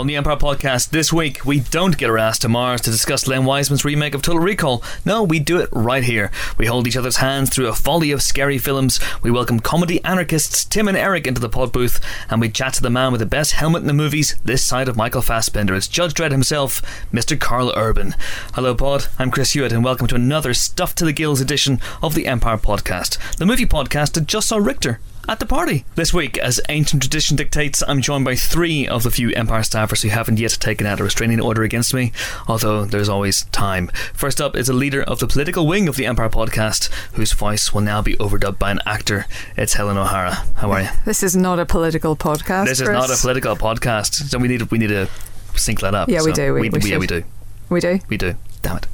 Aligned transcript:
On 0.00 0.06
the 0.06 0.16
Empire 0.16 0.36
podcast 0.36 0.88
this 0.88 1.12
week, 1.12 1.44
we 1.44 1.60
don't 1.60 1.98
get 1.98 2.08
our 2.08 2.16
ass 2.16 2.38
to 2.38 2.48
Mars 2.48 2.80
to 2.80 2.90
discuss 2.90 3.26
Len 3.26 3.44
Wiseman's 3.44 3.84
remake 3.84 4.14
of 4.14 4.22
Total 4.22 4.40
Recall. 4.40 4.82
No, 5.04 5.22
we 5.22 5.38
do 5.38 5.58
it 5.58 5.68
right 5.72 6.02
here. 6.02 6.30
We 6.56 6.64
hold 6.64 6.86
each 6.86 6.96
other's 6.96 7.18
hands 7.18 7.50
through 7.50 7.68
a 7.68 7.74
folly 7.74 8.10
of 8.10 8.22
scary 8.22 8.56
films. 8.56 8.98
We 9.22 9.30
welcome 9.30 9.60
comedy 9.60 10.02
anarchists 10.02 10.64
Tim 10.64 10.88
and 10.88 10.96
Eric 10.96 11.26
into 11.26 11.38
the 11.38 11.50
pod 11.50 11.70
booth, 11.70 12.00
and 12.30 12.40
we 12.40 12.48
chat 12.48 12.72
to 12.74 12.82
the 12.82 12.88
man 12.88 13.12
with 13.12 13.18
the 13.18 13.26
best 13.26 13.52
helmet 13.52 13.82
in 13.82 13.88
the 13.88 13.92
movies 13.92 14.36
this 14.42 14.64
side 14.64 14.88
of 14.88 14.96
Michael 14.96 15.20
Fassbender. 15.20 15.74
It's 15.74 15.86
Judge 15.86 16.14
Dredd 16.14 16.30
himself, 16.30 16.80
Mr. 17.12 17.38
Karl 17.38 17.70
Urban. 17.76 18.14
Hello, 18.54 18.74
pod. 18.74 19.08
I'm 19.18 19.30
Chris 19.30 19.52
Hewitt, 19.52 19.70
and 19.70 19.84
welcome 19.84 20.06
to 20.06 20.14
another 20.14 20.54
Stuff 20.54 20.94
to 20.94 21.04
the 21.04 21.12
Gills 21.12 21.42
edition 21.42 21.78
of 22.02 22.14
the 22.14 22.26
Empire 22.26 22.56
podcast, 22.56 23.36
the 23.36 23.44
movie 23.44 23.66
podcast 23.66 24.14
that 24.14 24.24
just 24.24 24.48
saw 24.48 24.56
Richter 24.56 24.98
at 25.30 25.38
the 25.38 25.46
party. 25.46 25.84
This 25.94 26.12
week, 26.12 26.36
as 26.38 26.60
ancient 26.68 27.02
tradition 27.02 27.36
dictates, 27.36 27.84
I'm 27.86 28.00
joined 28.02 28.24
by 28.24 28.34
three 28.34 28.88
of 28.88 29.04
the 29.04 29.12
few 29.12 29.30
Empire 29.30 29.60
staffers 29.62 30.02
who 30.02 30.08
haven't 30.08 30.40
yet 30.40 30.50
taken 30.58 30.88
out 30.88 30.98
a 30.98 31.04
restraining 31.04 31.40
order 31.40 31.62
against 31.62 31.94
me, 31.94 32.10
although 32.48 32.84
there's 32.84 33.08
always 33.08 33.44
time. 33.46 33.92
First 34.12 34.40
up 34.40 34.56
is 34.56 34.68
a 34.68 34.72
leader 34.72 35.00
of 35.04 35.20
the 35.20 35.28
political 35.28 35.68
wing 35.68 35.86
of 35.86 35.94
the 35.94 36.04
Empire 36.04 36.28
podcast, 36.28 36.92
whose 37.12 37.32
voice 37.32 37.72
will 37.72 37.80
now 37.80 38.02
be 38.02 38.16
overdubbed 38.16 38.58
by 38.58 38.72
an 38.72 38.80
actor. 38.84 39.26
It's 39.56 39.74
Helen 39.74 39.96
O'Hara. 39.96 40.34
How 40.56 40.72
are 40.72 40.82
you? 40.82 40.88
This 41.04 41.22
is 41.22 41.36
not 41.36 41.60
a 41.60 41.64
political 41.64 42.16
podcast. 42.16 42.64
This 42.64 42.80
is 42.80 42.88
Chris. 42.88 42.98
not 42.98 43.16
a 43.16 43.20
political 43.20 43.54
podcast, 43.54 44.14
so 44.30 44.38
we 44.38 44.48
need 44.48 44.58
to, 44.58 44.64
we 44.66 44.78
need 44.78 44.88
to 44.88 45.08
sync 45.54 45.78
that 45.80 45.94
up. 45.94 46.08
Yeah, 46.08 46.24
we 46.24 46.32
do. 46.32 46.52
We- 46.54 46.70
we 46.70 46.80
yeah, 46.90 46.98
we 46.98 47.06
do. 47.06 47.22
We 47.68 47.78
do. 47.78 48.00
We 48.08 48.16
do. 48.16 48.34
Damn 48.62 48.78
it. 48.78 48.86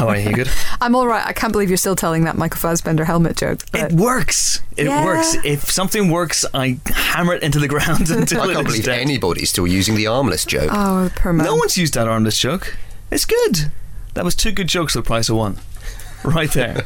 How 0.00 0.08
are 0.08 0.16
you? 0.18 0.30
You 0.30 0.34
good? 0.34 0.48
I'm 0.80 0.94
all 0.94 1.06
right. 1.06 1.24
I 1.26 1.32
can't 1.32 1.52
believe 1.52 1.68
you're 1.68 1.76
still 1.76 1.94
telling 1.96 2.24
that 2.24 2.36
Michael 2.36 2.58
Fassbender 2.58 3.04
helmet 3.04 3.36
joke. 3.36 3.60
But 3.70 3.92
It 3.92 3.98
works. 3.98 4.60
It 4.76 4.86
Yeah. 4.86 5.04
works. 5.04 5.36
If 5.44 5.70
something 5.70 6.10
works, 6.10 6.44
I 6.54 6.78
hammer 6.86 7.34
it 7.34 7.42
into 7.42 7.58
the 7.58 7.68
ground 7.68 8.10
until 8.10 8.40
I 8.40 8.44
it 8.46 8.50
I 8.50 8.54
can't 8.54 8.66
is 8.66 8.72
believe 8.72 8.84
dead. 8.86 8.98
anybody's 9.00 9.50
still 9.50 9.66
using 9.66 9.94
the 9.96 10.06
armless 10.06 10.44
joke. 10.46 10.70
oh, 10.72 11.10
poor 11.16 11.32
man. 11.32 11.44
No 11.46 11.54
one's 11.56 11.76
used 11.76 11.94
that 11.94 12.08
armless 12.08 12.38
joke. 12.38 12.76
It's 13.10 13.24
good. 13.26 13.70
That 14.14 14.24
was 14.24 14.34
two 14.34 14.52
good 14.52 14.68
jokes 14.68 14.94
for 14.94 15.00
the 15.00 15.06
price 15.06 15.28
of 15.28 15.36
one. 15.36 15.58
Right 16.24 16.50
there. 16.52 16.84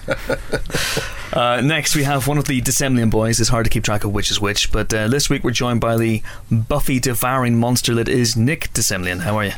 uh, 1.32 1.60
next, 1.60 1.96
we 1.96 2.04
have 2.04 2.28
one 2.28 2.38
of 2.38 2.44
the 2.46 2.60
de 2.60 2.70
Semlyen 2.70 3.10
boys. 3.10 3.40
It's 3.40 3.48
hard 3.50 3.64
to 3.64 3.70
keep 3.70 3.82
track 3.82 4.04
of 4.04 4.12
which 4.12 4.30
is 4.30 4.40
which, 4.40 4.70
but 4.70 4.92
uh, 4.94 5.08
this 5.08 5.28
week 5.28 5.42
we're 5.42 5.50
joined 5.50 5.80
by 5.80 5.96
the 5.96 6.22
Buffy 6.50 7.00
devouring 7.00 7.58
monster 7.58 7.94
that 7.94 8.08
is 8.08 8.36
Nick 8.36 8.72
de 8.72 8.80
Semlyen. 8.80 9.20
How 9.22 9.36
are 9.38 9.46
you? 9.46 9.52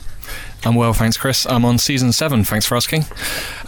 I'm 0.64 0.74
well, 0.74 0.92
thanks, 0.92 1.16
Chris. 1.16 1.46
I'm 1.46 1.64
on 1.64 1.78
season 1.78 2.12
seven. 2.12 2.42
Thanks 2.42 2.66
for 2.66 2.76
asking. 2.76 3.04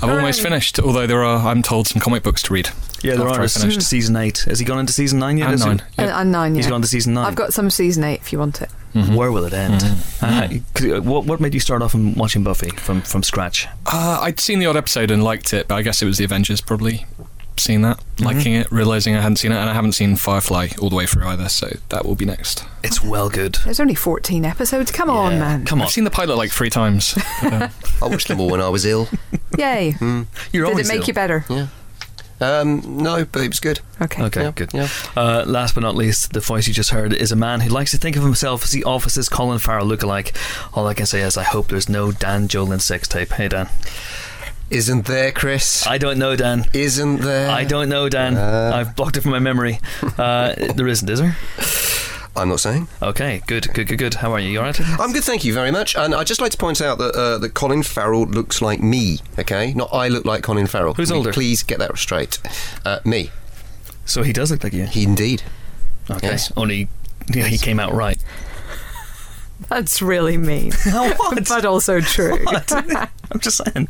I've 0.03 0.11
almost 0.11 0.41
finished, 0.41 0.81
although 0.81 1.07
there 1.07 1.23
are, 1.23 1.47
I'm 1.47 1.63
told, 1.63 1.87
some 1.87 2.01
comic 2.01 2.23
books 2.23 2.43
to 2.45 2.55
read. 2.55 2.71
Yeah, 3.03 3.15
there 3.17 3.29
are. 3.29 3.41
I 3.41 3.45
It's 3.45 3.57
finished. 3.61 3.83
season 3.83 4.17
eight. 4.17 4.39
Has 4.49 4.59
he 4.59 4.65
gone 4.65 4.81
into 4.81 4.93
season 4.93 5.19
nine 5.21 5.37
yet? 5.39 5.51
And 5.51 5.61
he- 5.61 5.67
nine. 5.67 5.83
And, 5.99 6.11
and 6.11 6.33
nine. 6.33 6.55
He's 6.55 6.65
yeah. 6.65 6.71
gone 6.71 6.83
to 6.83 6.89
season 6.89 7.15
9 7.15 7.25
I've 7.27 7.35
got 7.37 7.53
some 7.53 7.71
season 7.71 8.03
eight 8.05 8.21
if 8.21 8.33
you 8.33 8.39
want 8.39 8.61
it. 8.63 8.71
Mhm. 8.95 9.15
Where 9.15 9.31
will 9.31 9.45
it 9.45 9.53
end? 9.53 9.81
Mhm. 9.83 10.23
Uh, 10.23 10.61
could- 10.75 10.93
uh, 10.93 11.01
what, 11.03 11.25
what 11.27 11.41
made 11.41 11.55
you 11.55 11.61
start 11.61 11.83
off 11.83 11.95
in 11.95 12.15
watching 12.15 12.43
Buffy 12.43 12.71
from, 12.71 13.03
from 13.03 13.23
scratch? 13.23 13.67
Uh, 13.87 14.19
I'd 14.23 14.41
seen 14.41 14.59
the 14.59 14.67
odd 14.67 14.77
episode 14.77 15.11
and 15.11 15.23
liked 15.23 15.53
it, 15.53 15.69
but 15.69 15.75
I 15.77 15.83
guess 15.83 16.01
it 16.03 16.07
was 16.07 16.19
the 16.19 16.25
Avengers 16.25 16.61
probably. 16.61 17.07
Seeing 17.57 17.83
that, 17.83 17.99
liking 18.21 18.55
it, 18.55 18.71
realizing 18.71 19.17
I 19.17 19.21
hadn't 19.21 19.37
seen 19.39 19.51
it, 19.51 19.57
and 19.57 19.69
I 19.69 19.75
haven't 19.75 19.91
seen 19.93 20.15
Firefly 20.15 20.69
all 20.81 20.91
the 20.91 20.95
way 20.95 21.07
through 21.07 21.27
either, 21.27 21.49
so 21.49 21.69
that 21.89 22.05
will 22.07 22.15
be 22.15 22.25
next. 22.25 22.65
It's 22.85 23.03
well 23.03 23.29
good. 23.29 23.59
There's 23.65 23.81
only 23.81 23.97
14 23.97 24.45
episodes. 24.45 24.93
Come 24.93 25.11
on, 25.11 25.41
man. 25.41 25.65
Come 25.65 25.81
on. 25.81 25.87
I've 25.87 25.93
seen 25.93 26.05
the 26.05 26.11
pilot 26.11 26.37
like 26.37 26.53
three 26.53 26.71
times. 26.71 27.19
but, 27.43 27.53
uh, 27.63 27.69
I 28.01 28.07
watched 28.07 28.29
them 28.29 28.41
all 28.41 28.49
when 28.49 28.61
I 28.61 28.69
was 28.69 28.87
ill. 28.87 29.09
Yay. 29.59 29.97
You're 30.01 30.27
Did 30.53 30.63
always 30.71 30.89
it 30.89 30.93
make 30.93 31.01
ill. 31.01 31.07
you 31.09 31.15
better? 31.15 31.45
Yeah. 31.51 31.67
Um, 32.41 33.03
no, 33.03 33.25
but 33.25 33.43
it 33.43 33.49
was 33.49 33.61
good. 33.61 33.81
Okay. 34.01 34.23
Okay, 34.25 34.43
Yeah, 34.43 34.51
good. 34.53 34.71
yeah. 34.73 34.89
Uh, 35.17 35.45
last 35.47 35.75
but 35.75 35.83
not 35.83 35.97
least, 35.97 36.33
the 36.33 36.41
voice 36.41 36.69
you 36.69 36.75
just 36.75 36.91
heard 36.91 37.13
is 37.13 37.33
a 37.33 37.37
man 37.37 37.61
who 37.61 37.69
likes 37.71 37.91
to 37.91 37.97
think 37.99 38.17
of 38.17 38.23
himself 38.23 38.65
as 38.65 38.71
the 38.71 38.85
office's 38.85 39.29
Colin 39.29 39.59
Farrell 39.59 39.87
lookalike. 39.87 40.33
All 40.77 40.87
I 40.87 40.95
can 40.95 41.07
say 41.07 41.21
is 41.23 41.37
I 41.37 41.43
hope 41.43 41.69
there's 41.69 41.89
no 41.89 42.13
Dan 42.13 42.47
Jolin 42.49 42.81
sex 42.81 43.09
tape. 43.09 43.31
Hey, 43.33 43.49
Dan. 43.49 43.69
Isn't 44.71 45.07
there, 45.07 45.33
Chris? 45.33 45.87
I 45.87 45.97
don't 45.97 46.19
know, 46.19 46.37
Dan. 46.37 46.67
Isn't 46.75 47.23
there? 47.23 47.49
I 47.51 47.65
don't 47.65 47.89
know, 47.89 48.09
Dan. 48.11 48.37
Uh. 48.37 48.71
I've 48.75 48.95
blocked 48.95 49.17
it 49.17 49.23
from 49.23 49.31
my 49.33 49.39
memory. 49.39 49.81
Uh, 50.19 50.55
there 50.75 50.87
isn't, 50.87 51.09
is 51.09 51.21
there? 51.21 51.37
I'm 52.39 52.49
not 52.49 52.61
saying. 52.61 52.89
Okay, 53.03 53.43
good, 53.47 53.67
good, 53.75 53.89
good, 53.89 53.99
good. 53.99 54.15
How 54.15 54.33
are 54.33 54.39
you? 54.41 54.51
You 54.51 54.59
alright? 54.59 54.81
I'm 55.01 55.13
good, 55.13 55.25
thank 55.25 55.45
you 55.45 55.53
very 55.53 55.71
much. 55.71 55.97
And 55.97 56.15
I'd 56.15 56.27
just 56.27 56.41
like 56.41 56.53
to 56.53 56.57
point 56.59 56.81
out 56.81 56.99
that 56.99 57.15
uh, 57.15 57.39
that 57.39 57.55
Colin 57.55 57.83
Farrell 57.83 58.27
looks 58.27 58.63
like 58.63 58.81
me. 58.81 59.19
Okay, 59.39 59.73
not 59.75 59.91
I 59.93 60.09
look 60.09 60.25
like 60.25 60.43
Colin 60.43 60.67
Farrell. 60.67 60.95
Who's 60.95 61.11
older? 61.13 61.33
Please 61.33 61.63
get 61.63 61.79
that 61.81 61.97
straight. 61.99 62.39
Uh, 62.85 63.01
me, 63.05 63.31
So 64.05 64.23
he 64.23 64.33
does 64.33 64.51
look 64.51 64.63
like 64.65 64.73
you. 64.73 64.85
he 64.87 65.03
indeed. 65.05 65.43
Okay. 66.11 66.29
Yes. 66.29 66.53
Only 66.57 66.89
yeah, 67.29 67.47
he 67.47 67.59
came 67.59 67.79
out 67.81 67.93
right. 67.93 68.23
That's 69.69 70.01
really 70.01 70.37
mean. 70.37 70.73
what? 70.93 71.49
but 71.49 71.65
also 71.65 72.01
true. 72.01 72.39
What? 72.45 72.73
I'm 73.31 73.41
just 73.41 73.61
saying. 73.65 73.89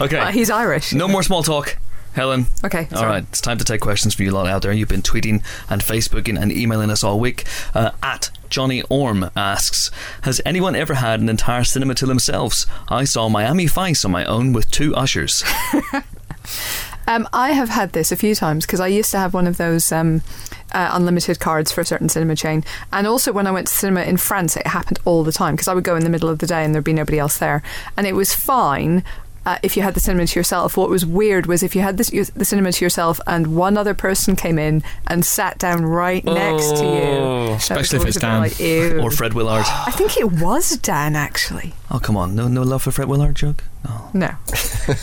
Okay. 0.00 0.18
Uh, 0.18 0.30
he's 0.32 0.50
Irish. 0.50 0.92
no 0.92 1.06
more 1.08 1.22
small 1.22 1.42
talk. 1.42 1.76
Helen. 2.16 2.46
Okay. 2.64 2.88
All 2.90 2.98
sorry. 2.98 3.10
right, 3.10 3.24
it's 3.28 3.42
time 3.42 3.58
to 3.58 3.64
take 3.64 3.82
questions 3.82 4.14
from 4.14 4.24
you 4.24 4.30
lot 4.30 4.46
out 4.46 4.62
there. 4.62 4.72
You've 4.72 4.88
been 4.88 5.02
tweeting 5.02 5.44
and 5.68 5.82
Facebooking 5.82 6.40
and 6.40 6.50
emailing 6.50 6.90
us 6.90 7.04
all 7.04 7.20
week. 7.20 7.44
Uh, 7.74 7.90
at 8.02 8.30
Johnny 8.48 8.82
Orm 8.88 9.30
asks, 9.36 9.90
"Has 10.22 10.40
anyone 10.46 10.74
ever 10.74 10.94
had 10.94 11.20
an 11.20 11.28
entire 11.28 11.62
cinema 11.62 11.94
to 11.96 12.06
themselves? 12.06 12.66
I 12.88 13.04
saw 13.04 13.28
Miami 13.28 13.66
Vice 13.66 14.02
on 14.04 14.10
my 14.10 14.24
own 14.24 14.54
with 14.54 14.70
two 14.70 14.96
ushers. 14.96 15.44
Um, 17.08 17.28
I 17.32 17.52
have 17.52 17.68
had 17.68 17.92
this 17.92 18.10
a 18.10 18.16
few 18.16 18.34
times 18.34 18.66
because 18.66 18.80
I 18.80 18.88
used 18.88 19.12
to 19.12 19.18
have 19.18 19.32
one 19.32 19.46
of 19.46 19.58
those 19.58 19.92
um, 19.92 20.22
uh, 20.72 20.90
unlimited 20.92 21.38
cards 21.38 21.70
for 21.70 21.80
a 21.80 21.84
certain 21.84 22.08
cinema 22.08 22.34
chain. 22.34 22.64
And 22.92 23.06
also, 23.06 23.32
when 23.32 23.46
I 23.46 23.52
went 23.52 23.68
to 23.68 23.72
cinema 23.72 24.02
in 24.02 24.16
France, 24.16 24.56
it 24.56 24.66
happened 24.66 24.98
all 25.04 25.22
the 25.22 25.32
time 25.32 25.54
because 25.54 25.68
I 25.68 25.74
would 25.74 25.84
go 25.84 25.94
in 25.94 26.02
the 26.02 26.10
middle 26.10 26.28
of 26.28 26.40
the 26.40 26.46
day 26.46 26.64
and 26.64 26.74
there'd 26.74 26.84
be 26.84 26.92
nobody 26.92 27.18
else 27.18 27.38
there. 27.38 27.62
And 27.96 28.06
it 28.06 28.14
was 28.14 28.34
fine. 28.34 29.04
Uh, 29.46 29.56
if 29.62 29.76
you 29.76 29.82
had 29.82 29.94
the 29.94 30.00
cinema 30.00 30.26
to 30.26 30.38
yourself, 30.38 30.76
what 30.76 30.90
was 30.90 31.06
weird 31.06 31.46
was 31.46 31.62
if 31.62 31.76
you 31.76 31.80
had 31.80 31.96
this, 31.98 32.10
the 32.34 32.44
cinema 32.44 32.72
to 32.72 32.84
yourself 32.84 33.20
and 33.28 33.54
one 33.56 33.78
other 33.78 33.94
person 33.94 34.34
came 34.34 34.58
in 34.58 34.82
and 35.06 35.24
sat 35.24 35.56
down 35.58 35.86
right 35.86 36.24
next 36.24 36.70
to 36.72 36.84
you, 36.84 37.16
Oh. 37.16 37.46
That 37.46 37.52
was 37.52 37.62
Especially 37.70 37.98
if 38.00 38.06
it's 38.08 38.18
Dan. 38.18 38.40
like, 38.40 38.60
or 39.04 39.10
Fred 39.12 39.34
Willard. 39.34 39.64
I 39.68 39.92
think 39.92 40.16
it 40.18 40.32
was 40.32 40.76
Dan 40.78 41.14
actually. 41.14 41.72
Oh 41.92 42.00
come 42.00 42.16
on, 42.16 42.34
no, 42.34 42.48
no 42.48 42.62
love 42.62 42.82
for 42.82 42.90
Fred 42.90 43.06
Willard 43.08 43.36
joke. 43.36 43.62
Oh. 43.88 44.10
No, 44.12 44.26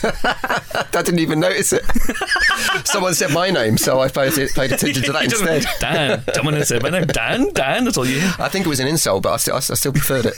I 0.04 0.84
didn't 0.92 1.20
even 1.20 1.40
notice 1.40 1.72
it. 1.72 1.82
Someone 2.86 3.14
said 3.14 3.30
my 3.32 3.50
name, 3.50 3.78
so 3.78 4.00
I 4.00 4.08
paid, 4.08 4.32
paid 4.34 4.72
attention 4.72 5.02
to 5.04 5.12
that 5.12 5.22
You 5.24 5.28
just- 5.30 5.42
instead. 5.42 5.80
Dan. 5.80 6.24
Someone 6.34 6.54
had 6.54 6.66
said 6.66 6.82
my 6.82 6.90
name. 6.90 7.06
Dan. 7.06 7.50
Dan. 7.54 7.84
That's 7.84 7.96
all 7.96 8.06
you. 8.06 8.20
I 8.38 8.48
think 8.50 8.66
it 8.66 8.68
was 8.68 8.80
an 8.80 8.88
insult, 8.88 9.22
but 9.22 9.32
I 9.32 9.36
still, 9.38 9.56
I 9.56 9.60
still 9.60 9.92
preferred 9.92 10.26
it. 10.26 10.34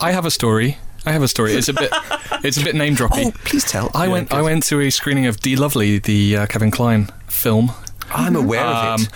I 0.00 0.12
have 0.12 0.24
a 0.24 0.30
story. 0.30 0.78
I 1.06 1.12
have 1.12 1.22
a 1.22 1.28
story. 1.28 1.52
It's 1.54 1.68
a 1.68 1.72
bit, 1.72 1.90
it's 2.44 2.58
a 2.58 2.64
bit 2.64 2.74
name 2.74 2.94
droppy. 2.94 3.26
Oh, 3.26 3.32
please 3.44 3.64
tell. 3.64 3.90
I 3.94 4.06
Yeah, 4.06 4.12
went, 4.12 4.32
I 4.32 4.42
went 4.42 4.62
to 4.64 4.80
a 4.80 4.90
screening 4.90 5.26
of 5.26 5.40
De-Lovely, 5.40 5.98
the 5.98 6.36
uh, 6.36 6.46
Kevin 6.46 6.70
Kline 6.70 7.08
film. 7.28 7.72
I'm 8.12 8.36
aware 8.36 8.64
of 8.64 9.00
Um, 9.00 9.06
it. 9.06 9.08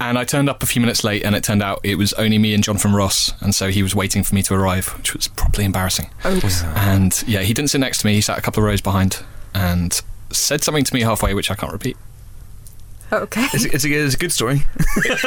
and 0.00 0.18
I 0.18 0.24
turned 0.24 0.48
up 0.48 0.62
a 0.62 0.66
few 0.66 0.80
minutes 0.80 1.02
late, 1.04 1.24
and 1.24 1.34
it 1.34 1.42
turned 1.42 1.62
out 1.62 1.80
it 1.82 1.96
was 1.96 2.12
only 2.14 2.38
me 2.38 2.54
and 2.54 2.62
Jonathan 2.62 2.92
Ross, 2.94 3.32
and 3.40 3.54
so 3.54 3.70
he 3.70 3.82
was 3.82 3.94
waiting 3.94 4.22
for 4.22 4.34
me 4.34 4.42
to 4.44 4.54
arrive, 4.54 4.88
which 4.98 5.14
was 5.14 5.26
properly 5.28 5.64
embarrassing. 5.64 6.10
oops. 6.26 6.62
And 6.76 7.22
yeah, 7.26 7.40
he 7.40 7.54
didn't 7.54 7.70
sit 7.70 7.78
next 7.78 7.98
to 7.98 8.06
me; 8.06 8.14
he 8.14 8.20
sat 8.20 8.38
a 8.38 8.42
couple 8.42 8.62
of 8.62 8.66
rows 8.66 8.80
behind, 8.80 9.22
and 9.54 10.00
said 10.30 10.62
something 10.62 10.84
to 10.84 10.94
me 10.94 11.00
halfway, 11.02 11.34
which 11.34 11.50
I 11.50 11.54
can't 11.54 11.72
repeat. 11.72 11.96
Okay. 13.12 13.46
It's, 13.52 13.64
it's, 13.66 13.84
a, 13.84 13.92
it's 13.92 14.14
a 14.14 14.18
good 14.18 14.32
story. 14.32 14.62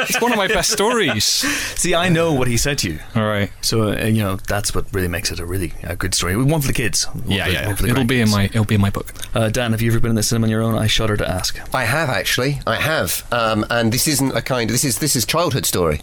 It's 0.08 0.20
one 0.20 0.32
of 0.32 0.38
my 0.38 0.46
best 0.48 0.70
stories. 0.70 1.24
See, 1.24 1.94
I 1.94 2.08
know 2.08 2.32
what 2.32 2.48
he 2.48 2.56
said 2.56 2.78
to 2.78 2.90
you. 2.90 2.98
All 3.14 3.24
right. 3.24 3.50
So 3.60 3.90
uh, 3.92 4.04
you 4.06 4.22
know 4.22 4.36
that's 4.36 4.74
what 4.74 4.86
really 4.92 5.08
makes 5.08 5.30
it 5.30 5.38
a 5.40 5.46
really 5.46 5.72
a 5.82 5.94
good 5.96 6.14
story. 6.14 6.36
One 6.36 6.60
for 6.60 6.66
the 6.68 6.72
kids. 6.72 7.04
One 7.04 7.24
Yeah, 7.30 7.44
for 7.46 7.50
yeah. 7.50 7.66
one 7.66 7.76
for 7.76 7.82
the 7.82 7.88
It'll 7.90 8.04
be 8.04 8.20
in 8.20 8.30
my 8.30 8.44
it'll 8.44 8.64
be 8.64 8.74
in 8.76 8.80
my 8.80 8.90
book. 8.90 9.12
Uh, 9.34 9.48
Dan, 9.48 9.72
have 9.72 9.82
you 9.82 9.90
ever 9.90 10.00
been 10.00 10.10
in 10.10 10.16
the 10.16 10.22
cinema 10.22 10.46
on 10.46 10.50
your 10.50 10.62
own? 10.62 10.74
I 10.76 10.86
shudder 10.86 11.16
to 11.16 11.28
ask. 11.28 11.58
I 11.74 11.84
have 11.84 12.08
actually. 12.08 12.60
I 12.66 12.76
have. 12.76 13.26
Um, 13.32 13.64
and 13.70 13.92
this 13.92 14.06
isn't 14.08 14.34
a 14.36 14.42
kind. 14.42 14.70
This 14.70 14.84
is 14.84 14.98
this 14.98 15.14
is 15.16 15.24
childhood 15.26 15.66
story. 15.66 16.00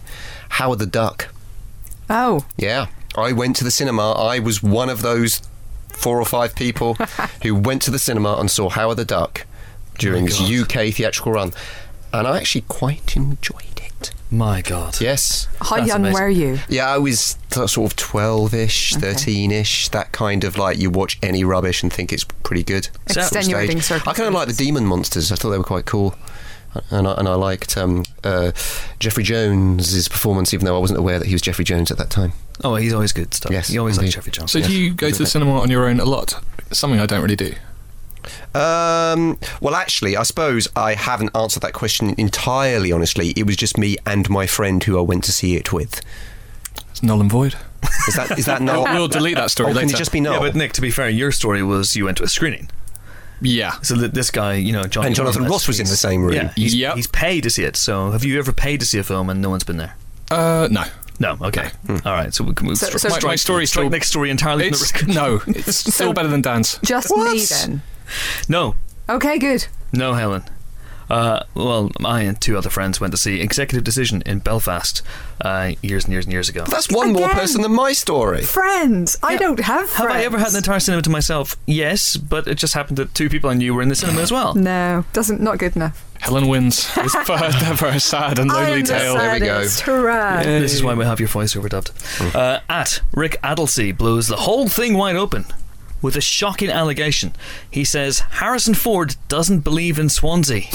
Howard 0.50 0.78
the 0.78 0.86
Duck. 0.86 1.28
Oh, 2.10 2.44
Yeah, 2.56 2.86
I 3.16 3.32
went 3.32 3.56
to 3.56 3.64
the 3.64 3.70
cinema. 3.70 4.12
I 4.12 4.38
was 4.38 4.62
one 4.62 4.90
of 4.90 5.00
those 5.02 5.40
four 5.88 6.20
or 6.20 6.24
five 6.26 6.54
people 6.54 6.94
who 7.42 7.54
went 7.54 7.80
to 7.82 7.90
the 7.90 7.98
cinema 7.98 8.36
and 8.38 8.50
saw 8.50 8.68
Howard 8.68 8.98
the 8.98 9.04
Duck 9.04 9.46
during 9.98 10.26
its 10.26 10.38
God. 10.38 10.52
UK 10.70 10.92
theatrical 10.94 11.32
run, 11.32 11.52
and 12.12 12.26
I 12.26 12.36
actually 12.38 12.62
quite 12.62 13.16
enjoyed 13.16 13.62
it. 13.76 14.10
My 14.30 14.62
God. 14.62 15.00
Yes. 15.00 15.46
how 15.60 15.76
That's 15.76 15.88
young 15.88 16.00
amazing. 16.06 16.14
were 16.22 16.28
you? 16.28 16.58
Yeah, 16.68 16.88
I 16.88 16.98
was 16.98 17.38
th- 17.50 17.70
sort 17.70 17.92
of 17.92 17.96
12-ish, 17.96 18.94
13-ish, 18.94 19.88
that 19.90 20.10
kind 20.12 20.42
of 20.44 20.58
like 20.58 20.76
you 20.78 20.90
watch 20.90 21.18
any 21.22 21.44
rubbish 21.44 21.82
and 21.82 21.92
think 21.92 22.12
it's 22.12 22.24
pretty 22.24 22.64
good. 22.64 22.88
So- 23.08 23.20
Extenuating 23.20 23.80
stage. 23.80 24.00
circumstances. 24.00 24.08
I 24.08 24.12
kind 24.14 24.28
of 24.28 24.34
like 24.34 24.48
the 24.48 24.54
demon 24.64 24.86
monsters. 24.86 25.30
I 25.30 25.36
thought 25.36 25.50
they 25.50 25.58
were 25.58 25.64
quite 25.64 25.84
cool. 25.86 26.16
And 26.90 27.06
I, 27.06 27.12
and 27.14 27.28
I 27.28 27.34
liked 27.34 27.76
um, 27.76 28.02
uh, 28.24 28.50
Jeffrey 28.98 29.22
Jones's 29.22 30.08
performance, 30.08 30.52
even 30.52 30.66
though 30.66 30.76
I 30.76 30.80
wasn't 30.80 30.98
aware 30.98 31.20
that 31.20 31.26
he 31.28 31.32
was 31.34 31.40
Jeffrey 31.42 31.64
Jones 31.64 31.92
at 31.92 31.98
that 31.98 32.10
time. 32.10 32.32
Oh, 32.64 32.74
he's 32.74 32.92
always 32.92 33.12
good 33.12 33.32
stuff. 33.32 33.52
Yes, 33.52 33.68
he 33.68 33.78
always 33.78 33.96
likes 33.96 34.06
indeed. 34.06 34.14
Jeffrey 34.16 34.32
Jones. 34.32 34.50
So 34.50 34.58
Yes, 34.58 34.66
do 34.68 34.74
you 34.76 34.92
go 34.92 35.08
to 35.10 35.18
the 35.18 35.26
cinema 35.26 35.60
on 35.60 35.70
your 35.70 35.88
own 35.88 36.00
a 36.00 36.04
lot? 36.04 36.42
Something 36.72 36.98
I 36.98 37.06
don't 37.06 37.22
really 37.22 37.36
do. 37.36 37.54
Um, 38.54 39.38
well, 39.60 39.74
actually, 39.74 40.16
I 40.16 40.22
suppose 40.22 40.68
I 40.76 40.94
haven't 40.94 41.30
answered 41.34 41.60
that 41.62 41.72
question 41.72 42.14
entirely 42.18 42.92
honestly. 42.92 43.30
It 43.36 43.46
was 43.46 43.56
just 43.56 43.76
me 43.78 43.96
and 44.06 44.28
my 44.30 44.46
friend 44.46 44.82
who 44.82 44.98
I 44.98 45.02
went 45.02 45.24
to 45.24 45.32
see 45.32 45.56
it 45.56 45.72
with. 45.72 46.00
It's 46.90 47.02
null 47.02 47.20
and 47.20 47.30
void. 47.30 47.54
Is 48.08 48.14
that 48.16 48.38
is 48.38 48.46
that 48.46 48.60
We'll, 48.64 48.84
we'll 48.84 49.08
delete 49.08 49.36
that 49.36 49.50
story 49.50 49.72
or 49.72 49.74
can 49.74 49.88
it 49.90 49.96
just 49.96 50.12
be 50.12 50.20
no? 50.20 50.32
Yeah, 50.34 50.38
but 50.40 50.54
Nick, 50.54 50.72
to 50.74 50.80
be 50.80 50.90
fair, 50.90 51.08
your 51.08 51.32
story 51.32 51.62
was 51.62 51.94
you 51.96 52.04
went 52.06 52.16
to 52.18 52.22
a 52.24 52.28
screening. 52.28 52.70
yeah. 53.40 53.72
So 53.82 53.94
that 53.96 54.14
this 54.14 54.30
guy, 54.30 54.54
you 54.54 54.72
know, 54.72 54.84
John 54.84 55.06
and 55.06 55.14
Jonathan 55.14 55.44
Ross 55.44 55.66
was 55.68 55.80
in 55.80 55.86
the 55.86 55.96
same 55.96 56.22
room. 56.22 56.34
Yeah, 56.34 56.52
he's, 56.56 56.74
Yep. 56.74 56.94
he's 56.96 57.06
paid 57.08 57.42
to 57.42 57.50
see 57.50 57.64
it. 57.64 57.76
So 57.76 58.10
have 58.12 58.24
you 58.24 58.38
ever 58.38 58.52
paid 58.52 58.80
to 58.80 58.86
see 58.86 58.98
a 58.98 59.02
film 59.04 59.28
and 59.30 59.42
no 59.42 59.50
one's 59.50 59.64
been 59.64 59.76
there? 59.76 59.96
Uh, 60.30 60.68
no. 60.70 60.84
No. 61.20 61.36
Okay. 61.42 61.70
Hmm. 61.86 61.96
All 62.04 62.12
right. 62.12 62.32
So 62.34 62.42
we 62.44 62.54
can 62.54 62.66
move. 62.66 62.78
So- 62.78 62.88
stri- 62.88 62.98
so- 63.00 63.08
My- 63.08 63.14
my 63.14 63.18
strike, 63.18 63.38
story's 63.38 63.70
strike 63.70 63.82
still- 63.84 63.90
Nick's 63.90 64.08
story 64.08 64.30
entirely. 64.30 64.66
It's, 64.68 65.06
no, 65.06 65.40
it's 65.46 65.76
still 65.94 66.12
better 66.12 66.28
than 66.28 66.42
Dan's. 66.42 66.78
Just 66.84 67.10
What? 67.10 67.32
me 67.34 67.44
then. 67.44 67.82
No, 68.48 68.74
Okay, 69.08 69.38
good. 69.38 69.66
no, 69.92 70.14
Helen. 70.14 70.44
Uh, 71.10 71.44
well, 71.54 71.90
I 72.02 72.22
and 72.22 72.40
two 72.40 72.56
other 72.56 72.70
friends 72.70 72.98
went 72.98 73.12
to 73.12 73.18
see 73.18 73.38
Executive 73.42 73.84
Decision 73.84 74.22
in 74.24 74.38
Belfast 74.38 75.02
uh, 75.42 75.72
years 75.82 76.04
and 76.04 76.12
years 76.12 76.24
and 76.24 76.32
years 76.32 76.48
ago. 76.48 76.64
That's 76.66 76.90
one 76.90 77.12
more 77.12 77.24
Again. 77.26 77.36
person 77.38 77.60
than 77.60 77.72
my 77.74 77.92
story. 77.92 78.40
Friends. 78.42 79.14
I 79.22 79.36
don't 79.36 79.60
have 79.60 79.92
Have. 79.92 80.10
I 80.10 80.22
ever 80.24 80.38
had 80.38 80.48
an 80.52 80.56
entire 80.56 80.80
cinema 80.80 81.02
to 81.02 81.10
myself? 81.10 81.58
Yes, 81.66 82.16
but 82.16 82.48
it 82.48 82.54
just 82.56 82.72
happened 82.72 82.96
that 82.96 83.14
two 83.14 83.28
people 83.28 83.50
I 83.50 83.54
knew 83.54 83.74
were 83.74 83.82
in 83.82 83.90
the 83.90 83.94
cinema 83.94 84.22
as 84.22 84.32
well. 84.32 84.54
No, 84.54 85.04
doesn't. 85.12 85.42
Not 85.42 85.58
good 85.58 85.76
enough. 85.76 86.02
Helen 86.20 86.48
wins. 86.48 86.90
It's 86.96 87.14
first 87.14 87.62
ever 87.62 87.98
sad 88.00 88.38
and 88.38 88.50
lonely 88.50 88.72
I'm 88.72 88.80
the 88.80 88.86
tale. 88.88 89.14
There 89.18 89.32
we 89.34 89.40
go. 89.40 89.46
saddest. 89.58 89.80
Hurrah. 89.80 90.42
This 90.42 90.72
is 90.72 90.82
why 90.82 90.94
we 90.94 91.04
have 91.04 91.20
your 91.20 91.28
voice 91.28 91.54
overdubbed. 91.54 92.34
Uh, 92.34 92.60
at 92.70 93.02
Rick 93.12 93.36
Adelcy 93.44 93.94
blows 93.96 94.28
the 94.28 94.36
whole 94.36 94.68
thing 94.68 94.96
wide 94.96 95.16
open 95.16 95.44
with 96.04 96.16
a 96.16 96.20
shocking 96.20 96.68
allegation. 96.68 97.32
He 97.70 97.82
says 97.82 98.20
Harrison 98.32 98.74
Ford 98.74 99.16
doesn't 99.28 99.60
believe 99.60 99.98
in 99.98 100.10
Swansea. 100.10 100.64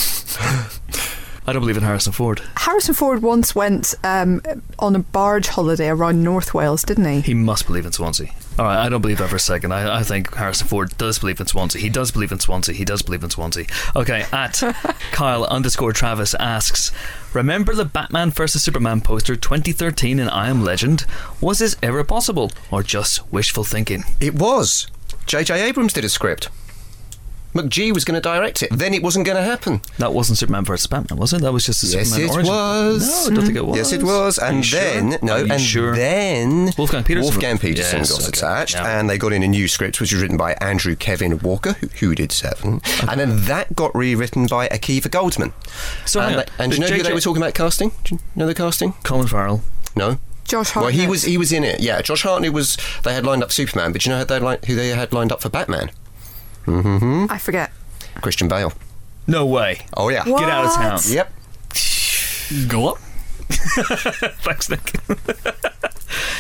I 1.46 1.54
don't 1.54 1.62
believe 1.62 1.78
in 1.78 1.84
Harrison 1.84 2.14
Ford. 2.14 2.42
Harrison 2.58 2.96
Ford 2.96 3.22
once 3.22 3.56
went 3.56 3.94
um, 4.04 4.42
on 4.80 4.96
a 4.96 5.00
barge 5.00 5.48
holiday 5.48 5.90
around 5.90 6.24
North 6.24 6.56
Wales, 6.56 6.84
didn't 6.84 7.06
he? 7.06 7.22
He 7.22 7.34
must 7.36 7.68
believe 7.68 7.86
in 7.86 7.92
Swansea. 7.92 8.30
All 8.58 8.66
right, 8.66 8.84
I 8.86 8.90
don't 8.90 9.02
believe 9.02 9.20
that 9.20 9.30
for 9.30 9.36
a 9.36 9.40
second. 9.40 9.72
I, 9.72 10.00
I 10.00 10.04
think 10.04 10.34
Harrison 10.34 10.68
Ford 10.68 10.98
does 10.98 11.20
believe 11.20 11.40
in 11.40 11.46
Swansea. 11.46 11.80
He 11.80 11.90
does 11.90 12.12
believe 12.12 12.32
in 12.32 12.40
Swansea. 12.40 12.74
He 12.74 12.84
does 12.84 13.04
believe 13.04 13.24
in 13.24 13.30
Swansea. 13.30 13.68
Okay, 13.96 14.26
at 14.32 14.62
Kyle 15.12 15.46
underscore 15.46 15.94
Travis 15.94 16.34
asks, 16.36 16.92
remember 17.34 17.76
the 17.76 17.86
Batman 17.86 18.32
vs 18.32 18.64
Superman 18.64 19.02
poster 19.02 19.36
2013 19.36 20.20
in 20.20 20.28
I 20.28 20.50
Am 20.50 20.64
Legend? 20.64 21.06
Was 21.40 21.60
this 21.60 21.78
ever 21.84 22.04
possible, 22.04 22.52
or 22.72 22.82
just 22.82 23.32
wishful 23.32 23.64
thinking? 23.64 24.04
It 24.20 24.34
was. 24.34 24.88
J.J. 25.30 25.62
Abrams 25.62 25.94
did 25.94 26.04
a 26.04 26.10
script. 26.10 26.50
McG 27.54 27.92
was 27.94 28.04
going 28.04 28.16
to 28.16 28.22
direct 28.22 28.64
it. 28.64 28.70
Then 28.72 28.96
it 28.96 29.04
wasn't 29.04 29.26
going 29.28 29.36
to 29.38 29.44
happen. 29.44 29.82
That 30.00 30.12
wasn't 30.12 30.40
Superman 30.40 30.66
vs 30.66 30.88
Batman, 30.88 31.20
was 31.20 31.34
it? 31.34 31.42
That 31.42 31.52
was 31.54 31.66
just 31.66 31.84
a 31.84 31.88
Yes, 31.88 32.10
Superman 32.10 32.30
it 32.30 32.34
origin. 32.34 32.52
was. 32.54 33.08
No, 33.28 33.32
I 33.32 33.36
don't 33.36 33.46
think 33.46 33.58
it 33.58 33.66
was. 33.66 33.78
Yes, 33.78 33.92
it 33.92 34.02
was. 34.04 34.38
And 34.40 34.58
you 34.58 34.64
sure? 34.64 34.80
then 34.80 35.18
no, 35.22 35.36
and 35.38 35.62
sure? 35.62 35.96
then 35.96 36.72
Wolfgang 36.80 37.04
Petersen. 37.04 37.30
Wolfgang 37.32 37.58
Petersen 37.60 38.00
Yes, 38.00 38.12
got 38.12 38.22
okay. 38.22 38.28
attached, 38.30 38.74
Yeah. 38.76 39.00
and 39.00 39.08
they 39.10 39.20
got 39.20 39.34
in 39.34 39.44
a 39.44 39.48
new 39.48 39.68
script, 39.68 40.02
which 40.02 40.12
was 40.12 40.20
written 40.22 40.38
by 40.38 40.54
Andrew 40.62 40.96
Kevin 40.96 41.38
Walker, 41.40 41.74
who, 41.74 41.88
who 42.00 42.16
did 42.16 42.32
Seven, 42.32 42.82
and 43.08 43.20
then 43.20 43.46
that 43.46 43.76
got 43.76 43.96
rewritten 43.96 44.48
by 44.48 44.68
Akiva 44.70 45.10
Goldsman. 45.10 45.54
So 46.08 46.22
and 46.22 46.40
they- 46.40 46.46
and 46.64 46.72
do 46.72 46.78
you 46.78 46.82
know 46.88 46.96
who 46.98 47.04
they 47.04 47.14
were 47.14 47.22
talking 47.22 47.42
about 47.42 47.54
casting? 47.56 47.92
Do 48.04 48.16
you 48.16 48.22
know 48.36 48.48
the 48.48 48.56
casting? 48.56 48.94
Colin 49.04 49.28
Farrell. 49.28 49.62
No. 49.96 50.20
Josh 50.50 50.72
Hartnett. 50.72 50.94
Well, 50.96 51.02
he 51.02 51.08
was 51.08 51.24
he 51.24 51.38
was 51.38 51.52
in 51.54 51.64
it. 51.64 51.80
Yeah, 51.80 52.02
Josh 52.02 52.24
Hartnett 52.24 52.52
was. 52.54 52.78
They 53.04 53.14
had 53.14 53.26
lined 53.26 53.44
up 53.44 53.52
Superman, 53.52 53.92
but 53.94 54.06
you 54.06 54.12
know 54.12 54.20
who 54.20 54.26
they, 54.26 54.40
li- 54.40 54.58
who 54.68 54.76
they 54.76 54.90
had 54.90 55.14
lined 55.14 55.32
up 55.32 55.42
for 55.42 55.50
Batman? 55.50 55.92
Mm-hmm. 56.66 57.26
I 57.30 57.38
forget. 57.38 57.72
Christian 58.22 58.48
Bale. 58.48 58.74
No 59.28 59.46
way. 59.46 59.86
Oh 59.96 60.10
yeah. 60.10 60.28
What? 60.28 60.40
Get 60.40 60.50
out 60.50 60.66
of 60.66 60.74
town. 60.74 61.00
Yep. 61.08 61.32
Go 62.68 62.90
up. 62.90 62.98
Thanks, 63.50 64.70
Nick. 64.70 64.96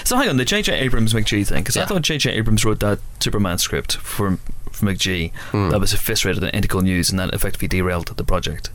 so 0.04 0.16
hang 0.18 0.30
on, 0.30 0.38
the 0.38 0.46
J.J. 0.46 0.74
Abrams 0.80 1.14
McG 1.14 1.48
thing, 1.48 1.64
because 1.64 1.78
I 1.78 1.86
thought 1.86 2.02
J.J. 2.04 2.32
Abrams 2.32 2.64
wrote 2.66 2.80
that 2.82 3.00
Superman 3.20 3.58
script 3.58 3.98
for, 3.98 4.38
for 4.72 4.86
McG 4.86 5.32
Hmm. 5.52 5.70
that 5.70 5.80
was 5.80 5.94
eviscerated 5.94 6.44
in 6.44 6.50
Ain't 6.56 6.66
It 6.66 6.68
Cool 6.68 6.82
News, 6.82 7.10
and 7.10 7.20
that 7.20 7.34
effectively 7.34 7.68
derailed 7.68 8.08
the 8.08 8.24
project. 8.24 8.70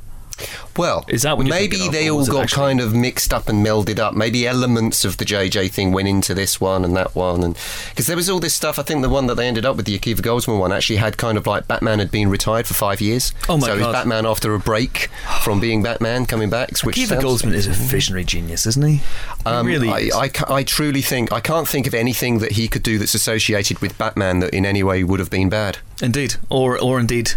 Well, 0.77 1.05
Is 1.09 1.23
that 1.23 1.39
maybe 1.39 1.89
they 1.89 2.11
all 2.11 2.27
got 2.27 2.45
actually- 2.45 2.57
kind 2.57 2.81
of 2.81 2.95
mixed 2.95 3.33
up 3.33 3.49
and 3.49 3.65
melded 3.65 3.99
up. 4.01 4.15
Maybe 4.15 4.47
elements 4.47 5.05
of 5.05 5.17
the 5.19 5.25
JJ 5.25 5.71
thing 5.71 5.93
went 5.93 6.09
into 6.09 6.35
this 6.35 6.61
one 6.61 6.85
and 6.85 6.97
that 6.97 7.15
one, 7.15 7.45
and 7.45 7.57
because 7.91 8.07
there 8.09 8.17
was 8.17 8.29
all 8.29 8.41
this 8.41 8.55
stuff. 8.55 8.79
I 8.79 8.83
think 8.83 9.03
the 9.03 9.09
one 9.09 9.27
that 9.29 9.37
they 9.37 9.47
ended 9.47 9.65
up 9.65 9.77
with, 9.77 9.87
the 9.87 9.97
Akiva 9.99 10.21
Goldsman 10.21 10.59
one, 10.59 10.73
actually 10.73 10.97
had 10.97 11.17
kind 11.17 11.39
of 11.39 11.47
like 11.47 11.69
Batman 11.69 12.01
had 12.01 12.11
been 12.11 12.29
retired 12.29 12.67
for 12.67 12.75
five 12.75 13.01
years. 13.01 13.33
Oh 13.49 13.57
my 13.59 13.69
so 13.69 13.75
it 13.75 13.79
God. 13.79 13.87
was 13.87 13.93
Batman 13.95 14.27
after 14.27 14.53
a 14.55 14.59
break 14.59 15.09
from 15.43 15.61
being 15.61 15.83
Batman 15.83 16.27
coming 16.27 16.51
back. 16.51 16.77
Which 16.81 16.97
Akiva 16.97 17.09
sounds- 17.21 17.25
Goldsman 17.25 17.53
is 17.55 17.67
a 17.69 17.71
visionary 17.71 18.25
genius, 18.25 18.67
isn't 18.67 18.85
he? 18.85 19.01
Um, 19.47 19.67
really 19.67 19.89
I. 19.89 20.11
I, 20.25 20.31
I 20.49 20.63
truly 20.65 21.03
think 21.03 21.33
I 21.33 21.41
can't 21.41 21.69
think 21.69 21.87
of 21.87 21.95
anything 21.95 22.39
that 22.41 22.53
he 22.53 22.67
could 22.67 22.83
do 22.83 22.99
that's 22.99 23.15
associated 23.15 23.79
with 23.81 23.97
Batman 23.99 24.41
that 24.41 24.53
in 24.53 24.67
any 24.67 24.83
way 24.83 25.05
would 25.05 25.21
have 25.21 25.31
been 25.31 25.49
bad. 25.49 25.79
Indeed. 26.03 26.35
Or, 26.51 26.77
or 26.79 26.99
indeed. 26.99 27.33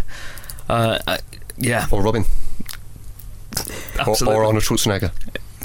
Uh, 0.68 0.98
uh, 1.06 1.18
yeah, 1.56 1.86
Or 1.90 2.02
Robin, 2.02 2.24
absolutely. 3.98 4.34
or 4.36 4.44
Arnold 4.44 4.62
Schwarzenegger 4.64 5.10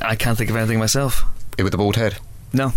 I 0.01 0.15
can't 0.15 0.37
think 0.37 0.49
of 0.49 0.55
anything 0.55 0.79
myself. 0.79 1.23
It 1.57 1.63
with 1.63 1.71
the 1.71 1.77
bald 1.77 1.95
head. 1.95 2.17
No. 2.51 2.73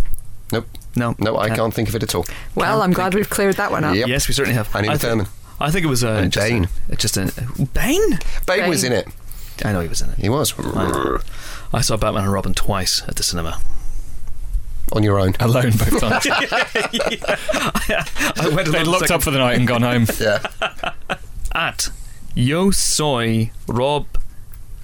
Nope. 0.52 0.66
No. 0.94 1.14
No, 1.18 1.36
I 1.38 1.48
Can't. 1.48 1.58
can't 1.60 1.74
think 1.74 1.88
of 1.88 1.94
it 1.94 2.02
at 2.02 2.14
all. 2.14 2.24
Well, 2.54 2.72
Can't 2.72 2.82
I'm 2.84 2.92
glad 2.92 3.12
think- 3.12 3.16
we've 3.16 3.30
cleared 3.30 3.56
that 3.56 3.70
one 3.70 3.84
up. 3.84 3.94
Yep. 3.96 4.06
Yes, 4.08 4.28
we 4.28 4.34
certainly 4.34 4.54
have. 4.54 4.72
And 4.74 4.84
Ian 4.86 4.94
I, 4.94 4.96
thi- 4.98 5.06
Thurman. 5.08 5.26
I 5.58 5.70
think 5.70 5.84
it 5.84 5.88
was 5.88 6.04
uh, 6.04 6.08
And 6.10 6.30
just 6.32 6.46
Bane. 6.48 6.68
A, 6.90 6.96
just 6.96 7.16
a 7.16 7.32
Bane. 7.72 8.18
Bane 8.46 8.68
was 8.68 8.84
in 8.84 8.92
it. 8.92 9.08
I 9.64 9.72
know 9.72 9.80
he 9.80 9.88
was 9.88 10.02
in 10.02 10.10
it. 10.10 10.18
He 10.18 10.28
was 10.28 10.52
I 11.72 11.80
saw 11.80 11.96
Batman 11.96 12.24
and 12.24 12.32
Robin 12.32 12.52
twice 12.54 13.02
at 13.08 13.16
the 13.16 13.22
cinema. 13.22 13.58
on 14.92 15.02
your 15.02 15.18
own. 15.18 15.34
Alone 15.40 15.70
both 15.72 15.98
times. 16.00 16.26
I 18.38 18.50
went 18.54 18.70
They 18.70 18.84
looked 18.84 19.10
up 19.10 19.22
for 19.22 19.30
the 19.30 19.38
night 19.38 19.56
and 19.58 19.66
gone 19.66 19.82
home. 19.82 20.06
Yeah. 20.20 20.42
at 21.52 21.88
Yo 22.34 22.70
Soy 22.70 23.50
Rob 23.66 24.06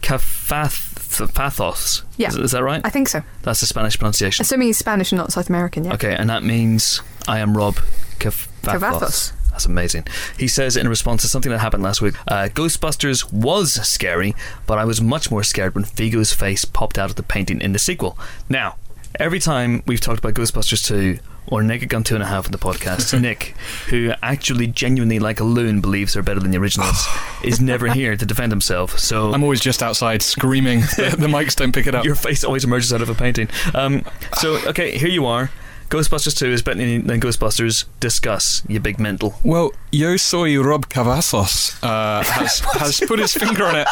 Cafathos. 0.03 2.03
Yeah. 2.17 2.29
Is, 2.29 2.37
is 2.37 2.51
that 2.53 2.63
right? 2.63 2.81
I 2.85 2.91
think 2.91 3.09
so. 3.09 3.23
That's 3.43 3.61
the 3.61 3.67
Spanish 3.67 3.99
pronunciation. 3.99 4.43
Assuming 4.43 4.69
he's 4.69 4.79
Spanish 4.79 5.13
and 5.13 5.19
not 5.19 5.33
South 5.33 5.49
American, 5.49 5.85
yeah. 5.85 5.95
Okay, 5.95 6.15
and 6.15 6.29
that 6.29 6.43
means 6.43 7.01
I 7.27 7.39
am 7.39 7.57
Rob 7.57 7.77
Cavathos. 8.19 8.49
Cavathos. 8.63 9.33
That's 9.51 9.67
amazing. 9.67 10.07
He 10.39 10.49
says 10.49 10.77
in 10.79 10.89
response 10.89 11.23
to 11.23 11.29
something 11.29 11.53
that 11.53 11.59
happened 11.59 11.83
last 11.83 12.01
week 12.01 12.15
uh, 12.27 12.49
Ghostbusters 12.49 13.31
was 13.33 13.75
scary, 13.87 14.35
but 14.67 14.79
I 14.79 14.85
was 14.85 15.03
much 15.03 15.31
more 15.31 15.43
scared 15.43 15.75
when 15.75 15.85
Vigo's 15.85 16.33
face 16.33 16.65
popped 16.65 16.99
out 16.99 17.11
of 17.11 17.17
the 17.17 17.23
painting 17.23 17.61
in 17.61 17.73
the 17.73 17.79
sequel. 17.79 18.19
Now, 18.49 18.77
every 19.21 19.39
time 19.39 19.83
we've 19.87 20.01
talked 20.01 20.21
about 20.21 20.35
Ghostbusters 20.35 20.87
2 20.87 21.19
or 21.47 21.63
Naked 21.63 21.89
Gun 21.89 22.05
2.5 22.05 22.47
in 22.47 22.53
the 22.53 22.59
podcast, 22.59 23.19
Nick, 23.21 23.55
who 23.89 24.13
actually 24.23 24.67
genuinely, 24.67 25.19
like 25.19 25.41
a 25.41 25.45
loon, 25.45 25.81
believes 25.81 26.15
they're 26.15 26.23
better 26.23 26.41
than 26.41 26.51
the 26.51 26.59
originals, 26.59 27.07
is 27.45 27.61
never 27.61 27.89
here 27.89 28.17
to 28.17 28.25
defend 28.25 28.53
himself. 28.53 28.99
So. 28.99 29.33
I'm 29.33 29.43
always 29.43 29.61
just 29.61 29.83
outside 29.83 30.23
screaming. 30.23 30.81
the, 30.97 31.17
the 31.19 31.27
mics 31.27 31.57
don't 31.57 31.73
pick 31.73 31.87
it 31.87 31.95
up. 31.95 32.05
Your 32.05 32.15
face 32.15 32.45
always 32.45 32.65
emerges 32.65 32.93
out 32.93 33.03
of 33.03 33.09
a 33.09 33.15
painting. 33.15 33.49
Um, 33.75 34.05
so, 34.39 34.57
okay, 34.69 34.97
here 34.97 35.09
you 35.09 35.27
are. 35.27 35.51
Ghostbusters 35.93 36.35
2 36.39 36.47
is 36.47 36.63
better 36.63 36.79
than 36.79 37.07
than 37.07 37.21
Ghostbusters. 37.21 37.85
Discuss, 38.01 38.63
you 38.67 38.81
big 38.81 38.99
mental. 38.99 39.35
Well, 39.45 39.73
Yo 39.91 40.17
Soy 40.17 40.59
Rob 40.59 40.89
Cavazos 40.89 41.79
uh, 41.83 42.23
has, 42.33 42.61
has 42.61 43.01
put 43.01 43.19
his 43.19 43.35
finger 43.35 43.67
on 43.67 43.77
it. 43.77 43.87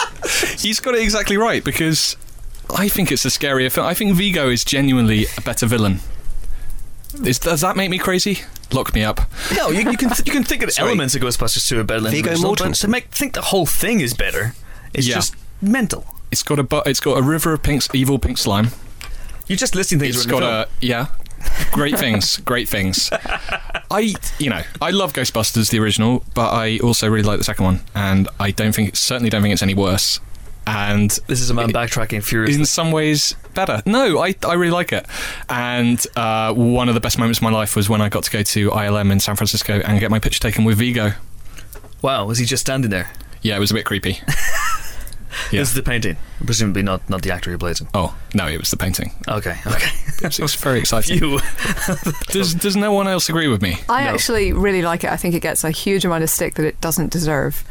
He's 0.58 0.80
got 0.80 0.94
it 0.94 1.02
exactly 1.02 1.36
right 1.36 1.62
because 1.62 2.16
I 2.74 2.88
think 2.88 3.12
it's 3.12 3.26
a 3.26 3.28
scarier 3.28 3.70
film. 3.70 3.86
I 3.86 3.92
think 3.92 4.14
Vigo 4.14 4.48
is 4.48 4.64
genuinely 4.64 5.26
a 5.36 5.42
better 5.42 5.66
villain. 5.66 6.00
Is, 7.24 7.38
does 7.38 7.60
that 7.62 7.76
make 7.76 7.90
me 7.90 7.98
crazy? 7.98 8.40
Lock 8.72 8.94
me 8.94 9.02
up. 9.04 9.20
No, 9.56 9.70
you, 9.70 9.90
you 9.90 9.96
can 9.96 10.10
you 10.24 10.32
can 10.32 10.44
think 10.44 10.62
of 10.62 10.70
Sorry. 10.72 10.88
elements 10.88 11.14
of 11.14 11.22
Ghostbusters 11.22 11.68
2 11.68 11.80
are 11.80 11.84
better 11.84 12.00
than 12.00 12.12
the 12.12 12.18
Viggo 12.18 12.30
original, 12.30 12.54
but 12.54 12.60
Mortensen. 12.68 12.80
to 12.82 12.88
make 12.88 13.08
think 13.08 13.34
the 13.34 13.42
whole 13.42 13.66
thing 13.66 14.00
is 14.00 14.14
better 14.14 14.54
it's 14.94 15.06
Yeah. 15.06 15.16
just 15.16 15.34
mental. 15.60 16.04
It's 16.30 16.42
got 16.42 16.58
a 16.58 16.62
bu- 16.62 16.82
it's 16.86 17.00
got 17.00 17.18
a 17.18 17.22
river 17.22 17.52
of 17.52 17.62
pink, 17.62 17.82
evil 17.94 18.18
pink 18.18 18.38
slime. 18.38 18.68
You're 19.48 19.56
just 19.56 19.74
listing 19.74 19.98
things. 19.98 20.16
It's 20.16 20.26
right 20.26 20.34
in 20.34 20.40
the 20.40 20.46
got 20.46 20.68
a 20.68 20.86
yeah, 20.86 21.06
great 21.72 21.98
things, 21.98 22.36
great 22.44 22.68
things. 22.68 23.10
I 23.90 24.14
you 24.38 24.50
know 24.50 24.62
I 24.80 24.90
love 24.90 25.12
Ghostbusters 25.12 25.70
the 25.70 25.80
original, 25.80 26.22
but 26.34 26.50
I 26.52 26.78
also 26.78 27.08
really 27.08 27.24
like 27.24 27.38
the 27.38 27.44
second 27.44 27.64
one, 27.64 27.80
and 27.94 28.28
I 28.38 28.52
don't 28.52 28.72
think 28.74 28.94
certainly 28.96 29.30
don't 29.30 29.42
think 29.42 29.52
it's 29.52 29.62
any 29.62 29.74
worse. 29.74 30.20
And. 30.66 31.10
This 31.26 31.40
is 31.40 31.50
a 31.50 31.54
man 31.54 31.70
backtracking 31.70 32.22
furiously. 32.22 32.60
in 32.60 32.66
some 32.66 32.92
ways 32.92 33.34
better. 33.54 33.82
No, 33.86 34.18
I, 34.20 34.34
I 34.46 34.54
really 34.54 34.70
like 34.72 34.92
it. 34.92 35.06
And 35.48 36.04
uh, 36.16 36.52
one 36.54 36.88
of 36.88 36.94
the 36.94 37.00
best 37.00 37.18
moments 37.18 37.38
of 37.38 37.42
my 37.42 37.50
life 37.50 37.74
was 37.76 37.88
when 37.88 38.00
I 38.00 38.08
got 38.08 38.24
to 38.24 38.30
go 38.30 38.42
to 38.42 38.70
ILM 38.70 39.10
in 39.10 39.20
San 39.20 39.36
Francisco 39.36 39.80
and 39.84 39.98
get 40.00 40.10
my 40.10 40.18
picture 40.18 40.40
taken 40.40 40.64
with 40.64 40.78
Vigo. 40.78 41.12
Wow, 42.02 42.26
was 42.26 42.38
he 42.38 42.46
just 42.46 42.60
standing 42.62 42.90
there? 42.90 43.10
Yeah, 43.42 43.56
it 43.56 43.60
was 43.60 43.70
a 43.70 43.74
bit 43.74 43.84
creepy. 43.86 44.20
Yeah. 45.52 45.60
This 45.60 45.68
is 45.70 45.74
the 45.74 45.82
painting, 45.82 46.16
presumably 46.44 46.82
not 46.82 47.08
not 47.08 47.22
the 47.22 47.30
actor 47.30 47.50
who 47.52 47.58
plays 47.58 47.80
him. 47.80 47.88
Oh 47.94 48.16
no, 48.34 48.46
it 48.48 48.58
was 48.58 48.70
the 48.70 48.76
painting. 48.76 49.12
Okay, 49.28 49.56
okay. 49.66 49.88
It 50.18 50.22
was, 50.24 50.38
it 50.40 50.42
was 50.42 50.54
very 50.56 50.78
exciting. 50.80 51.18
you. 51.18 51.40
Does 52.28 52.52
does 52.54 52.74
no 52.76 52.92
one 52.92 53.06
else 53.08 53.28
agree 53.28 53.46
with 53.46 53.62
me? 53.62 53.76
I 53.88 54.04
No. 54.04 54.10
actually 54.10 54.52
really 54.52 54.82
like 54.82 55.04
it. 55.04 55.10
I 55.10 55.16
think 55.16 55.34
it 55.36 55.40
gets 55.40 55.62
a 55.62 55.70
huge 55.70 56.04
amount 56.04 56.24
of 56.24 56.30
stick 56.30 56.54
that 56.54 56.66
it 56.66 56.80
doesn't 56.80 57.10
deserve. 57.12 57.64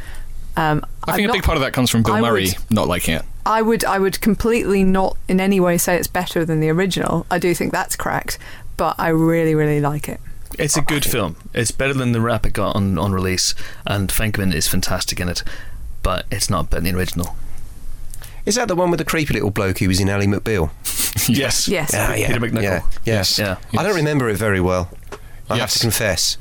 Um, 0.60 0.86
I 1.06 1.12
I'm 1.12 1.16
think 1.16 1.26
a 1.26 1.28
not- 1.28 1.34
big 1.34 1.44
part 1.44 1.58
of 1.58 1.62
that 1.64 1.74
comes 1.74 1.90
from 1.90 2.04
Bill 2.04 2.16
I 2.16 2.22
Murray 2.22 2.46
would- 2.48 2.72
not 2.72 2.88
liking 2.88 3.16
it. 3.16 3.24
I 3.46 3.62
would 3.62 3.84
I 3.86 3.98
would 3.98 4.20
completely 4.22 4.84
not 4.84 5.18
in 5.28 5.40
any 5.40 5.60
way 5.60 5.78
say 5.78 5.96
it's 5.96 6.08
better 6.08 6.46
than 6.46 6.60
the 6.60 6.70
original. 6.70 7.26
I 7.32 7.40
do 7.40 7.56
think 7.56 7.72
that's 7.72 7.96
correct, 7.96 8.38
but 8.78 8.96
I 9.00 9.08
really 9.10 9.56
really 9.56 9.80
like 9.80 10.08
it. 10.10 10.20
It's 10.58 10.76
a 10.78 10.82
good 10.82 11.06
film. 11.06 11.36
It's 11.54 11.72
better 11.72 11.94
than 11.94 12.12
the 12.12 12.20
rap 12.22 12.46
it 12.46 12.54
got 12.54 12.76
on, 12.76 12.98
on 12.98 13.14
release, 13.14 13.56
and 13.88 14.10
Venkman 14.10 14.54
is 14.54 14.68
fantastic 14.68 15.20
in 15.20 15.30
it, 15.30 15.44
but 16.04 16.26
it's 16.32 16.50
not 16.50 16.70
better 16.70 16.82
than 16.84 16.94
the 16.94 17.00
original. 17.00 17.36
Is 18.46 18.56
that 18.56 18.68
the 18.68 18.76
one 18.76 18.90
with 18.92 18.98
the 18.98 19.06
creepy 19.06 19.34
little 19.36 19.52
bloke 19.52 19.78
who 19.80 19.88
was 19.88 20.00
in 20.00 20.10
Ally 20.10 20.26
McBeal? 20.26 20.72
Yes. 21.28 21.68
Yes. 21.68 21.92
Ah, 21.96 22.14
yeah. 22.14 22.28
Peter 22.28 22.40
MacNicol. 22.40 22.62
Yeah. 22.62 22.82
Yes. 23.04 23.40
Yeah. 23.40 23.58
I 23.78 23.84
don't 23.84 23.96
remember 23.96 24.30
it 24.30 24.38
very 24.38 24.62
well. 24.62 24.90
I 25.50 25.58
have 25.58 25.72
to 25.72 25.80
confess. 25.80 26.38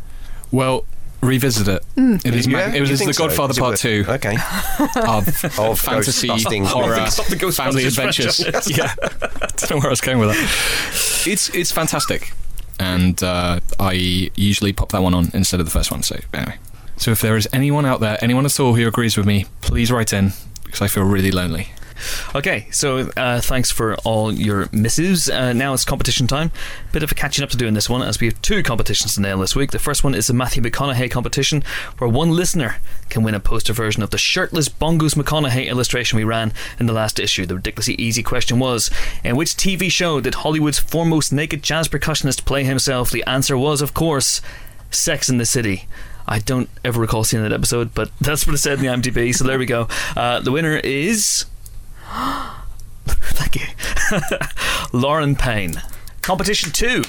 Well, 0.53 0.85
revisit 1.21 1.69
it. 1.69 1.83
It 1.97 2.35
is. 2.35 2.47
Yeah? 2.47 2.69
ma- 2.69 2.75
it 2.75 2.81
was 2.81 2.91
You 2.91 2.97
The 2.97 3.05
think 3.05 3.15
so? 3.15 3.27
Godfather 3.27 3.55
Part 3.55 3.71
worth- 3.73 3.81
Two 3.81 4.05
Okay. 4.09 4.37
of, 4.97 5.59
Of 5.59 5.81
fantasy 5.81 6.29
horror 6.29 6.95
comedies. 6.97 7.17
The 7.17 7.37
Ghostbusters 7.37 7.55
family 7.57 7.85
adventures. 7.87 8.41
yeah, 8.69 8.95
I 9.03 9.09
don't 9.57 9.71
know 9.71 9.77
where 9.79 9.87
I 9.87 9.91
was 9.91 10.01
going 10.01 10.19
with 10.19 10.31
that. 10.31 11.27
It's 11.27 11.49
it's 11.55 11.73
fantastic, 11.73 12.33
and 12.79 13.21
uh, 13.23 13.61
I 13.81 14.31
usually 14.37 14.73
pop 14.73 14.91
that 14.93 15.03
one 15.03 15.15
on 15.15 15.31
instead 15.35 15.61
of 15.61 15.67
the 15.67 15.73
first 15.73 15.91
one. 15.91 16.03
So 16.03 16.17
anyway, 16.33 16.57
so 16.97 17.11
if 17.11 17.21
there 17.21 17.37
is 17.37 17.49
anyone 17.53 17.85
out 17.85 18.01
there, 18.01 18.17
anyone 18.23 18.47
at 18.47 18.59
all 18.61 18.75
who 18.75 18.87
agrees 18.87 19.17
with 19.17 19.27
me, 19.27 19.47
please 19.61 19.91
write 19.91 20.13
in 20.13 20.33
because 20.65 20.81
I 20.83 20.87
feel 20.89 21.03
really 21.05 21.31
lonely. 21.33 21.69
Okay, 22.35 22.67
so 22.71 23.11
uh, 23.17 23.41
thanks 23.41 23.71
for 23.71 23.97
all 23.97 24.33
your 24.33 24.69
missives. 24.73 25.29
Uh, 25.29 25.53
now 25.53 25.75
it's 25.75 25.85
competition 25.85 26.27
time. 26.27 26.51
Bit 26.93 27.03
of 27.03 27.13
a 27.13 27.15
catching 27.15 27.43
up 27.43 27.51
to 27.51 27.57
do 27.57 27.67
in 27.67 27.75
this 27.75 27.89
one, 27.89 28.03
as 28.03 28.21
we 28.21 28.27
have 28.27 28.41
two 28.43 28.63
competitions 28.63 29.15
to 29.15 29.21
nail 29.21 29.39
this 29.39 29.57
week. 29.57 29.71
The 29.71 29.79
first 29.79 30.05
one 30.05 30.15
is 30.15 30.27
the 30.27 30.35
Matthew 30.35 30.63
McConaughey 30.63 31.11
competition, 31.11 31.63
where 31.99 32.09
one 32.09 32.31
listener 32.31 32.77
can 33.09 33.23
win 33.23 33.35
a 33.35 33.41
poster 33.41 33.73
version 33.73 34.03
of 34.03 34.11
the 34.11 34.19
shirtless 34.19 34.69
Bongus 34.69 35.15
McConaughey 35.15 35.69
illustration 35.69 36.17
we 36.17 36.25
ran 36.25 36.53
in 36.79 36.87
the 36.87 36.93
last 36.93 37.19
issue. 37.19 37.47
The 37.47 37.57
ridiculously 37.57 37.95
easy 37.95 38.23
question 38.23 38.59
was 38.59 38.91
In 39.25 39.37
which 39.37 39.55
TV 39.55 39.91
show 39.91 40.21
did 40.21 40.37
Hollywood's 40.37 40.79
foremost 40.79 41.33
naked 41.33 41.63
jazz 41.63 41.89
percussionist 41.89 42.45
play 42.45 42.65
himself? 42.65 43.11
The 43.11 43.25
answer 43.27 43.57
was, 43.57 43.83
of 43.83 43.95
course, 43.95 44.41
Sex 44.91 45.29
in 45.29 45.39
the 45.39 45.47
City. 45.47 45.87
I 46.27 46.39
don't 46.41 46.69
ever 46.85 47.01
recall 47.01 47.25
seeing 47.25 47.43
that 47.43 47.53
episode, 47.53 47.95
but 47.95 48.11
that's 48.21 48.47
what 48.47 48.55
it 48.55 48.59
said 48.59 48.79
in 48.79 48.85
the 48.85 49.11
IMDb. 49.11 49.35
So 49.35 49.45
there 49.45 49.59
we 49.59 49.67
go. 49.67 49.89
Uh, 50.17 50.41
the 50.41 50.53
winner 50.53 50.77
is. 50.77 51.47
Thank 53.07 53.57
you. 53.57 53.67
Lauren 54.99 55.37
Payne. 55.37 55.83
Competition 56.23 56.71
2 56.71 57.05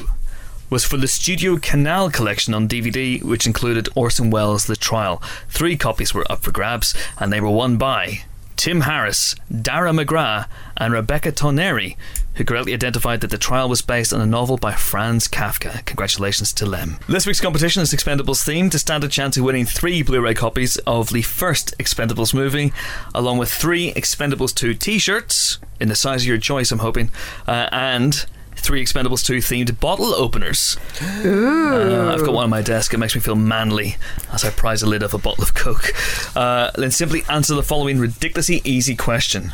was 0.69 0.85
for 0.85 0.97
the 0.97 1.07
Studio 1.07 1.57
Canal 1.57 2.11
collection 2.11 2.53
on 2.53 2.67
DVD, 2.67 3.23
which 3.23 3.47
included 3.47 3.89
Orson 3.95 4.29
Welles' 4.29 4.65
The 4.65 4.75
Trial. 4.75 5.21
Three 5.49 5.75
copies 5.77 6.13
were 6.13 6.29
up 6.31 6.43
for 6.43 6.51
grabs, 6.51 6.93
and 7.17 7.33
they 7.33 7.41
were 7.41 7.49
won 7.49 7.77
by 7.77 8.23
Tim 8.55 8.81
Harris, 8.81 9.35
Dara 9.49 9.91
McGrath, 9.91 10.47
and 10.77 10.93
Rebecca 10.93 11.31
Toneri, 11.31 11.95
who 12.39 12.45
correctly 12.45 12.73
identified 12.73 13.19
that 13.19 13.31
the 13.31 13.37
trial 13.37 13.67
was 13.67 13.81
based 13.81 14.13
on 14.13 14.21
a 14.21 14.25
novel 14.25 14.55
by 14.55 14.71
Franz 14.71 15.27
Kafka. 15.27 15.83
Congratulations 15.85 16.53
to 16.53 16.65
them. 16.65 16.97
This 17.09 17.27
week's 17.27 17.41
competition 17.41 17.81
is 17.81 17.93
Expendables 17.93 18.47
themed 18.47 18.71
to 18.71 18.79
stand 18.79 19.03
a 19.03 19.09
chance 19.09 19.35
of 19.35 19.43
winning 19.43 19.65
three 19.65 20.01
Blu 20.03 20.21
ray 20.21 20.33
copies 20.33 20.77
of 20.87 21.09
the 21.09 21.21
first 21.21 21.77
Expendables 21.77 22.33
movie, 22.33 22.71
along 23.13 23.39
with 23.39 23.51
three 23.51 23.91
Expendables 23.91 24.55
2 24.55 24.73
t 24.73 24.99
shirts, 24.99 25.59
in 25.81 25.89
the 25.89 25.95
size 25.95 26.21
of 26.21 26.29
your 26.29 26.37
choice, 26.37 26.71
I'm 26.71 26.79
hoping, 26.79 27.11
uh, 27.45 27.67
and 27.73 28.25
three 28.55 28.81
Expendables 28.81 29.25
2 29.25 29.39
themed 29.39 29.77
bottle 29.81 30.13
openers. 30.13 30.77
Uh, 31.01 32.13
I've 32.13 32.23
got 32.23 32.33
one 32.33 32.45
on 32.45 32.49
my 32.49 32.61
desk. 32.61 32.93
It 32.93 32.99
makes 32.99 33.15
me 33.15 33.19
feel 33.21 33.35
manly 33.35 33.97
as 34.31 34.45
I 34.45 34.49
prise 34.49 34.79
the 34.79 34.87
lid 34.87 35.03
off 35.03 35.13
a 35.13 35.17
bottle 35.17 35.43
of 35.43 35.53
Coke. 35.55 35.91
Uh, 36.37 36.71
then 36.75 36.91
simply 36.91 37.23
answer 37.27 37.53
the 37.53 37.63
following 37.63 37.99
ridiculously 37.99 38.61
easy 38.63 38.95
question 38.95 39.51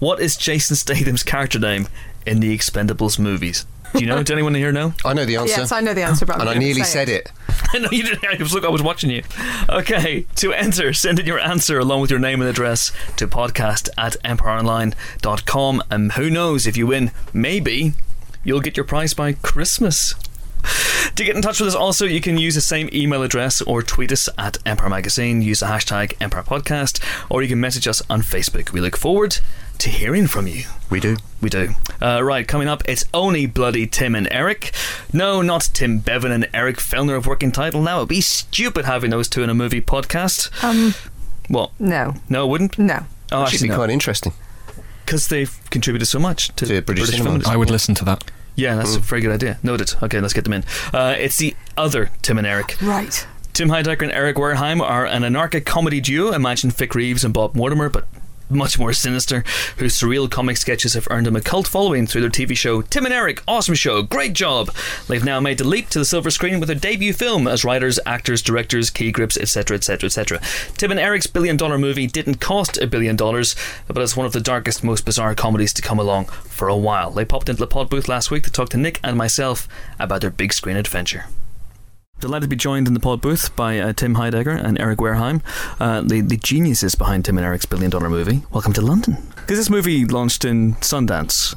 What 0.00 0.20
is 0.20 0.36
Jason 0.36 0.76
Statham's 0.76 1.22
character 1.22 1.58
name 1.58 1.88
in 2.26 2.40
the 2.40 2.56
Expendables 2.56 3.18
movies? 3.18 3.66
Do 3.92 4.00
you 4.00 4.06
know? 4.06 4.22
Does 4.22 4.30
anyone 4.30 4.54
here 4.54 4.70
know? 4.70 4.94
I 5.04 5.14
know 5.14 5.24
the 5.24 5.36
answer. 5.36 5.60
Yes, 5.60 5.72
I 5.72 5.80
know 5.80 5.94
the 5.94 6.02
answer, 6.02 6.24
but 6.24 6.36
I'm 6.36 6.42
and 6.42 6.50
I 6.50 6.54
nearly 6.54 6.82
say 6.82 7.04
said 7.04 7.08
it. 7.08 7.32
no, 7.74 7.88
you 7.90 8.04
didn't. 8.04 8.24
I 8.24 8.36
was, 8.40 8.54
look, 8.54 8.64
I 8.64 8.68
was 8.68 8.82
watching 8.82 9.10
you. 9.10 9.22
Okay, 9.68 10.26
to 10.36 10.52
enter, 10.52 10.92
send 10.92 11.18
in 11.18 11.26
your 11.26 11.40
answer 11.40 11.78
along 11.78 12.00
with 12.00 12.10
your 12.10 12.20
name 12.20 12.40
and 12.40 12.48
address 12.48 12.92
to 13.16 13.26
podcast 13.26 13.88
at 13.98 14.16
empireonline.com. 14.24 15.82
And 15.90 16.12
who 16.12 16.30
knows, 16.30 16.66
if 16.66 16.76
you 16.76 16.86
win, 16.86 17.10
maybe 17.32 17.94
you'll 18.44 18.60
get 18.60 18.76
your 18.76 18.84
prize 18.84 19.12
by 19.12 19.32
Christmas. 19.32 20.14
To 21.16 21.24
get 21.24 21.34
in 21.34 21.42
touch 21.42 21.58
with 21.58 21.68
us, 21.68 21.74
also, 21.74 22.04
you 22.06 22.20
can 22.20 22.38
use 22.38 22.54
the 22.54 22.60
same 22.60 22.88
email 22.92 23.22
address 23.22 23.60
or 23.62 23.82
tweet 23.82 24.12
us 24.12 24.28
at 24.38 24.58
Empire 24.64 24.90
Magazine. 24.90 25.42
Use 25.42 25.60
the 25.60 25.66
hashtag 25.66 26.14
Empire 26.20 26.44
Podcast, 26.44 27.02
or 27.28 27.42
you 27.42 27.48
can 27.48 27.60
message 27.60 27.88
us 27.88 28.02
on 28.08 28.22
Facebook. 28.22 28.72
We 28.72 28.80
look 28.80 28.96
forward 28.96 29.38
to 29.80 29.90
hearing 29.90 30.26
from 30.26 30.46
you. 30.46 30.64
We 30.90 31.00
do. 31.00 31.16
We 31.40 31.48
do. 31.50 31.70
Uh, 32.00 32.22
right, 32.22 32.46
coming 32.46 32.68
up, 32.68 32.82
it's 32.86 33.04
only 33.14 33.46
bloody 33.46 33.86
Tim 33.86 34.14
and 34.14 34.28
Eric. 34.30 34.72
No, 35.12 35.42
not 35.42 35.70
Tim 35.72 35.98
Bevan 35.98 36.32
and 36.32 36.48
Eric 36.52 36.76
Fellner 36.76 37.16
of 37.16 37.26
Working 37.26 37.52
Title. 37.52 37.82
Now, 37.82 37.98
it'd 37.98 38.08
be 38.08 38.20
stupid 38.20 38.84
having 38.84 39.10
those 39.10 39.28
two 39.28 39.42
in 39.42 39.50
a 39.50 39.54
movie 39.54 39.80
podcast. 39.80 40.50
Um, 40.64 40.94
What? 41.48 41.70
no, 41.80 42.14
No, 42.28 42.44
it 42.46 42.48
wouldn't? 42.48 42.78
no. 42.78 43.06
Oh, 43.32 43.44
Should 43.46 43.54
actually, 43.54 43.66
be 43.66 43.70
no. 43.70 43.76
quite 43.76 43.90
interesting. 43.90 44.32
Because 45.04 45.28
they've 45.28 45.58
contributed 45.70 46.08
so 46.08 46.18
much 46.18 46.48
to, 46.56 46.66
To 46.66 46.82
British 46.82 47.06
cinema. 47.06 47.24
film 47.24 47.34
industry. 47.36 47.54
I 47.54 47.56
would 47.56 47.70
listen 47.70 47.94
to 47.96 48.04
that. 48.04 48.24
Yeah, 48.56 48.74
that's 48.74 48.96
a 48.96 49.00
very 49.00 49.20
good 49.22 49.32
idea. 49.32 49.58
Noted. 49.62 49.94
Okay, 50.02 50.20
let's 50.20 50.34
get 50.34 50.44
them 50.44 50.52
in. 50.52 50.64
Uh, 50.92 51.14
it's 51.18 51.38
the 51.38 51.54
other 51.76 52.10
Tim 52.22 52.36
and 52.38 52.46
Eric. 52.46 52.76
Right. 52.82 53.26
Tim 53.52 53.68
Heidecker 53.68 54.02
and 54.02 54.12
Eric 54.12 54.36
Wareheim 54.36 54.80
are 54.80 55.06
an 55.06 55.24
anarchic 55.24 55.64
comedy 55.64 56.00
duo. 56.00 56.32
Imagine 56.32 56.70
Vic 56.70 56.94
Reeves 56.94 57.24
and 57.24 57.32
Bob 57.34 57.54
Mortimer, 57.54 57.88
but 57.88 58.06
much 58.50 58.78
more 58.78 58.92
sinister, 58.92 59.44
whose 59.76 59.94
surreal 59.94 60.30
comic 60.30 60.56
sketches 60.56 60.94
have 60.94 61.06
earned 61.10 61.26
them 61.26 61.36
a 61.36 61.40
cult 61.40 61.68
following 61.68 62.06
through 62.06 62.20
their 62.22 62.30
TV 62.30 62.56
show 62.56 62.82
Tim 62.82 63.04
and 63.04 63.14
Eric. 63.14 63.42
Awesome 63.46 63.74
show, 63.74 64.02
great 64.02 64.32
job. 64.32 64.74
They've 65.08 65.24
now 65.24 65.40
made 65.40 65.58
the 65.58 65.66
leap 65.66 65.88
to 65.90 65.98
the 65.98 66.04
silver 66.04 66.30
screen 66.30 66.60
with 66.60 66.68
their 66.68 66.76
debut 66.76 67.12
film 67.12 67.46
as 67.46 67.64
writers, 67.64 67.98
actors, 68.04 68.42
directors, 68.42 68.90
key 68.90 69.12
grips, 69.12 69.36
etc., 69.36 69.76
etc., 69.76 70.06
etc. 70.06 70.40
Tim 70.76 70.90
and 70.90 71.00
Eric's 71.00 71.26
billion 71.26 71.56
dollar 71.56 71.78
movie 71.78 72.06
didn't 72.06 72.40
cost 72.40 72.78
a 72.78 72.86
billion 72.86 73.16
dollars, 73.16 73.54
but 73.86 73.98
it's 73.98 74.16
one 74.16 74.26
of 74.26 74.32
the 74.32 74.40
darkest, 74.40 74.82
most 74.84 75.04
bizarre 75.04 75.34
comedies 75.34 75.72
to 75.74 75.82
come 75.82 75.98
along 75.98 76.26
for 76.26 76.68
a 76.68 76.76
while. 76.76 77.10
They 77.10 77.24
popped 77.24 77.48
into 77.48 77.60
the 77.60 77.66
pod 77.66 77.88
booth 77.88 78.08
last 78.08 78.30
week 78.30 78.44
to 78.44 78.50
talk 78.50 78.68
to 78.70 78.76
Nick 78.76 79.00
and 79.02 79.16
myself 79.16 79.68
about 79.98 80.20
their 80.20 80.30
big 80.30 80.52
screen 80.52 80.76
adventure. 80.76 81.26
Delighted 82.20 82.42
to 82.42 82.48
be 82.48 82.56
joined 82.56 82.86
in 82.86 82.92
the 82.92 83.00
pod 83.00 83.22
booth 83.22 83.54
by 83.56 83.78
uh, 83.78 83.92
Tim 83.94 84.14
Heidecker 84.16 84.62
and 84.62 84.78
Eric 84.78 84.98
Wareheim, 84.98 85.40
uh, 85.80 86.02
the, 86.02 86.20
the 86.20 86.36
geniuses 86.36 86.94
behind 86.94 87.24
Tim 87.24 87.38
and 87.38 87.46
Eric's 87.46 87.64
billion 87.64 87.90
dollar 87.90 88.10
movie. 88.10 88.42
Welcome 88.52 88.74
to 88.74 88.82
London. 88.82 89.16
Because 89.36 89.56
this 89.56 89.70
movie 89.70 90.04
launched 90.04 90.44
in 90.44 90.74
Sundance 90.76 91.54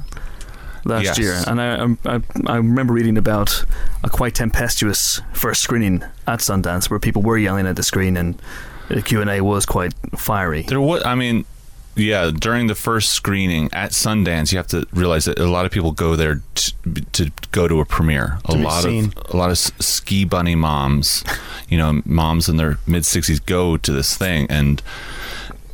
last 0.85 1.03
Yes. 1.03 1.17
year, 1.19 1.41
and 1.47 1.59
I, 1.61 2.15
I, 2.15 2.21
I 2.47 2.55
remember 2.57 2.93
reading 2.93 3.17
about 3.17 3.65
a 4.05 4.09
quite 4.09 4.35
tempestuous 4.35 5.19
first 5.33 5.61
screening 5.61 6.01
at 6.27 6.39
Sundance 6.39 6.89
where 6.89 6.99
people 6.99 7.21
were 7.21 7.37
yelling 7.37 7.67
at 7.67 7.75
the 7.75 7.83
screen 7.83 8.15
and 8.15 8.41
the 8.87 9.01
Q&A 9.01 9.41
was 9.41 9.65
quite 9.65 9.93
fiery. 10.15 10.61
There 10.61 10.79
was, 10.79 11.03
I 11.05 11.15
mean, 11.15 11.43
yeah, 11.95 12.31
during 12.31 12.67
the 12.67 12.75
first 12.75 13.09
screening 13.11 13.69
at 13.73 13.91
Sundance, 13.91 14.51
you 14.51 14.57
have 14.57 14.67
to 14.67 14.87
realize 14.93 15.25
that 15.25 15.39
a 15.39 15.47
lot 15.47 15.65
of 15.65 15.71
people 15.71 15.91
go 15.91 16.15
there 16.15 16.41
to, 16.55 16.73
to 17.13 17.31
go 17.51 17.67
to 17.67 17.79
a 17.79 17.85
premiere. 17.85 18.39
A 18.45 18.55
lot 18.55 18.83
seen. 18.83 19.05
of 19.05 19.33
a 19.33 19.37
lot 19.37 19.49
of 19.51 19.57
ski 19.57 20.25
bunny 20.25 20.55
moms, 20.55 21.23
you 21.69 21.77
know, 21.77 22.01
moms 22.05 22.49
in 22.49 22.57
their 22.57 22.79
mid 22.87 23.05
sixties 23.05 23.39
go 23.39 23.77
to 23.77 23.91
this 23.91 24.17
thing, 24.17 24.47
and 24.49 24.81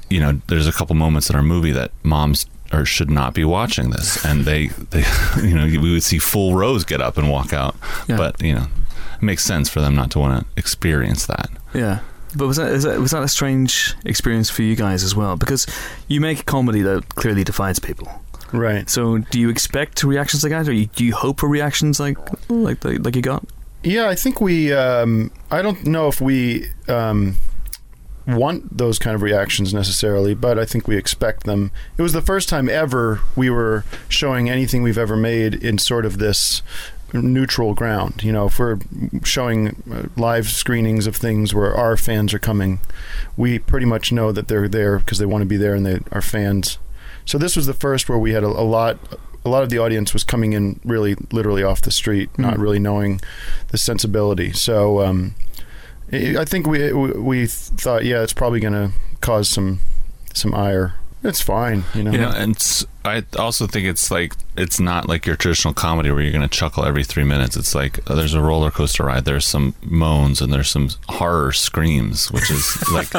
you 0.10 0.20
know, 0.20 0.42
there's 0.48 0.68
a 0.68 0.72
couple 0.72 0.96
moments 0.96 1.30
in 1.30 1.36
our 1.36 1.44
movie 1.44 1.72
that 1.72 1.92
moms 2.04 2.46
or 2.72 2.86
should 2.86 3.10
not 3.10 3.34
be 3.34 3.44
watching 3.46 3.90
this, 3.92 4.24
and 4.26 4.46
they 4.46 4.68
they 4.68 5.04
you 5.44 5.56
know 5.56 5.66
we 5.66 5.92
would 5.94 6.04
see 6.04 6.20
full 6.20 6.56
rows 6.56 6.84
get 6.84 7.02
up 7.02 7.18
and 7.18 7.30
walk 7.30 7.54
out, 7.54 7.76
Yeah. 8.08 8.18
but 8.18 8.42
you 8.42 8.54
know, 8.54 8.68
it 9.16 9.22
makes 9.24 9.44
sense 9.44 9.70
for 9.70 9.82
them 9.82 9.96
not 9.96 10.12
to 10.12 10.20
want 10.20 10.42
to 10.46 10.46
experience 10.58 11.26
that. 11.28 11.50
Yeah. 11.74 12.00
But 12.36 12.48
was 12.48 12.57
that, 12.57 12.71
is 12.71 12.83
that 12.83 13.00
was 13.00 13.12
that 13.12 13.24
a 13.24 13.27
strange 13.27 13.95
experience 14.05 14.50
for 14.50 14.62
you 14.62 14.75
guys 14.75 15.03
as 15.03 15.15
well? 15.15 15.36
Because 15.36 15.65
you 16.07 16.21
make 16.21 16.39
a 16.39 16.43
comedy 16.43 16.81
that 16.81 17.15
clearly 17.15 17.43
divides 17.43 17.79
people. 17.79 18.07
Right. 18.51 18.89
So, 18.89 19.19
do 19.19 19.39
you 19.39 19.50
expect 19.50 20.03
reactions 20.03 20.43
like 20.43 20.51
that, 20.51 20.67
or 20.67 20.74
you, 20.74 20.88
do 20.88 21.05
you 21.05 21.13
hope 21.13 21.39
for 21.39 21.50
reactions 21.50 22.00
like 22.00 22.17
like 22.50 22.83
like, 22.83 23.05
like 23.05 23.15
you 23.15 23.21
got? 23.21 23.45
Yeah, 23.83 24.09
I 24.09 24.15
think 24.15 24.41
we. 24.41 24.74
Um, 24.74 25.31
I 25.51 25.62
don't 25.62 25.86
know 25.86 26.07
if 26.07 26.19
we 26.19 26.67
um, 26.88 27.36
want 28.27 28.77
those 28.77 29.00
kind 29.00 29.15
of 29.15 29.21
reactions 29.21 29.74
necessarily, 29.74 30.33
but 30.33 30.59
I 30.59 30.65
think 30.65 30.88
we 30.88 30.98
expect 30.98 31.43
them. 31.43 31.71
It 31.98 32.01
was 32.01 32.13
the 32.13 32.21
first 32.21 32.50
time 32.50 32.69
ever 32.69 33.21
we 33.36 33.50
were 33.50 33.86
showing 34.07 34.50
anything 34.50 34.83
we've 34.83 34.98
ever 34.98 35.15
made 35.15 35.55
in 35.55 35.77
sort 35.77 36.05
of 36.05 36.17
this 36.17 36.62
neutral 37.13 37.74
ground. 37.74 38.24
You 38.24 38.32
know, 38.32 38.46
if 38.48 38.60
we're 38.60 38.78
showing 39.24 39.82
uh, 39.92 40.04
live 40.16 40.48
screenings 40.50 41.08
of 41.08 41.16
things 41.16 41.54
where 41.54 41.74
our 41.75 41.98
fans 41.98 42.34
are 42.34 42.39
coming, 42.39 42.80
we 43.38 43.60
pretty 43.60 43.86
much 43.86 44.12
know 44.12 44.32
that 44.32 44.48
they're 44.48 44.68
there 44.68 45.00
because 45.00 45.18
they 45.18 45.25
want 45.25 45.42
to 45.42 45.48
be 45.48 45.58
there 45.58 45.75
and 45.75 45.86
they 45.86 46.00
are 46.12 46.22
fans. 46.22 46.78
So 47.25 47.38
this 47.38 47.56
was 47.56 47.66
the 47.66 47.74
first 47.74 48.10
where 48.10 48.18
we 48.18 48.32
had 48.34 48.44
a, 48.44 48.48
a 48.48 48.66
lot. 48.66 48.98
A 49.46 49.50
lot 49.50 49.63
of 49.63 49.70
the 49.70 49.78
audience 49.78 50.13
was 50.13 50.25
coming 50.25 50.51
in 50.51 50.82
really, 50.84 51.16
literally 51.32 51.63
off 51.63 51.82
the 51.82 51.92
street, 51.92 52.30
not 52.38 52.56
Mm. 52.56 52.62
really 52.62 52.80
knowing 52.80 53.22
the 53.70 53.78
sensibility. 53.78 54.51
So 54.51 55.01
um, 55.01 55.34
I 56.12 56.36
I 56.39 56.46
think 56.46 56.68
we 56.68 56.92
we 56.92 57.12
we 57.13 57.46
thought, 57.48 58.04
yeah, 58.04 58.22
it's 58.22 58.34
probably 58.34 58.60
going 58.60 58.74
to 58.74 58.92
cause 59.22 59.48
some 59.48 59.80
some 60.34 60.54
ire. 60.54 60.96
It's 61.24 61.42
fine. 61.42 61.84
You 61.94 62.04
know. 62.04 62.12
Know, 62.12 62.30
and 62.36 62.86
I 63.06 63.24
also 63.38 63.68
think 63.68 63.86
it's 63.88 64.10
like 64.12 64.34
it's 64.56 64.80
not 64.80 65.08
like 65.10 65.26
your 65.26 65.36
traditional 65.36 65.74
comedy 65.74 66.12
where 66.12 66.22
you're 66.22 66.32
going 66.32 66.48
to 66.48 66.58
chuckle 66.58 66.86
every 66.86 67.04
three 67.04 67.24
minutes. 67.24 67.56
It's 67.58 67.76
like 67.76 68.00
uh, 68.10 68.16
there's 68.16 68.34
a 68.34 68.42
roller 68.42 68.72
coaster 68.72 69.04
ride. 69.04 69.26
There's 69.26 69.46
some 69.46 69.76
moans 69.84 70.42
and 70.42 70.52
there's 70.54 70.70
some 70.70 70.90
horror 71.10 71.52
screams, 71.52 72.32
which 72.32 72.50
is 72.50 72.84
like 72.94 73.14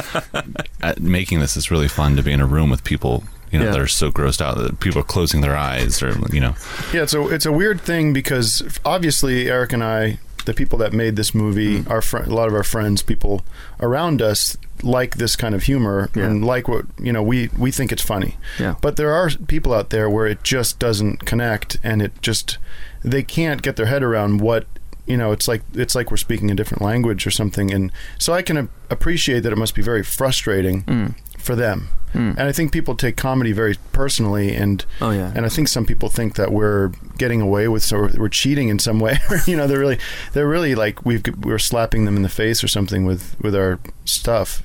at 0.83 1.01
making 1.01 1.41
this 1.41 1.57
is 1.57 1.71
really 1.71 1.89
fun 1.89 2.17
to 2.17 2.23
be 2.23 2.33
in 2.33 2.41
a 2.41 2.47
room 2.47 2.71
with 2.71 2.85
people. 2.85 3.25
You 3.53 3.59
know, 3.59 3.65
Yeah. 3.65 3.73
that 3.73 3.81
are 3.81 3.87
so 3.89 4.13
grossed 4.13 4.41
out 4.41 4.59
that 4.59 4.79
people 4.79 5.01
are 5.01 5.05
closing 5.05 5.41
their 5.41 5.57
eyes, 5.57 6.03
or 6.05 6.15
you 6.33 6.39
know, 6.41 6.55
Yeah, 6.95 7.03
it's 7.03 7.15
a 7.15 7.27
it's 7.29 7.47
a 7.47 7.53
weird 7.53 7.81
thing 7.81 8.13
because 8.13 8.63
obviously 8.85 9.51
Eric 9.51 9.73
and 9.73 9.83
I, 9.83 10.21
the 10.45 10.55
people 10.55 10.79
that 10.79 10.93
made 10.93 11.17
this 11.17 11.35
movie, 11.35 11.81
Mm-hmm. 11.81 11.91
our 11.91 12.01
fr- 12.01 12.19
a 12.19 12.27
lot 12.33 12.47
of 12.47 12.55
our 12.55 12.63
friends, 12.63 13.03
people 13.03 13.45
around 13.81 14.23
us 14.23 14.57
like 14.83 15.17
this 15.17 15.37
kind 15.37 15.55
of 15.55 15.65
humor 15.65 16.09
Yeah. 16.15 16.25
and 16.27 16.45
like 16.45 16.69
what 16.69 16.87
you 16.99 17.13
know 17.13 17.23
we 17.23 17.49
we 17.59 17.71
think 17.71 17.93
it's 17.93 18.03
funny. 18.03 18.37
Yeah. 18.59 18.75
But 18.81 18.97
there 18.97 19.13
are 19.13 19.31
people 19.49 19.73
out 19.73 19.91
there 19.91 20.09
where 20.11 20.27
it 20.27 20.43
just 20.43 20.79
doesn't 20.79 21.25
connect 21.27 21.79
and 21.83 22.01
it 22.03 22.13
just 22.23 22.59
they 23.05 23.23
can't 23.23 23.63
get 23.63 23.77
their 23.77 23.87
head 23.87 24.03
around 24.03 24.41
what 24.41 24.67
you 25.07 25.17
know 25.17 25.33
it's 25.33 25.49
like 25.49 25.63
it's 25.75 25.95
like 25.95 26.11
we're 26.11 26.17
speaking 26.19 26.51
a 26.51 26.55
different 26.55 26.83
language 26.83 27.27
or 27.27 27.31
something 27.31 27.73
and 27.73 27.91
so 28.19 28.33
I 28.33 28.43
can 28.43 28.57
a- 28.57 28.69
appreciate 28.91 29.41
that 29.41 29.53
it 29.53 29.57
must 29.59 29.75
be 29.75 29.83
very 29.83 30.03
frustrating 30.03 30.83
Mm. 30.85 31.15
for 31.39 31.55
them. 31.57 31.89
And 32.13 32.41
I 32.41 32.51
think 32.51 32.73
people 32.73 32.97
take 32.97 33.17
comedy 33.17 33.53
very 33.53 33.77
personally 33.93 34.53
and 34.57 34.85
Oh 35.01 35.13
yeah. 35.13 35.31
and 35.33 35.47
I 35.47 35.49
think 35.49 35.69
some 35.69 35.87
people 35.87 36.09
think 36.09 36.35
that 36.35 36.51
we're 36.53 36.89
getting 37.19 37.41
away 37.41 37.69
with, 37.69 37.85
so 37.85 38.09
we're 38.19 38.29
cheating 38.29 38.69
in 38.69 38.81
some 38.81 38.99
way. 38.99 39.17
you 39.47 39.57
know, 39.57 39.69
they're 39.69 39.79
really, 39.79 39.99
they're 40.33 40.49
really 40.49 40.75
like 40.75 41.07
we've 41.07 41.23
we're 41.45 41.61
slapping 41.61 42.07
them 42.07 42.17
in 42.17 42.23
the 42.23 42.29
face 42.29 42.65
or 42.65 42.69
something 42.69 43.05
with 43.07 43.37
with 43.41 43.55
our 43.55 43.79
stuff. 44.05 44.61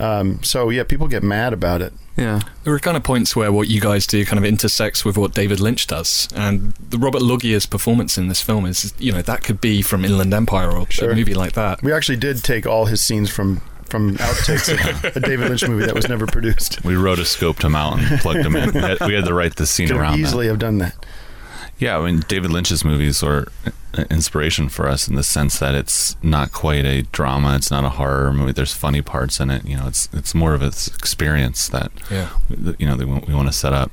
Um, 0.00 0.42
so 0.42 0.70
yeah, 0.70 0.84
people 0.84 1.08
get 1.08 1.22
mad 1.22 1.52
about 1.52 1.82
it. 1.82 1.92
yeah. 2.16 2.40
There 2.64 2.72
are 2.74 2.78
kind 2.78 2.96
of 2.96 3.02
points 3.02 3.34
where 3.34 3.50
what 3.52 3.68
you 3.68 3.80
guys 3.80 4.06
do 4.06 4.24
kind 4.24 4.38
of 4.38 4.44
intersects 4.44 5.04
with 5.04 5.16
what 5.18 5.34
David 5.34 5.58
Lynch 5.60 5.86
does, 5.86 6.28
and 6.34 6.72
the 6.74 6.98
Robert 6.98 7.22
Loggia's 7.22 7.66
performance 7.66 8.16
in 8.18 8.28
this 8.28 8.40
film 8.40 8.64
is, 8.66 8.92
you 8.98 9.12
know, 9.12 9.22
that 9.22 9.42
could 9.42 9.60
be 9.60 9.82
from 9.82 10.04
Inland 10.04 10.32
Empire 10.34 10.70
or 10.70 10.86
Sure. 10.90 11.10
a 11.10 11.14
movie 11.16 11.34
like 11.34 11.52
that. 11.54 11.82
We 11.82 11.92
actually 11.92 12.18
did 12.18 12.42
take 12.44 12.66
all 12.66 12.86
his 12.86 13.02
scenes 13.02 13.30
from 13.30 13.60
from 13.86 14.16
outtakes 14.18 14.68
of 14.70 15.16
a 15.16 15.20
David 15.20 15.48
Lynch 15.48 15.66
movie 15.66 15.86
that 15.86 15.94
was 15.94 16.08
never 16.10 16.26
produced. 16.26 16.84
we 16.84 16.92
rotoscoped 16.92 17.64
him 17.64 17.74
out 17.74 17.98
and 17.98 18.20
plugged 18.20 18.40
him 18.44 18.54
in. 18.54 18.72
We 18.74 18.80
had, 18.80 19.00
we 19.00 19.14
had 19.14 19.24
to 19.24 19.32
write 19.32 19.56
the 19.56 19.66
scene 19.66 19.86
Could 19.88 19.96
have 19.96 20.02
around 20.02 20.12
that. 20.20 20.26
easily 20.28 20.46
have 20.48 20.58
done 20.58 20.76
that. 20.78 20.94
Yeah, 21.78 21.96
I 21.98 22.04
mean, 22.04 22.20
David 22.26 22.50
Lynch's 22.50 22.84
movies 22.84 23.22
are 23.22 23.46
an 23.94 24.06
inspiration 24.10 24.68
for 24.68 24.88
us 24.88 25.06
in 25.06 25.14
the 25.14 25.22
sense 25.22 25.58
that 25.60 25.74
it's 25.74 26.16
not 26.22 26.52
quite 26.52 26.84
a 26.84 27.02
drama. 27.12 27.54
It's 27.54 27.70
not 27.70 27.84
a 27.84 27.90
horror 27.90 28.32
movie. 28.32 28.52
There's 28.52 28.74
funny 28.74 29.00
parts 29.00 29.38
in 29.40 29.48
it. 29.50 29.64
You 29.64 29.76
know, 29.76 29.86
it's 29.86 30.08
it's 30.12 30.34
more 30.34 30.54
of 30.54 30.62
an 30.62 30.68
experience 30.68 31.68
that 31.68 31.92
Yeah. 32.10 32.28
you 32.78 32.86
know 32.86 32.96
that 32.96 33.06
we, 33.06 33.18
we 33.28 33.34
want 33.34 33.48
to 33.48 33.52
set 33.52 33.72
up. 33.72 33.92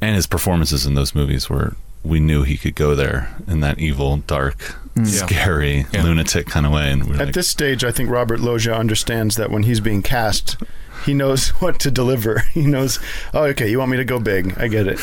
And 0.00 0.14
his 0.16 0.26
performances 0.26 0.86
in 0.86 0.94
those 0.94 1.14
movies 1.14 1.48
were 1.48 1.76
we 2.06 2.20
knew 2.20 2.42
he 2.42 2.56
could 2.56 2.74
go 2.74 2.94
there 2.94 3.34
in 3.48 3.60
that 3.60 3.78
evil, 3.78 4.18
dark, 4.26 4.76
Yeah. 4.94 5.04
scary, 5.04 5.86
Yeah. 5.92 6.02
lunatic 6.04 6.46
kind 6.46 6.64
of 6.66 6.72
way. 6.72 6.90
And 6.92 7.04
we're 7.06 7.14
At 7.16 7.26
like, 7.26 7.34
this 7.34 7.48
stage, 7.48 7.84
I 7.84 7.90
think 7.92 8.10
Robert 8.10 8.40
Loggia 8.40 8.74
understands 8.74 9.36
that 9.36 9.50
when 9.50 9.64
he's 9.64 9.80
being 9.80 10.02
cast, 10.02 10.56
he 11.04 11.12
knows 11.14 11.48
what 11.62 11.78
to 11.80 11.90
deliver. 11.90 12.44
He 12.54 12.62
knows, 12.66 12.98
oh, 13.34 13.44
okay, 13.44 13.70
you 13.70 13.78
want 13.78 13.90
me 13.90 13.96
to 13.98 14.04
go 14.04 14.18
big? 14.18 14.54
I 14.58 14.68
get 14.68 14.86
it. 14.88 14.98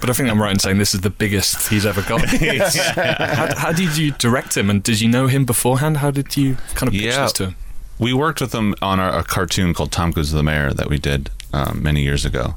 But 0.00 0.10
I 0.10 0.12
think 0.12 0.28
I'm 0.28 0.40
right 0.40 0.52
in 0.52 0.58
saying 0.58 0.76
this 0.78 0.94
is 0.94 1.00
the 1.00 1.08
biggest 1.10 1.68
he's 1.68 1.86
ever 1.86 2.02
got. 2.02 2.20
how, 2.26 3.56
how 3.56 3.72
did 3.72 3.96
you 3.96 4.10
direct 4.12 4.54
him, 4.56 4.68
and 4.68 4.82
did 4.82 5.00
you 5.00 5.08
know 5.08 5.28
him 5.28 5.46
beforehand? 5.46 5.98
How 5.98 6.10
did 6.10 6.36
you 6.36 6.56
kind 6.74 6.88
of 6.88 6.92
pitch 6.92 7.02
Yeah. 7.04 7.22
this 7.22 7.32
to 7.34 7.44
him? 7.46 7.56
we 7.98 8.12
worked 8.12 8.40
with 8.40 8.52
him 8.52 8.74
on 8.82 8.98
a, 9.00 9.20
a 9.20 9.22
cartoon 9.22 9.72
called 9.72 9.92
Tom 9.92 10.10
Goes 10.10 10.28
to 10.30 10.36
the 10.36 10.42
Mayor 10.42 10.72
that 10.74 10.88
we 10.90 10.98
did 10.98 11.30
um, 11.54 11.80
many 11.82 12.02
years 12.02 12.24
ago, 12.26 12.56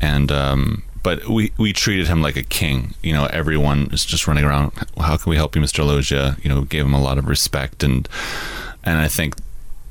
and 0.00 0.32
um, 0.32 0.82
but 1.08 1.26
we 1.26 1.52
we 1.56 1.72
treated 1.72 2.06
him 2.06 2.20
like 2.20 2.36
a 2.36 2.42
king. 2.42 2.94
You 3.02 3.14
know, 3.14 3.24
everyone 3.40 3.88
is 3.92 4.04
just 4.04 4.26
running 4.26 4.44
around. 4.44 4.72
How 4.98 5.16
can 5.16 5.30
we 5.30 5.36
help 5.36 5.56
you, 5.56 5.62
Mr. 5.62 5.82
Loggia? 5.86 6.36
You 6.42 6.50
know, 6.50 6.62
gave 6.62 6.84
him 6.84 6.92
a 6.92 7.00
lot 7.00 7.16
of 7.16 7.26
respect, 7.26 7.82
and 7.82 8.06
and 8.84 8.98
I 8.98 9.08
think. 9.08 9.34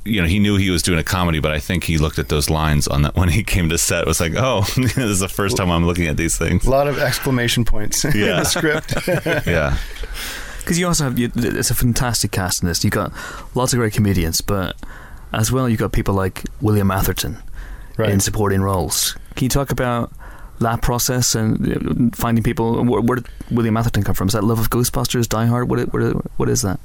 You 0.06 0.22
know, 0.22 0.28
he 0.28 0.40
knew 0.40 0.56
he 0.56 0.70
was 0.70 0.82
doing 0.84 1.00
a 1.00 1.04
comedy, 1.04 1.40
but 1.42 1.52
I 1.52 1.60
think 1.60 1.84
he 1.84 1.98
looked 1.98 2.18
at 2.18 2.30
those 2.30 2.50
lines 2.50 2.88
on 2.88 3.02
that 3.02 3.16
when 3.20 3.28
he 3.30 3.44
came 3.44 3.68
to 3.70 3.78
set. 3.78 4.02
It 4.04 4.08
was 4.08 4.22
like, 4.22 4.34
oh, 4.38 4.62
this 4.78 4.98
is 4.98 5.20
the 5.20 5.28
first 5.28 5.58
time 5.58 5.70
I'm 5.70 5.86
looking 5.86 6.08
at 6.08 6.16
these 6.16 6.38
things. 6.38 6.66
a 6.66 6.70
lot 6.70 6.88
of 6.88 6.98
exclamation 6.98 7.66
points 7.66 8.06
in 8.06 8.12
Yeah. 8.16 8.40
the 8.40 8.46
script. 8.56 8.94
Yeah, 9.46 9.76
Because 10.60 10.80
you 10.80 10.88
also 10.88 11.04
have 11.04 11.20
you, 11.20 11.30
it's 11.36 11.72
a 11.72 11.76
fantastic 11.76 12.32
cast 12.32 12.62
in 12.64 12.70
this. 12.70 12.86
You've 12.86 12.94
got 12.94 13.12
lots 13.54 13.74
of 13.74 13.80
great 13.80 13.92
comedians, 13.92 14.40
but 14.40 14.78
as 15.34 15.52
well 15.52 15.68
you've 15.68 15.82
got 15.82 15.92
people 15.92 16.14
like 16.14 16.44
William 16.62 16.90
Atherton 16.90 17.36
right. 17.98 18.10
in 18.10 18.22
supporting 18.22 18.62
roles. 18.62 19.18
Can 19.36 19.44
you 19.44 19.50
talk 19.50 19.72
about 19.72 20.14
that 20.60 20.82
process 20.82 21.36
and 21.36 22.16
finding 22.16 22.44
people? 22.44 22.84
Where, 22.84 23.02
where 23.02 23.16
did 23.18 23.28
William 23.52 23.78
Atherton 23.78 24.04
come 24.04 24.16
from? 24.16 24.28
Is 24.28 24.34
that 24.34 24.44
love 24.44 24.60
of 24.60 24.70
Ghostbusters, 24.70 25.28
Die 25.28 25.46
Hard? 25.46 25.70
What, 25.70 25.94
what, 25.94 26.32
what 26.38 26.50
is 26.50 26.62
that? 26.62 26.80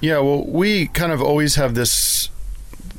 Yeah, 0.00 0.18
well, 0.18 0.44
we 0.44 0.86
kind 0.88 1.12
of 1.12 1.20
always 1.20 1.56
have 1.56 1.74
this 1.74 2.28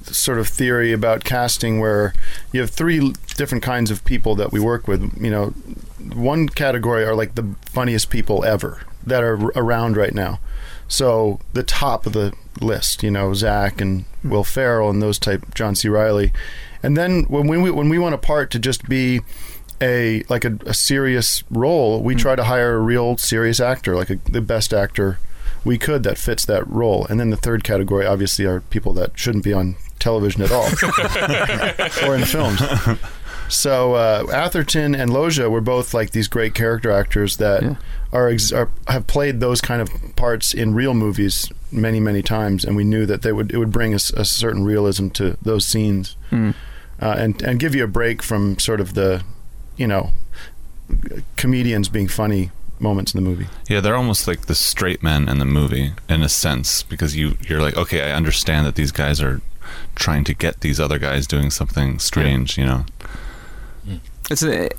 sort 0.03 0.39
of 0.39 0.47
theory 0.47 0.91
about 0.91 1.23
casting 1.23 1.79
where 1.79 2.13
you 2.51 2.61
have 2.61 2.69
three 2.69 3.13
different 3.35 3.63
kinds 3.63 3.91
of 3.91 4.03
people 4.05 4.35
that 4.35 4.51
we 4.51 4.59
work 4.59 4.87
with. 4.87 5.21
You 5.21 5.29
know, 5.29 5.47
one 6.13 6.49
category 6.49 7.03
are 7.03 7.15
like 7.15 7.35
the 7.35 7.55
funniest 7.65 8.09
people 8.09 8.43
ever 8.43 8.81
that 9.05 9.23
are 9.23 9.35
around 9.55 9.97
right 9.97 10.13
now. 10.13 10.39
So 10.87 11.39
the 11.53 11.63
top 11.63 12.05
of 12.05 12.13
the 12.13 12.33
list, 12.59 13.03
you 13.03 13.11
know, 13.11 13.33
Zach 13.33 13.79
and 13.79 14.03
hmm. 14.21 14.31
Will 14.31 14.43
Ferrell 14.43 14.89
and 14.89 15.01
those 15.01 15.19
type, 15.19 15.53
John 15.53 15.75
C. 15.75 15.87
Reilly. 15.87 16.33
And 16.81 16.97
then 16.97 17.23
when 17.23 17.47
we 17.47 17.71
when 17.71 17.89
we 17.89 17.99
want 17.99 18.15
a 18.15 18.17
part 18.17 18.51
to 18.51 18.59
just 18.59 18.87
be 18.87 19.21
a 19.81 20.23
like 20.29 20.45
a, 20.45 20.57
a 20.65 20.73
serious 20.73 21.43
role, 21.49 22.01
we 22.01 22.15
try 22.15 22.35
to 22.35 22.43
hire 22.43 22.75
a 22.75 22.79
real 22.79 23.17
serious 23.17 23.59
actor, 23.59 23.95
like 23.95 24.09
a, 24.09 24.15
the 24.29 24.41
best 24.41 24.73
actor 24.73 25.19
we 25.65 25.77
could 25.77 26.03
that 26.03 26.17
fits 26.17 26.45
that 26.45 26.65
role. 26.67 27.05
And 27.09 27.19
then 27.19 27.29
the 27.31 27.37
third 27.37 27.63
category, 27.63 28.05
obviously, 28.05 28.45
are 28.45 28.61
people 28.61 28.93
that 28.93 29.17
shouldn't 29.17 29.43
be 29.43 29.53
on 29.53 29.75
television 29.99 30.41
at 30.41 30.51
all 30.51 30.65
or 32.09 32.15
in 32.15 32.23
films. 32.25 32.61
So 33.49 33.95
uh, 33.95 34.27
Atherton 34.31 34.93
and 34.95 35.11
Loggia 35.11 35.49
were 35.49 35.59
both 35.61 35.93
like 35.93 36.11
these 36.11 36.27
great 36.27 36.53
character 36.53 36.91
actors 36.91 37.37
that 37.37 37.63
Yeah. 37.63 37.75
are, 38.13 38.29
ex- 38.29 38.51
are 38.51 38.69
have 38.87 39.07
played 39.07 39.39
those 39.39 39.59
kind 39.59 39.81
of 39.81 39.89
parts 40.15 40.53
in 40.53 40.73
real 40.75 40.93
movies 40.93 41.51
many 41.71 41.99
many 41.99 42.21
times, 42.21 42.63
and 42.63 42.75
we 42.75 42.83
knew 42.83 43.05
that 43.07 43.21
they 43.23 43.31
would 43.31 43.51
it 43.51 43.57
would 43.57 43.71
bring 43.71 43.93
us 43.93 44.11
a, 44.11 44.23
certain 44.23 44.63
realism 44.63 45.09
to 45.09 45.35
those 45.41 45.65
scenes, 45.65 46.15
Mm. 46.31 46.53
uh, 47.01 47.15
and 47.17 47.41
and 47.41 47.59
give 47.59 47.73
you 47.75 47.83
a 47.83 47.87
break 47.87 48.21
from 48.21 48.57
sort 48.59 48.79
of 48.79 48.93
the, 48.93 49.23
you 49.79 49.87
know, 49.87 50.11
comedians 51.37 51.89
being 51.89 52.07
funny 52.07 52.51
moments 52.79 53.13
in 53.13 53.23
the 53.23 53.29
movie. 53.29 53.47
Yeah, 53.67 53.79
they're 53.81 53.95
almost 53.95 54.27
like 54.27 54.45
the 54.45 54.55
straight 54.55 55.01
men 55.01 55.27
in 55.27 55.39
the 55.39 55.45
movie 55.45 55.93
in 56.07 56.21
a 56.21 56.29
sense 56.29 56.83
because 56.83 57.15
you 57.15 57.37
you're 57.47 57.61
like, 57.61 57.75
okay, 57.77 58.11
I 58.11 58.15
understand 58.15 58.65
that 58.67 58.75
these 58.75 58.91
guys 58.91 59.21
are 59.21 59.41
trying 59.95 60.23
to 60.25 60.33
get 60.33 60.61
these 60.61 60.79
other 60.79 60.99
guys 60.99 61.27
doing 61.27 61.49
something 61.49 61.99
strange, 61.99 62.57
you 62.57 62.65
know. 62.65 62.85
Mm. 63.87 63.99
It's 64.31 64.43
a, 64.43 64.69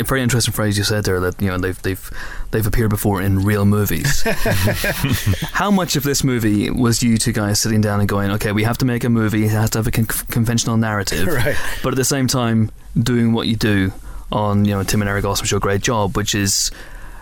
a 0.00 0.02
very 0.04 0.22
interesting 0.22 0.52
phrase 0.52 0.76
you 0.76 0.84
said 0.84 1.04
there 1.04 1.20
that 1.20 1.40
you 1.40 1.48
know 1.48 1.58
they've 1.58 1.80
they've 1.82 2.10
they've 2.50 2.66
appeared 2.66 2.90
before 2.90 3.22
in 3.22 3.44
real 3.44 3.64
movies. 3.64 4.22
How 5.52 5.70
much 5.70 5.96
of 5.96 6.02
this 6.02 6.22
movie 6.24 6.70
was 6.70 7.02
you 7.02 7.16
two 7.16 7.32
guys 7.32 7.60
sitting 7.60 7.80
down 7.80 8.00
and 8.00 8.08
going, 8.08 8.30
okay, 8.32 8.52
we 8.52 8.64
have 8.64 8.78
to 8.78 8.84
make 8.84 9.04
a 9.04 9.08
movie, 9.08 9.44
it 9.44 9.50
has 9.50 9.70
to 9.70 9.78
have 9.78 9.86
a 9.86 9.90
con- 9.90 10.06
conventional 10.30 10.76
narrative, 10.76 11.26
Right. 11.44 11.56
but 11.82 11.92
at 11.92 11.96
the 11.96 12.04
same 12.04 12.26
time 12.26 12.70
doing 12.98 13.32
what 13.32 13.46
you 13.46 13.56
do 13.56 13.92
on 14.32 14.64
you 14.64 14.72
know 14.74 14.82
Tim 14.82 15.00
and 15.02 15.08
Eric 15.08 15.24
Awesome 15.24 15.46
Show, 15.46 15.58
great 15.58 15.80
job, 15.82 16.16
which 16.16 16.34
is 16.34 16.70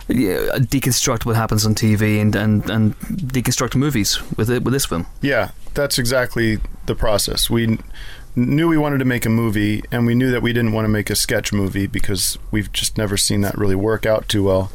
yeah, 0.09 0.37
deconstruct 0.57 1.25
what 1.25 1.35
happens 1.35 1.65
on 1.65 1.75
TV 1.75 2.21
and, 2.21 2.33
and, 2.35 2.69
and 2.69 2.97
deconstruct 2.99 3.75
movies 3.75 4.19
with 4.37 4.49
it 4.49 4.63
with 4.63 4.73
this 4.73 4.85
film. 4.85 5.05
Yeah, 5.21 5.51
that's 5.73 5.99
exactly 5.99 6.59
the 6.85 6.95
process. 6.95 7.49
We 7.49 7.77
knew 8.35 8.67
we 8.69 8.77
wanted 8.77 8.99
to 8.99 9.05
make 9.05 9.25
a 9.25 9.29
movie, 9.29 9.83
and 9.91 10.05
we 10.05 10.15
knew 10.15 10.31
that 10.31 10.41
we 10.41 10.53
didn't 10.53 10.71
want 10.71 10.85
to 10.85 10.89
make 10.89 11.09
a 11.09 11.15
sketch 11.15 11.51
movie 11.51 11.87
because 11.87 12.37
we've 12.51 12.71
just 12.71 12.97
never 12.97 13.17
seen 13.17 13.41
that 13.41 13.57
really 13.57 13.75
work 13.75 14.05
out 14.05 14.29
too 14.29 14.43
well. 14.43 14.71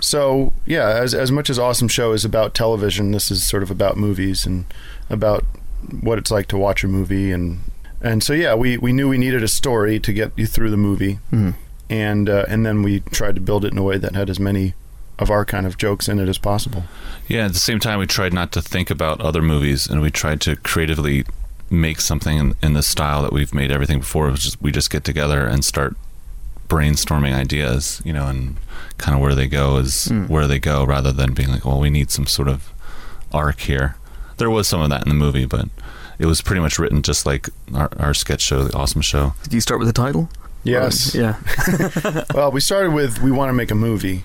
So 0.00 0.52
yeah, 0.66 0.88
as 0.88 1.14
as 1.14 1.32
much 1.32 1.48
as 1.48 1.58
Awesome 1.58 1.88
Show 1.88 2.12
is 2.12 2.24
about 2.24 2.52
television, 2.52 3.12
this 3.12 3.30
is 3.30 3.46
sort 3.46 3.62
of 3.62 3.70
about 3.70 3.96
movies 3.96 4.44
and 4.44 4.66
about 5.08 5.44
what 6.02 6.18
it's 6.18 6.30
like 6.30 6.48
to 6.48 6.58
watch 6.58 6.82
a 6.84 6.88
movie 6.88 7.30
and 7.32 7.60
and 8.02 8.22
so 8.22 8.34
yeah, 8.34 8.54
we 8.54 8.76
we 8.76 8.92
knew 8.92 9.08
we 9.08 9.16
needed 9.16 9.42
a 9.42 9.48
story 9.48 9.98
to 10.00 10.12
get 10.12 10.32
you 10.36 10.44
through 10.46 10.70
the 10.70 10.76
movie, 10.76 11.18
Mhm. 11.32 11.54
And 11.90 12.28
uh, 12.28 12.44
and 12.48 12.64
then 12.66 12.82
we 12.82 13.00
tried 13.00 13.34
to 13.36 13.40
build 13.40 13.64
it 13.64 13.72
in 13.72 13.78
a 13.78 13.82
way 13.82 13.98
that 13.98 14.14
had 14.14 14.28
as 14.30 14.38
many 14.40 14.74
of 15.18 15.30
our 15.30 15.44
kind 15.44 15.66
of 15.66 15.78
jokes 15.78 16.08
in 16.08 16.18
it 16.18 16.28
as 16.28 16.38
possible. 16.38 16.84
Yeah, 17.26 17.46
at 17.46 17.52
the 17.54 17.58
same 17.58 17.78
time, 17.80 17.98
we 17.98 18.06
tried 18.06 18.32
not 18.34 18.52
to 18.52 18.62
think 18.62 18.90
about 18.90 19.20
other 19.20 19.40
movies, 19.42 19.86
and 19.88 20.00
we 20.02 20.10
tried 20.10 20.40
to 20.42 20.56
creatively 20.56 21.24
make 21.70 22.00
something 22.00 22.36
in, 22.38 22.54
in 22.62 22.72
the 22.74 22.82
style 22.82 23.22
that 23.22 23.32
we've 23.32 23.54
made 23.54 23.70
everything 23.72 24.00
before. 24.00 24.30
Which 24.30 24.46
is 24.46 24.60
we 24.60 24.70
just 24.72 24.90
get 24.90 25.04
together 25.04 25.46
and 25.46 25.64
start 25.64 25.96
brainstorming 26.68 27.32
ideas, 27.34 28.02
you 28.04 28.12
know, 28.12 28.26
and 28.26 28.56
kind 28.98 29.14
of 29.14 29.20
where 29.22 29.34
they 29.34 29.46
go 29.46 29.76
is 29.78 30.08
Mm. 30.10 30.28
where 30.28 30.46
they 30.46 30.58
go, 30.58 30.84
rather 30.84 31.12
than 31.12 31.32
being 31.32 31.48
like, 31.50 31.64
well, 31.64 31.78
we 31.80 31.90
need 31.90 32.10
some 32.10 32.26
sort 32.26 32.48
of 32.48 32.72
arc 33.32 33.60
here. 33.60 33.96
There 34.38 34.50
was 34.50 34.66
some 34.68 34.80
of 34.80 34.90
that 34.90 35.02
in 35.04 35.08
the 35.08 35.14
movie, 35.14 35.46
but 35.46 35.68
it 36.18 36.26
was 36.26 36.42
pretty 36.42 36.60
much 36.60 36.78
written 36.78 37.02
just 37.02 37.24
like 37.24 37.48
our, 37.74 37.88
our 37.98 38.14
sketch 38.14 38.40
show, 38.42 38.64
the 38.64 38.76
Awesome 38.76 39.00
Show. 39.00 39.34
Did 39.44 39.52
you 39.54 39.60
start 39.60 39.78
with 39.78 39.86
the 39.88 39.92
title? 39.92 40.28
Yes. 40.66 41.14
Or- 41.14 41.20
yeah. 41.20 42.24
well, 42.34 42.50
we 42.52 42.60
started 42.60 42.92
with 42.92 43.20
we 43.22 43.30
want 43.30 43.48
to 43.50 43.52
make 43.54 43.70
a 43.70 43.74
movie, 43.74 44.24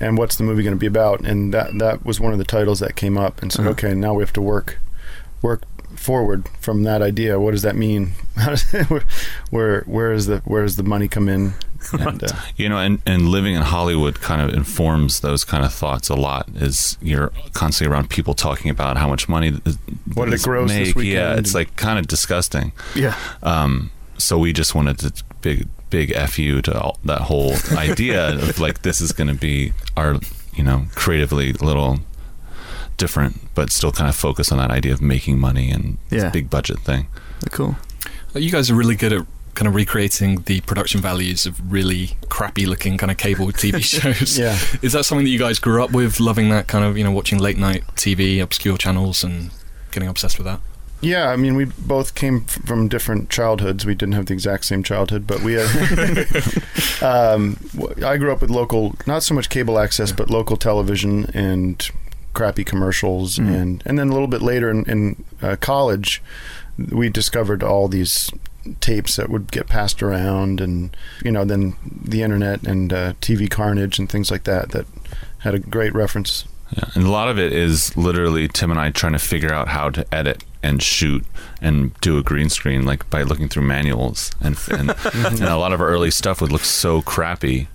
and 0.00 0.16
what's 0.18 0.36
the 0.36 0.44
movie 0.44 0.62
going 0.62 0.74
to 0.76 0.78
be 0.80 0.86
about? 0.86 1.20
And 1.20 1.52
that 1.54 1.78
that 1.78 2.04
was 2.04 2.20
one 2.20 2.32
of 2.32 2.38
the 2.38 2.44
titles 2.44 2.80
that 2.80 2.96
came 2.96 3.18
up, 3.18 3.42
and 3.42 3.52
said, 3.52 3.62
Uh-huh. 3.62 3.70
okay, 3.70 3.94
now 3.94 4.14
we 4.14 4.22
have 4.22 4.32
to 4.34 4.42
work 4.42 4.78
work 5.42 5.62
forward 5.96 6.48
from 6.60 6.84
that 6.84 7.02
idea. 7.02 7.38
What 7.40 7.50
does 7.52 7.62
that 7.62 7.74
mean? 7.76 8.12
Where 9.50 9.82
where 9.82 10.12
is 10.12 10.26
the 10.26 10.38
where 10.44 10.62
does 10.62 10.76
the 10.76 10.82
money 10.82 11.08
come 11.08 11.28
in? 11.28 11.54
And, 11.92 12.22
uh, 12.24 12.28
You 12.56 12.68
know, 12.68 12.78
and, 12.78 13.00
and 13.06 13.28
living 13.28 13.54
in 13.54 13.62
Hollywood 13.62 14.20
kind 14.20 14.42
of 14.42 14.52
informs 14.54 15.20
those 15.20 15.44
kind 15.44 15.64
of 15.64 15.72
thoughts 15.72 16.08
a 16.08 16.16
lot. 16.16 16.48
Is 16.56 16.98
you're 17.00 17.30
constantly 17.52 17.92
around 17.94 18.10
people 18.10 18.34
talking 18.34 18.70
about 18.70 18.96
how 18.96 19.08
much 19.08 19.28
money 19.28 19.52
th- 19.52 19.76
What 20.14 20.24
did 20.24 20.28
it 20.28 20.36
this 20.38 20.44
gross 20.44 20.70
this 20.72 20.94
make. 20.96 21.04
Yeah, 21.06 21.36
it's 21.36 21.54
like 21.54 21.76
kind 21.76 21.98
of 21.98 22.06
disgusting. 22.08 22.72
Yeah. 22.96 23.16
Um, 23.44 23.90
so 24.18 24.38
we 24.38 24.52
just 24.52 24.74
wanted 24.74 24.98
to 24.98 25.12
big 25.42 25.68
big 25.90 26.14
fu 26.28 26.60
to 26.62 26.78
all, 26.80 26.98
that 27.04 27.22
whole 27.22 27.54
idea 27.72 28.34
of 28.34 28.58
like 28.60 28.82
this 28.82 29.00
is 29.00 29.12
going 29.12 29.28
to 29.28 29.34
be 29.34 29.72
our 29.96 30.16
you 30.54 30.62
know 30.64 30.86
creatively 30.94 31.50
a 31.50 31.64
little 31.64 31.98
different, 32.96 33.40
but 33.54 33.70
still 33.70 33.92
kind 33.92 34.08
of 34.08 34.16
focus 34.16 34.50
on 34.50 34.58
that 34.58 34.70
idea 34.70 34.92
of 34.92 35.00
making 35.00 35.38
money 35.38 35.70
and 35.70 35.98
this 36.08 36.22
Yeah. 36.24 36.30
big 36.30 36.50
budget 36.50 36.80
thing. 36.80 37.06
Cool. 37.52 37.76
Uh, 38.34 38.40
You 38.40 38.50
guys 38.50 38.70
are 38.70 38.74
really 38.74 38.96
good 38.96 39.12
at 39.12 39.24
kind 39.54 39.68
of 39.68 39.74
recreating 39.74 40.42
the 40.42 40.60
production 40.62 41.00
values 41.00 41.46
of 41.46 41.60
really 41.72 42.16
crappy 42.28 42.66
looking 42.66 42.96
kind 42.96 43.10
of 43.10 43.16
cable 43.16 43.46
TV 43.52 43.82
shows. 43.82 44.38
yeah. 44.38 44.58
Is 44.82 44.92
that 44.92 45.04
something 45.04 45.24
that 45.24 45.30
you 45.30 45.38
guys 45.38 45.58
grew 45.58 45.82
up 45.82 45.92
with, 45.92 46.18
loving 46.20 46.48
that 46.50 46.66
kind 46.68 46.84
of, 46.84 46.98
you 46.98 47.04
know, 47.04 47.10
watching 47.12 47.38
late 47.38 47.56
night 47.56 47.84
TV, 47.94 48.40
obscure 48.40 48.76
channels, 48.76 49.22
and 49.24 49.50
getting 49.92 50.08
obsessed 50.08 50.38
with 50.38 50.44
that? 50.46 50.60
Yeah, 51.00 51.28
I 51.30 51.36
mean, 51.36 51.54
we 51.54 51.64
both 51.64 52.14
came 52.16 52.40
from 52.44 52.88
different 52.88 53.30
childhoods. 53.30 53.86
We 53.86 53.94
didn't 53.94 54.14
have 54.14 54.26
the 54.26 54.32
exact 54.34 54.64
same 54.64 54.82
childhood, 54.82 55.26
but 55.26 55.42
we 55.42 55.52
had. 55.52 55.66
um, 57.02 57.56
w- 57.76 58.04
I 58.06 58.16
grew 58.16 58.32
up 58.32 58.40
with 58.40 58.50
local, 58.50 58.96
not 59.06 59.22
so 59.22 59.34
much 59.34 59.48
cable 59.48 59.78
access, 59.78 60.12
but 60.12 60.28
local 60.30 60.56
television 60.56 61.26
and 61.34 61.88
crappy 62.34 62.64
commercials, 62.64 63.38
Mm. 63.38 63.54
and 63.60 63.82
and 63.86 63.98
then 63.98 64.08
a 64.08 64.12
little 64.12 64.26
bit 64.28 64.42
later 64.42 64.70
in, 64.70 64.84
in 64.90 65.24
uh, 65.42 65.56
college, 65.60 66.22
we 66.90 67.08
discovered 67.08 67.62
all 67.62 67.88
these 67.88 68.30
tapes 68.80 69.16
that 69.16 69.30
would 69.30 69.50
get 69.52 69.66
passed 69.68 70.02
around, 70.02 70.60
and 70.60 70.96
you 71.24 71.30
know, 71.30 71.44
then 71.44 71.74
the 72.04 72.22
internet 72.22 72.62
and 72.64 72.92
uh, 72.92 73.12
TV 73.20 73.48
carnage 73.50 73.98
and 73.98 74.08
things 74.10 74.30
like 74.30 74.44
that 74.44 74.70
that 74.72 74.86
had 75.38 75.54
a 75.54 75.58
great 75.60 75.94
reference. 75.94 76.44
Yeah, 76.76 76.84
and 76.94 77.04
a 77.04 77.10
lot 77.10 77.28
of 77.28 77.38
it 77.38 77.52
is 77.52 77.96
literally 77.96 78.46
Tim 78.48 78.70
and 78.70 78.78
I 78.80 78.90
trying 78.90 79.14
to 79.14 79.18
figure 79.18 79.52
out 79.52 79.68
how 79.68 79.88
to 79.90 80.04
edit 80.14 80.44
and 80.62 80.82
shoot 80.82 81.24
and 81.60 81.94
do 82.00 82.18
a 82.18 82.22
green 82.22 82.48
screen, 82.48 82.84
like 82.84 83.08
by 83.10 83.22
looking 83.22 83.48
through 83.48 83.62
manuals. 83.64 84.30
And 84.40 84.58
and, 84.70 84.90
and 85.14 85.40
a 85.40 85.56
lot 85.56 85.72
of 85.72 85.80
our 85.80 85.88
early 85.88 86.10
stuff 86.10 86.40
would 86.40 86.52
look 86.52 86.64
so 86.64 87.02
crappy, 87.02 87.68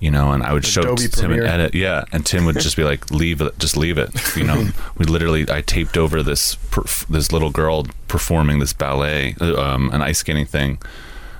you 0.00 0.10
know. 0.10 0.32
And 0.32 0.42
I 0.42 0.52
would 0.52 0.64
show 0.64 0.82
Adobe 0.82 1.08
Tim 1.08 1.32
and 1.32 1.42
edit, 1.44 1.74
yeah. 1.74 2.04
And 2.12 2.24
Tim 2.24 2.44
would 2.44 2.58
just 2.60 2.76
be 2.76 2.84
like, 2.84 3.10
"Leave 3.10 3.40
it, 3.40 3.58
just 3.58 3.76
leave 3.76 3.98
it." 3.98 4.10
You 4.36 4.44
know, 4.44 4.68
we 4.98 5.06
literally 5.06 5.46
I 5.50 5.62
taped 5.62 5.96
over 5.96 6.22
this 6.22 6.56
perf- 6.70 7.06
this 7.06 7.32
little 7.32 7.50
girl 7.50 7.86
performing 8.08 8.58
this 8.58 8.72
ballet, 8.72 9.34
um, 9.40 9.90
an 9.92 10.02
ice 10.02 10.18
skating 10.18 10.46
thing. 10.46 10.78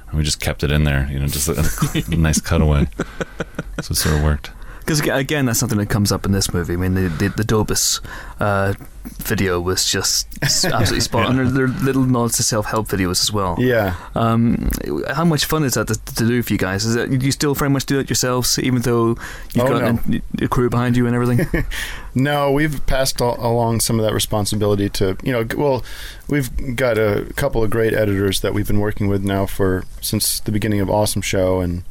And 0.08 0.16
we 0.16 0.24
just 0.24 0.40
kept 0.40 0.64
it 0.64 0.70
in 0.70 0.84
there, 0.84 1.06
you 1.12 1.18
know, 1.18 1.26
just 1.26 1.48
a, 1.48 2.10
a 2.10 2.16
nice 2.16 2.40
cutaway. 2.40 2.88
So 3.80 3.92
it 3.92 3.94
sort 3.94 4.16
of 4.16 4.24
worked. 4.24 4.50
Because 4.88 5.00
again, 5.06 5.44
that's 5.44 5.58
something 5.58 5.76
that 5.76 5.90
comes 5.90 6.10
up 6.10 6.24
in 6.24 6.32
this 6.32 6.54
movie. 6.54 6.72
I 6.72 6.76
mean, 6.76 6.94
the 6.94 7.08
the, 7.10 7.28
the 7.28 7.42
Dobus 7.42 8.00
uh, 8.40 8.72
video 9.04 9.60
was 9.60 9.84
just 9.84 10.26
absolutely 10.42 11.00
spot 11.00 11.26
on. 11.26 11.36
There 11.36 11.44
there 11.44 11.64
are 11.64 11.84
little 11.84 12.04
nods 12.04 12.38
to 12.38 12.42
self 12.42 12.64
help 12.64 12.88
videos 12.88 13.20
as 13.22 13.30
well. 13.30 13.56
Yeah. 13.58 13.96
Um, 14.14 14.70
how 15.10 15.26
much 15.26 15.44
fun 15.44 15.64
is 15.64 15.74
that 15.74 15.88
to, 15.88 15.94
to 16.14 16.26
do 16.26 16.42
for 16.42 16.54
you 16.54 16.58
guys? 16.58 16.86
Is 16.86 16.94
that 16.94 17.10
you 17.22 17.30
still 17.32 17.54
very 17.54 17.68
much 17.68 17.84
do 17.84 17.98
it 17.98 18.08
yourselves, 18.08 18.58
even 18.58 18.80
though 18.80 19.08
you've 19.52 19.66
Oh, 19.66 19.78
got 19.78 19.82
no. 19.82 19.88
an- 20.14 20.22
a 20.40 20.48
crew 20.48 20.70
behind 20.70 20.96
you 20.96 21.06
and 21.06 21.14
everything? 21.14 21.64
No, 22.14 22.50
we've 22.50 22.84
passed 22.86 23.20
al- 23.20 23.36
along 23.38 23.78
some 23.78 24.00
of 24.00 24.04
that 24.04 24.12
responsibility 24.12 24.88
to 24.88 25.16
you 25.22 25.30
know. 25.32 25.46
Well, 25.56 25.84
we've 26.28 26.74
got 26.74 26.98
a 26.98 27.30
couple 27.36 27.62
of 27.62 27.70
great 27.70 27.92
editors 27.92 28.40
that 28.40 28.54
we've 28.54 28.66
been 28.66 28.80
working 28.80 29.06
with 29.06 29.22
now 29.22 29.46
for 29.46 29.84
since 30.00 30.40
the 30.40 30.50
beginning 30.50 30.80
of 30.80 30.90
Awesome 30.90 31.22
Show, 31.22 31.60
and 31.60 31.84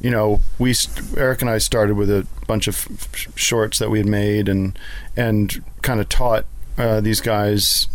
you 0.00 0.10
know, 0.10 0.40
we 0.58 0.74
Eric 1.16 1.40
and 1.42 1.50
I 1.50 1.58
started 1.58 1.96
with 1.96 2.10
a 2.10 2.26
bunch 2.46 2.68
of 2.68 3.08
shorts 3.34 3.78
that 3.78 3.90
we 3.90 3.98
had 3.98 4.06
made, 4.06 4.48
and 4.48 4.78
and 5.16 5.62
kind 5.82 6.00
of 6.00 6.08
taught 6.08 6.44
uh, 6.78 7.00
these 7.00 7.20
guys 7.20 7.86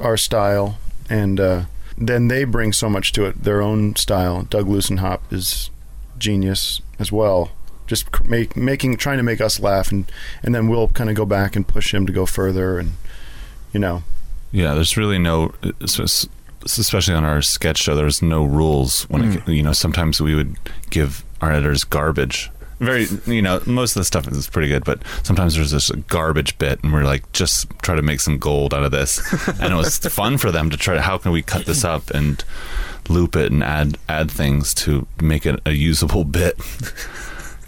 our 0.00 0.16
style, 0.16 0.78
and 1.10 1.38
uh, 1.38 1.62
then 1.96 2.28
they 2.28 2.44
bring 2.44 2.72
so 2.72 2.88
much 2.88 3.12
to 3.12 3.24
it, 3.24 3.42
their 3.42 3.60
own 3.60 3.96
style. 3.96 4.42
Doug 4.42 4.66
Lussenhop 4.66 5.20
is 5.30 5.70
genius 6.18 6.80
as 6.98 7.12
well. 7.12 7.50
Just 7.86 8.24
make, 8.24 8.54
making, 8.54 8.98
trying 8.98 9.16
to 9.16 9.22
make 9.22 9.40
us 9.40 9.60
laugh, 9.60 9.90
and 9.90 10.10
and 10.42 10.54
then 10.54 10.68
we'll 10.68 10.88
kind 10.88 11.10
of 11.10 11.16
go 11.16 11.24
back 11.24 11.56
and 11.56 11.66
push 11.66 11.92
him 11.92 12.06
to 12.06 12.12
go 12.12 12.26
further, 12.26 12.78
and 12.78 12.92
you 13.72 13.80
know, 13.80 14.02
Yeah, 14.52 14.74
there's 14.74 14.96
really 14.96 15.18
no, 15.18 15.54
especially 16.64 17.14
on 17.14 17.24
our 17.24 17.42
sketch 17.42 17.78
show. 17.78 17.94
There's 17.94 18.22
no 18.22 18.44
rules 18.44 19.04
when 19.04 19.24
it, 19.24 19.40
hmm. 19.40 19.50
you 19.50 19.62
know. 19.62 19.72
Sometimes 19.72 20.20
we 20.20 20.34
would 20.34 20.56
give 20.90 21.24
our 21.40 21.52
editors 21.52 21.84
garbage. 21.84 22.50
Very, 22.80 23.06
you 23.26 23.42
know, 23.42 23.60
most 23.66 23.96
of 23.96 24.00
the 24.00 24.04
stuff 24.04 24.28
is 24.28 24.48
pretty 24.48 24.68
good, 24.68 24.84
but 24.84 25.02
sometimes 25.24 25.56
there's 25.56 25.72
this 25.72 25.90
garbage 26.06 26.56
bit, 26.58 26.82
and 26.84 26.92
we're 26.92 27.02
like, 27.02 27.30
just 27.32 27.68
try 27.82 27.96
to 27.96 28.02
make 28.02 28.20
some 28.20 28.38
gold 28.38 28.72
out 28.72 28.84
of 28.84 28.92
this. 28.92 29.20
and 29.60 29.72
it 29.72 29.76
was 29.76 29.98
fun 29.98 30.38
for 30.38 30.52
them 30.52 30.70
to 30.70 30.76
try 30.76 30.94
to, 30.94 31.02
how 31.02 31.18
can 31.18 31.32
we 31.32 31.42
cut 31.42 31.66
this 31.66 31.84
up 31.84 32.10
and 32.10 32.44
loop 33.08 33.36
it 33.36 33.50
and 33.50 33.62
add 33.64 33.98
add 34.08 34.30
things 34.30 34.74
to 34.74 35.06
make 35.20 35.46
it 35.46 35.60
a 35.66 35.72
usable 35.72 36.24
bit. 36.24 36.58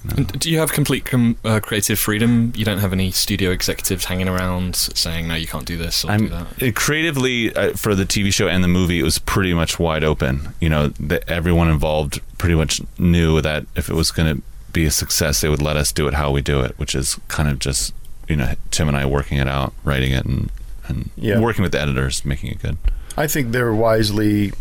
And 0.09 0.39
Do 0.39 0.51
you 0.51 0.59
have 0.59 0.73
complete 0.73 1.05
com- 1.05 1.37
uh, 1.45 1.61
creative 1.61 1.99
freedom? 1.99 2.53
You 2.57 2.65
don't 2.65 2.79
have 2.79 2.93
any 2.93 3.11
studio 3.11 3.51
executives 3.51 4.07
hanging 4.07 4.29
around 4.29 4.75
saying, 4.77 5.29
no, 5.29 5.35
you 5.35 5.47
can't 5.47 5.67
do 5.67 5.77
this 5.77 6.05
or 6.05 6.11
I'm 6.11 6.29
that? 6.29 6.47
it, 6.63 6.75
creatively 6.77 7.55
uh, 7.55 7.75
for 7.75 7.95
the 7.95 8.05
TV 8.05 8.33
show 8.33 8.49
and 8.49 8.65
the 8.65 8.69
movie. 8.69 8.99
It 8.99 9.03
was 9.03 9.19
pretty 9.19 9.53
much 9.55 9.79
wide 9.79 10.03
open. 10.05 10.55
You 10.61 10.69
know, 10.71 10.89
that 10.89 11.29
everyone 11.29 11.69
involved 11.69 12.21
pretty 12.39 12.55
much 12.55 12.81
knew 12.99 13.41
that 13.43 13.67
if 13.77 13.89
it 13.91 13.95
was 13.95 14.11
going 14.11 14.37
to 14.37 14.43
be 14.73 14.85
a 14.87 14.91
success, 14.91 15.41
they 15.43 15.49
would 15.49 15.61
let 15.63 15.77
us 15.77 15.93
do 15.93 16.07
it 16.09 16.15
how 16.15 16.31
we 16.31 16.41
do 16.43 16.61
it, 16.61 16.79
which 16.79 16.95
is 16.95 17.19
kind 17.29 17.49
of 17.49 17.59
just 17.59 17.93
you 18.29 18.37
know 18.37 18.55
Tim 18.71 18.89
and 18.89 18.97
I 18.97 19.05
working 19.05 19.37
it 19.39 19.49
out, 19.49 19.75
writing 19.85 20.13
it, 20.13 20.25
and 20.25 20.51
and 20.89 21.11
Yeah. 21.17 21.41
working 21.41 21.63
with 21.63 21.73
the 21.73 21.81
editors, 21.81 22.25
making 22.25 22.53
it 22.53 22.63
good. 22.63 22.77
I 23.17 23.27
think 23.27 23.53
they're 23.53 23.75
wisely. 23.75 24.53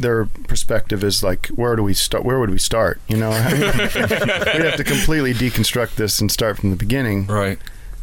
Their 0.00 0.26
perspective 0.26 1.02
is 1.02 1.22
like, 1.22 1.48
where 1.48 1.76
do 1.76 1.82
we 1.82 1.94
start? 1.94 2.24
Where 2.24 2.38
would 2.38 2.50
we 2.50 2.58
start? 2.58 3.00
You 3.08 3.16
know, 3.16 3.30
we'd 3.52 4.64
have 4.64 4.76
to 4.76 4.84
completely 4.84 5.34
deconstruct 5.34 5.96
this 5.96 6.20
and 6.20 6.30
start 6.30 6.58
from 6.58 6.70
the 6.70 6.76
beginning. 6.76 7.26
Right. 7.26 7.58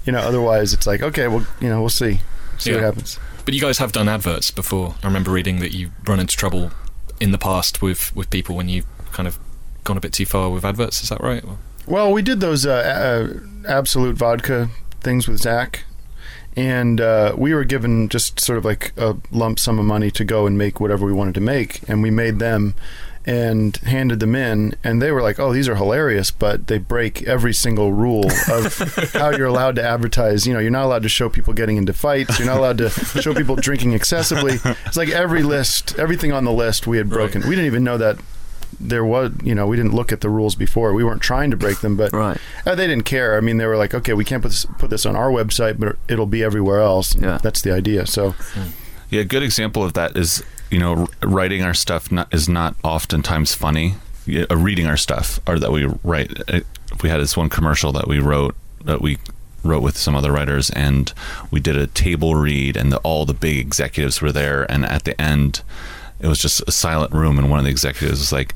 You 0.06 0.12
know, 0.12 0.20
otherwise 0.20 0.74
it's 0.74 0.86
like, 0.86 1.02
okay, 1.02 1.28
well, 1.28 1.46
you 1.60 1.70
know, 1.70 1.80
we'll 1.80 1.90
see, 1.90 2.20
see 2.58 2.74
what 2.74 2.82
happens. 2.82 3.20
But 3.46 3.54
you 3.54 3.62
guys 3.62 3.78
have 3.78 3.92
done 3.92 4.08
adverts 4.10 4.52
before. 4.52 4.96
I 5.04 5.08
remember 5.08 5.32
reading 5.32 5.60
that 5.60 5.74
you've 5.74 5.92
run 6.08 6.20
into 6.20 6.36
trouble 6.36 6.72
in 7.20 7.32
the 7.32 7.38
past 7.38 7.82
with, 7.82 8.16
with 8.16 8.30
people 8.30 8.56
when 8.56 8.70
you've 8.70 8.86
kind 9.12 9.28
of 9.28 9.40
gone 9.84 9.98
a 9.98 10.02
bit 10.02 10.14
too 10.14 10.26
far 10.26 10.50
with 10.50 10.66
adverts. 10.66 11.02
Is 11.02 11.10
that 11.10 11.22
right? 11.22 11.44
Well, 11.88 12.12
we 12.12 12.22
did 12.22 12.40
those 12.40 12.66
uh, 12.66 13.30
uh, 13.32 13.40
Absolut 13.68 14.16
vodka 14.16 14.70
things 15.02 15.28
with 15.28 15.40
Zach, 15.40 15.84
and 16.56 17.02
uh, 17.02 17.36
we 17.38 17.54
were 17.54 17.64
given 17.64 18.10
just 18.10 18.40
sort 18.40 18.58
of 18.58 18.66
like 18.66 18.94
a 18.98 19.18
lump 19.32 19.60
sum 19.60 19.80
of 19.80 19.86
money 19.86 20.12
to 20.12 20.24
go 20.24 20.48
and 20.48 20.58
make 20.58 20.80
whatever 20.80 21.06
we 21.06 21.14
wanted 21.14 21.34
to 21.36 21.42
make, 21.42 21.88
and 21.90 22.02
we 22.02 22.12
made 22.12 22.40
them 22.40 22.76
and 23.28 23.78
handed 23.78 24.20
them 24.20 24.36
in, 24.36 24.76
and 24.84 25.02
they 25.02 25.12
were 25.12 25.22
like, 25.22 25.40
"Oh, 25.40 25.52
these 25.52 25.68
are 25.68 25.76
hilarious," 25.76 26.30
but 26.32 26.68
they 26.68 26.78
break 26.78 27.24
every 27.24 27.54
single 27.54 27.92
rule 27.92 28.30
of 28.50 28.78
how 29.14 29.32
you're 29.32 29.48
allowed 29.48 29.76
to 29.78 29.84
advertise. 29.84 30.46
You 30.46 30.54
know, 30.54 30.60
you're 30.60 30.72
not 30.72 30.86
allowed 30.86 31.04
to 31.04 31.10
show 31.10 31.28
people 31.28 31.54
getting 31.54 31.78
into 31.78 31.94
fights. 31.94 32.38
You're 32.38 32.48
not 32.48 32.58
allowed 32.58 32.78
to 32.78 32.90
show 33.22 33.34
people 33.34 33.56
drinking 33.56 33.94
excessively. 33.94 34.60
It's 34.86 34.98
like 34.98 35.10
every 35.10 35.44
list, 35.44 35.98
everything 35.98 36.32
on 36.32 36.46
the 36.46 36.52
list 36.52 36.86
we 36.88 36.98
had 36.98 37.10
broken. 37.10 37.42
We 37.42 37.50
didn't 37.50 37.66
even 37.66 37.84
know 37.84 37.98
that 37.98 38.20
there 38.80 39.06
was, 39.06 39.32
you 39.44 39.56
know, 39.56 39.68
we 39.68 39.78
didn't 39.78 39.94
look 39.94 40.12
at 40.12 40.22
the 40.22 40.30
rules 40.30 40.56
before. 40.56 40.94
We 40.94 41.04
weren't 41.04 41.22
trying 41.22 41.52
to 41.52 41.58
break 41.58 41.80
them, 41.80 41.96
but 41.96 42.12
right. 42.14 42.38
uh, 42.66 42.76
they 42.76 42.88
didn't 42.88 43.06
care. 43.06 43.38
I 43.38 43.42
mean, 43.42 43.58
they 43.58 43.66
were 43.66 43.78
like, 43.78 43.94
okay, 43.94 44.14
we 44.14 44.26
can't 44.26 44.42
put 44.42 44.50
this, 44.50 44.66
put 44.78 44.90
this 44.90 45.06
on 45.06 45.16
our 45.16 45.30
website, 45.30 45.80
but 45.80 45.98
it'll 46.08 46.26
be 46.26 46.44
everywhere 46.44 46.82
else. 46.82 47.16
Yeah. 47.16 47.40
That's 47.42 47.62
the 47.62 47.72
idea. 47.72 48.06
So, 48.08 48.36
Yeah, 49.10 49.22
a 49.22 49.26
good 49.26 49.44
example 49.44 49.84
of 49.84 49.94
that 49.94 50.18
is 50.18 50.44
you 50.72 50.80
know 50.80 51.08
writing 51.22 51.64
our 51.64 51.74
stuff 51.74 52.12
not, 52.12 52.34
is 52.34 52.50
not 52.50 52.76
oftentimes 52.84 53.54
funny. 53.54 53.96
Yeah, 54.26 54.46
uh, 54.50 54.58
reading 54.58 54.88
our 54.88 54.98
stuff 54.98 55.40
or 55.48 55.60
that 55.60 55.72
we 55.72 55.86
write. 56.04 56.32
Uh, 56.50 56.62
we 57.04 57.10
had 57.10 57.22
this 57.22 57.38
one 57.38 57.50
commercial 57.50 57.92
that 57.94 58.08
we 58.08 58.20
wrote 58.20 58.56
that 58.84 59.02
we 59.02 59.20
wrote 59.64 59.84
with 59.84 59.98
some 59.98 60.16
other 60.16 60.32
writers, 60.32 60.70
and 60.72 61.14
we 61.52 61.60
did 61.60 61.76
a 61.76 61.88
table 61.88 62.36
read, 62.36 62.76
and 62.78 62.92
the, 62.92 62.98
all 63.00 63.26
the 63.26 63.34
big 63.34 63.58
executives 63.58 64.22
were 64.22 64.32
there, 64.32 64.70
and 64.72 64.86
at 64.86 65.04
the 65.04 65.20
end, 65.20 65.62
it 66.26 66.30
was 66.30 66.40
just 66.40 66.62
a 66.68 66.72
silent 66.72 67.14
room, 67.14 67.38
and 67.40 67.50
one 67.50 67.60
of 67.60 67.66
the 67.66 67.72
executives 67.72 68.20
was 68.20 68.32
like. 68.32 68.54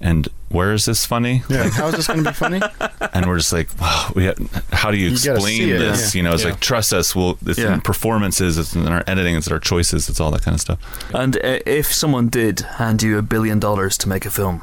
and 0.00 0.26
where 0.48 0.72
is 0.74 0.84
this 0.84 1.06
funny? 1.06 1.42
Yeah, 1.48 1.70
how 1.70 1.86
is 1.86 1.94
this 1.94 2.06
going 2.08 2.24
to 2.24 2.30
be 2.30 2.34
funny? 2.34 2.60
and 3.14 3.24
we're 3.26 3.38
just 3.38 3.52
like, 3.52 3.68
wow, 3.80 4.10
we 4.16 4.24
have, 4.24 4.36
how 4.72 4.90
do 4.90 4.96
you 4.98 5.06
You 5.06 5.12
explain 5.12 5.68
this? 5.68 6.14
yeah. 6.14 6.18
You 6.18 6.22
know, 6.24 6.34
it's 6.34 6.42
Yeah. 6.42 6.50
like 6.50 6.60
trust 6.60 6.92
us. 6.92 7.14
Well, 7.16 7.38
it's 7.46 7.58
Yeah. 7.58 7.72
in 7.74 7.80
performances, 7.80 8.58
it's 8.58 8.74
in 8.74 8.86
our 8.88 9.04
editing, 9.06 9.36
it's 9.36 9.48
our 9.48 9.60
choices, 9.60 10.08
it's 10.10 10.20
all 10.20 10.30
that 10.32 10.42
kind 10.42 10.54
of 10.56 10.60
stuff. 10.60 10.78
And 11.14 11.36
uh, 11.36 11.60
if 11.64 11.86
someone 11.94 12.28
did 12.28 12.60
hand 12.78 13.02
you 13.02 13.16
a 13.16 13.22
billion 13.22 13.60
dollars 13.60 13.96
to 13.98 14.08
make 14.08 14.26
a 14.26 14.30
film, 14.30 14.60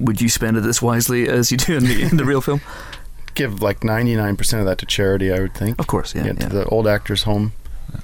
would 0.00 0.20
you 0.22 0.28
spend 0.30 0.56
it 0.56 0.64
as 0.64 0.80
wisely 0.82 1.28
as 1.28 1.52
you 1.52 1.58
do 1.58 1.76
in 1.76 1.84
the, 1.84 2.02
in 2.02 2.16
the 2.16 2.24
real 2.24 2.40
film? 2.40 2.60
Give 3.34 3.60
like 3.62 3.80
99% 3.80 4.58
of 4.58 4.64
that 4.64 4.78
to 4.78 4.86
charity, 4.86 5.30
I 5.30 5.38
would 5.40 5.54
think. 5.54 5.78
Of 5.78 5.86
course, 5.86 6.14
yeah. 6.14 6.22
Get 6.24 6.40
yeah. 6.40 6.48
to 6.48 6.54
the 6.56 6.64
old 6.66 6.88
actors' 6.88 7.24
home 7.24 7.52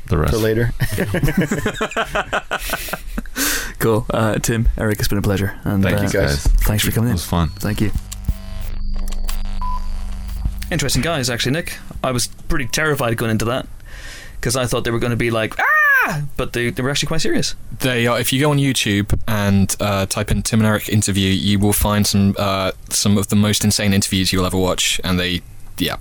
The 0.07 0.19
rest. 0.19 0.33
for 0.33 0.39
later. 0.39 0.73
Cool. 3.83 4.07
Uh, 4.11 4.39
Tim, 4.39 4.69
Eric, 4.79 5.01
it's 5.01 5.09
been 5.09 5.19
a 5.19 5.23
pleasure. 5.23 5.59
And, 5.65 5.83
Thank 5.83 5.99
uh, 5.99 6.03
you 6.03 6.09
guys. 6.09 6.47
Thanks 6.47 6.85
for 6.85 6.93
coming 6.93 7.09
in. 7.09 7.13
It 7.13 7.15
was 7.15 7.27
fun. 7.27 7.49
Thank 7.49 7.81
you. 7.81 7.91
Interesting 10.71 11.03
guys, 11.03 11.29
actually, 11.29 11.51
Nick. 11.51 11.79
I 12.03 12.13
was 12.13 12.29
pretty 12.29 12.67
terrified 12.67 13.17
going 13.17 13.33
into 13.33 13.45
that 13.47 13.67
because 14.37 14.55
I 14.55 14.67
thought 14.67 14.85
they 14.85 14.93
were 14.93 15.01
going 15.01 15.11
to 15.11 15.17
be 15.17 15.33
like, 15.33 15.59
ah! 15.59 16.23
But 16.37 16.53
they, 16.53 16.71
they 16.71 16.81
were 16.81 16.91
actually 16.91 17.09
quite 17.09 17.23
serious. 17.23 17.57
They 17.81 18.07
are. 18.07 18.21
If 18.21 18.33
you 18.33 18.41
go 18.41 18.53
on 18.53 18.59
YouTube 18.59 19.19
and 19.27 19.75
uh, 19.81 20.07
type 20.07 20.31
in 20.31 20.43
Tim 20.43 20.61
and 20.61 20.67
Eric 20.69 20.89
interview, 20.89 21.31
you 21.31 21.59
will 21.59 21.73
find 21.73 22.07
some 22.07 22.37
uh, 22.39 22.71
some 22.89 23.19
of 23.19 23.29
the 23.29 23.37
most 23.37 23.65
insane 23.65 23.93
interviews 23.93 24.33
you'll 24.33 24.47
ever 24.47 24.57
watch. 24.57 25.01
And 25.03 25.19
they, 25.19 25.43
yeah, 25.79 25.97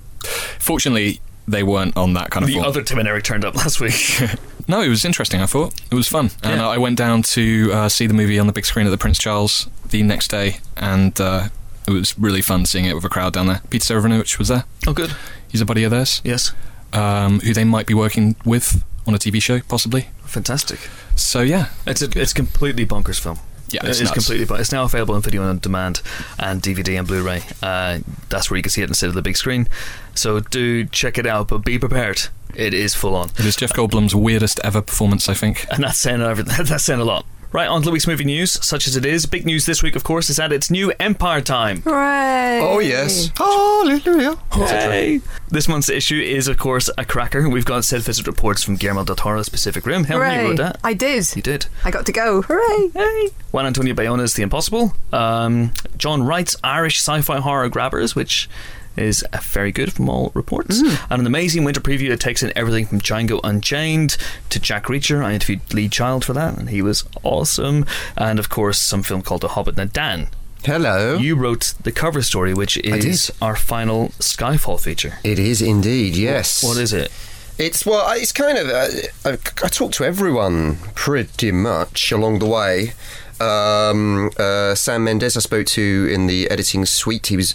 fortunately, 0.58 1.20
they 1.52 1.62
weren't 1.62 1.96
on 1.96 2.14
that 2.14 2.30
kind 2.30 2.42
of. 2.42 2.48
The 2.48 2.54
form. 2.54 2.66
other 2.66 2.82
Tim 2.82 2.98
and 2.98 3.06
Eric 3.08 3.22
turned 3.24 3.44
up 3.44 3.54
last 3.54 3.80
week. 3.80 3.94
No, 4.68 4.80
it 4.80 4.88
was 4.88 5.04
interesting. 5.04 5.40
I 5.42 5.46
thought 5.46 5.74
it 5.90 5.94
was 5.96 6.06
fun, 6.06 6.30
and 6.44 6.60
Yeah. 6.60 6.68
I 6.68 6.78
went 6.78 6.96
down 6.96 7.22
to 7.34 7.70
uh, 7.72 7.88
see 7.88 8.06
the 8.06 8.14
movie 8.14 8.38
on 8.38 8.46
the 8.46 8.52
big 8.52 8.64
screen 8.64 8.86
at 8.86 8.90
the 8.90 8.96
Prince 8.96 9.18
Charles 9.18 9.68
the 9.90 10.04
next 10.04 10.28
day, 10.30 10.58
and 10.76 11.20
uh, 11.20 11.48
it 11.88 11.90
was 11.90 12.16
really 12.16 12.42
fun 12.42 12.64
seeing 12.64 12.84
it 12.84 12.94
with 12.94 13.04
a 13.04 13.08
crowd 13.08 13.32
down 13.32 13.48
there. 13.48 13.60
Peter 13.70 13.84
Serafinowicz 13.92 14.38
was 14.38 14.46
there. 14.46 14.62
oh, 14.86 14.92
good. 14.92 15.16
He's 15.48 15.60
a 15.60 15.64
buddy 15.64 15.82
of 15.82 15.90
theirs, 15.90 16.22
Yes. 16.24 16.52
um, 16.92 17.40
who 17.40 17.52
they 17.52 17.64
might 17.64 17.86
be 17.88 17.92
working 17.94 18.36
with 18.44 18.84
on 19.04 19.14
a 19.16 19.18
TV 19.18 19.42
show, 19.42 19.58
possibly. 19.62 20.06
Fantastic. 20.26 20.78
So 21.16 21.40
yeah, 21.40 21.70
It's 21.84 22.00
a, 22.00 22.08
it's 22.14 22.32
completely 22.32 22.86
bonkers 22.86 23.18
film. 23.18 23.40
yeah, 23.68 23.80
It's, 23.84 24.00
it's, 24.00 24.12
completely. 24.12 24.46
bon- 24.46 24.60
It's 24.60 24.70
now 24.70 24.84
available 24.84 25.16
on 25.16 25.22
video 25.22 25.42
on 25.42 25.58
demand 25.58 26.02
and 26.38 26.62
DVD 26.62 26.96
and 27.00 27.08
Blu-ray. 27.08 27.42
Uh, 27.60 27.98
that's 28.28 28.48
where 28.48 28.58
you 28.58 28.62
can 28.62 28.70
see 28.70 28.82
it 28.82 28.88
instead 28.88 29.08
of 29.08 29.14
the 29.14 29.22
big 29.22 29.36
screen. 29.36 29.68
So 30.14 30.40
do 30.40 30.84
check 30.86 31.18
it 31.18 31.26
out, 31.26 31.48
but 31.48 31.58
be 31.64 31.78
prepared. 31.78 32.22
It 32.54 32.74
is 32.74 32.94
full 32.94 33.16
on, 33.16 33.30
It 33.38 33.46
is 33.46 33.56
Jeff 33.56 33.72
Goldblum's 33.72 34.14
weirdest 34.14 34.60
ever 34.62 34.82
performance, 34.82 35.28
I 35.28 35.34
think. 35.34 35.66
and 35.70 35.82
that's 35.84 35.98
saying 35.98 36.20
everything. 36.20 36.54
That's 36.66 36.84
saying 36.84 37.00
a 37.00 37.04
lot. 37.04 37.24
Right 37.50 37.68
on 37.68 37.82
to 37.82 37.84
the 37.86 37.90
week's 37.92 38.06
movie 38.06 38.24
news, 38.24 38.52
such 38.64 38.86
as 38.86 38.96
it 38.96 39.04
is. 39.04 39.26
Big 39.26 39.44
news 39.44 39.66
this 39.66 39.82
week, 39.82 39.94
of 39.94 40.04
course, 40.04 40.30
is 40.30 40.36
that 40.36 40.52
it's 40.52 40.70
new 40.70 40.90
Empire 40.98 41.42
time. 41.42 41.82
Hooray! 41.82 42.60
Oh 42.62 42.78
yes, 42.78 43.30
hallelujah. 43.36 44.36
Hey. 44.52 45.20
This 45.50 45.68
month's 45.68 45.90
issue 45.90 46.18
is, 46.18 46.48
of 46.48 46.56
course, 46.56 46.88
a 46.96 47.04
cracker. 47.04 47.48
We've 47.50 47.66
got 47.66 47.84
set 47.84 48.00
visit 48.00 48.26
reports 48.26 48.62
from 48.64 48.76
Guillermo 48.76 49.04
del 49.04 49.16
Toro's 49.16 49.50
Pacific 49.50 49.84
Rim. 49.84 50.04
How 50.04 50.18
many 50.18 50.34
Hooray! 50.36 50.48
wrote 50.48 50.56
that? 50.58 50.78
I 50.82 50.94
did. 50.94 51.36
You 51.36 51.42
did. 51.42 51.66
I 51.84 51.90
got 51.90 52.06
to 52.06 52.12
go. 52.12 52.40
Hooray! 52.42 52.88
Hey. 52.94 53.28
Juan 53.50 53.66
Antonio 53.66 53.92
Bayona's 53.94 54.32
The 54.32 54.42
Impossible. 54.42 54.94
Um, 55.12 55.72
Jon 55.98 56.22
Wright's 56.22 56.56
Irish 56.64 56.98
sci-fi 57.00 57.40
horror 57.40 57.68
Grabbers, 57.68 58.14
which 58.16 58.48
is 58.96 59.24
very 59.42 59.72
good 59.72 59.92
from 59.92 60.08
all 60.08 60.30
reports. 60.34 60.80
And 61.10 61.20
an 61.20 61.26
amazing 61.26 61.64
winter 61.64 61.80
preview 61.80 62.08
that 62.10 62.20
takes 62.20 62.42
in 62.42 62.52
everything 62.56 62.86
from 62.86 63.00
Django 63.00 63.40
Unchained 63.42 64.16
to 64.50 64.60
Jack 64.60 64.84
Reacher. 64.86 65.24
I 65.24 65.32
interviewed 65.34 65.72
Lee 65.72 65.88
Child 65.88 66.24
for 66.24 66.32
that, 66.34 66.58
and 66.58 66.70
he 66.70 66.82
was 66.82 67.04
awesome. 67.22 67.84
And 68.16 68.38
of 68.38 68.48
course, 68.48 68.78
some 68.78 69.02
film 69.02 69.22
called 69.22 69.40
The 69.40 69.48
Hobbit. 69.48 69.76
Now, 69.76 69.84
Dan, 69.84 70.28
Hello. 70.64 71.16
you 71.16 71.34
wrote 71.36 71.74
the 71.82 71.92
cover 71.92 72.22
story, 72.22 72.54
which 72.54 72.76
is 72.78 73.32
our 73.40 73.56
final 73.56 74.08
Skyfall 74.20 74.80
feature. 74.80 75.18
it 75.24 75.38
is 75.38 75.60
indeed 75.62 76.16
yes. 76.16 76.62
What 76.62 76.76
is 76.76 76.92
it? 76.92 77.10
It's 77.58 77.84
well, 77.84 78.10
it's 78.12 78.32
kind 78.32 78.56
of. 78.58 78.68
Uh, 78.68 78.88
I, 79.24 79.32
I 79.32 79.68
talked 79.68 79.94
to 79.94 80.04
everyone 80.04 80.76
pretty 80.94 81.52
much 81.52 82.10
along 82.10 82.38
the 82.38 82.46
way. 82.46 82.92
Um, 83.40 84.30
uh, 84.38 84.74
Sam 84.74 85.04
Mendes, 85.04 85.36
I 85.36 85.40
spoke 85.40 85.66
to 85.66 86.08
in 86.12 86.28
the 86.28 86.48
editing 86.50 86.86
suite. 86.86 87.26
He 87.26 87.36
was 87.36 87.54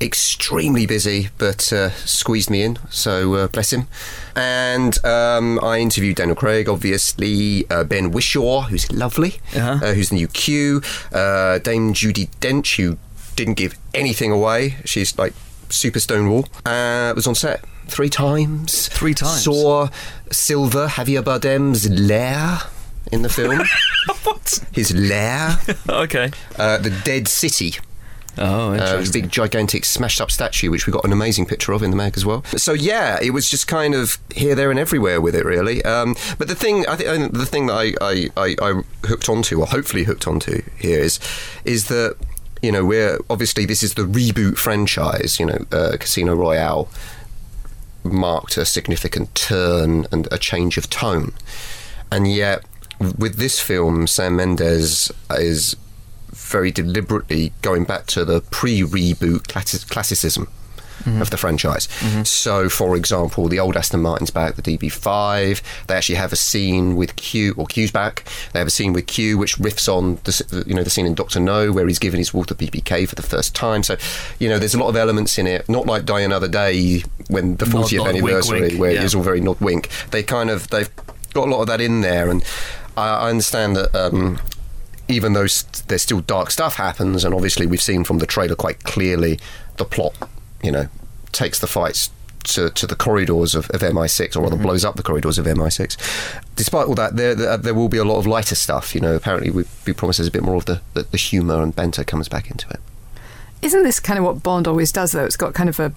extremely 0.00 0.86
busy, 0.86 1.28
but 1.38 1.72
uh, 1.72 1.90
squeezed 1.90 2.50
me 2.50 2.62
in. 2.62 2.78
So 2.90 3.34
uh, 3.34 3.48
bless 3.48 3.72
him. 3.72 3.86
And 4.36 5.02
um, 5.04 5.58
I 5.62 5.78
interviewed 5.78 6.16
Daniel 6.16 6.36
Craig, 6.36 6.68
obviously 6.68 7.68
uh, 7.70 7.84
Ben 7.84 8.10
Whishaw, 8.12 8.68
who's 8.68 8.90
lovely, 8.92 9.40
Uh-huh. 9.56 9.78
uh, 9.84 9.94
who's 9.94 10.10
the 10.10 10.16
new 10.16 10.28
Q. 10.28 10.82
Uh, 11.12 11.58
Dame 11.58 11.92
Judi 11.92 12.28
Dench, 12.40 12.76
who 12.76 12.98
didn't 13.36 13.54
give 13.54 13.76
anything 13.94 14.30
away. 14.32 14.76
She's 14.84 15.16
like 15.18 15.32
super 15.68 16.00
Stonewall. 16.00 16.46
Uh, 16.64 17.12
was 17.14 17.26
on 17.26 17.34
set 17.34 17.64
three 17.88 18.08
times. 18.08 18.88
Three 18.88 19.14
times? 19.14 19.42
Saw 19.44 19.88
Silva 20.30 20.86
Javier 20.88 21.22
Bardem's 21.24 21.88
lair 21.90 22.58
in 23.10 23.22
the 23.22 23.28
film. 23.28 23.60
what? 24.24 24.60
His 24.72 24.94
lair, 24.94 25.58
okay. 25.88 26.30
uh, 26.58 26.78
the 26.78 26.90
Dead 27.04 27.26
City. 27.28 27.74
Oh, 28.40 28.70
Uh, 28.70 28.74
interesting. 28.74 29.22
big, 29.22 29.30
gigantic, 29.30 29.84
smashed 29.84 30.20
up 30.20 30.30
statue, 30.30 30.70
which 30.70 30.86
we 30.86 30.92
got 30.92 31.04
an 31.04 31.12
amazing 31.12 31.46
picture 31.46 31.72
of 31.72 31.82
in 31.82 31.90
the 31.90 31.96
mag 31.96 32.14
as 32.16 32.24
well. 32.24 32.44
So 32.56 32.72
yeah, 32.72 33.18
it 33.20 33.30
was 33.30 33.48
just 33.50 33.66
kind 33.66 33.94
of 33.94 34.18
here, 34.34 34.54
there, 34.54 34.70
and 34.70 34.78
everywhere 34.78 35.20
with 35.20 35.34
it, 35.34 35.44
really. 35.44 35.84
Um, 35.84 36.14
but 36.38 36.48
the 36.48 36.54
thing, 36.54 36.86
I 36.86 36.96
think, 36.96 37.32
the 37.32 37.46
thing 37.46 37.66
that 37.66 37.74
I, 37.74 37.94
I, 38.00 38.28
I, 38.36 38.56
I 38.62 38.82
hooked 39.06 39.28
onto, 39.28 39.60
or 39.60 39.66
hopefully 39.66 40.04
hooked 40.04 40.26
onto 40.26 40.62
here, 40.78 41.00
is, 41.00 41.18
is 41.64 41.88
that 41.88 42.16
you 42.62 42.72
know 42.72 42.84
we're 42.84 43.18
obviously 43.30 43.64
this 43.66 43.82
is 43.82 43.94
the 43.94 44.02
reboot 44.02 44.56
franchise. 44.56 45.38
You 45.38 45.46
know, 45.46 45.66
uh, 45.72 45.96
Casino 45.98 46.34
Royale 46.34 46.88
marked 48.04 48.56
a 48.56 48.64
significant 48.64 49.34
turn 49.34 50.06
and 50.10 50.28
a 50.32 50.38
change 50.38 50.76
of 50.78 50.88
tone, 50.90 51.32
and 52.10 52.26
yet 52.30 52.64
with 53.16 53.36
this 53.36 53.60
film, 53.60 54.06
Sam 54.06 54.36
Mendes 54.36 55.12
is 55.30 55.76
very 56.48 56.70
deliberately 56.70 57.52
going 57.62 57.84
back 57.84 58.06
to 58.06 58.24
the 58.24 58.40
pre-reboot 58.50 59.42
classi- 59.42 59.88
classicism 59.88 60.48
of 61.20 61.30
the 61.30 61.36
franchise. 61.36 61.88
So, 62.24 62.68
for 62.68 62.96
example, 62.96 63.48
the 63.48 63.58
old 63.58 63.76
Aston 63.76 64.02
Martin's 64.02 64.30
back, 64.30 64.56
the 64.56 64.62
DB5. 64.62 65.62
They 65.86 65.94
actually 65.94 66.16
have 66.16 66.32
a 66.32 66.36
scene 66.36 66.96
with 66.96 67.16
Q, 67.16 67.54
or 67.56 67.66
Q's 67.66 67.90
back. 67.90 68.24
They 68.52 68.58
have 68.58 68.68
a 68.68 68.70
scene 68.70 68.92
with 68.92 69.06
Q 69.06 69.38
which 69.38 69.56
riffs 69.56 69.88
on 69.92 70.18
the 70.24 70.64
you 70.66 70.74
know 70.74 70.82
the 70.82 70.90
scene 70.90 71.06
in 71.06 71.14
Doctor 71.14 71.40
No 71.40 71.72
where 71.72 71.86
he's 71.86 71.98
given 71.98 72.18
his 72.18 72.34
Walther 72.34 72.54
PPK 72.54 73.08
for 73.08 73.14
the 73.14 73.22
first 73.22 73.54
time. 73.54 73.82
So, 73.82 73.96
you 74.38 74.48
know, 74.48 74.58
there's 74.58 74.74
a 74.74 74.78
lot 74.78 74.88
of 74.88 74.96
elements 74.96 75.38
in 75.38 75.46
it. 75.46 75.68
Not 75.68 75.86
like 75.86 76.04
Die 76.04 76.20
Another 76.20 76.48
Day 76.48 77.02
when 77.28 77.56
the 77.56 77.64
40th 77.64 77.72
nod, 77.72 78.06
wink, 78.06 78.08
anniversary 78.08 78.60
wink, 78.60 78.80
where 78.80 78.92
yeah. 78.92 79.04
it's 79.04 79.14
all 79.14 79.22
very 79.22 79.40
nod 79.40 79.60
wink. 79.60 79.88
They 80.10 80.22
kind 80.22 80.50
of 80.50 80.68
they've 80.68 80.90
got 81.32 81.48
a 81.48 81.50
lot 81.50 81.60
of 81.60 81.66
that 81.68 81.80
in 81.80 82.00
there, 82.00 82.30
and 82.30 82.44
I, 82.96 83.08
I 83.08 83.30
understand 83.30 83.76
that. 83.76 83.94
Um, 83.94 84.38
even 85.08 85.32
though 85.32 85.46
st- 85.46 85.82
there's 85.88 86.02
still 86.02 86.20
dark 86.20 86.50
stuff 86.50 86.74
happens, 86.76 87.24
and 87.24 87.34
obviously 87.34 87.66
we've 87.66 87.82
seen 87.82 88.04
from 88.04 88.18
the 88.18 88.26
trailer 88.26 88.54
quite 88.54 88.84
clearly 88.84 89.38
the 89.76 89.84
plot, 89.84 90.14
you 90.62 90.70
know, 90.72 90.88
takes 91.32 91.58
the 91.58 91.66
fights 91.66 92.10
to, 92.44 92.70
to 92.70 92.86
the 92.86 92.96
corridors 92.96 93.54
of, 93.54 93.68
of 93.70 93.80
MI6, 93.82 94.36
or 94.36 94.40
rather 94.42 94.54
Mm-hmm. 94.56 94.62
blows 94.64 94.84
up 94.84 94.96
the 94.96 95.02
corridors 95.02 95.38
of 95.38 95.46
MI6. 95.46 95.96
Despite 96.56 96.86
all 96.88 96.94
that, 96.94 97.16
there, 97.16 97.34
there 97.34 97.56
there 97.56 97.74
will 97.74 97.88
be 97.88 97.98
a 97.98 98.04
lot 98.04 98.18
of 98.18 98.26
lighter 98.26 98.54
stuff. 98.54 98.94
You 98.94 99.00
know, 99.00 99.14
apparently 99.14 99.50
we 99.50 99.64
we 99.86 99.92
promise 99.92 100.16
there's 100.18 100.28
a 100.28 100.32
bit 100.32 100.42
more 100.42 100.56
of 100.56 100.64
the, 100.64 100.80
the, 100.94 101.02
the 101.02 101.16
humour 101.18 101.62
and 101.62 101.74
banter 101.74 102.04
comes 102.04 102.28
back 102.28 102.50
into 102.50 102.68
it. 102.70 102.80
Isn't 103.60 103.82
this 103.82 103.98
kind 103.98 104.18
of 104.20 104.24
what 104.24 104.42
Bond 104.42 104.68
always 104.68 104.92
does, 104.92 105.10
though? 105.12 105.24
It's 105.24 105.36
got 105.36 105.52
kind 105.52 105.68
of 105.68 105.80
a 105.80 105.92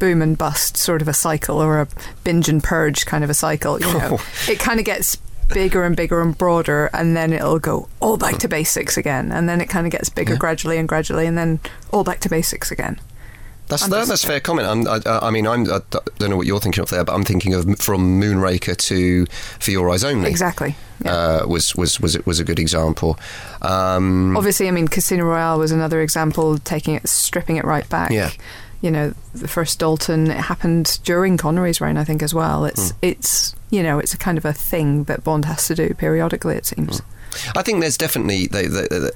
boom 0.00 0.20
and 0.20 0.36
bust 0.36 0.76
sort 0.76 1.00
of 1.00 1.06
a 1.06 1.14
cycle, 1.14 1.58
or 1.62 1.80
a 1.80 1.88
binge 2.24 2.48
and 2.48 2.62
purge 2.62 3.06
kind 3.06 3.22
of 3.22 3.30
a 3.30 3.34
cycle. 3.34 3.80
You 3.80 3.86
know, 3.86 4.18
it 4.48 4.58
kind 4.58 4.80
of 4.80 4.84
gets 4.84 5.16
bigger 5.48 5.82
and 5.84 5.96
bigger 5.96 6.20
and 6.20 6.36
broader, 6.36 6.90
and 6.92 7.16
then 7.16 7.32
it'll 7.32 7.58
go 7.58 7.88
all 8.00 8.16
back 8.16 8.38
to 8.38 8.48
basics 8.48 8.96
again, 8.96 9.30
and 9.32 9.48
then 9.48 9.60
it 9.60 9.68
kind 9.68 9.86
of 9.86 9.90
gets 9.92 10.08
bigger 10.08 10.32
Yeah. 10.34 10.38
gradually 10.38 10.78
and 10.78 10.88
gradually, 10.88 11.26
and 11.26 11.36
then 11.36 11.60
all 11.92 12.04
back 12.04 12.20
to 12.20 12.28
basics 12.28 12.70
again. 12.70 13.00
That's 13.66 13.86
that's 13.88 14.22
a 14.22 14.26
fair 14.26 14.40
comment. 14.40 14.68
I'm, 14.68 14.86
I, 14.86 15.00
I 15.26 15.30
mean, 15.30 15.46
I'm, 15.46 15.62
I 15.72 15.80
don't 16.18 16.28
know 16.28 16.36
what 16.36 16.46
you're 16.46 16.60
thinking 16.60 16.82
of 16.82 16.90
there, 16.90 17.02
but 17.02 17.14
I'm 17.14 17.24
thinking 17.24 17.54
of 17.54 17.64
from 17.78 18.20
Moonraker 18.20 18.76
to 18.76 19.24
For 19.58 19.70
Your 19.70 19.88
Eyes 19.88 20.04
Only. 20.04 20.28
Exactly. 20.28 20.76
Yeah. 21.02 21.12
Uh, 21.14 21.46
was 21.46 21.74
was 21.74 21.98
was 21.98 22.18
was 22.26 22.38
a 22.38 22.44
good 22.44 22.58
example. 22.58 23.18
Um, 23.62 24.36
Obviously, 24.36 24.68
I 24.68 24.70
mean, 24.70 24.86
Casino 24.88 25.24
Royale 25.24 25.58
was 25.58 25.72
another 25.72 26.02
example, 26.02 26.58
taking 26.58 26.94
it, 26.94 27.08
stripping 27.08 27.56
it 27.56 27.64
right 27.64 27.88
back. 27.88 28.10
Yeah. 28.10 28.30
You 28.82 28.90
know, 28.90 29.14
the 29.34 29.48
first 29.48 29.78
Dalton 29.78 30.30
it 30.30 30.36
happened 30.36 30.98
during 31.04 31.38
Connery's 31.38 31.80
reign, 31.80 31.96
I 31.96 32.04
think, 32.04 32.22
as 32.22 32.34
well. 32.34 32.66
It's 32.66 32.90
Hmm. 32.90 32.96
it's 33.00 33.54
you 33.74 33.82
know, 33.82 33.98
it's 33.98 34.14
a 34.14 34.18
kind 34.18 34.38
of 34.38 34.44
a 34.44 34.52
thing 34.52 35.04
that 35.04 35.24
Bond 35.24 35.44
has 35.46 35.66
to 35.68 35.74
do 35.74 35.94
periodically. 35.94 36.56
It 36.56 36.66
seems. 36.66 37.02
I 37.56 37.62
think 37.62 37.80
there's 37.80 37.98
definitely 37.98 38.46
they, 38.46 38.66
they, 38.66 38.86
they, 38.88 39.10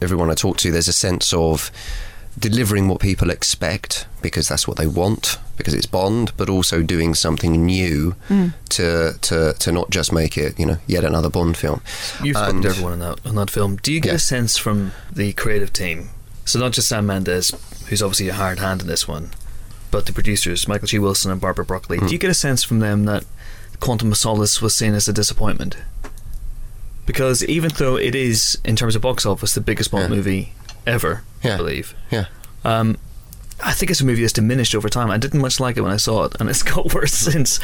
everyone 0.00 0.30
I 0.30 0.34
talk 0.34 0.56
to. 0.58 0.70
There's 0.70 0.88
a 0.88 0.92
sense 0.92 1.32
of 1.32 1.70
delivering 2.38 2.88
what 2.88 2.98
people 3.00 3.28
expect 3.30 4.06
because 4.22 4.48
that's 4.48 4.66
what 4.66 4.76
they 4.78 4.86
want 4.86 5.38
because 5.56 5.74
it's 5.74 5.86
Bond, 5.86 6.32
but 6.36 6.48
also 6.48 6.82
doing 6.82 7.14
something 7.14 7.64
new 7.66 8.14
to, 8.70 9.12
to 9.20 9.52
to 9.58 9.72
not 9.72 9.90
just 9.90 10.12
make 10.12 10.36
it, 10.38 10.58
you 10.58 10.66
know, 10.66 10.78
yet 10.86 11.04
another 11.04 11.28
Bond 11.30 11.56
film. 11.56 11.82
You've 12.22 12.36
spoken 12.36 12.56
And- 12.56 12.62
to 12.64 12.68
everyone 12.70 12.92
in 12.94 12.98
that, 13.00 13.18
in 13.24 13.34
that 13.36 13.50
film. 13.50 13.76
Do 13.76 13.92
you 13.92 14.00
get 14.00 14.10
Yeah. 14.10 14.16
a 14.16 14.18
sense 14.20 14.56
from 14.56 14.92
the 15.12 15.32
creative 15.34 15.72
team? 15.72 16.08
So 16.44 16.58
not 16.58 16.72
just 16.72 16.88
Sam 16.88 17.06
Mendes, 17.06 17.52
who's 17.88 18.02
obviously 18.02 18.28
a 18.28 18.34
hard 18.34 18.58
hand 18.58 18.80
in 18.82 18.88
this 18.88 19.06
one, 19.06 19.30
but 19.92 20.06
the 20.06 20.12
producers, 20.12 20.66
Michael 20.66 20.88
G. 20.88 20.98
Wilson 20.98 21.30
and 21.30 21.40
Barbara 21.40 21.64
Broccoli. 21.64 21.98
Hmm. 21.98 22.06
Do 22.06 22.12
you 22.12 22.18
get 22.18 22.30
a 22.30 22.34
sense 22.34 22.64
from 22.64 22.80
them 22.80 23.04
that 23.04 23.24
Quantum 23.82 24.12
of 24.12 24.16
Solace 24.16 24.62
was 24.62 24.74
seen 24.76 24.94
as 24.94 25.08
a 25.08 25.12
disappointment? 25.12 25.76
Because 27.04 27.44
even 27.44 27.72
though 27.78 27.96
it 27.96 28.14
is, 28.14 28.56
in 28.64 28.76
terms 28.76 28.94
of 28.94 29.02
box 29.02 29.26
office, 29.26 29.54
the 29.56 29.60
biggest 29.60 29.90
Bond 29.90 30.04
Yeah. 30.04 30.16
movie 30.16 30.52
ever, 30.86 31.24
I 31.42 31.56
believe, 31.56 31.94
Yeah. 32.10 32.26
um, 32.64 32.96
I 33.60 33.72
think 33.72 33.90
it's 33.90 34.00
a 34.00 34.04
movie 34.06 34.20
that's 34.22 34.32
diminished 34.32 34.74
over 34.76 34.88
time. 34.88 35.10
I 35.10 35.18
didn't 35.18 35.40
much 35.40 35.58
like 35.58 35.76
it 35.76 35.80
when 35.80 35.90
I 35.92 35.96
saw 35.96 36.24
it, 36.24 36.36
and 36.38 36.48
it's 36.48 36.62
got 36.62 36.94
worse 36.94 37.12
since. 37.12 37.58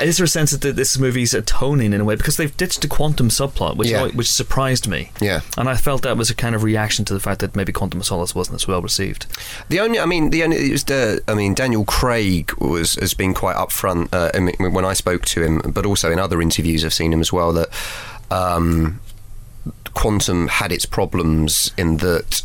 Is 0.00 0.16
there 0.18 0.24
a 0.24 0.28
sense 0.28 0.50
that 0.52 0.76
this 0.76 0.98
movie's 0.98 1.32
atoning 1.34 1.92
in 1.92 2.00
a 2.00 2.04
way 2.04 2.16
because 2.16 2.36
they've 2.36 2.56
ditched 2.56 2.82
the 2.82 2.88
quantum 2.88 3.28
subplot, 3.28 3.76
which 3.76 3.88
Yeah. 3.88 4.06
which 4.08 4.30
surprised 4.30 4.86
me, 4.88 5.10
Yeah. 5.20 5.40
and 5.56 5.68
I 5.68 5.76
felt 5.76 6.02
that 6.02 6.16
was 6.16 6.30
a 6.30 6.34
kind 6.34 6.54
of 6.54 6.62
reaction 6.62 7.04
to 7.06 7.14
the 7.14 7.20
fact 7.20 7.40
that 7.40 7.54
maybe 7.56 7.72
Quantum 7.72 8.00
of 8.00 8.06
Solace 8.06 8.34
wasn't 8.34 8.56
as 8.56 8.66
well 8.68 8.82
received. 8.82 9.26
The 9.68 9.80
only, 9.80 9.98
I 9.98 10.06
mean, 10.06 10.30
the 10.30 10.42
only, 10.44 10.56
it 10.56 10.72
was 10.72 10.84
the, 10.84 11.22
I 11.28 11.34
mean, 11.34 11.54
Daniel 11.54 11.84
Craig 11.84 12.52
was 12.58 12.94
has 12.96 13.14
been 13.14 13.34
quite 13.34 13.56
upfront 13.56 14.08
uh, 14.12 14.30
when 14.70 14.84
I 14.84 14.92
spoke 14.94 15.24
to 15.26 15.42
him, 15.42 15.62
but 15.72 15.86
also 15.86 16.10
in 16.10 16.18
other 16.18 16.40
interviews 16.42 16.84
I've 16.84 16.94
seen 16.94 17.12
him 17.12 17.20
as 17.20 17.32
well 17.32 17.52
that 17.54 17.68
um, 18.30 19.00
Quantum 19.94 20.48
had 20.48 20.72
its 20.72 20.84
problems 20.86 21.72
in 21.78 21.98
that 21.98 22.42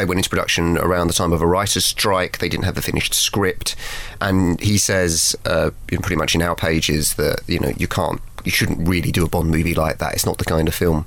they 0.00 0.04
went 0.06 0.18
into 0.18 0.30
production 0.30 0.76
around 0.78 1.06
the 1.06 1.12
time 1.12 1.32
of 1.32 1.42
a 1.42 1.46
writer's 1.46 1.84
strike. 1.84 2.38
They 2.38 2.48
didn't 2.48 2.64
have 2.64 2.74
the 2.74 2.82
finished 2.82 3.14
script, 3.14 3.76
and 4.20 4.60
he 4.60 4.78
says, 4.78 5.36
uh, 5.44 5.70
in 5.90 6.00
pretty 6.00 6.16
much 6.16 6.34
in 6.34 6.42
our 6.42 6.56
pages, 6.56 7.14
that 7.14 7.40
you 7.46 7.58
know 7.60 7.72
you 7.76 7.86
can't, 7.86 8.20
you 8.44 8.50
shouldn't 8.50 8.88
really 8.88 9.12
do 9.12 9.24
a 9.24 9.28
Bond 9.28 9.50
movie 9.50 9.74
like 9.74 9.98
that. 9.98 10.14
It's 10.14 10.26
not 10.26 10.38
the 10.38 10.44
kind 10.44 10.66
of 10.68 10.74
film 10.74 11.06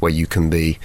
where 0.00 0.12
you 0.12 0.26
can 0.26 0.48
be, 0.48 0.78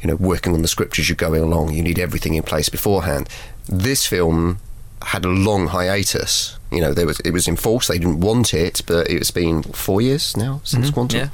you 0.00 0.08
know, 0.08 0.16
working 0.16 0.54
on 0.54 0.62
the 0.62 0.68
script 0.68 0.98
as 0.98 1.08
you're 1.08 1.16
going 1.16 1.42
along. 1.42 1.72
You 1.74 1.82
need 1.82 1.98
everything 1.98 2.34
in 2.34 2.42
place 2.44 2.68
beforehand. 2.68 3.28
This 3.68 4.06
film 4.06 4.58
had 5.06 5.24
a 5.24 5.28
long 5.28 5.66
hiatus. 5.68 6.56
You 6.70 6.80
know, 6.80 6.94
there 6.94 7.06
was 7.06 7.18
it 7.20 7.32
was 7.32 7.48
enforced. 7.48 7.88
They 7.88 7.98
didn't 7.98 8.20
want 8.20 8.54
it, 8.54 8.82
but 8.86 9.10
it's 9.10 9.32
been 9.32 9.62
four 9.64 10.00
years 10.00 10.36
now 10.36 10.60
since 10.64 10.90
Quantum 10.90 11.18
Yeah. 11.20 11.28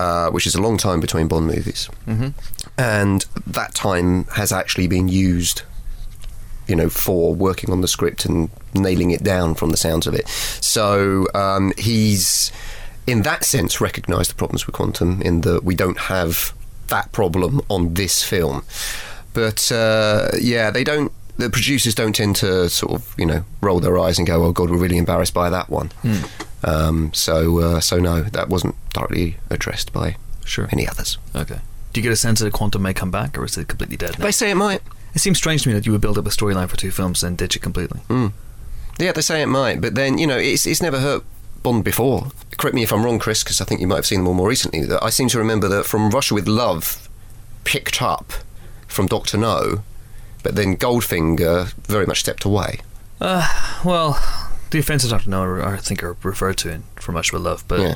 uh, 0.00 0.30
which 0.30 0.46
is 0.46 0.54
a 0.54 0.62
long 0.62 0.76
time 0.78 1.00
between 1.00 1.26
Bond 1.28 1.46
movies. 1.48 1.88
Mm-hmm. 2.06 2.28
And 2.76 3.24
that 3.46 3.74
time 3.74 4.24
has 4.34 4.50
actually 4.52 4.88
been 4.88 5.08
used, 5.08 5.62
you 6.66 6.74
know, 6.74 6.88
for 6.88 7.34
working 7.34 7.70
on 7.70 7.80
the 7.82 7.88
script 7.88 8.24
and 8.24 8.50
nailing 8.74 9.10
it 9.12 9.22
down 9.22 9.54
from 9.54 9.70
the 9.70 9.76
sounds 9.76 10.06
of 10.06 10.14
it. 10.14 10.26
So 10.28 11.28
um, 11.34 11.72
he's, 11.78 12.50
in 13.06 13.22
that 13.22 13.44
sense, 13.44 13.80
recognised 13.80 14.30
the 14.30 14.34
problems 14.34 14.66
with 14.66 14.74
Quantum 14.74 15.22
in 15.22 15.42
that 15.42 15.62
we 15.62 15.74
don't 15.76 15.98
have 15.98 16.52
that 16.88 17.12
problem 17.12 17.60
on 17.68 17.94
this 17.94 18.24
film. 18.24 18.64
But 19.34 19.70
uh, 19.70 20.30
yeah, 20.40 20.70
they 20.70 20.84
don't. 20.84 21.12
The 21.36 21.50
producers 21.50 21.96
don't 21.96 22.14
tend 22.14 22.36
to 22.36 22.68
sort 22.68 22.92
of, 22.92 23.14
you 23.18 23.26
know, 23.26 23.44
roll 23.60 23.80
their 23.80 23.98
eyes 23.98 24.18
and 24.18 24.26
go, 24.26 24.44
"Oh 24.44 24.52
God, 24.52 24.70
we're 24.70 24.76
really 24.78 24.98
embarrassed 24.98 25.34
by 25.34 25.50
that 25.50 25.68
one." 25.68 25.90
Um, 26.62 27.12
so, 27.12 27.58
uh, 27.58 27.80
so 27.80 27.98
no, 27.98 28.22
that 28.22 28.48
wasn't 28.48 28.76
directly 28.92 29.36
addressed 29.50 29.92
by 29.92 30.16
Sure. 30.44 30.68
any 30.72 30.86
others. 30.88 31.18
Okay. 31.34 31.58
Do 31.94 32.00
you 32.00 32.02
get 32.02 32.12
a 32.12 32.16
sense 32.16 32.40
that 32.40 32.52
Quantum 32.52 32.82
may 32.82 32.92
come 32.92 33.12
back, 33.12 33.38
or 33.38 33.44
is 33.44 33.56
it 33.56 33.68
completely 33.68 33.96
dead 33.96 34.18
now? 34.18 34.24
They 34.24 34.32
say 34.32 34.50
it 34.50 34.56
might. 34.56 34.82
It 35.14 35.20
seems 35.20 35.38
strange 35.38 35.62
to 35.62 35.68
me 35.68 35.74
that 35.74 35.86
you 35.86 35.92
would 35.92 36.00
build 36.00 36.18
up 36.18 36.26
a 36.26 36.30
storyline 36.30 36.68
for 36.68 36.76
two 36.76 36.90
films 36.90 37.22
and 37.22 37.38
ditch 37.38 37.54
it 37.54 37.62
completely. 37.62 38.00
Hmm. 38.08 38.26
Yeah, 38.98 39.12
they 39.12 39.20
say 39.20 39.40
it 39.42 39.46
might, 39.46 39.80
but 39.80 39.94
then 39.94 40.18
you 40.18 40.26
know, 40.26 40.36
it's 40.36 40.66
it's 40.66 40.82
never 40.82 40.98
hurt 40.98 41.22
Bond 41.62 41.84
before. 41.84 42.32
Correct 42.58 42.74
me 42.74 42.82
if 42.82 42.92
I'm 42.92 43.04
wrong, 43.04 43.20
Chris, 43.20 43.44
because 43.44 43.60
I 43.60 43.64
think 43.64 43.80
you 43.80 43.86
might 43.86 43.96
have 43.96 44.06
seen 44.06 44.18
them 44.18 44.28
all 44.28 44.34
more 44.34 44.48
recently. 44.48 44.84
That 44.84 45.02
I 45.04 45.10
seem 45.10 45.28
to 45.28 45.38
remember 45.38 45.68
that 45.68 45.86
from 45.86 46.10
Russia 46.10 46.34
with 46.34 46.48
Love 46.48 47.08
picked 47.62 48.02
up 48.02 48.32
from 48.88 49.06
Doctor 49.06 49.38
No, 49.38 49.84
but 50.42 50.56
then 50.56 50.76
Goldfinger 50.76 51.72
very 51.86 52.06
much 52.06 52.18
stepped 52.20 52.44
away. 52.44 52.80
Uh, 53.20 53.48
well, 53.84 54.20
the 54.70 54.80
offences 54.80 55.12
of 55.12 55.18
Doctor 55.18 55.30
No, 55.30 55.62
I 55.62 55.76
think, 55.76 56.02
are 56.02 56.16
referred 56.24 56.58
to 56.58 56.70
in 56.72 56.82
From 56.96 57.14
Much 57.14 57.32
with 57.32 57.42
Love, 57.42 57.62
but 57.68 57.80
Yeah. 57.80 57.94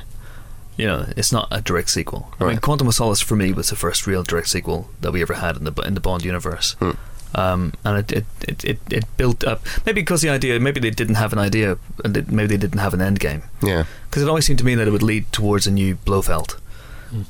You 0.79 0.87
know, 0.87 1.05
it's 1.17 1.33
not 1.33 1.49
a 1.51 1.61
direct 1.61 1.91
sequel. 1.91 2.33
I 2.41 2.45
mean, 2.45 2.59
Quantum 2.59 2.89
of 2.89 2.95
Solace 2.95 3.21
for 3.21 3.37
me 3.37 3.53
was 3.53 3.69
the 3.69 3.77
first 3.77 4.07
real 4.07 4.23
direct 4.23 4.49
sequel 4.49 4.89
that 5.03 5.13
we 5.13 5.21
ever 5.21 5.35
had 5.35 5.57
in 5.59 5.65
the 5.65 5.73
in 5.83 5.93
the 5.95 6.01
Bond 6.01 6.25
universe. 6.25 6.73
Hmm. 6.79 6.93
Um, 7.35 7.75
and 7.85 7.99
it, 8.11 8.25
it, 8.49 8.65
it, 8.65 8.79
it, 8.91 9.05
built 9.19 9.45
up 9.45 9.61
maybe 9.85 10.01
because 10.01 10.23
the 10.23 10.31
idea 10.31 10.59
maybe 10.59 10.81
they 10.81 10.89
didn't 10.91 11.17
have 11.17 11.35
an 11.35 11.39
idea 11.39 11.77
and 12.03 12.17
it, 12.17 12.31
maybe 12.33 12.47
they 12.47 12.57
didn't 12.57 12.79
have 12.81 12.95
an 12.95 13.03
end 13.03 13.21
game 13.21 13.43
Yeah, 13.63 13.85
because 14.09 14.23
it 14.23 14.29
always 14.31 14.47
seemed 14.47 14.61
to 14.61 14.65
me 14.65 14.75
that 14.77 14.89
it 14.89 14.93
would 14.93 15.03
lead 15.03 15.31
towards 15.31 15.67
a 15.67 15.71
new 15.71 15.97
Blofeld 16.07 16.59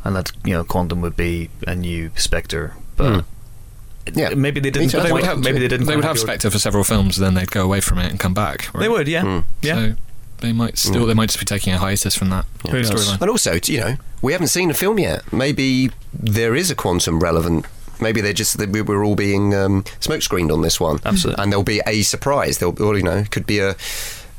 and 0.05 0.15
that 0.15 0.31
you 0.45 0.53
know 0.55 0.63
Quantum 0.63 1.01
would 1.01 1.17
be 1.17 1.51
a 1.67 1.75
new 1.75 2.13
Spectre 2.15 2.75
but 2.97 3.13
Hmm. 3.13 4.19
Yeah. 4.19 4.35
maybe 4.35 4.61
they 4.61 4.71
didn't. 4.71 4.93
They 4.93 5.11
would 5.13 5.25
have, 5.25 5.41
maybe 5.41 5.59
they 5.59 5.67
didn't 5.69 5.87
They 5.87 5.97
would 5.97 6.05
have 6.05 6.11
have 6.17 6.17
the 6.17 6.23
order- 6.23 6.33
Spectre 6.33 6.51
for 6.51 6.59
several 6.61 6.85
films, 6.85 7.17
then 7.17 7.35
they'd 7.35 7.51
go 7.51 7.65
away 7.65 7.81
from 7.81 7.99
it 7.99 8.09
and 8.11 8.21
come 8.21 8.33
back. 8.35 8.73
Right? 8.73 8.83
they 8.83 8.89
would 8.89 9.09
yeah 9.09 9.23
Hmm. 9.23 9.39
yeah 9.63 9.75
So 9.75 9.95
they 10.41 10.53
might 10.53 10.79
still. 10.79 11.07
They 11.07 11.15
might 11.15 11.27
just 11.29 11.39
be 11.39 11.45
taking 11.45 11.73
a 11.73 11.79
hiatus 11.79 12.15
from 12.17 12.31
that 12.31 12.45
Who 12.71 12.81
storyline. 12.83 13.21
and 13.21 13.31
also, 13.31 13.59
you 13.67 13.81
know, 13.81 13.97
we 14.23 14.33
haven't 14.33 14.49
seen 14.49 14.69
the 14.69 14.75
film 14.75 14.99
yet. 14.99 15.31
Maybe 15.33 15.91
there 16.13 16.55
is 16.55 16.71
a 16.71 16.75
quantum 16.75 17.21
relevant. 17.21 17.67
Maybe 18.01 18.21
they're 18.21 18.33
just 18.33 18.59
that 18.59 18.71
we- 18.71 18.81
we're 18.83 19.05
all 19.05 19.17
being 19.17 19.55
um, 19.55 19.85
smoke 20.01 20.23
screened 20.23 20.53
on 20.53 20.63
this 20.63 20.79
one. 20.81 21.01
Absolutely. 21.05 21.43
and 21.43 21.53
there'll 21.53 21.65
be 21.65 21.81
a 21.87 22.03
surprise. 22.03 22.59
There'll, 22.59 22.81
or 22.83 22.97
you 22.97 23.03
know, 23.03 23.25
could 23.31 23.47
be 23.47 23.59
a 23.59 23.75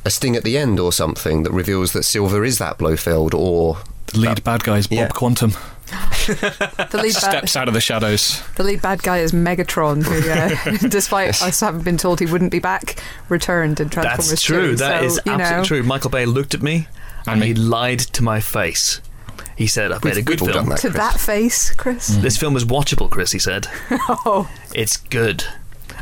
a 0.06 0.10
sting 0.10 0.38
at 0.38 0.44
the 0.46 0.58
end 0.58 0.80
or 0.80 0.94
something 0.94 1.44
that 1.44 1.52
reveals 1.52 1.92
that 1.92 2.04
Silva 2.04 2.42
is 2.44 2.58
that 2.58 2.78
Blofeld 2.78 3.34
or 3.34 3.78
The 4.14 4.20
lead 4.20 4.44
bad 4.46 4.64
guy 4.64 4.78
is 4.78 4.88
Bob 4.88 4.98
Yeah. 4.98 5.08
Quantum. 5.10 5.54
The 5.90 7.00
lead, 7.02 7.14
bad, 7.14 7.22
Steps 7.22 7.56
out 7.56 7.68
of 7.68 7.74
the 7.74 7.82
shadows. 7.82 8.42
the 8.56 8.64
lead 8.64 8.82
bad 8.82 9.02
guy 9.02 9.20
is 9.20 9.32
Megatron, 9.32 10.04
who, 10.04 10.30
uh, 10.30 10.88
despite 10.90 11.42
us 11.42 11.60
having 11.60 11.82
been 11.82 11.98
told 11.98 12.20
he 12.20 12.26
wouldn't 12.26 12.52
be 12.52 12.60
back, 12.60 13.02
returned 13.30 13.80
in 13.80 13.90
Transformers 13.90 14.30
That's 14.30 14.42
true. 14.42 14.72
2. 14.72 14.76
That 14.78 15.00
so, 15.00 15.06
is 15.06 15.20
you 15.26 15.32
absolutely 15.32 15.58
know, 15.58 15.64
true. 15.64 15.84
Michael 15.84 16.10
Bay 16.12 16.26
looked 16.26 16.54
at 16.54 16.62
me 16.62 16.88
and 17.26 17.42
And 17.42 17.44
he 17.44 17.54
lied 17.54 18.00
to 18.00 18.24
my 18.24 18.40
face. 18.40 19.02
He 19.56 19.68
said, 19.68 19.92
"I've 19.92 20.04
made 20.06 20.16
a 20.18 20.22
good 20.22 20.40
film. 20.40 20.70
that. 20.70 20.78
To 20.80 20.90
that 20.92 21.20
face, 21.20 21.72
Chris. 21.76 22.08
This 22.08 22.38
film 22.38 22.56
is 22.56 22.64
watchable." 22.64 23.10
Chris, 23.10 23.32
he 23.34 23.40
said, 23.40 23.68
Oh, 23.92 24.50
"It's 24.74 24.96
good." 24.96 25.44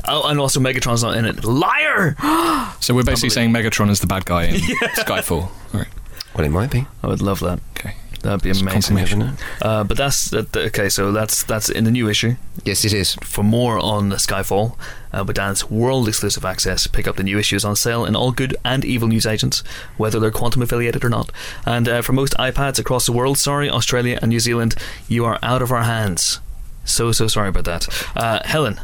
Oh, 0.08 0.30
and 0.30 0.39
also 0.39 0.60
Megatron's 0.60 1.02
not 1.02 1.17
in 1.17 1.26
it. 1.26 1.43
Liar! 1.43 2.15
So 2.80 2.93
we're 2.93 3.04
basically 3.04 3.32
saying 3.32 3.52
Megatron 3.52 3.89
is 3.89 4.00
the 4.00 4.08
bad 4.08 4.26
guy 4.26 4.43
in 4.43 4.56
Skyfall. 4.95 5.41
All 5.43 5.52
right. 5.73 5.88
well, 6.36 6.45
it 6.45 6.50
might 6.50 6.69
be. 6.69 6.86
I 7.02 7.08
would 7.08 7.21
love 7.21 7.39
that. 7.39 7.60
Okay. 7.78 7.95
That'd 8.28 8.44
be 8.44 8.50
amazing. 8.50 9.38
Uh, 9.62 9.86
but 9.86 9.96
that's 9.96 10.32
that, 10.32 10.54
okay. 10.58 10.90
So 10.90 11.13
that's 11.13 11.44
that's 11.44 11.70
in 11.70 11.86
the 11.86 11.92
new 11.92 12.10
issue. 12.10 12.36
Yes, 12.66 12.84
it 12.84 12.92
is. 12.92 13.16
For 13.24 13.42
more 13.42 13.80
on 13.80 14.10
Skyfall, 14.12 14.78
uh, 15.13 15.24
with 15.26 15.38
Dan's 15.38 15.70
world 15.70 16.10
exclusive 16.10 16.44
access, 16.44 16.88
pick 16.88 17.08
up 17.08 17.16
the 17.16 17.24
new 17.24 17.40
issues 17.40 17.63
on 17.63 17.78
sale 17.78 18.04
in 18.04 18.18
all 18.18 18.34
good 18.34 18.54
and 18.66 18.84
evil 18.84 19.08
newsagents, 19.08 19.63
whether 19.96 20.20
they're 20.20 20.30
quantum 20.30 20.62
affiliated 20.62 21.06
or 21.06 21.10
not. 21.10 21.32
And 21.66 21.88
uh, 21.88 22.02
for 22.02 22.12
most 22.12 22.34
iPads 22.34 22.78
across 22.80 23.06
the 23.06 23.13
world, 23.13 23.38
sorry, 23.38 23.70
Australia 23.70 24.20
and 24.22 24.28
New 24.28 24.42
Zealand, 24.42 24.76
you 25.08 25.24
are 25.24 25.40
out 25.42 25.62
of 25.62 25.72
our 25.72 25.84
hands. 25.84 26.42
So, 26.84 27.13
so 27.13 27.30
sorry 27.30 27.48
about 27.48 27.63
that. 27.63 27.88
Uh, 28.13 28.42
Helen, 28.44 28.82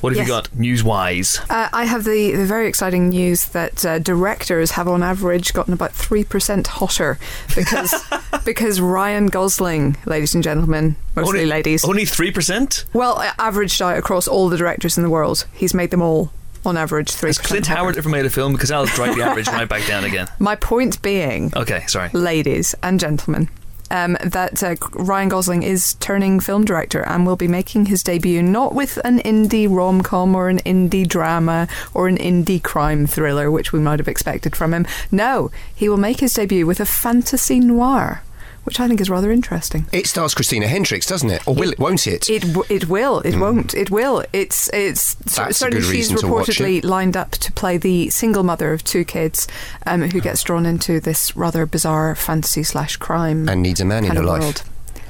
what 0.00 0.14
have 0.14 0.26
you 0.26 0.28
got 0.30 0.54
news 0.54 0.84
wise? 0.84 1.40
Uh, 1.48 1.68
I 1.72 1.84
have 1.84 2.04
the, 2.04 2.32
the 2.32 2.44
very 2.44 2.68
exciting 2.68 3.08
news 3.08 3.46
that 3.46 3.84
uh, 3.84 3.98
directors 3.98 4.72
have 4.72 4.88
on 4.88 5.02
average 5.02 5.52
gotten 5.54 5.72
about 5.72 5.92
3% 5.92 6.66
hotter 6.66 7.18
because 7.54 7.94
because 8.44 8.80
Ryan 8.80 9.26
Gosling, 9.26 9.96
ladies 10.06 10.34
and 10.34 10.44
gentlemen, 10.44 10.96
mostly 11.14 11.40
only, 11.40 11.46
ladies, 11.50 11.84
Only 11.84 12.04
3%? 12.04 12.84
well, 12.94 13.18
uh, 13.18 13.32
averaged 13.38 13.80
out 13.82 13.96
across 13.98 14.28
all 14.28 14.48
the 14.48 14.56
directors 14.56 14.96
in 14.96 15.02
the 15.02 15.10
world, 15.10 15.46
he's 15.54 15.74
made 15.74 15.90
them 15.90 16.02
all 16.02 16.30
on 16.64 16.76
average 16.76 17.08
3% 17.12 17.26
Has 17.26 17.38
Clint. 17.38 17.66
Howard 17.68 17.96
ever 17.96 18.08
made 18.08 18.26
a 18.26 18.30
film? 18.30 18.52
Because 18.52 18.70
I'll 18.72 18.86
drive 18.86 19.14
the 19.16 19.22
average 19.22 19.46
right 19.48 19.68
back 19.68 19.86
down 19.86 20.04
again. 20.04 20.26
My 20.38 20.56
point 20.56 21.00
being, 21.00 21.52
Okay, 21.56 21.84
sorry. 21.86 22.10
ladies 22.12 22.74
and 22.82 22.98
gentlemen, 23.00 23.48
um, 23.90 24.16
that 24.22 24.62
uh, 24.62 24.76
Ryan 24.92 25.28
Gosling 25.28 25.62
is 25.62 25.94
turning 25.94 26.40
film 26.40 26.64
director 26.64 27.04
and 27.06 27.26
will 27.26 27.36
be 27.36 27.48
making 27.48 27.86
his 27.86 28.02
debut 28.02 28.42
not 28.42 28.74
with 28.74 28.98
an 29.04 29.18
indie 29.20 29.68
rom 29.68 30.02
com 30.02 30.34
or 30.34 30.48
an 30.48 30.58
indie 30.60 31.06
drama 31.06 31.68
or 31.94 32.08
an 32.08 32.16
indie 32.16 32.62
crime 32.62 33.06
thriller, 33.06 33.50
which 33.50 33.72
we 33.72 33.78
might 33.80 33.98
have 33.98 34.08
expected 34.08 34.56
from 34.56 34.72
him. 34.74 34.86
No, 35.10 35.50
he 35.74 35.88
will 35.88 35.96
make 35.96 36.20
his 36.20 36.34
debut 36.34 36.66
with 36.66 36.80
a 36.80 36.86
fantasy 36.86 37.60
noir, 37.60 38.22
which 38.66 38.78
I 38.80 38.88
think 38.88 39.00
is 39.00 39.08
rather 39.08 39.32
interesting. 39.32 39.86
It 39.92 40.06
stars 40.06 40.34
Christina 40.34 40.66
Hendricks, 40.68 41.06
doesn't 41.06 41.30
it? 41.30 41.46
Or 41.48 41.54
will 41.54 41.70
it? 41.72 41.78
Won't 41.78 42.06
it? 42.06 42.28
It 42.28 42.42
w- 42.42 42.64
it 42.68 42.88
will. 42.88 43.20
It 43.20 43.36
won't. 43.38 43.72
It 43.74 43.90
will. 43.90 44.24
It's 44.32 44.68
it's. 44.74 45.14
That's 45.14 45.38
a 45.38 45.54
certainly 45.54 45.80
good 45.82 45.86
she's 45.86 46.12
reason 46.12 46.16
to 46.28 46.32
watch 46.34 46.48
reportedly 46.48 46.78
it. 46.78 46.84
lined 46.84 47.16
up 47.16 47.30
to 47.32 47.52
play 47.52 47.78
the 47.78 48.10
single 48.10 48.42
mother 48.42 48.72
of 48.72 48.84
two 48.84 49.04
kids, 49.04 49.46
um, 49.86 50.02
who 50.02 50.20
gets 50.20 50.42
drawn 50.42 50.66
into 50.66 51.00
this 51.00 51.34
rather 51.36 51.64
bizarre 51.64 52.14
fantasy 52.14 52.62
slash 52.62 52.96
crime 52.96 53.48
and 53.48 53.62
needs 53.62 53.80
a 53.80 53.84
man 53.84 54.04
in 54.04 54.08
kind 54.10 54.18
her 54.18 54.24
life. 54.24 54.40
world. 54.42 54.62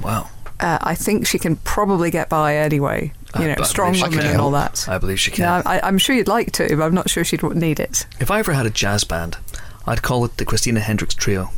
Wow. 0.03 0.29
Uh, 0.59 0.77
I 0.81 0.95
think 0.95 1.27
she 1.27 1.37
can 1.37 1.55
probably 1.57 2.09
get 2.09 2.29
by 2.29 2.55
anyway. 2.55 3.11
you 3.37 3.43
I- 3.43 3.47
know, 3.47 3.55
I 3.59 3.63
strong 3.63 3.91
believe 3.93 4.09
woman 4.11 4.25
and 4.25 4.41
all 4.41 4.51
that. 4.51 4.87
I 4.87 4.97
believe 4.97 5.19
she 5.19 5.31
can. 5.31 5.43
Yeah, 5.43 5.61
I, 5.65 5.79
I'm 5.81 5.97
sure 5.97 6.15
you'd 6.15 6.27
like 6.27 6.51
to, 6.53 6.67
but 6.75 6.83
I'm 6.83 6.95
not 6.95 7.09
sure 7.09 7.23
she'd 7.23 7.43
need 7.43 7.79
it. 7.79 8.05
If 8.19 8.31
I 8.31 8.39
ever 8.39 8.53
had 8.53 8.65
a 8.65 8.71
jazz 8.71 9.03
band, 9.03 9.37
I'd 9.85 10.01
call 10.01 10.25
it 10.25 10.37
the 10.37 10.45
Christina 10.45 10.79
Hendricks 10.79 11.13
Trio. 11.15 11.51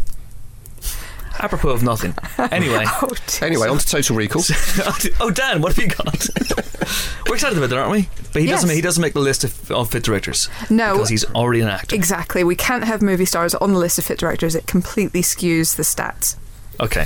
Apropos 1.40 1.70
of 1.70 1.84
nothing. 1.84 2.14
Anyway. 2.52 2.86
Oh. 3.02 3.10
Anyway, 3.42 3.68
on 3.70 3.78
to 3.78 3.86
Total 3.88 4.16
Recall. 4.16 4.42
oh, 5.22 5.32
Dan, 5.32 5.62
what 5.62 5.74
have 5.76 5.84
you 5.84 5.90
got? 5.90 6.28
We're 7.28 7.36
excited 7.36 7.58
about 7.58 7.70
that, 7.70 7.78
aren't 7.80 7.92
we? 7.92 8.10
But 8.34 8.42
he 8.42 8.48
Yes. 8.50 8.62
doesn't. 8.62 8.76
He 8.76 8.82
doesn't 8.82 9.02
make 9.02 9.14
the 9.14 9.20
list 9.22 9.44
of, 9.46 9.72
of 9.72 9.90
fit 9.92 10.04
directors. 10.04 10.50
No. 10.70 10.94
because 10.94 11.10
he's 11.10 11.24
already 11.34 11.62
an 11.62 11.70
actor. 11.70 11.96
Exactly. 11.96 12.44
We 12.44 12.56
can't 12.56 12.84
have 12.84 13.02
movie 13.02 13.26
stars 13.26 13.56
on 13.56 13.72
the 13.74 13.80
list 13.80 13.98
of 14.00 14.06
fit 14.06 14.20
directors. 14.20 14.56
It 14.56 14.68
completely 14.68 15.22
skews 15.22 15.76
the 15.76 15.84
stats. 15.84 16.36
Okay, 16.82 17.06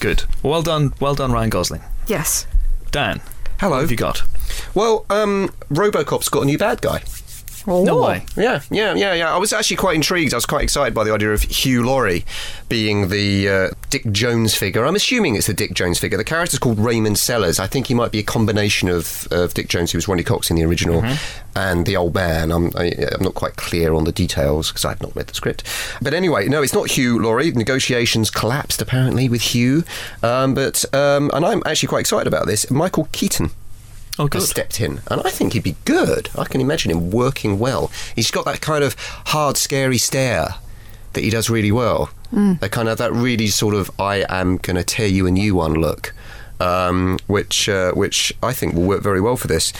good. 0.00 0.24
Well 0.42 0.62
done. 0.62 0.92
Well 1.00 1.14
done, 1.14 1.32
Ryan 1.32 1.50
Gosling. 1.50 1.82
Yes. 2.06 2.46
Dan, 2.92 3.20
Hello. 3.58 3.72
what 3.76 3.80
have 3.80 3.90
you 3.90 3.96
got? 3.96 4.22
Well, 4.74 5.04
um, 5.10 5.48
RoboCop's 5.70 6.28
got 6.28 6.42
a 6.42 6.46
new 6.46 6.58
bad 6.58 6.80
guy. 6.80 7.02
No 7.66 7.98
Oh. 7.98 8.06
way. 8.08 8.26
Yeah, 8.36 8.60
yeah, 8.70 8.94
yeah, 8.94 9.14
yeah. 9.14 9.34
I 9.34 9.38
was 9.38 9.52
actually 9.52 9.76
quite 9.76 9.94
intrigued. 9.96 10.34
I 10.34 10.36
was 10.36 10.46
quite 10.46 10.62
excited 10.62 10.92
by 10.94 11.04
the 11.04 11.12
idea 11.12 11.32
of 11.32 11.42
Hugh 11.42 11.82
Laurie 11.84 12.24
being 12.68 13.08
the 13.08 13.48
uh, 13.48 13.68
Dick 13.90 14.10
Jones 14.12 14.54
figure. 14.54 14.84
I'm 14.84 14.96
assuming 14.96 15.36
it's 15.36 15.46
the 15.46 15.54
Dick 15.54 15.72
Jones 15.74 15.98
figure. 15.98 16.18
The 16.18 16.24
character's 16.24 16.58
called 16.58 16.78
Raymond 16.78 17.18
Sellers. 17.18 17.58
I 17.58 17.66
think 17.66 17.86
he 17.86 17.94
might 17.94 18.12
be 18.12 18.18
a 18.18 18.22
combination 18.22 18.88
of, 18.88 19.26
of 19.30 19.54
Dick 19.54 19.68
Jones, 19.68 19.92
who 19.92 19.98
was 19.98 20.08
Ronny 20.08 20.22
Cox 20.22 20.50
in 20.50 20.56
the 20.56 20.64
original, 20.64 21.02
and 21.56 21.86
the 21.86 21.96
old 21.96 22.14
man. 22.14 22.50
I'm, 22.52 22.70
I, 22.76 22.92
I'm 23.12 23.22
not 23.22 23.34
quite 23.34 23.56
clear 23.56 23.94
on 23.94 24.04
the 24.04 24.12
details 24.12 24.70
because 24.70 24.84
I've 24.84 25.00
not 25.00 25.14
read 25.16 25.28
the 25.28 25.34
script. 25.34 25.62
But 26.02 26.12
anyway, 26.14 26.48
no, 26.48 26.62
it's 26.62 26.74
not 26.74 26.90
Hugh 26.90 27.18
Laurie. 27.22 27.50
Negotiations 27.52 28.30
collapsed 28.30 28.82
apparently 28.82 29.28
with 29.28 29.40
Hugh. 29.40 29.84
Um, 30.22 30.54
but 30.54 30.84
um, 30.94 31.30
and 31.32 31.44
I'm 31.44 31.62
actually 31.66 31.88
quite 31.88 32.00
excited 32.00 32.26
about 32.26 32.46
this. 32.46 32.70
Michael 32.70 33.08
Keaton 33.12 33.50
Oh, 34.18 34.28
has 34.32 34.48
stepped 34.48 34.80
in, 34.80 35.00
and 35.10 35.20
I 35.24 35.30
think 35.30 35.54
he'd 35.54 35.64
be 35.64 35.76
good. 35.84 36.28
I 36.38 36.44
can 36.44 36.60
imagine 36.60 36.90
him 36.92 37.10
working 37.10 37.58
well. 37.58 37.90
He's 38.14 38.30
got 38.30 38.44
that 38.44 38.60
kind 38.60 38.84
of 38.84 38.94
hard, 39.26 39.56
scary 39.56 39.98
stare 39.98 40.54
that 41.14 41.24
he 41.24 41.30
does 41.30 41.50
really 41.50 41.72
well. 41.72 42.10
That 42.32 42.70
kind 42.70 42.88
of 42.88 42.98
that 42.98 43.12
really 43.12 43.46
sort 43.48 43.74
of 43.74 43.90
I 43.98 44.24
am 44.28 44.58
going 44.58 44.76
to 44.76 44.84
tear 44.84 45.06
you 45.06 45.26
a 45.26 45.30
new 45.30 45.54
one 45.56 45.74
look, 45.74 46.14
um, 46.60 47.18
which 47.26 47.68
uh, 47.68 47.92
which 47.92 48.32
I 48.42 48.52
think 48.52 48.74
will 48.74 48.84
work 48.84 49.02
very 49.02 49.20
well 49.20 49.36
for 49.36 49.48
this, 49.48 49.72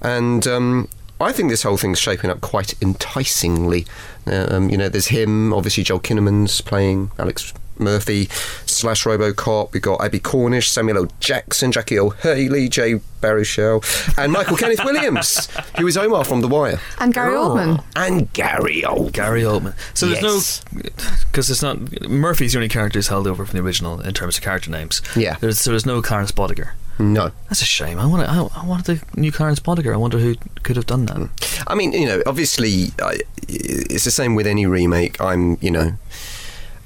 and. 0.00 0.46
Um, 0.46 0.88
I 1.20 1.30
think 1.30 1.50
this 1.50 1.62
whole 1.62 1.76
thing's 1.76 2.00
shaping 2.00 2.30
up 2.30 2.40
quite 2.40 2.74
enticingly. 2.82 3.86
Uh, 4.26 4.48
um, 4.50 4.70
you 4.70 4.76
know, 4.76 4.88
there's 4.88 5.06
him, 5.06 5.52
obviously 5.52 5.84
Joel 5.84 6.00
Kinnaman's 6.00 6.60
playing 6.60 7.12
Alex 7.16 7.54
Murphy 7.78 8.26
slash 8.66 9.04
RoboCop. 9.04 9.72
We've 9.72 9.82
got 9.82 10.02
Abbie 10.04 10.20
Cornish, 10.20 10.68
Samuel 10.70 10.98
L. 10.98 11.08
Jackson, 11.20 11.72
Jackie 11.72 11.98
Earle 11.98 12.10
Haley, 12.10 12.68
Jay 12.68 13.00
Baruchel, 13.20 13.82
and 14.18 14.32
Michael 14.32 14.56
Kenneth 14.56 14.84
Williams, 14.84 15.48
who 15.78 15.86
is 15.86 15.96
Omar 15.96 16.24
from 16.24 16.40
The 16.40 16.48
Wire, 16.48 16.80
And 16.98 17.14
Gary 17.14 17.34
oh. 17.36 17.50
Oldman. 17.50 17.84
and 17.96 18.32
Gary 18.32 18.82
Oldman. 18.82 19.12
Gary 19.12 19.42
Oldman. 19.42 19.74
So 19.94 20.06
there's 20.06 20.22
Yes. 20.22 20.64
no 20.72 20.82
because 21.30 21.50
it's 21.50 21.62
not 21.62 22.02
Murphy's 22.08 22.52
the 22.52 22.58
only 22.58 22.68
character 22.68 22.98
who's 22.98 23.08
held 23.08 23.26
over 23.26 23.44
from 23.46 23.58
the 23.58 23.64
original 23.64 24.00
in 24.00 24.12
terms 24.14 24.36
of 24.36 24.42
character 24.42 24.70
names. 24.70 25.00
Yeah. 25.16 25.36
There's, 25.40 25.60
so 25.60 25.70
there's 25.70 25.86
no 25.86 26.02
Clarence 26.02 26.32
Boddicker. 26.32 26.70
No, 26.98 27.30
That's 27.48 27.62
a 27.62 27.64
shame. 27.64 27.98
I 27.98 28.04
want. 28.06 28.28
I, 28.28 28.36
I 28.60 28.66
wanted 28.66 28.84
the 28.84 29.20
new 29.20 29.32
Clarence 29.32 29.58
Boddicker. 29.58 29.92
I 29.94 29.96
wonder 29.96 30.18
who 30.18 30.34
could 30.62 30.76
have 30.76 30.86
done 30.86 31.06
that. 31.06 31.64
I 31.66 31.74
mean, 31.74 31.92
you 31.92 32.06
know, 32.06 32.22
obviously, 32.26 32.88
I, 33.00 33.20
it's 33.48 34.04
the 34.04 34.10
same 34.10 34.34
with 34.34 34.46
any 34.46 34.66
remake. 34.66 35.18
I'm, 35.20 35.56
you 35.62 35.70
know, 35.70 35.92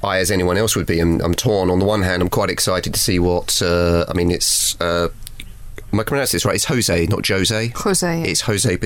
I, 0.02 0.18
as 0.18 0.30
anyone 0.30 0.56
else 0.56 0.76
would 0.76 0.86
be, 0.86 1.00
I'm, 1.00 1.20
I'm 1.20 1.34
torn. 1.34 1.70
On 1.70 1.78
the 1.78 1.84
one 1.84 2.02
hand, 2.02 2.22
I'm 2.22 2.28
quite 2.28 2.50
excited 2.50 2.94
to 2.94 3.00
see 3.00 3.18
what. 3.18 3.60
Uh, 3.62 4.04
I 4.08 4.12
mean, 4.14 4.30
it's. 4.30 4.78
Uh, 4.80 5.08
am 5.92 6.00
I 6.00 6.04
pronouncing 6.04 6.36
this 6.36 6.44
right? 6.44 6.54
It's 6.54 6.66
Jose, 6.66 7.06
not 7.06 7.26
Jose. 7.26 7.68
Jose. 7.68 8.22
It's 8.22 8.42
Jose 8.42 8.76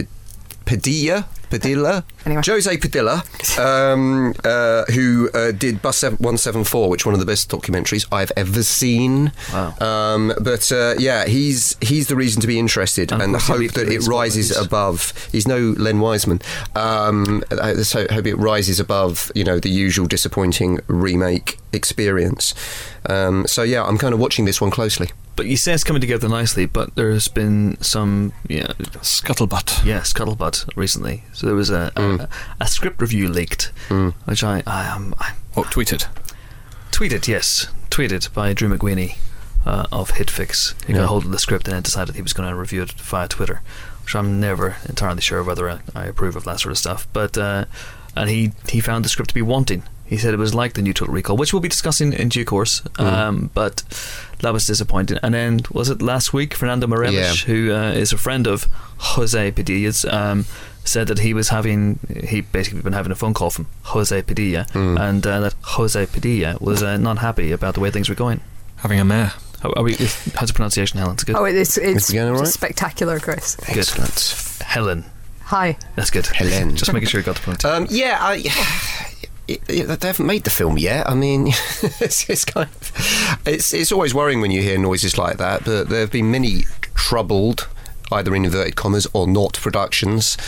Padilha. 0.65 1.25
Padilha. 1.51 2.05
Anyway. 2.27 2.43
Jose 2.45 2.77
Padilha, 2.77 3.59
um, 3.59 4.35
uh, 4.45 4.85
who 4.93 5.31
uh, 5.33 5.53
did 5.53 5.81
Bus 5.81 6.03
174, 6.03 6.89
which 6.91 7.07
one 7.07 7.15
of 7.15 7.21
the 7.21 7.27
best 7.27 7.51
documentaries 7.51 8.07
I've 8.13 8.33
ever 8.37 8.63
seen. 8.63 9.33
Wow. 9.53 9.75
Um, 9.81 10.33
but 10.41 10.71
uh, 10.71 10.95
yeah, 10.99 11.25
he's 11.27 11.77
he's 11.81 12.09
the 12.09 12.17
reason 12.17 12.41
to 12.43 12.47
be 12.47 12.59
interested, 12.59 13.11
And 13.13 13.23
and, 13.23 13.35
of 13.35 13.43
course 13.43 13.59
he'll 13.61 13.69
hope 13.69 13.75
that 13.75 13.89
it 13.93 14.07
rises 14.07 14.51
movies. 14.51 14.67
above. 14.67 15.29
He's 15.33 15.49
no 15.49 15.59
Len 15.79 16.01
Wiseman. 16.01 16.41
Um, 16.75 17.43
I 17.51 17.75
so 17.83 18.07
hope 18.11 18.27
it 18.27 18.37
rises 18.37 18.79
above, 18.81 19.33
you 19.35 19.45
know, 19.45 19.59
the 19.59 19.71
usual 19.71 20.07
disappointing 20.07 20.81
remake 20.89 21.59
experience. 21.73 22.55
Um, 23.07 23.47
so 23.47 23.63
yeah, 23.63 23.83
I'm 23.83 23.97
kind 23.99 24.13
of 24.13 24.21
watching 24.21 24.45
this 24.45 24.61
one 24.61 24.71
closely. 24.71 25.11
But 25.37 25.47
you 25.47 25.57
say 25.57 25.73
it's 25.73 25.85
coming 25.85 26.01
together 26.03 26.29
nicely. 26.29 26.67
But 26.67 26.95
there's 26.97 27.29
been 27.29 27.79
some 27.81 28.33
yeah 28.49 28.73
Scuttlebutt. 29.01 29.85
yeah 29.87 30.01
scuttlebutt 30.01 30.69
recently. 30.77 31.25
So 31.33 31.47
there 31.47 31.57
was 31.57 31.71
a 31.71 31.93
Mm. 32.19 32.21
a, 32.23 32.29
a 32.65 32.67
script 32.67 33.01
review 33.01 33.29
leaked, 33.29 33.71
which 34.25 34.43
I 34.45 34.63
I, 34.67 34.89
um, 34.89 35.15
I 35.19 35.33
Oh, 35.57 35.63
tweeted. 35.65 36.07
tweeted 36.93 37.27
yes 37.29 37.69
tweeted 37.91 38.33
by 38.33 38.53
Drew 38.53 38.69
McWeeny 38.69 39.17
uh, 39.67 39.87
of 39.93 40.13
Hitfix. 40.13 40.75
He 40.87 40.93
got 40.93 41.07
hold 41.09 41.25
of 41.25 41.33
the 41.33 41.39
script 41.39 41.67
and 41.67 41.75
then 41.75 41.83
decided 41.83 42.15
he 42.15 42.23
was 42.23 42.33
going 42.33 42.49
to 42.49 42.55
review 42.55 42.83
it 42.83 42.93
via 42.93 43.27
Twitter, 43.29 43.61
which 44.05 44.15
I'm 44.15 44.39
never 44.41 44.77
entirely 44.89 45.21
sure 45.21 45.43
whether 45.43 45.69
I, 45.69 45.81
I 45.95 46.05
approve 46.07 46.37
of 46.37 46.45
that 46.45 46.61
sort 46.61 46.73
of 46.73 46.79
stuff. 46.79 47.07
But 47.13 47.37
uh, 47.37 47.65
and 48.17 48.31
he 48.31 48.53
he 48.69 48.81
found 48.81 49.05
the 49.05 49.09
script 49.09 49.31
to 49.31 49.35
be 49.35 49.43
wanting. 49.43 49.83
He 50.07 50.17
said 50.17 50.35
it 50.35 50.39
was 50.39 50.55
like 50.55 50.75
the 50.75 50.83
new 50.83 50.93
Total 50.93 51.15
Recall, 51.15 51.37
which 51.37 51.53
we'll 51.53 51.61
be 51.63 51.69
discussing 51.69 52.13
in 52.13 52.29
due 52.31 52.45
course. 52.45 52.83
Um, 52.99 53.51
but 53.55 53.85
that 54.41 54.53
was 54.53 54.67
disappointing. 54.67 55.19
And 55.23 55.33
then 55.35 55.61
was 55.71 55.89
it 55.89 56.03
last 56.03 56.33
week? 56.33 56.55
Fernando 56.55 56.89
Meirelles, 56.89 57.13
Yeah. 57.13 57.33
who 57.53 57.73
uh, 57.73 57.93
is 57.93 58.13
a 58.13 58.19
friend 58.19 58.49
of 58.49 58.67
Jose 58.99 59.53
Padilha's, 59.53 60.05
um, 60.07 60.47
said 60.85 61.07
that 61.09 61.19
he 61.21 61.35
was 61.35 61.49
having 61.51 61.99
he 62.25 62.41
basically 62.41 62.81
been 62.83 62.93
having 62.95 63.13
a 63.13 63.15
phone 63.17 63.35
call 63.35 63.51
from 63.51 63.67
Jose 63.85 64.23
Padilha, 64.23 64.67
and 64.75 65.27
uh, 65.27 65.41
that 65.41 65.55
Jose 65.63 66.07
Padilha 66.07 66.61
was 66.61 66.83
uh, 66.83 66.97
not 66.97 67.19
happy 67.19 67.53
about 67.53 67.75
the 67.75 67.81
way 67.81 67.91
things 67.91 68.09
were 68.09 68.15
going. 68.15 68.41
Having 68.77 69.01
a 69.01 69.05
mare. 69.05 69.33
How, 69.63 69.73
are 69.77 69.83
we, 69.83 69.93
how's 69.95 70.49
the 70.49 70.55
pronunciation, 70.55 70.99
Helen? 70.99 71.15
It's 71.15 71.25
good. 71.25 71.37
Oh, 71.37 71.45
it's 71.45 71.77
it's 71.77 72.09
it 72.11 72.15
going 72.15 72.33
all 72.33 72.39
right? 72.41 72.49
spectacular, 72.49 73.21
Chris. 73.21 73.57
good. 73.57 73.77
Excellent. 73.79 74.63
Helen. 74.67 75.05
Hi. 75.45 75.77
That's 75.97 76.11
good. 76.11 76.27
Helen. 76.27 76.77
Just 76.77 76.93
making 76.93 77.09
sure 77.09 77.21
you 77.21 77.27
got 77.27 77.35
the 77.37 77.43
point. 77.43 77.65
Um, 77.65 77.87
yeah, 77.91 78.17
I, 78.21 78.37
it, 79.49 79.61
it- 79.69 80.01
they 80.01 80.07
haven't 80.07 80.27
made 80.27 80.45
the 80.45 80.51
film 80.51 80.79
yet. 80.79 81.09
I 81.11 81.15
mean, 81.15 81.49
it's, 82.01 82.29
it's 82.31 82.45
kind 82.47 82.71
of 82.71 83.41
it's 83.47 83.75
it's 83.75 83.93
always 83.93 84.15
worrying 84.15 84.41
when 84.41 84.51
you 84.51 84.63
hear 84.63 84.79
noises 84.79 85.19
like 85.19 85.37
that. 85.37 85.65
But 85.67 85.91
there 85.91 86.01
have 86.01 86.11
been 86.13 86.31
many 86.31 86.63
troubled, 86.95 87.69
either 88.13 88.35
in 88.35 88.45
inverted 88.47 88.77
commas 88.77 89.07
or 89.13 89.27
not 89.27 89.55
productions, 89.61 90.39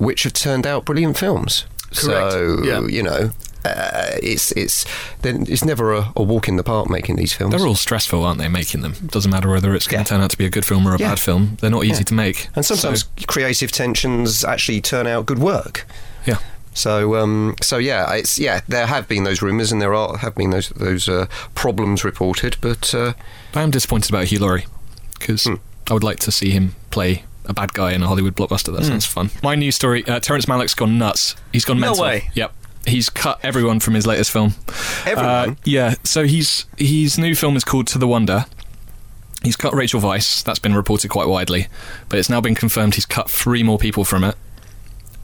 which 0.00 0.24
have 0.24 0.32
turned 0.32 0.66
out 0.66 0.84
brilliant 0.84 1.16
films. 1.16 1.66
Correct. 1.94 2.32
So 2.32 2.62
Yeah. 2.64 2.80
you 2.88 3.02
know. 3.02 3.30
Uh, 3.62 4.16
it's 4.22 4.52
it's 4.52 4.86
then 5.20 5.44
it's 5.46 5.62
never 5.62 5.92
a, 5.92 6.12
a 6.16 6.22
walk 6.22 6.48
in 6.48 6.56
the 6.56 6.62
park 6.62 6.88
making 6.88 7.16
these 7.16 7.34
films. 7.34 7.54
They're 7.54 7.66
all 7.66 7.74
stressful, 7.74 8.24
aren't 8.24 8.38
they, 8.38 8.48
making 8.48 8.80
them? 8.80 8.94
Doesn't 9.08 9.30
matter 9.30 9.50
whether 9.50 9.74
it's 9.74 9.86
going 9.86 10.00
Yeah. 10.00 10.04
to 10.04 10.08
turn 10.08 10.20
out 10.22 10.30
to 10.30 10.38
be 10.38 10.46
a 10.46 10.48
good 10.48 10.64
film 10.64 10.86
or 10.88 10.94
a 10.94 10.98
Yeah. 10.98 11.10
bad 11.10 11.20
film. 11.20 11.58
They're 11.60 11.68
not 11.70 11.84
easy 11.84 11.98
Yeah. 11.98 12.04
to 12.04 12.14
make. 12.14 12.48
and 12.56 12.64
sometimes 12.64 13.00
So, 13.00 13.08
creative 13.26 13.70
tensions 13.70 14.44
actually 14.46 14.80
turn 14.80 15.06
out 15.06 15.26
good 15.26 15.38
work. 15.40 15.86
yeah. 16.24 16.38
So, 16.72 17.16
um, 17.16 17.54
so 17.60 17.76
yeah, 17.76 18.10
it's 18.14 18.38
yeah. 18.38 18.60
There 18.66 18.86
have 18.86 19.06
been 19.08 19.24
those 19.24 19.42
rumours, 19.42 19.70
and 19.72 19.82
there 19.82 19.92
are 19.92 20.16
have 20.18 20.34
been 20.36 20.50
those 20.50 20.70
those 20.70 21.06
uh, 21.06 21.26
problems 21.54 22.02
reported. 22.02 22.56
But 22.62 22.94
uh, 22.94 23.12
I 23.54 23.60
am 23.60 23.70
disappointed 23.70 24.10
about 24.10 24.28
Hugh 24.28 24.38
Laurie 24.38 24.64
because 25.18 25.44
Hmm. 25.44 25.56
I 25.90 25.92
would 25.92 26.04
like 26.04 26.20
to 26.20 26.32
see 26.32 26.48
him 26.50 26.74
play 26.90 27.24
a 27.50 27.54
bad 27.54 27.72
guy 27.74 27.92
in 27.92 28.02
a 28.02 28.06
Hollywood 28.08 28.34
blockbuster. 28.34 28.74
That 28.76 28.84
sounds 28.84 29.04
fun. 29.06 29.30
My 29.42 29.54
news 29.54 29.74
story: 29.76 30.04
uh, 30.06 30.20
Terrence 30.20 30.46
Malick's 30.46 30.74
gone 30.74 30.98
nuts. 30.98 31.36
He's 31.52 31.64
gone 31.64 31.78
No 31.78 31.88
mental. 31.88 32.04
way. 32.04 32.30
Yep. 32.34 32.52
He's 32.86 33.10
cut 33.10 33.38
everyone 33.42 33.78
from 33.80 33.92
his 33.94 34.06
latest 34.06 34.30
film. 34.30 34.54
everyone, 35.04 35.24
Uh, 35.50 35.54
yeah. 35.64 35.94
So 36.04 36.24
he's 36.24 36.64
his 36.78 37.18
new 37.18 37.34
film 37.34 37.56
is 37.56 37.64
called 37.64 37.86
To 37.88 37.98
the 37.98 38.06
Wonder. 38.08 38.46
He's 39.42 39.56
cut 39.56 39.74
Rachel 39.74 40.00
Weisz. 40.00 40.42
That's 40.44 40.58
been 40.58 40.74
reported 40.74 41.08
quite 41.10 41.26
widely, 41.28 41.68
but 42.08 42.18
it's 42.18 42.30
now 42.30 42.40
been 42.40 42.54
confirmed 42.54 42.94
he's 42.94 43.06
cut 43.06 43.30
three 43.30 43.62
more 43.62 43.78
people 43.78 44.04
from 44.04 44.24
it. 44.24 44.34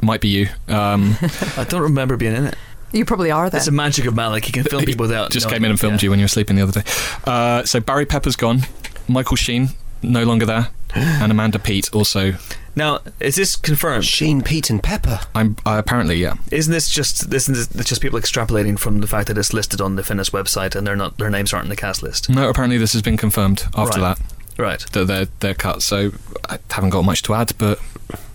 Might 0.01 0.20
be 0.20 0.29
you. 0.29 0.49
Um, 0.68 1.16
I 1.57 1.64
don't 1.68 1.83
remember 1.83 2.16
being 2.16 2.35
in 2.35 2.45
it. 2.47 2.57
You 2.93 3.05
probably 3.05 3.31
are 3.31 3.45
then. 3.45 3.53
That's 3.53 3.66
the 3.66 3.72
magic 3.72 4.07
of 4.07 4.14
Malick. 4.14 4.45
He 4.45 4.53
can 4.53 4.64
film 4.64 4.85
people 4.85 5.05
without. 5.05 5.31
just 5.31 5.47
knowing- 5.47 5.55
came 5.57 5.64
in 5.64 5.70
and 5.72 5.81
filmed 5.81 6.03
yeah. 6.03 6.07
you 6.07 6.11
when 6.11 6.18
you 6.18 6.24
were 6.24 6.29
sleeping 6.29 6.57
the 6.57 6.62
other 6.62 6.81
day. 6.83 6.91
Uh, 7.24 7.64
so 7.64 7.81
Barry 7.81 8.07
Pepper's 8.07 8.37
gone. 8.37 8.61
Michael 9.09 9.37
Sheen 9.37 9.70
no 10.03 10.24
longer 10.24 10.47
there, 10.47 10.68
and 10.94 11.30
Amanda 11.32 11.59
Peet 11.59 11.92
also. 11.94 12.34
Now, 12.74 13.01
is 13.20 13.36
this 13.36 13.57
confirmed? 13.57 14.05
Sheen, 14.05 14.42
Peet, 14.42 14.68
and 14.68 14.82
Pepper. 14.82 15.20
I'm 15.34 15.57
uh, 15.64 15.76
apparently 15.78 16.16
yeah. 16.16 16.34
Isn't 16.53 16.72
this 16.72 16.90
just 16.90 17.32
isn't 17.32 17.55
this 17.72 17.86
just 17.86 18.03
people 18.03 18.18
extrapolating 18.20 18.78
from 18.78 19.01
the 19.01 19.07
fact 19.07 19.28
that 19.28 19.38
it's 19.38 19.55
listed 19.55 19.80
on 19.80 19.97
the 19.97 20.03
Venice 20.03 20.30
website 20.30 20.74
and 20.76 20.86
they're 20.86 20.94
not 20.97 21.16
their 21.16 21.30
names 21.30 21.53
aren't 21.55 21.64
in 21.64 21.70
the 21.70 21.76
cast 21.76 22.03
list? 22.03 22.28
No, 22.28 22.49
apparently 22.51 22.76
this 22.76 22.92
has 22.92 23.01
been 23.03 23.16
confirmed 23.16 23.64
after 23.74 24.01
Right. 24.01 24.18
that 24.18 24.61
Right. 24.62 24.80
that 24.92 25.07
they're 25.07 25.28
they're 25.40 25.55
cut. 25.55 25.82
So 25.82 26.12
I 26.51 26.59
haven't 26.70 26.90
got 26.90 27.05
much 27.07 27.22
to 27.22 27.34
add, 27.34 27.53
but 27.57 27.78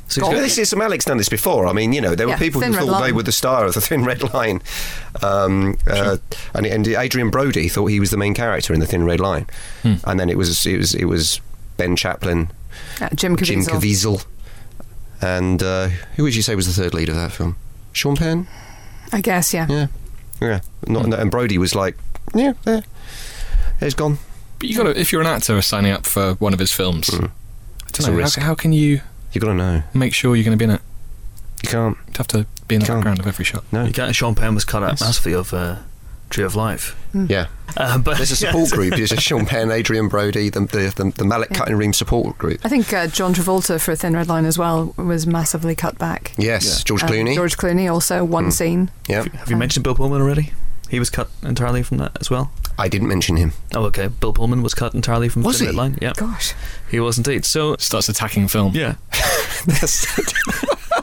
So 0.07 0.22
he's 0.22 0.24
Well, 0.24 0.32
got- 0.34 0.41
this 0.41 0.57
is 0.57 0.70
some 0.70 0.82
Alex 0.82 1.05
done 1.05 1.18
this 1.18 1.30
before. 1.30 1.68
I 1.68 1.74
mean, 1.74 1.93
you 1.93 2.01
know, 2.01 2.16
there 2.16 2.28
were 2.28 2.36
people 2.36 2.62
who 2.62 2.68
Thin 2.68 2.76
Red 2.76 2.86
thought 2.88 3.01
they 3.03 3.12
were 3.14 3.24
the 3.24 3.32
star 3.32 3.66
of 3.66 3.76
the 3.76 3.82
Thin 3.82 4.03
Red 4.03 4.34
Line, 4.34 4.62
um, 5.22 5.78
uh, 5.88 6.18
and, 6.53 6.66
and 6.66 6.88
Adrien 6.88 7.30
Brody 7.30 7.70
thought 7.70 7.86
he 7.88 7.99
was 7.99 8.09
the 8.09 8.18
main 8.18 8.34
character 8.34 8.74
in 8.74 8.80
the 8.80 8.86
Thin 8.88 9.03
Red 9.05 9.20
Line, 9.20 9.45
Hmm. 9.84 9.93
and 10.05 10.20
then 10.20 10.30
it 10.30 10.38
was 10.38 10.66
it 10.66 10.78
was 10.78 10.93
it 10.95 11.05
was 11.05 11.39
Ben 11.78 11.96
Chaplin 11.96 12.50
Uh, 13.02 13.10
Jim 13.16 13.36
Caviezel. 13.36 13.46
Jim 13.46 13.62
Caviezel. 13.66 14.26
And 15.22 15.62
uh, 15.62 15.90
who 16.16 16.24
would 16.24 16.36
you 16.36 16.42
say 16.42 16.56
was 16.56 16.68
the 16.74 16.82
third 16.82 16.94
lead 16.94 17.10
of 17.10 17.16
that 17.16 17.32
film? 17.32 17.56
Sean 17.94 18.16
Penn? 18.16 18.48
I 19.14 19.22
guess, 19.22 19.54
yeah. 19.54 19.68
Yeah. 19.70 19.88
Yeah. 20.42 20.60
Not, 20.88 21.14
And 21.14 21.30
Brody 21.30 21.58
was 21.58 21.76
like, 21.76 21.98
yeah, 22.34 22.54
there. 22.64 22.84
He's 23.80 23.94
gone. 23.94 24.18
But 24.60 24.70
you 24.70 24.78
got 24.78 24.84
to, 24.84 25.00
if 25.00 25.12
you're 25.12 25.22
an 25.22 25.28
actor 25.28 25.62
signing 25.62 25.92
up 25.92 26.06
for 26.06 26.34
one 26.36 26.54
of 26.54 26.60
his 26.60 26.72
films, 26.72 27.08
Mm. 27.10 27.26
I 27.26 27.32
It's 27.90 28.00
a 28.00 28.04
don't 28.04 28.12
know, 28.14 28.18
risk. 28.20 28.40
how, 28.40 28.46
how 28.48 28.56
can 28.56 28.72
you 28.74 29.02
you 29.34 29.42
got 29.42 29.48
to 29.48 29.54
know. 29.54 29.84
make 29.94 30.14
sure 30.14 30.36
you're 30.36 30.46
going 30.46 30.58
to 30.58 30.66
be 30.66 30.66
in 30.70 30.76
it? 30.78 30.82
You 31.64 31.70
can't. 31.70 31.98
You 32.08 32.14
have 32.18 32.28
to 32.28 32.46
be 32.68 32.76
in 32.76 32.82
the 32.82 32.88
Can't. 32.88 33.00
background 33.00 33.20
of 33.20 33.28
every 33.28 33.46
shot. 33.46 33.64
No. 33.72 33.84
You 33.86 33.92
can't, 33.94 34.16
Sean 34.16 34.34
Penn 34.34 34.56
was 34.56 34.66
cut 34.66 34.82
out 34.82 34.92
Yes. 34.94 35.02
massively 35.02 35.34
of 35.34 35.54
uh, 35.54 35.76
Tree 36.32 36.44
of 36.44 36.56
Life. 36.56 36.96
Yeah. 37.14 37.48
Uh, 37.78 37.98
but 37.98 38.18
There's 38.18 38.32
a 38.32 38.36
support 38.48 38.72
group. 38.72 38.94
There's 38.98 39.12
a 39.12 39.20
Sean 39.22 39.46
Penn, 39.46 39.72
Adrien 39.72 40.08
Brody, 40.08 40.50
the, 40.50 40.62
the, 40.62 40.94
the, 40.96 41.12
the 41.16 41.24
Mallet 41.26 41.50
Yeah. 41.52 41.58
Cutting 41.58 41.78
Room 41.78 41.94
support 41.94 42.38
group. 42.38 42.60
I 42.64 42.70
think 42.70 42.92
uh, 42.94 43.08
John 43.08 43.34
Travolta 43.34 43.80
for 43.80 43.92
a 43.92 43.96
Thin 43.96 44.14
Red 44.16 44.28
Line 44.28 44.46
as 44.46 44.58
well 44.58 44.94
was 44.98 45.28
massively 45.28 45.76
cut 45.76 45.98
back. 45.98 46.34
Yes. 46.38 46.80
Yeah. 46.80 46.84
George 46.86 47.04
Um, 47.04 47.10
Clooney. 47.10 47.36
George 47.36 47.58
Clooney 47.58 47.92
also, 47.92 48.24
one 48.24 48.46
Hmm. 48.46 48.50
scene. 48.52 48.92
yeah. 49.08 49.24
Have 49.38 49.50
you 49.50 49.58
mentioned 49.58 49.84
Bill 49.84 49.96
Pullman 49.96 50.22
already? 50.22 50.54
He 50.90 51.00
was 51.00 51.10
cut 51.10 51.30
entirely 51.44 51.84
from 51.84 51.98
that 52.00 52.18
as 52.20 52.30
well. 52.30 52.52
I 52.78 52.88
didn't 52.90 53.08
mention 53.08 53.36
him. 53.38 53.54
Oh, 53.76 53.84
okay. 53.86 54.08
Bill 54.08 54.34
Pullman 54.34 54.62
was 54.64 54.74
cut 54.74 54.94
entirely 54.94 55.30
from 55.30 55.44
Was 55.44 55.58
Thin 55.60 55.68
he? 55.68 55.72
Red 55.72 55.76
Line. 55.78 55.98
Yeah, 56.02 56.14
Gosh. 56.18 56.54
he 56.90 57.00
was 57.00 57.18
indeed. 57.18 57.46
So 57.46 57.76
Starts 57.78 58.10
attacking 58.10 58.48
film. 58.48 58.74
yeah, 58.74 58.96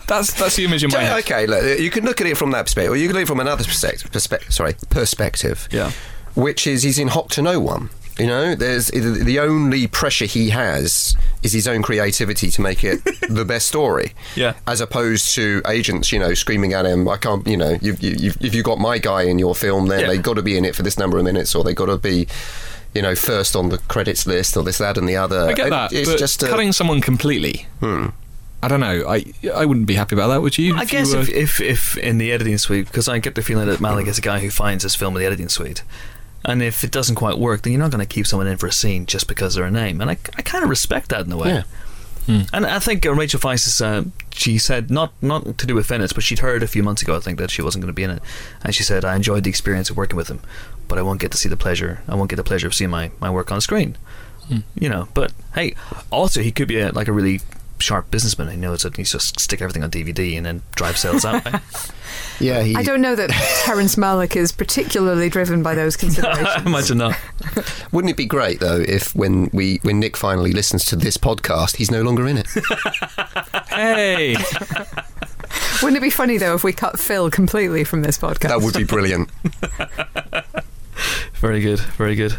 That's 0.09 0.33
that's 0.33 0.57
the 0.57 0.65
image 0.65 0.83
in 0.83 0.91
my 0.91 0.99
head. 1.01 1.19
okay, 1.21 1.47
look, 1.47 1.79
you 1.79 1.91
can 1.91 2.05
look 2.05 2.21
at 2.21 2.27
it 2.27 2.37
from 2.37 2.51
that 2.53 2.63
perspective, 2.67 2.93
or 2.93 2.97
you 2.97 3.07
can 3.07 3.15
look 3.15 3.21
at 3.21 3.25
it 3.25 3.29
from 3.29 3.41
another 3.41 3.63
perspective. 3.65 4.11
Perspe- 4.11 4.51
sorry, 4.53 4.75
perspective. 4.91 5.69
yeah. 5.71 5.93
which 6.35 6.67
is 6.67 6.83
he's 6.83 6.99
in 6.99 7.09
hot 7.09 7.31
to 7.31 7.43
no 7.43 7.61
one. 7.61 7.91
You 8.19 8.27
know, 8.27 8.55
there's 8.57 8.89
the 8.89 9.39
only 9.39 9.87
pressure 9.87 10.25
he 10.25 10.51
has 10.51 11.17
is 11.45 11.53
his 11.53 11.69
own 11.69 11.83
creativity 11.83 12.51
to 12.51 12.61
make 12.61 12.83
it 12.83 12.99
the 13.29 13.45
best 13.45 13.69
story. 13.69 14.13
Yeah. 14.35 14.55
As 14.67 14.81
opposed 14.81 15.35
to 15.37 15.63
agents, 15.69 16.11
you 16.11 16.19
know, 16.19 16.35
screaming 16.35 16.73
at 16.73 16.85
him, 16.85 17.09
"I 17.09 17.17
can't," 17.17 17.47
you 17.47 17.57
know, 17.57 17.79
you've, 17.81 18.03
you've, 18.03 18.37
if 18.45 18.57
you 18.57 18.65
got 18.65 18.79
my 18.81 18.99
guy 18.99 19.23
in 19.23 19.39
your 19.39 19.55
film, 19.55 19.87
then 19.87 20.01
Yeah. 20.01 20.07
they've 20.09 20.23
got 20.23 20.35
to 20.35 20.43
be 20.43 20.57
in 20.59 20.65
it 20.65 20.75
for 20.75 20.83
this 20.83 20.99
number 20.99 21.17
of 21.17 21.23
minutes, 21.25 21.55
or 21.55 21.63
they've 21.63 21.77
got 21.77 21.87
to 21.87 21.97
be, 21.97 22.27
you 22.93 23.03
know, 23.03 23.15
first 23.15 23.55
on 23.55 23.69
the 23.69 23.79
credits 23.87 24.27
list, 24.27 24.57
or 24.57 24.65
this, 24.65 24.79
that, 24.79 24.99
and 24.99 25.09
the 25.09 25.15
other. 25.17 25.43
I 25.51 25.53
get 25.53 25.71
that, 25.71 25.93
It's 25.93 26.13
just 26.17 26.43
a, 26.43 26.49
cutting 26.49 26.73
someone 26.73 27.01
completely. 27.01 27.67
Hmm. 27.79 28.07
I 28.63 28.69
don't 28.69 28.81
know. 28.81 29.05
I 29.09 29.25
I 29.55 29.65
wouldn't 29.67 29.87
be 29.87 29.95
happy 29.95 30.17
about 30.17 30.29
that. 30.29 30.43
Would 30.43 30.59
you? 30.59 30.77
I 30.77 30.83
If 30.83 30.91
guess 30.91 31.11
you 31.11 31.17
were- 31.17 31.23
if, 31.23 31.29
if 31.31 31.61
if 31.61 31.97
in 31.99 32.19
the 32.19 32.33
editing 32.33 32.59
suite, 32.59 32.87
because 32.87 33.09
I 33.09 33.19
get 33.19 33.35
the 33.35 33.43
feeling 33.43 33.67
that 33.69 33.79
Malick 33.79 34.07
is 34.09 34.19
a 34.19 34.23
guy 34.23 34.41
who 34.41 34.51
finds 34.51 34.83
his 34.83 34.95
film 34.97 35.15
in 35.17 35.21
the 35.21 35.27
editing 35.27 35.49
suite, 35.49 35.83
and 36.45 36.63
if 36.63 36.83
it 36.83 36.91
doesn't 36.91 37.15
quite 37.15 37.39
work, 37.39 37.63
then 37.63 37.73
you're 37.73 37.81
not 37.83 37.91
going 37.93 38.05
to 38.07 38.15
keep 38.15 38.27
someone 38.27 38.47
in 38.49 38.57
for 38.57 38.67
a 38.67 38.73
scene 38.73 39.07
just 39.07 39.29
because 39.29 39.55
they're 39.55 39.65
a 39.65 39.71
name, 39.71 40.01
and 40.01 40.11
I, 40.11 40.17
I 40.37 40.43
kind 40.43 40.65
of 40.65 40.71
respect 40.71 41.11
that 41.11 41.25
in 41.27 41.33
a 41.33 41.37
way. 41.37 41.49
Yeah. 41.51 41.63
Hmm. 42.27 42.41
And 42.53 42.67
I 42.67 42.79
think 42.79 43.07
uh, 43.07 43.15
Rachel 43.15 43.41
Weisz 43.41 43.67
is, 43.67 43.81
uh, 43.81 44.05
she 44.33 44.59
said 44.59 44.91
not 44.91 45.13
not 45.23 45.57
to 45.57 45.67
do 45.67 45.75
with 45.75 45.87
Venice, 45.87 46.13
but 46.13 46.23
she'd 46.25 46.41
heard 46.41 46.63
a 46.63 46.67
few 46.67 46.83
months 46.83 47.01
ago, 47.01 47.17
I 47.17 47.21
think, 47.21 47.39
that 47.39 47.51
she 47.51 47.63
wasn't 47.63 47.83
going 47.83 47.93
to 47.95 47.97
be 47.97 48.03
in 48.03 48.11
it, 48.11 48.23
and 48.65 48.75
she 48.75 48.83
said 48.83 49.05
I 49.05 49.15
enjoyed 49.17 49.45
the 49.45 49.51
experience 49.51 49.89
of 49.89 49.97
working 49.97 50.17
with 50.17 50.29
him, 50.29 50.41
but 50.89 50.99
I 50.99 51.03
won't 51.03 51.21
get 51.21 51.31
to 51.31 51.39
see 51.39 51.49
the 51.49 51.57
pleasure. 51.57 52.03
I 52.09 52.17
won't 52.17 52.29
get 52.29 52.37
the 52.37 52.45
pleasure 52.45 52.67
of 52.67 52.75
seeing 52.75 52.91
my, 52.91 53.13
my 53.21 53.31
work 53.31 53.53
on 53.53 53.61
screen. 53.61 53.97
Hmm. 54.49 54.59
You 54.79 54.89
know, 54.89 55.09
but 55.15 55.33
hey, 55.55 55.75
also 56.11 56.43
he 56.43 56.51
could 56.51 56.69
be 56.69 56.81
a, 56.81 56.91
like 56.93 57.09
a 57.09 57.13
really 57.13 57.41
sharp 57.79 58.11
businessman. 58.11 58.49
He 58.49 58.57
knows 58.57 58.83
that 58.83 58.97
he 58.97 59.03
just 59.05 59.39
stick 59.41 59.61
everything 59.63 59.83
on 59.83 59.91
DVD 59.91 60.37
and 60.37 60.45
then 60.47 60.63
drive 60.75 60.97
sales 60.99 61.23
that 61.23 61.45
way. 61.53 61.61
yeah, 62.41 62.63
he, 62.63 62.75
I 62.77 62.83
don't 62.83 63.01
know 63.01 63.15
that 63.15 63.31
Terrence 63.65 63.97
Malick 63.97 64.37
is 64.37 64.53
particularly 64.53 65.29
driven 65.29 65.63
by 65.63 65.75
those 65.75 65.97
considerations. 65.97 66.47
I 66.47 66.61
considerations. 66.61 66.97
imagine 66.97 66.99
not. 66.99 67.93
wouldn't 67.93 68.11
it 68.11 68.17
be 68.17 68.27
great 68.27 68.61
though 68.61 68.81
if 68.81 69.15
when 69.15 69.49
we 69.53 69.79
when 69.83 70.01
Nick 70.01 70.17
finally 70.17 70.53
listens 70.53 70.85
to 70.87 70.97
this 70.97 71.17
podcast, 71.17 71.77
he's 71.77 71.91
no 71.91 72.03
longer 72.03 72.27
in 72.27 72.39
it? 72.39 72.47
hey, 73.69 74.37
Wouldn't 75.83 75.97
it 75.97 76.03
be 76.03 76.11
funny 76.11 76.39
though 76.39 76.55
if 76.55 76.65
we 76.65 76.73
cut 76.73 76.99
Phil 76.99 77.31
completely 77.31 77.85
from 77.85 78.03
this 78.03 78.19
podcast? 78.19 78.49
that 78.49 78.61
would 78.61 78.75
be 78.75 78.85
brilliant. 78.85 79.31
Very 81.35 81.61
good, 81.61 81.79
very 81.79 82.17
good. 82.17 82.37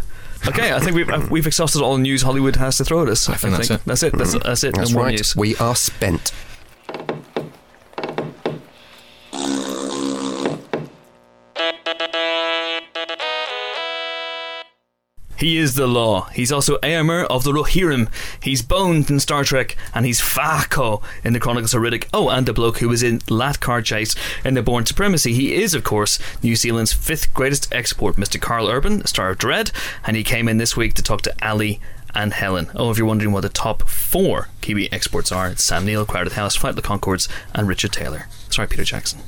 Okay, 0.47 0.73
I 0.73 0.79
think 0.79 0.95
we've 0.95 1.29
we've 1.29 1.47
exhausted 1.47 1.81
all 1.81 1.95
the 1.95 2.01
news 2.01 2.21
Hollywood 2.21 2.55
has 2.55 2.77
to 2.77 2.85
throw 2.85 3.03
at 3.03 3.09
us. 3.09 3.27
I 3.29 3.35
think 3.35 3.57
that's 3.57 3.69
it. 3.69 3.81
That's 3.85 4.03
it. 4.03 4.13
That's, 4.17 4.33
that's 4.33 4.63
it. 4.63 4.75
That's 4.75 4.91
no 4.91 5.01
right. 5.01 5.15
news. 5.15 5.35
We 5.35 5.55
are 5.57 5.75
spent. 5.75 6.31
He 15.39 15.57
is 15.57 15.75
the 15.75 15.87
law. 15.87 16.27
He's 16.33 16.51
also 16.51 16.77
Eomer 16.79 17.25
of 17.27 17.45
the 17.45 17.53
Rohirrim. 17.53 18.09
He's 18.43 18.61
Bones 18.61 19.09
in 19.09 19.21
Star 19.21 19.45
Trek, 19.45 19.77
and 19.93 20.05
he's 20.05 20.19
Vaako 20.19 21.01
in 21.23 21.31
the 21.31 21.39
Chronicles 21.39 21.73
of 21.73 21.81
Riddick. 21.81 22.07
Oh, 22.13 22.27
and 22.27 22.45
the 22.45 22.51
bloke 22.51 22.79
who 22.79 22.89
was 22.89 23.03
in 23.03 23.21
Lat 23.29 23.61
Car 23.61 23.81
Chase 23.81 24.15
in 24.43 24.55
the 24.55 24.61
Bourne 24.61 24.85
Supremacy. 24.85 25.33
He 25.33 25.53
is, 25.53 25.73
of 25.73 25.85
course, 25.85 26.19
New 26.43 26.57
Zealand's 26.57 26.91
fifth 26.91 27.33
greatest 27.33 27.73
export, 27.73 28.17
Mr. 28.17 28.39
Karl 28.39 28.67
Urban, 28.67 29.05
star 29.05 29.29
of 29.29 29.37
Dredd, 29.37 29.71
and 30.05 30.17
he 30.17 30.23
came 30.25 30.49
in 30.49 30.57
this 30.57 30.75
week 30.75 30.93
to 30.95 31.01
talk 31.01 31.21
to 31.21 31.33
Ali 31.41 31.79
and 32.13 32.33
Helen. 32.33 32.69
Oh, 32.75 32.91
if 32.91 32.97
you're 32.97 33.07
wondering 33.07 33.31
what 33.31 33.41
the 33.41 33.49
top 33.49 33.87
four 33.87 34.49
Kiwi 34.59 34.91
exports 34.91 35.31
are, 35.31 35.47
it's 35.47 35.63
Sam 35.63 35.85
Neill, 35.85 36.05
Crowded 36.05 36.33
House, 36.33 36.57
Flight 36.57 36.71
of 36.71 36.75
the 36.75 36.81
Conchords, 36.81 37.29
and 37.53 37.65
Richard 37.65 37.93
Taylor. 37.93 38.27
Sorry, 38.49 38.67
Peter 38.67 38.83
Jackson. 38.83 39.19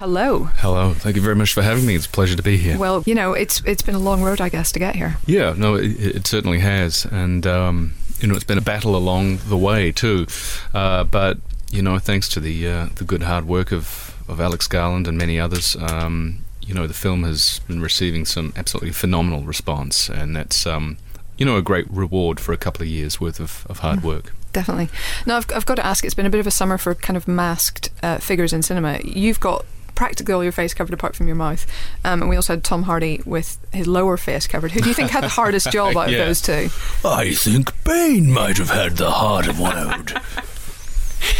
Hello. 0.00 0.44
Hello, 0.58 0.94
thank 0.94 1.16
you 1.16 1.22
very 1.22 1.34
much 1.34 1.52
for 1.52 1.60
having 1.60 1.84
me. 1.84 1.96
It's 1.96 2.06
a 2.06 2.08
pleasure 2.08 2.36
to 2.36 2.42
be 2.44 2.56
here. 2.56 2.78
Well, 2.78 3.02
you 3.04 3.16
know, 3.16 3.32
it's 3.32 3.60
it's 3.64 3.82
been 3.82 3.96
a 3.96 3.98
long 3.98 4.22
road, 4.22 4.40
I 4.40 4.48
guess, 4.48 4.70
to 4.70 4.78
get 4.78 4.94
here. 4.94 5.16
Yeah, 5.26 5.54
no, 5.58 5.74
it, 5.74 5.90
it 5.98 6.26
certainly 6.28 6.60
has, 6.60 7.04
and 7.04 7.44
um, 7.48 7.94
you 8.20 8.28
know, 8.28 8.36
it's 8.36 8.44
been 8.44 8.58
a 8.58 8.60
battle 8.60 8.94
along 8.94 9.38
the 9.48 9.56
way 9.56 9.90
too. 9.90 10.28
Uh, 10.72 11.02
but 11.02 11.38
you 11.72 11.82
know, 11.82 11.98
thanks 11.98 12.28
to 12.28 12.38
the 12.38 12.68
uh, 12.68 12.88
the 12.94 13.02
good 13.02 13.24
hard 13.24 13.48
work 13.48 13.72
of 13.72 14.14
of 14.28 14.40
Alex 14.40 14.68
Garland 14.68 15.08
and 15.08 15.18
many 15.18 15.40
others, 15.40 15.74
um, 15.80 16.44
you 16.62 16.74
know, 16.74 16.86
the 16.86 16.94
film 16.94 17.24
has 17.24 17.58
been 17.66 17.80
receiving 17.80 18.24
some 18.24 18.52
absolutely 18.54 18.92
phenomenal 18.92 19.42
response, 19.42 20.08
and 20.08 20.36
that's 20.36 20.64
um, 20.64 20.96
you 21.38 21.44
know 21.44 21.56
a 21.56 21.62
great 21.62 21.90
reward 21.90 22.38
for 22.38 22.52
a 22.52 22.56
couple 22.56 22.82
of 22.82 22.88
years 22.88 23.20
worth 23.20 23.40
of, 23.40 23.66
of 23.68 23.80
hard 23.80 24.04
work. 24.04 24.32
Definitely. 24.52 24.90
Now, 25.26 25.38
I've, 25.38 25.46
I've 25.52 25.66
got 25.66 25.74
to 25.74 25.84
ask, 25.84 26.04
it's 26.04 26.14
been 26.14 26.24
a 26.24 26.30
bit 26.30 26.40
of 26.40 26.46
a 26.46 26.52
summer 26.52 26.78
for 26.78 26.94
kind 26.94 27.16
of 27.16 27.26
masked 27.26 27.90
uh, 28.00 28.18
figures 28.18 28.52
in 28.52 28.62
cinema. 28.62 29.00
You've 29.04 29.40
got 29.40 29.66
practically 29.94 30.32
all 30.34 30.42
your 30.42 30.52
face 30.52 30.74
covered 30.74 30.94
apart 30.94 31.16
from 31.16 31.26
your 31.26 31.36
mouth. 31.36 31.66
Um, 32.04 32.20
and 32.22 32.28
we 32.28 32.36
also 32.36 32.52
had 32.54 32.64
Tom 32.64 32.84
Hardy 32.84 33.20
with 33.24 33.58
his 33.72 33.86
lower 33.86 34.16
face 34.16 34.46
covered. 34.46 34.72
Who 34.72 34.80
do 34.80 34.88
you 34.88 34.94
think 34.94 35.10
had 35.10 35.24
the 35.24 35.28
hardest 35.28 35.70
job 35.72 35.96
out 35.96 36.10
Yeah. 36.10 36.18
of 36.18 36.26
those 36.26 36.40
two? 36.42 36.68
I 37.04 37.32
think 37.34 37.72
Bane 37.84 38.32
might 38.32 38.58
have 38.58 38.70
had 38.70 38.96
the 38.96 39.10
heart 39.10 39.48
of 39.48 39.58
one 39.58 39.76
out. 39.76 40.12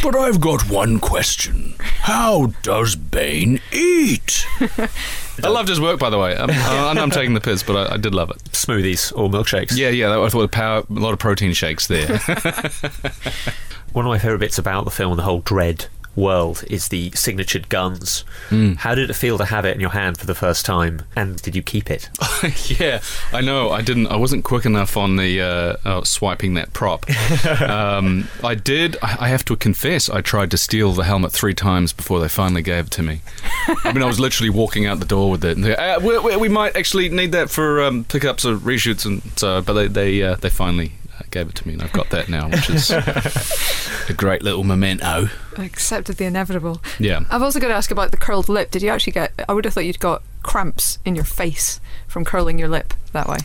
But 0.03 0.17
I've 0.17 0.41
got 0.41 0.69
one 0.69 0.99
question. 0.99 1.75
How 1.79 2.47
does 2.63 2.97
Bane 2.97 3.61
eat? 3.73 4.45
I 5.43 5.49
loved 5.49 5.69
his 5.69 5.81
work, 5.81 6.01
by 6.01 6.11
the 6.11 6.19
way. 6.19 6.37
I'm, 6.37 6.51
I 6.51 6.93
know 6.95 7.03
I'm 7.03 7.11
taking 7.13 7.35
the 7.35 7.41
piss, 7.41 7.63
but 7.63 7.77
I, 7.91 7.95
I 7.95 7.97
did 7.97 8.13
love 8.13 8.31
it. 8.31 8.39
smoothies 8.51 9.13
or 9.17 9.29
milkshakes. 9.31 9.77
Yeah, 9.77 9.91
yeah. 9.91 10.21
I 10.21 10.29
thought 10.29 10.41
the 10.43 10.49
power, 10.49 10.79
a 10.81 10.93
lot 10.93 11.13
of 11.13 11.21
protein 11.21 11.53
shakes 11.53 11.87
there. 11.87 12.07
One 13.93 14.05
of 14.05 14.11
my 14.11 14.19
favourite 14.19 14.41
bits 14.41 14.59
about 14.59 14.85
the 14.85 14.91
film, 14.91 15.17
the 15.17 15.23
whole 15.23 15.43
Dredd 15.43 15.87
world, 16.19 16.65
is 16.69 16.89
the 16.89 17.11
signatured 17.13 17.69
guns. 17.69 18.25
Mm. 18.51 18.77
How 18.77 18.95
did 18.95 19.11
it 19.11 19.15
feel 19.15 19.39
to 19.39 19.45
have 19.45 19.65
it 19.65 19.75
in 19.75 19.81
your 19.81 19.91
hand 19.91 20.19
for 20.19 20.27
the 20.27 20.35
first 20.35 20.65
time? 20.67 21.03
And 21.17 21.41
did 21.43 21.55
you 21.55 21.63
keep 21.63 21.91
it? 21.91 22.11
yeah, 22.81 23.01
I 23.33 23.41
know. 23.41 23.71
I 23.71 23.83
didn't. 23.83 24.09
I 24.09 24.17
wasn't 24.17 24.45
quick 24.45 24.65
enough 24.65 24.97
on 24.97 25.17
the 25.17 25.41
uh, 25.41 25.77
uh, 25.85 26.05
swiping 26.05 26.55
that 26.55 26.73
prop. 26.73 27.07
um, 27.61 28.29
I 28.43 28.55
did. 28.55 28.97
I 29.03 29.29
have 29.29 29.45
to 29.47 29.57
confess, 29.57 30.09
I 30.09 30.21
tried 30.21 30.51
to 30.51 30.59
steal 30.59 30.93
the 30.93 31.05
helmet 31.05 31.33
three 31.33 31.55
times 31.55 31.93
before 31.93 32.21
they 32.21 32.29
finally 32.29 32.63
gave 32.63 32.87
it 32.87 32.91
to 32.93 33.03
me. 33.03 33.21
I 33.85 33.93
mean, 33.93 34.03
I 34.03 34.07
was 34.07 34.21
literally 34.21 34.51
walking 34.51 34.87
out 34.87 34.99
the 34.99 35.07
door 35.07 35.31
with 35.31 35.45
it, 35.45 35.57
and 35.57 35.65
they, 35.65 35.77
uh, 35.77 36.01
we, 36.01 36.19
we, 36.19 36.37
we 36.37 36.49
might 36.49 36.77
actually 36.77 37.09
need 37.09 37.33
that 37.33 37.51
for 37.51 37.83
um, 37.83 38.05
pickups 38.05 38.45
or 38.45 38.57
reshoots, 38.57 39.05
and 39.07 39.23
so. 39.37 39.63
But 39.63 39.75
they 39.75 39.89
they 39.89 40.23
uh, 40.23 40.37
they 40.37 40.51
finally 40.51 40.93
gave 41.31 41.49
it 41.49 41.55
to 41.57 41.67
me, 41.67 41.75
and 41.75 41.83
I've 41.83 41.93
got 41.93 42.11
that 42.11 42.29
now, 42.29 42.49
which 42.49 42.71
is 42.71 42.91
a 42.91 44.15
great 44.15 44.43
little 44.43 44.65
memento. 44.65 45.29
I 45.57 45.65
accepted 45.65 46.17
the 46.17 46.25
inevitable. 46.25 46.81
Yeah. 46.99 47.21
I've 47.31 47.43
also 47.43 47.61
got 47.61 47.69
to 47.69 47.75
ask 47.75 47.91
about 47.91 48.11
the 48.11 48.17
curled 48.17 48.49
lip. 48.49 48.71
Did 48.71 48.83
you 48.83 48.91
actually 48.91 49.13
get? 49.13 49.33
I 49.49 49.53
would 49.53 49.65
have 49.65 49.75
thought 49.75 49.85
you'd 49.85 50.01
got 50.01 50.23
cramps 50.43 50.99
in 51.05 51.15
your 51.15 51.25
face 51.25 51.81
from 52.07 52.25
curling 52.25 52.59
your 52.59 52.69
lip 52.69 52.95
that 53.13 53.29
way. 53.29 53.39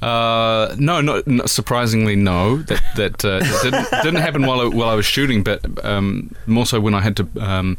Uh, 0.00 0.74
no, 0.78 1.00
not, 1.00 1.26
no, 1.26 1.46
surprisingly, 1.46 2.16
no. 2.16 2.58
That 2.58 2.82
that 2.96 3.24
uh, 3.24 3.40
didn't, 3.62 3.90
didn't 4.02 4.20
happen 4.20 4.46
while 4.46 4.60
I, 4.60 4.66
while 4.66 4.88
I 4.88 4.94
was 4.94 5.06
shooting, 5.06 5.42
but 5.42 5.84
um, 5.84 6.34
more 6.46 6.66
so 6.66 6.80
when 6.80 6.94
I 6.94 7.00
had 7.00 7.16
to 7.16 7.28
um, 7.40 7.76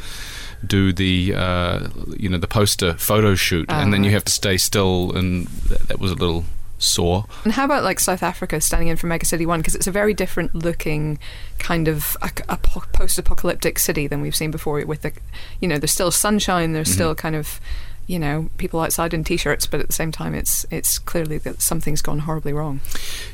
do 0.65 0.91
the 0.93 1.33
uh, 1.35 1.87
you 2.17 2.29
know 2.29 2.37
the 2.37 2.47
poster 2.47 2.93
photo 2.93 3.35
shoot, 3.35 3.69
and 3.69 3.93
then 3.93 4.03
you 4.03 4.11
have 4.11 4.25
to 4.25 4.31
stay 4.31 4.57
still, 4.57 5.15
and 5.15 5.47
that, 5.47 5.87
that 5.87 5.99
was 5.99 6.11
a 6.11 6.15
little 6.15 6.45
sore. 6.77 7.25
And 7.43 7.53
how 7.53 7.65
about 7.65 7.83
like 7.83 7.99
South 7.99 8.23
Africa 8.23 8.61
standing 8.61 8.87
in 8.87 8.97
for 8.97 9.07
Mega 9.07 9.25
City 9.25 9.45
One? 9.45 9.59
Because 9.59 9.75
it's 9.75 9.87
a 9.87 9.91
very 9.91 10.13
different 10.13 10.53
looking 10.53 11.19
kind 11.57 11.87
of 11.87 12.15
a, 12.21 12.31
a 12.49 12.57
post-apocalyptic 12.57 13.79
city 13.79 14.07
than 14.07 14.21
we've 14.21 14.35
seen 14.35 14.51
before. 14.51 14.83
With 14.85 15.01
the, 15.01 15.13
you 15.59 15.67
know, 15.67 15.77
there's 15.77 15.91
still 15.91 16.11
sunshine. 16.11 16.73
There's 16.73 16.91
still 16.91 17.15
kind 17.15 17.35
of 17.35 17.59
you 18.07 18.17
know 18.17 18.49
people 18.57 18.79
outside 18.79 19.13
in 19.13 19.23
t-shirts, 19.23 19.67
but 19.67 19.79
at 19.79 19.87
the 19.87 19.93
same 19.93 20.11
time, 20.11 20.33
it's 20.33 20.65
it's 20.71 20.97
clearly 20.97 21.37
that 21.39 21.61
something's 21.61 22.01
gone 22.01 22.19
horribly 22.19 22.53
wrong. 22.53 22.79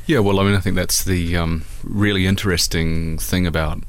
Yeah, 0.06 0.18
well, 0.18 0.40
I 0.40 0.44
mean, 0.44 0.54
I 0.54 0.60
think 0.60 0.76
that's 0.76 1.04
the 1.04 1.36
um, 1.36 1.64
really 1.82 2.26
interesting 2.26 3.18
thing 3.18 3.46
about 3.46 3.82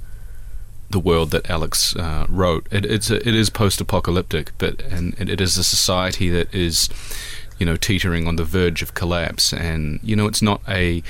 the 0.88 1.00
world 1.00 1.32
that 1.32 1.50
Alex 1.50 1.96
uh, 1.96 2.28
wrote. 2.30 2.68
It, 2.72 2.86
it's 2.86 3.10
a, 3.10 3.16
it 3.28 3.36
is 3.36 3.50
post-apocalyptic, 3.50 4.52
but 4.60 4.82
and 4.84 5.16
it 5.20 5.42
is 5.42 5.58
a 5.58 5.64
society 5.64 6.30
that 6.30 6.54
is, 6.54 6.90
you 7.60 7.66
know, 7.66 7.76
teetering 7.76 8.28
on 8.28 8.36
the 8.36 8.44
verge 8.44 8.82
of 8.82 8.94
collapse, 8.94 9.54
and 9.54 10.00
you 10.04 10.16
know, 10.16 10.28
it's 10.28 10.42
not 10.42 10.62
a 10.68 11.04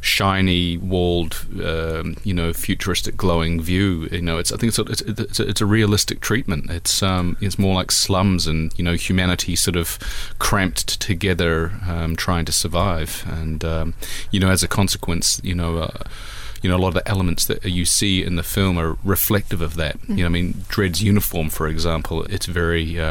shiny 0.00 0.76
walled 0.78 1.44
um, 1.64 2.16
you 2.22 2.32
know 2.32 2.52
futuristic 2.52 3.16
glowing 3.16 3.60
view. 3.60 4.08
You 4.10 4.22
know 4.22 4.38
it's 4.38 4.52
I 4.52 4.56
think 4.56 4.70
it's 4.70 4.78
a, 4.78 5.10
it's, 5.10 5.40
a, 5.40 5.48
it's 5.48 5.60
a 5.60 5.66
realistic 5.66 6.20
treatment. 6.20 6.70
It's 6.70 7.02
um, 7.02 7.36
it's 7.40 7.58
more 7.58 7.74
like 7.74 7.90
slums 7.90 8.46
and 8.46 8.76
you 8.78 8.84
know 8.84 8.94
humanity 8.94 9.56
sort 9.56 9.76
of 9.76 9.98
cramped 10.38 11.00
together 11.00 11.72
um, 11.86 12.16
trying 12.16 12.44
to 12.46 12.52
survive. 12.52 13.24
And 13.26 13.64
um, 13.64 13.94
you 14.30 14.40
know 14.40 14.50
as 14.50 14.62
a 14.62 14.68
consequence 14.68 15.40
you 15.42 15.54
know 15.54 15.78
uh, 15.78 16.04
you 16.62 16.68
know, 16.68 16.76
a 16.76 16.78
lot 16.78 16.88
of 16.88 16.94
the 16.94 17.08
elements 17.08 17.44
that 17.46 17.64
you 17.64 17.84
see 17.84 18.22
in 18.22 18.36
the 18.36 18.42
film 18.42 18.78
are 18.78 18.96
reflective 19.04 19.60
of 19.60 19.76
that. 19.76 19.96
You 20.08 20.16
know, 20.16 20.26
I 20.26 20.28
mean, 20.28 20.54
Dredd's 20.68 21.00
uniform, 21.02 21.50
for 21.50 21.68
example, 21.68 22.24
it's 22.24 22.46
very, 22.46 22.98
uh, 22.98 23.04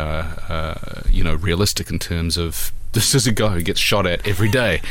uh, 0.49 1.01
you 1.09 1.23
know, 1.23 1.35
realistic 1.35 1.89
in 1.89 1.97
terms 1.97 2.37
of 2.37 2.73
this 2.97 3.13
is 3.13 3.27
a 3.27 3.31
guy 3.31 3.49
who 3.49 3.61
gets 3.61 3.79
shot 3.79 4.07
at 4.07 4.27
every 4.27 4.49
day, 4.49 4.81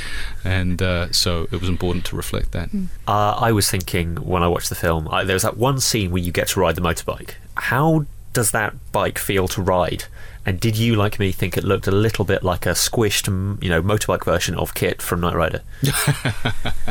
and 0.45 0.81
uh, 0.81 1.11
so 1.11 1.49
it 1.51 1.61
was 1.61 1.69
important 1.69 2.05
to 2.07 2.15
reflect 2.15 2.53
that. 2.53 2.69
Uh, 3.09 3.37
I 3.49 3.51
was 3.51 3.69
thinking 3.69 4.15
when 4.17 4.45
I 4.45 4.49
watched 4.49 4.69
the 4.69 4.77
film, 4.77 5.09
I, 5.11 5.25
there 5.25 5.35
was 5.35 5.43
that 5.43 5.57
one 5.57 5.81
scene 5.81 6.13
where 6.13 6.23
you 6.23 6.31
get 6.31 6.47
to 6.49 6.61
ride 6.61 6.77
the 6.77 6.83
motorbike. 6.83 7.31
How 7.57 8.07
does 8.37 8.51
that 8.51 8.75
bike 8.93 9.19
feel 9.19 9.49
to 9.49 9.63
ride? 9.63 10.05
And 10.45 10.61
did 10.61 10.77
you, 10.77 10.95
like 10.95 11.19
me, 11.19 11.33
think 11.33 11.57
it 11.57 11.65
looked 11.65 11.87
a 11.87 11.91
little 11.91 12.27
bit 12.27 12.43
like 12.43 12.67
a 12.67 12.73
squished, 12.73 13.27
you 13.63 13.71
know, 13.71 13.81
motorbike 13.83 14.27
version 14.27 14.55
of 14.57 14.75
Kit 14.75 15.01
from 15.01 15.23
Knight 15.23 15.35
Rider? 15.35 15.63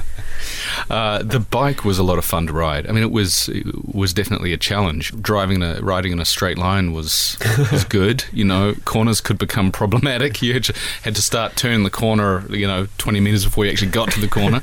Uh, 0.89 1.23
the 1.23 1.39
bike 1.39 1.83
was 1.83 1.97
a 1.97 2.03
lot 2.03 2.19
of 2.19 2.25
fun 2.25 2.45
to 2.45 2.53
ride. 2.53 2.87
I 2.87 2.91
mean, 2.91 3.01
it 3.01 3.09
was 3.09 3.49
it 3.49 3.65
was 3.95 4.13
definitely 4.13 4.53
a 4.53 4.57
challenge. 4.57 5.19
Driving 5.19 5.63
a 5.63 5.79
riding 5.81 6.11
in 6.11 6.19
a 6.19 6.25
straight 6.25 6.57
line 6.59 6.91
was 6.91 7.37
was 7.71 7.83
good. 7.89 8.25
You 8.31 8.43
know, 8.43 8.75
corners 8.85 9.19
could 9.21 9.39
become 9.39 9.71
problematic. 9.71 10.41
You 10.45 10.53
had 10.53 10.65
to, 11.15 11.21
start 11.21 11.55
turning 11.55 11.83
the 11.83 11.89
corner. 11.89 12.45
You 12.53 12.67
know, 12.67 12.87
twenty 12.99 13.19
meters 13.19 13.45
before 13.45 13.65
you 13.65 13.71
actually 13.71 13.89
got 13.91 14.11
to 14.11 14.19
the 14.19 14.27
corner. 14.27 14.61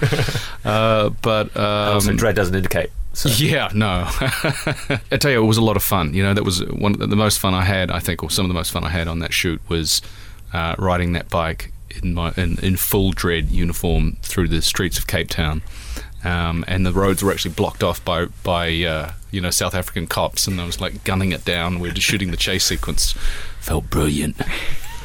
Uh, 0.64 1.10
but 1.22 1.56
um, 1.56 1.94
also, 1.94 2.12
Dredd 2.12 2.36
doesn't 2.36 2.54
indicate. 2.54 2.90
So. 3.14 3.28
Yeah, 3.28 3.68
no. 3.74 4.06
I 5.10 5.18
tell 5.18 5.30
you, 5.30 5.42
it 5.42 5.46
was 5.46 5.58
a 5.58 5.62
lot 5.62 5.76
of 5.76 5.82
fun. 5.82 6.14
You 6.14 6.22
know, 6.22 6.32
that 6.34 6.44
was 6.44 6.64
one 6.66 6.94
of 6.94 6.98
the, 6.98 7.06
the 7.06 7.16
most 7.16 7.38
fun 7.38 7.52
I 7.52 7.62
had. 7.62 7.90
I 7.90 7.98
think, 7.98 8.22
or 8.22 8.30
some 8.30 8.46
of 8.46 8.48
the 8.48 8.54
most 8.54 8.70
fun 8.70 8.84
I 8.84 8.88
had 8.88 9.06
on 9.06 9.18
that 9.18 9.32
shoot 9.32 9.60
was 9.68 10.00
uh, 10.52 10.74
riding 10.78 11.12
that 11.12 11.28
bike 11.28 11.72
in 12.02 12.14
my 12.14 12.32
in, 12.36 12.58
in 12.60 12.76
full 12.76 13.12
Dredd 13.12 13.50
uniform 13.50 14.16
through 14.22 14.48
the 14.48 14.62
streets 14.62 14.98
of 14.98 15.06
Cape 15.06 15.28
Town. 15.28 15.62
Um, 16.24 16.64
and 16.68 16.86
the 16.86 16.92
roads 16.92 17.22
were 17.22 17.32
actually 17.32 17.54
blocked 17.54 17.82
off 17.82 18.04
by 18.04 18.26
by 18.44 18.68
uh, 18.82 19.12
you 19.30 19.40
know 19.40 19.50
South 19.50 19.74
African 19.74 20.06
cops, 20.06 20.46
and 20.46 20.60
I 20.60 20.64
was 20.64 20.80
like 20.80 21.04
gunning 21.04 21.32
it 21.32 21.44
down. 21.44 21.80
We 21.80 21.88
were 21.88 21.94
just 21.94 22.06
shooting 22.06 22.30
the 22.30 22.36
chase 22.36 22.64
sequence. 22.64 23.12
Felt 23.60 23.90
brilliant. 23.90 24.36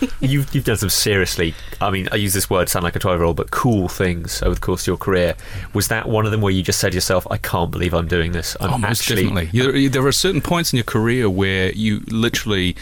you've 0.19 0.53
you've 0.53 0.65
done 0.65 0.77
some 0.77 0.89
seriously. 0.89 1.53
I 1.81 1.89
mean, 1.89 2.09
I 2.11 2.15
use 2.15 2.33
this 2.33 2.49
word 2.49 2.69
sound 2.69 2.83
like 2.83 2.95
a 2.95 2.99
twelve 2.99 3.19
year 3.19 3.25
old, 3.25 3.37
but 3.37 3.51
cool 3.51 3.87
things 3.87 4.41
over 4.41 4.55
the 4.55 4.61
course 4.61 4.83
of 4.83 4.87
your 4.87 4.97
career. 4.97 5.35
Was 5.73 5.87
that 5.89 6.07
one 6.07 6.25
of 6.25 6.31
them 6.31 6.41
where 6.41 6.51
you 6.51 6.63
just 6.63 6.79
said 6.79 6.91
to 6.91 6.95
yourself, 6.95 7.27
"I 7.29 7.37
can't 7.37 7.71
believe 7.71 7.93
I'm 7.93 8.07
doing 8.07 8.31
this"? 8.31 8.55
I'm 8.59 8.83
oh, 8.83 8.87
actually 8.87 9.23
definitely. 9.23 9.87
There 9.89 10.05
are 10.05 10.11
certain 10.11 10.41
points 10.41 10.73
in 10.73 10.77
your 10.77 10.85
career 10.85 11.29
where 11.29 11.71
you 11.71 12.01
literally 12.07 12.75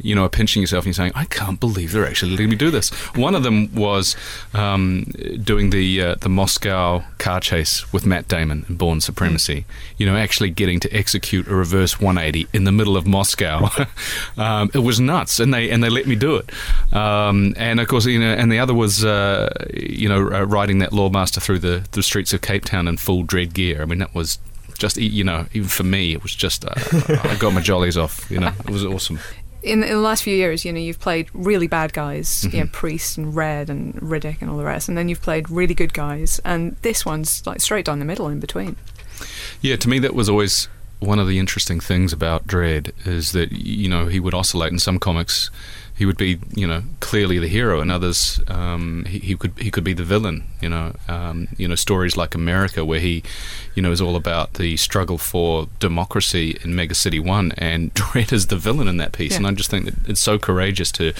you 0.00 0.14
know, 0.14 0.24
are 0.24 0.28
pinching 0.28 0.62
yourself 0.62 0.84
and 0.84 0.86
you're 0.86 0.94
saying, 0.94 1.12
I 1.14 1.24
can't 1.24 1.58
believe 1.58 1.92
they're 1.92 2.06
actually 2.06 2.32
letting 2.32 2.50
me 2.50 2.56
do 2.56 2.70
this. 2.70 2.90
One 3.16 3.34
of 3.34 3.42
them 3.42 3.74
was 3.74 4.16
um, 4.54 5.04
doing 5.42 5.70
the 5.70 6.02
uh, 6.02 6.14
the 6.16 6.28
Moscow 6.28 7.04
car 7.18 7.40
chase 7.40 7.92
with 7.92 8.06
Matt 8.06 8.28
Damon 8.28 8.64
in 8.68 8.76
Bourne 8.76 9.00
Supremacy. 9.00 9.64
You 9.96 10.06
know, 10.06 10.16
actually 10.16 10.50
getting 10.50 10.80
to 10.80 10.92
execute 10.92 11.48
a 11.48 11.54
reverse 11.54 12.00
180 12.00 12.48
in 12.52 12.64
the 12.64 12.72
middle 12.72 12.96
of 12.96 13.06
Moscow. 13.06 13.68
um, 14.36 14.70
it 14.74 14.80
was 14.80 15.00
nuts, 15.00 15.40
and 15.40 15.52
they 15.52 15.70
and 15.70 15.82
they 15.82 15.88
let 15.88 16.06
me 16.06 16.16
do 16.16 16.36
it. 16.36 16.94
Um, 16.94 17.54
and 17.56 17.80
of 17.80 17.88
course, 17.88 18.06
you 18.06 18.18
know, 18.18 18.32
and 18.32 18.50
the 18.50 18.58
other 18.58 18.74
was 18.74 19.04
uh, 19.04 19.52
you 19.72 20.08
know 20.08 20.30
uh, 20.32 20.44
riding 20.44 20.78
that 20.78 20.90
Lawmaster 20.90 21.40
through 21.40 21.60
the 21.60 21.86
the 21.92 22.02
streets 22.02 22.32
of 22.32 22.40
Cape 22.40 22.64
Town 22.64 22.88
in 22.88 22.96
full 22.96 23.24
Dredd 23.24 23.52
gear. 23.54 23.82
I 23.82 23.84
mean, 23.84 23.98
that 23.98 24.14
was 24.14 24.38
just 24.78 24.96
you 24.96 25.24
know 25.24 25.44
even 25.52 25.68
for 25.68 25.82
me 25.82 26.12
it 26.12 26.22
was 26.22 26.34
just 26.34 26.64
uh, 26.64 26.72
I 27.24 27.36
got 27.40 27.52
my 27.52 27.60
jollies 27.60 27.96
off 27.96 28.30
you 28.30 28.38
know 28.38 28.52
it 28.60 28.70
was 28.70 28.84
awesome 28.84 29.18
in, 29.62 29.82
in 29.82 29.90
the 29.90 30.00
last 30.00 30.22
few 30.22 30.34
years, 30.34 30.64
you 30.64 30.72
know, 30.72 30.78
you've 30.78 31.00
played 31.00 31.28
really 31.32 31.66
bad 31.66 31.92
guys, 31.92 32.44
you 32.44 32.50
know, 32.50 32.64
mm-hmm. 32.64 32.72
Priest 32.72 33.18
and 33.18 33.34
Red 33.34 33.68
and 33.68 33.94
Riddick 33.94 34.40
and 34.40 34.50
all 34.50 34.56
the 34.56 34.64
rest, 34.64 34.88
and 34.88 34.96
then 34.96 35.08
you've 35.08 35.22
played 35.22 35.50
really 35.50 35.74
good 35.74 35.92
guys, 35.92 36.40
and 36.44 36.76
this 36.82 37.04
one's 37.04 37.46
like 37.46 37.60
straight 37.60 37.84
down 37.84 37.98
the 37.98 38.04
middle 38.04 38.28
in 38.28 38.40
between. 38.40 38.76
Yeah, 39.60 39.76
to 39.76 39.88
me 39.88 39.98
that 39.98 40.14
was 40.14 40.28
always 40.28 40.68
one 41.00 41.18
of 41.18 41.28
the 41.28 41.38
interesting 41.38 41.80
things 41.80 42.12
about 42.12 42.46
Dredd 42.46 42.92
is 43.06 43.32
that 43.32 43.52
you 43.52 43.88
know 43.88 44.06
he 44.06 44.20
would 44.20 44.34
oscillate 44.34 44.72
in 44.72 44.78
some 44.78 44.98
comics. 44.98 45.50
He 45.98 46.06
would 46.06 46.16
be, 46.16 46.38
you 46.54 46.66
know, 46.66 46.84
clearly 47.00 47.40
the 47.40 47.48
hero, 47.48 47.80
and 47.80 47.90
others 47.90 48.40
um, 48.46 49.04
he, 49.06 49.18
he 49.18 49.36
could 49.36 49.52
he 49.58 49.68
could 49.70 49.82
be 49.82 49.94
the 49.94 50.04
villain. 50.04 50.44
You 50.60 50.68
know, 50.68 50.94
um, 51.08 51.48
you 51.56 51.66
know 51.66 51.74
stories 51.74 52.16
like 52.16 52.36
America, 52.36 52.84
where 52.84 53.00
he, 53.00 53.24
you 53.74 53.82
know, 53.82 53.90
is 53.90 54.00
all 54.00 54.14
about 54.14 54.54
the 54.54 54.76
struggle 54.76 55.18
for 55.18 55.66
democracy 55.80 56.56
in 56.62 56.76
Mega 56.76 56.94
City 56.94 57.18
One, 57.18 57.52
and 57.58 57.92
Dredd 57.98 58.32
is 58.32 58.46
the 58.46 58.56
villain 58.56 58.86
in 58.86 58.96
that 58.98 59.10
piece. 59.10 59.32
Yeah. 59.32 59.38
And 59.38 59.46
I 59.48 59.52
just 59.52 59.70
think 59.70 59.86
that 59.86 60.08
it's 60.08 60.20
so 60.20 60.38
courageous 60.38 60.92
to, 60.92 61.12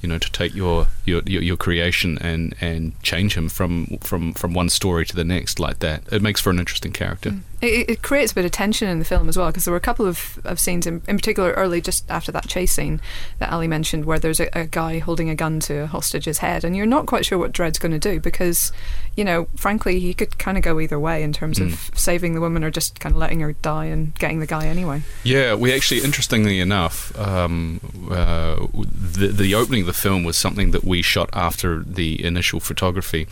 you 0.00 0.08
know, 0.08 0.18
to 0.18 0.30
take 0.30 0.54
your 0.54 0.86
your, 1.04 1.22
your, 1.26 1.42
your 1.42 1.56
creation 1.56 2.16
and, 2.18 2.54
and 2.60 3.00
change 3.02 3.36
him 3.36 3.48
from, 3.48 3.98
from 4.00 4.32
from 4.34 4.54
one 4.54 4.68
story 4.68 5.04
to 5.06 5.16
the 5.16 5.24
next 5.24 5.58
like 5.58 5.80
that. 5.80 6.04
It 6.12 6.22
makes 6.22 6.40
for 6.40 6.50
an 6.50 6.60
interesting 6.60 6.92
character. 6.92 7.34
It, 7.60 7.90
it 7.90 8.02
creates 8.02 8.32
a 8.32 8.34
bit 8.34 8.44
of 8.44 8.50
tension 8.50 8.88
in 8.88 8.98
the 8.98 9.04
film 9.04 9.28
as 9.28 9.36
well 9.36 9.48
because 9.48 9.64
there 9.64 9.72
were 9.72 9.78
a 9.78 9.80
couple 9.80 10.06
of, 10.06 10.38
of 10.44 10.58
scenes, 10.58 10.86
in, 10.86 11.02
in 11.06 11.16
particular 11.16 11.52
early 11.52 11.80
just 11.80 12.10
after 12.10 12.32
that 12.32 12.48
chase 12.48 12.72
scene 12.72 13.00
that 13.38 13.52
Ali 13.52 13.68
mentioned, 13.68 14.04
where 14.04 14.18
there's 14.18 14.40
a, 14.40 14.48
a 14.58 14.66
guy 14.66 14.98
holding 14.98 15.28
a 15.28 15.34
gun 15.34 15.60
to 15.60 15.82
a 15.82 15.86
hostage's 15.86 16.38
head, 16.38 16.64
and 16.64 16.76
you're 16.76 16.86
not 16.86 17.06
quite 17.06 17.26
sure 17.26 17.38
what 17.38 17.52
Dredd's 17.52 17.78
going 17.78 17.92
to 17.92 17.98
do 17.98 18.20
because, 18.20 18.72
you 19.16 19.24
know, 19.24 19.46
frankly, 19.56 20.00
he 20.00 20.14
could 20.14 20.38
kind 20.38 20.56
of 20.56 20.62
go 20.62 20.80
either 20.80 20.98
way 20.98 21.22
in 21.22 21.32
terms 21.32 21.58
of 21.60 21.90
saving 21.94 22.34
the 22.34 22.40
woman 22.40 22.64
or 22.64 22.70
just 22.70 23.00
kind 23.00 23.14
of 23.14 23.18
letting 23.18 23.40
her 23.40 23.52
die 23.52 23.86
and 23.86 24.14
getting 24.16 24.40
the 24.40 24.46
guy 24.46 24.66
anyway. 24.66 25.02
Yeah, 25.24 25.54
we 25.54 25.74
actually, 25.74 26.00
interestingly 26.02 26.60
enough, 26.60 27.16
um, 27.18 27.80
uh, 28.10 28.66
the 28.74 29.28
the 29.28 29.54
opening 29.54 29.82
of 29.82 29.86
the 29.86 29.92
film 29.92 30.24
was 30.24 30.36
something 30.36 30.70
that 30.70 30.84
we 30.84 31.02
shot 31.02 31.28
after 31.32 31.82
the 31.82 32.24
initial 32.24 32.60
photography. 32.60 33.26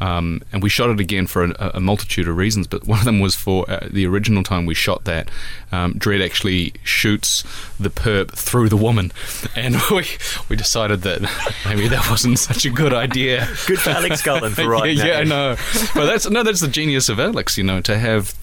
Um, 0.00 0.42
and 0.52 0.62
we 0.62 0.68
shot 0.68 0.90
it 0.90 1.00
again 1.00 1.26
for 1.26 1.44
a, 1.44 1.72
a 1.74 1.80
multitude 1.80 2.28
of 2.28 2.36
reasons, 2.36 2.66
but 2.66 2.86
one 2.86 2.98
of 2.98 3.04
them 3.04 3.20
was 3.20 3.34
for 3.34 3.68
uh, 3.68 3.88
the 3.90 4.06
original 4.06 4.42
time 4.42 4.66
we 4.66 4.74
shot 4.74 5.04
that. 5.04 5.28
Um, 5.72 5.94
Dredd 5.94 6.24
actually 6.24 6.74
shoots 6.84 7.42
the 7.78 7.90
perp 7.90 8.30
through 8.30 8.68
the 8.68 8.76
woman, 8.76 9.12
and 9.56 9.76
we 9.90 10.06
we 10.48 10.56
decided 10.56 11.02
that 11.02 11.20
maybe 11.64 11.88
that 11.88 12.08
wasn't 12.10 12.38
such 12.38 12.64
a 12.64 12.70
good 12.70 12.92
idea. 12.92 13.48
Good 13.66 13.80
for 13.80 13.90
Alex 13.90 14.22
Garland 14.22 14.54
for 14.54 14.68
writing 14.68 14.98
yeah, 14.98 15.04
that 15.04 15.12
yeah, 15.12 15.18
I 15.18 15.24
know. 15.24 15.56
But 15.94 16.06
that's 16.06 16.28
no, 16.30 16.42
that's 16.42 16.60
the 16.60 16.68
genius 16.68 17.08
of 17.08 17.18
Alex. 17.18 17.58
You 17.58 17.64
know, 17.64 17.80
to 17.82 17.98
have 17.98 18.34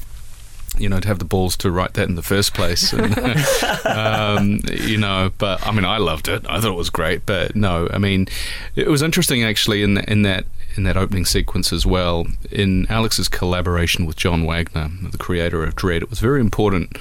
you 0.77 0.89
know 0.89 0.99
to 0.99 1.07
have 1.07 1.19
the 1.19 1.25
balls 1.25 1.55
to 1.57 1.71
write 1.71 1.93
that 1.93 2.09
in 2.09 2.15
the 2.15 2.21
first 2.21 2.53
place. 2.53 2.93
And, 2.93 3.17
um, 3.85 4.59
you 4.71 4.97
know, 4.97 5.31
but 5.37 5.65
I 5.65 5.71
mean, 5.71 5.85
I 5.85 5.97
loved 5.97 6.27
it. 6.27 6.45
I 6.49 6.59
thought 6.59 6.73
it 6.73 6.77
was 6.77 6.89
great. 6.89 7.25
But 7.25 7.55
no, 7.55 7.87
I 7.91 7.97
mean, 7.97 8.27
it 8.75 8.87
was 8.87 9.01
interesting 9.01 9.43
actually 9.43 9.83
in 9.83 9.97
in 9.99 10.23
that 10.23 10.45
in 10.75 10.83
that 10.83 10.97
opening 10.97 11.25
sequence 11.25 11.71
as 11.71 11.85
well. 11.85 12.27
In 12.51 12.85
Alex's 12.89 13.27
collaboration 13.27 14.05
with 14.05 14.15
John 14.15 14.45
Wagner, 14.45 14.89
the 15.09 15.17
creator 15.17 15.63
of 15.63 15.75
Dredd, 15.75 16.01
it 16.01 16.09
was 16.09 16.19
very 16.19 16.41
important. 16.41 16.97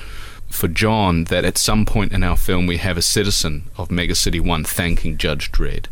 For 0.48 0.68
John, 0.68 1.24
that 1.24 1.44
at 1.44 1.58
some 1.58 1.84
point 1.84 2.12
in 2.12 2.22
our 2.22 2.36
film 2.36 2.66
we 2.66 2.76
have 2.76 2.96
a 2.96 3.02
citizen 3.02 3.64
of 3.76 3.90
Mega 3.90 4.14
City 4.14 4.38
One 4.38 4.62
thanking 4.64 5.16
Judge 5.16 5.50
Dredd 5.50 5.86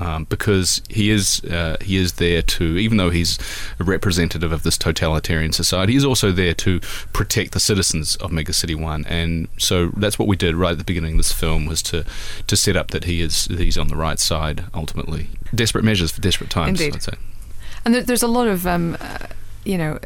um, 0.00 0.24
because 0.24 0.82
he 0.88 1.10
is 1.10 1.42
uh, 1.44 1.76
he 1.80 1.96
is 1.96 2.14
there 2.14 2.42
to, 2.42 2.64
even 2.78 2.96
though 2.96 3.10
he's 3.10 3.38
a 3.78 3.84
representative 3.84 4.52
of 4.52 4.62
this 4.62 4.76
totalitarian 4.76 5.52
society, 5.52 5.92
he's 5.94 6.04
also 6.04 6.32
there 6.32 6.54
to 6.54 6.80
protect 7.12 7.52
the 7.52 7.60
citizens 7.60 8.16
of 8.16 8.32
Mega 8.32 8.52
City 8.52 8.74
One, 8.74 9.04
and 9.06 9.48
so 9.58 9.88
that's 9.96 10.18
what 10.18 10.28
we 10.28 10.36
did 10.36 10.54
right 10.54 10.72
at 10.72 10.78
the 10.78 10.84
beginning 10.84 11.12
of 11.12 11.18
this 11.18 11.32
film 11.32 11.66
was 11.66 11.82
to 11.84 12.04
to 12.46 12.56
set 12.56 12.76
up 12.76 12.90
that 12.92 13.04
he 13.04 13.22
is 13.22 13.46
he's 13.46 13.78
on 13.78 13.88
the 13.88 13.96
right 13.96 14.18
side 14.18 14.64
ultimately. 14.74 15.28
Desperate 15.54 15.84
measures 15.84 16.10
for 16.10 16.20
desperate 16.20 16.50
times. 16.50 16.80
Indeed. 16.80 16.96
I'd 16.96 17.02
say. 17.02 17.12
And 17.84 17.94
there's 17.94 18.24
a 18.24 18.28
lot 18.28 18.48
of, 18.48 18.66
um, 18.66 18.96
uh, 19.00 19.26
you 19.64 19.78
know, 19.78 20.00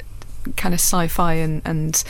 kind 0.56 0.74
of 0.74 0.80
sci-fi 0.80 1.32
and, 1.32 1.62
and 1.64 2.04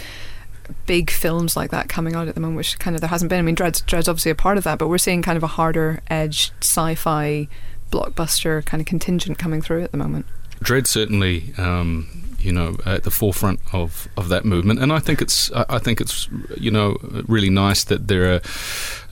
big 0.87 1.11
films 1.11 1.57
like 1.57 1.71
that 1.71 1.89
coming 1.89 2.17
out 2.17 2.27
at 2.27 2.35
the 2.35 2.41
moment, 2.41 2.57
which 2.57 2.79
kind 2.81 2.97
of 2.97 3.01
there 3.01 3.09
hasn't 3.09 3.29
been. 3.29 3.39
I 3.39 3.43
mean, 3.43 3.55
Dredd's, 3.55 3.81
Dredd's 3.83 4.09
obviously 4.09 4.33
a 4.33 4.35
part 4.35 4.59
of 4.59 4.65
that, 4.65 4.79
but 4.79 4.89
we're 4.89 4.99
seeing 4.99 5.23
kind 5.23 5.37
of 5.37 5.45
a 5.45 5.49
harder 5.49 6.01
edged 6.09 6.53
sci-fi 6.61 7.47
blockbuster 7.91 8.65
kind 8.65 8.81
of 8.81 8.87
contingent 8.87 9.39
coming 9.39 9.63
through 9.63 9.83
at 9.83 9.93
the 9.93 9.99
moment. 9.99 10.27
Dredd 10.63 10.87
certainly 10.87 11.55
um, 11.59 12.09
you 12.39 12.53
know, 12.53 12.77
at 12.87 13.03
the 13.03 13.11
forefront 13.11 13.61
of, 13.73 14.09
of 14.17 14.29
that 14.31 14.45
movement. 14.47 14.81
And 14.81 14.93
I 14.93 14.99
think 14.99 15.21
it's 15.21 15.51
I 15.53 15.79
think 15.79 16.01
it's 16.01 16.29
you 16.57 16.71
know 16.71 16.97
really 17.29 17.51
nice 17.51 17.85
that 17.85 18.09
there 18.09 18.35
are 18.35 18.41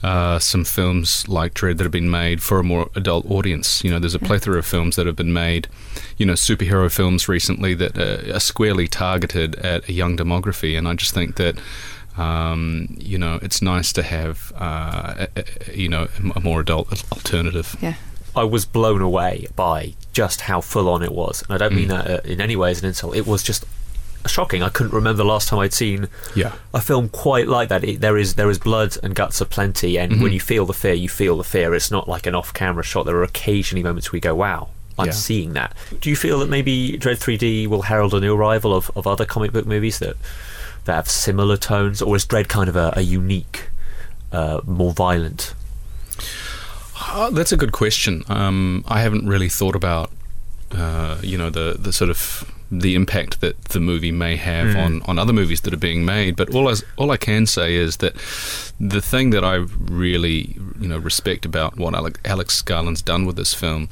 uh, 0.01 0.39
some 0.39 0.63
films 0.63 1.27
like 1.27 1.53
Dredd 1.53 1.77
that 1.77 1.83
have 1.83 1.91
been 1.91 2.09
made 2.09 2.41
for 2.41 2.59
a 2.59 2.63
more 2.63 2.89
adult 2.95 3.29
audience. 3.29 3.83
You 3.83 3.91
know, 3.91 3.99
there's 3.99 4.15
a 4.15 4.19
plethora 4.19 4.57
of 4.59 4.65
films 4.65 4.95
that 4.95 5.05
have 5.05 5.15
been 5.15 5.33
made, 5.33 5.67
you 6.17 6.25
know, 6.25 6.33
superhero 6.33 6.91
films 6.91 7.27
recently 7.27 7.73
that 7.75 7.97
uh, 7.97 8.35
are 8.35 8.39
squarely 8.39 8.87
targeted 8.87 9.55
at 9.55 9.87
a 9.89 9.93
young 9.93 10.17
demography. 10.17 10.77
And 10.77 10.87
I 10.87 10.93
just 10.95 11.13
think 11.13 11.35
that. 11.35 11.57
Um, 12.17 12.97
you 12.99 13.17
know, 13.17 13.39
it's 13.41 13.61
nice 13.61 13.93
to 13.93 14.03
have, 14.03 14.51
uh, 14.57 15.27
a, 15.37 15.43
a- 15.69 15.77
you 15.77 15.87
know, 15.87 16.09
a 16.35 16.41
more 16.41 16.59
adult 16.59 16.91
alternative. 17.13 17.77
Yeah. 17.81 17.93
I 18.35 18.43
was 18.43 18.65
blown 18.65 19.01
away 19.01 19.47
by 19.55 19.93
just 20.13 20.41
how 20.41 20.61
full 20.61 20.87
on 20.89 21.03
it 21.03 21.11
was. 21.11 21.43
And 21.43 21.53
I 21.55 21.57
don't 21.57 21.75
mean 21.75 21.89
Mm. 21.89 22.03
that 22.03 22.07
uh, 22.09 22.21
in 22.27 22.41
any 22.41 22.55
way 22.55 22.71
as 22.71 22.79
an 22.81 22.87
insult. 22.87 23.15
It 23.15 23.25
was 23.27 23.43
just 23.43 23.65
shocking. 24.27 24.61
I 24.61 24.69
couldn't 24.69 24.93
remember 24.93 25.17
the 25.17 25.25
last 25.29 25.47
time 25.49 25.59
I'd 25.59 25.73
seen 25.73 26.07
Yeah. 26.35 26.53
a 26.73 26.81
film 26.81 27.09
quite 27.09 27.47
like 27.47 27.69
that. 27.69 27.83
It, 27.83 28.01
there 28.01 28.17
is 28.17 28.35
there 28.35 28.49
is 28.49 28.57
blood 28.59 28.97
and 29.01 29.15
guts 29.15 29.39
aplenty, 29.41 29.97
and 29.97 30.11
Mm-hmm. 30.13 30.23
when 30.23 30.31
you 30.33 30.39
feel 30.39 30.65
the 30.65 30.73
fear, 30.73 30.93
you 30.93 31.09
feel 31.09 31.37
the 31.37 31.43
fear. 31.43 31.73
It's 31.73 31.89
not 31.91 32.07
like 32.07 32.25
an 32.25 32.35
off-camera 32.35 32.83
shot. 32.83 33.05
There 33.05 33.15
are 33.17 33.23
occasionally 33.23 33.83
moments 33.83 34.11
where 34.11 34.17
you 34.17 34.21
go, 34.21 34.35
"Wow." 34.35 34.69
I'm 34.97 35.05
Yeah. 35.07 35.11
seeing 35.13 35.53
that. 35.53 35.73
Do 36.01 36.09
you 36.09 36.15
feel 36.17 36.39
that 36.39 36.49
maybe 36.49 36.97
Dredd 36.99 37.19
3D 37.19 37.67
will 37.67 37.83
herald 37.83 38.13
a 38.13 38.19
new 38.19 38.35
arrival 38.35 38.75
of, 38.75 38.91
of 38.97 39.07
other 39.07 39.23
comic 39.25 39.53
book 39.53 39.65
movies 39.65 39.99
that 39.99 40.17
that 40.83 40.95
have 40.95 41.09
similar 41.09 41.55
tones, 41.55 42.01
or 42.01 42.17
is 42.17 42.25
Dredd 42.25 42.49
kind 42.49 42.67
of 42.67 42.75
a, 42.75 42.91
a 42.97 43.01
unique, 43.01 43.69
uh, 44.33 44.59
more 44.65 44.91
violent? 44.91 45.53
Uh, 47.11 47.29
that's 47.31 47.51
a 47.51 47.57
good 47.57 47.71
question. 47.71 48.23
Um, 48.29 48.83
I 48.87 49.01
haven't 49.01 49.27
really 49.27 49.49
thought 49.49 49.75
about, 49.75 50.11
uh, 50.71 51.17
you 51.21 51.37
know, 51.37 51.49
the 51.49 51.75
the 51.79 51.91
sort 51.91 52.09
of 52.09 52.49
the 52.71 52.93
impact 52.93 53.41
that 53.41 53.59
the 53.65 53.79
movie 53.79 54.11
may 54.11 54.35
have 54.35 54.75
on, 54.75 55.01
on 55.05 55.17
other 55.17 55.33
movies 55.33 55.61
that 55.61 55.73
are 55.73 55.77
being 55.77 56.05
made. 56.05 56.35
But 56.35 56.53
all 56.53 56.67
I, 56.69 56.75
all 56.97 57.09
I 57.09 57.17
can 57.17 57.47
say 57.47 57.73
is 57.73 57.97
that 57.97 58.13
the 58.79 59.01
thing 59.01 59.31
that 59.31 59.43
I 59.43 59.55
really, 59.55 60.55
you 60.79 60.87
know, 60.87 60.99
respect 60.99 61.45
about 61.45 61.77
what 61.77 61.95
Alec, 61.95 62.19
Alex 62.25 62.61
Garland's 62.61 63.01
done 63.01 63.25
with 63.25 63.37
this 63.37 63.55
film 63.55 63.89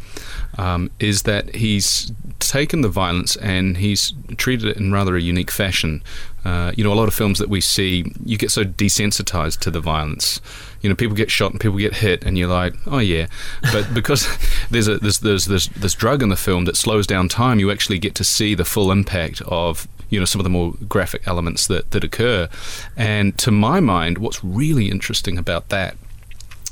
um, 0.59 0.91
is 0.99 1.23
that 1.23 1.55
he's 1.55 2.11
taken 2.39 2.81
the 2.81 2.89
violence 2.89 3.35
and 3.37 3.77
he's 3.77 4.13
treated 4.37 4.69
it 4.69 4.77
in 4.77 4.91
rather 4.91 5.15
a 5.15 5.21
unique 5.21 5.51
fashion. 5.51 6.03
Uh, 6.45 6.71
you 6.77 6.83
know, 6.83 6.93
a 6.93 6.95
lot 6.95 7.07
of 7.07 7.13
films 7.13 7.39
that 7.39 7.49
we 7.49 7.59
see, 7.59 8.13
you 8.23 8.37
get 8.37 8.51
so 8.51 8.63
desensitized 8.63 9.59
to 9.59 9.71
the 9.71 9.81
violence. 9.81 10.39
You 10.87 10.93
know, 10.93 10.95
people 10.95 11.17
get 11.17 11.29
shot 11.29 11.51
and 11.51 11.59
people 11.59 11.77
get 11.77 11.95
hit, 11.95 12.23
and 12.23 12.37
you're 12.37 12.47
like, 12.47 12.73
oh 12.87 12.99
yeah. 12.99 13.27
But 13.73 13.93
because 13.93 14.25
there's 14.71 14.87
a 14.87 14.99
there's 14.99 15.19
there's 15.19 15.45
this 15.47 15.67
this 15.67 15.93
drug 15.93 16.23
in 16.23 16.29
the 16.29 16.37
film 16.37 16.63
that 16.63 16.77
slows 16.77 17.05
down 17.05 17.27
time, 17.27 17.59
you 17.59 17.69
actually 17.69 17.99
get 17.99 18.15
to 18.15 18.23
see 18.23 18.55
the 18.55 18.63
full 18.63 18.89
impact 18.89 19.41
of 19.41 19.85
you 20.09 20.17
know 20.17 20.23
some 20.23 20.39
of 20.39 20.45
the 20.45 20.49
more 20.49 20.75
graphic 20.87 21.27
elements 21.27 21.67
that 21.67 21.91
that 21.91 22.05
occur. 22.05 22.47
And 22.95 23.37
to 23.39 23.51
my 23.51 23.81
mind, 23.81 24.17
what's 24.17 24.41
really 24.45 24.89
interesting 24.89 25.37
about 25.37 25.67
that 25.67 25.97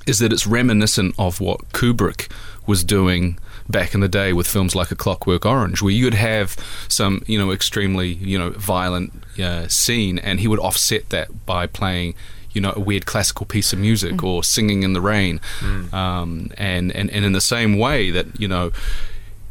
is 0.08 0.20
that 0.20 0.32
it's 0.32 0.48
reminiscent 0.48 1.14
of 1.20 1.42
what 1.42 1.68
Kubrick 1.74 2.32
was 2.66 2.86
doing 2.86 3.38
back 3.68 3.94
in 3.94 4.00
the 4.00 4.08
day 4.08 4.32
with 4.32 4.48
films 4.48 4.76
like 4.76 4.92
A 4.92 4.96
Clockwork 4.96 5.46
Orange, 5.46 5.82
where 5.82 5.92
you'd 5.92 6.14
have 6.14 6.56
some, 6.88 7.24
you 7.28 7.38
know, 7.38 7.52
extremely, 7.52 8.14
you 8.14 8.38
know, 8.38 8.52
violent 8.52 9.12
uh, 9.40 9.68
scene, 9.68 10.20
and 10.20 10.40
he 10.40 10.48
would 10.48 10.60
offset 10.60 11.10
that 11.10 11.46
by 11.46 11.68
playing. 11.68 12.16
You 12.56 12.62
know, 12.62 12.74
a 12.76 12.80
weird 12.80 13.06
classical 13.06 13.46
piece 13.46 13.74
of 13.74 13.80
music 13.80 14.24
or 14.24 14.44
singing 14.44 14.82
in 14.84 14.94
the 14.94 15.02
rain, 15.02 15.40
um, 15.94 16.50
and, 16.58 16.92
and 16.92 17.12
and 17.12 17.26
in 17.26 17.34
the 17.34 17.42
same 17.42 17.78
way 17.78 18.10
that 18.12 18.26
you 18.40 18.48
know, 18.48 18.72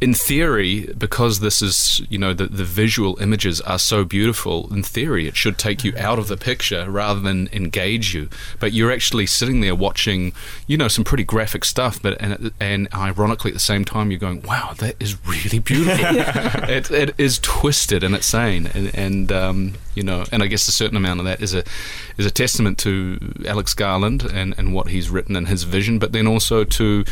in 0.00 0.12
theory, 0.12 0.92
because 0.98 1.40
this 1.40 1.62
is, 1.62 2.02
you 2.10 2.18
know, 2.18 2.34
the, 2.34 2.46
the 2.46 2.64
visual 2.64 3.16
images 3.20 3.60
are 3.62 3.78
so 3.78 4.04
beautiful, 4.04 4.72
in 4.72 4.82
theory, 4.82 5.26
it 5.26 5.36
should 5.36 5.56
take 5.56 5.84
you 5.84 5.94
out 5.96 6.18
of 6.18 6.28
the 6.28 6.36
picture 6.36 6.90
rather 6.90 7.20
than 7.20 7.48
engage 7.52 8.14
you. 8.14 8.28
But 8.58 8.72
you're 8.72 8.92
actually 8.92 9.26
sitting 9.26 9.60
there 9.60 9.74
watching, 9.74 10.32
you 10.66 10.76
know, 10.76 10.88
some 10.88 11.04
pretty 11.04 11.24
graphic 11.24 11.64
stuff, 11.64 12.02
but 12.02 12.20
and, 12.20 12.52
and 12.60 12.88
ironically 12.92 13.50
at 13.50 13.54
the 13.54 13.60
same 13.60 13.84
time, 13.84 14.10
you're 14.10 14.20
going, 14.20 14.42
wow, 14.42 14.74
that 14.78 14.96
is 15.00 15.16
really 15.26 15.60
beautiful. 15.60 16.04
it, 16.68 16.90
it 16.90 17.14
is 17.16 17.38
twisted 17.38 18.02
and 18.02 18.14
it's 18.14 18.26
sane. 18.26 18.66
And, 18.66 18.94
and 18.94 19.32
um, 19.32 19.74
you 19.94 20.02
know, 20.02 20.24
and 20.32 20.42
I 20.42 20.48
guess 20.48 20.66
a 20.68 20.72
certain 20.72 20.96
amount 20.96 21.20
of 21.20 21.26
that 21.26 21.40
is 21.40 21.54
a 21.54 21.62
is 22.18 22.26
a 22.26 22.30
testament 22.30 22.78
to 22.78 23.18
Alex 23.46 23.74
Garland 23.74 24.24
and, 24.24 24.54
and 24.58 24.74
what 24.74 24.88
he's 24.88 25.08
written 25.08 25.36
and 25.36 25.48
his 25.48 25.62
vision, 25.62 25.98
but 25.98 26.12
then 26.12 26.26
also 26.26 26.64
to 26.64 27.04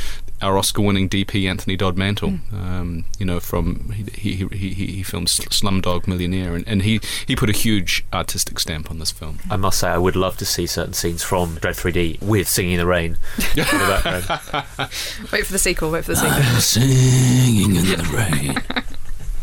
our 0.42 0.58
Oscar-winning 0.58 1.08
DP 1.08 1.48
Anthony 1.48 1.76
Dodd 1.76 1.96
Mantle. 1.96 2.38
Um, 2.52 3.04
you 3.18 3.24
know, 3.24 3.40
from 3.40 3.90
he 3.92 4.34
he, 4.34 4.46
he, 4.48 4.86
he 4.86 5.02
filmed 5.02 5.28
Slumdog 5.28 6.06
Millionaire, 6.06 6.54
and, 6.54 6.66
and 6.66 6.82
he 6.82 7.00
he 7.26 7.36
put 7.36 7.48
a 7.48 7.52
huge 7.52 8.04
artistic 8.12 8.58
stamp 8.58 8.90
on 8.90 8.98
this 8.98 9.10
film. 9.10 9.38
I 9.50 9.56
must 9.56 9.78
say, 9.78 9.88
I 9.88 9.98
would 9.98 10.16
love 10.16 10.36
to 10.38 10.44
see 10.44 10.66
certain 10.66 10.92
scenes 10.94 11.22
from 11.22 11.56
Dredd 11.56 11.80
3D 11.80 12.22
with 12.22 12.48
Singing 12.48 12.72
in 12.72 12.78
the 12.78 12.86
Rain 12.86 13.16
in 13.38 13.56
the 13.56 14.00
background. 14.02 14.90
Wait 15.32 15.46
for 15.46 15.52
the 15.52 15.58
sequel. 15.58 15.90
Wait 15.90 16.04
for 16.04 16.12
the 16.12 16.16
sequel. 16.16 16.34
I'm 16.34 16.60
singing 16.60 17.76
in 17.76 17.84
the 17.84 18.04
rain. 18.12 18.82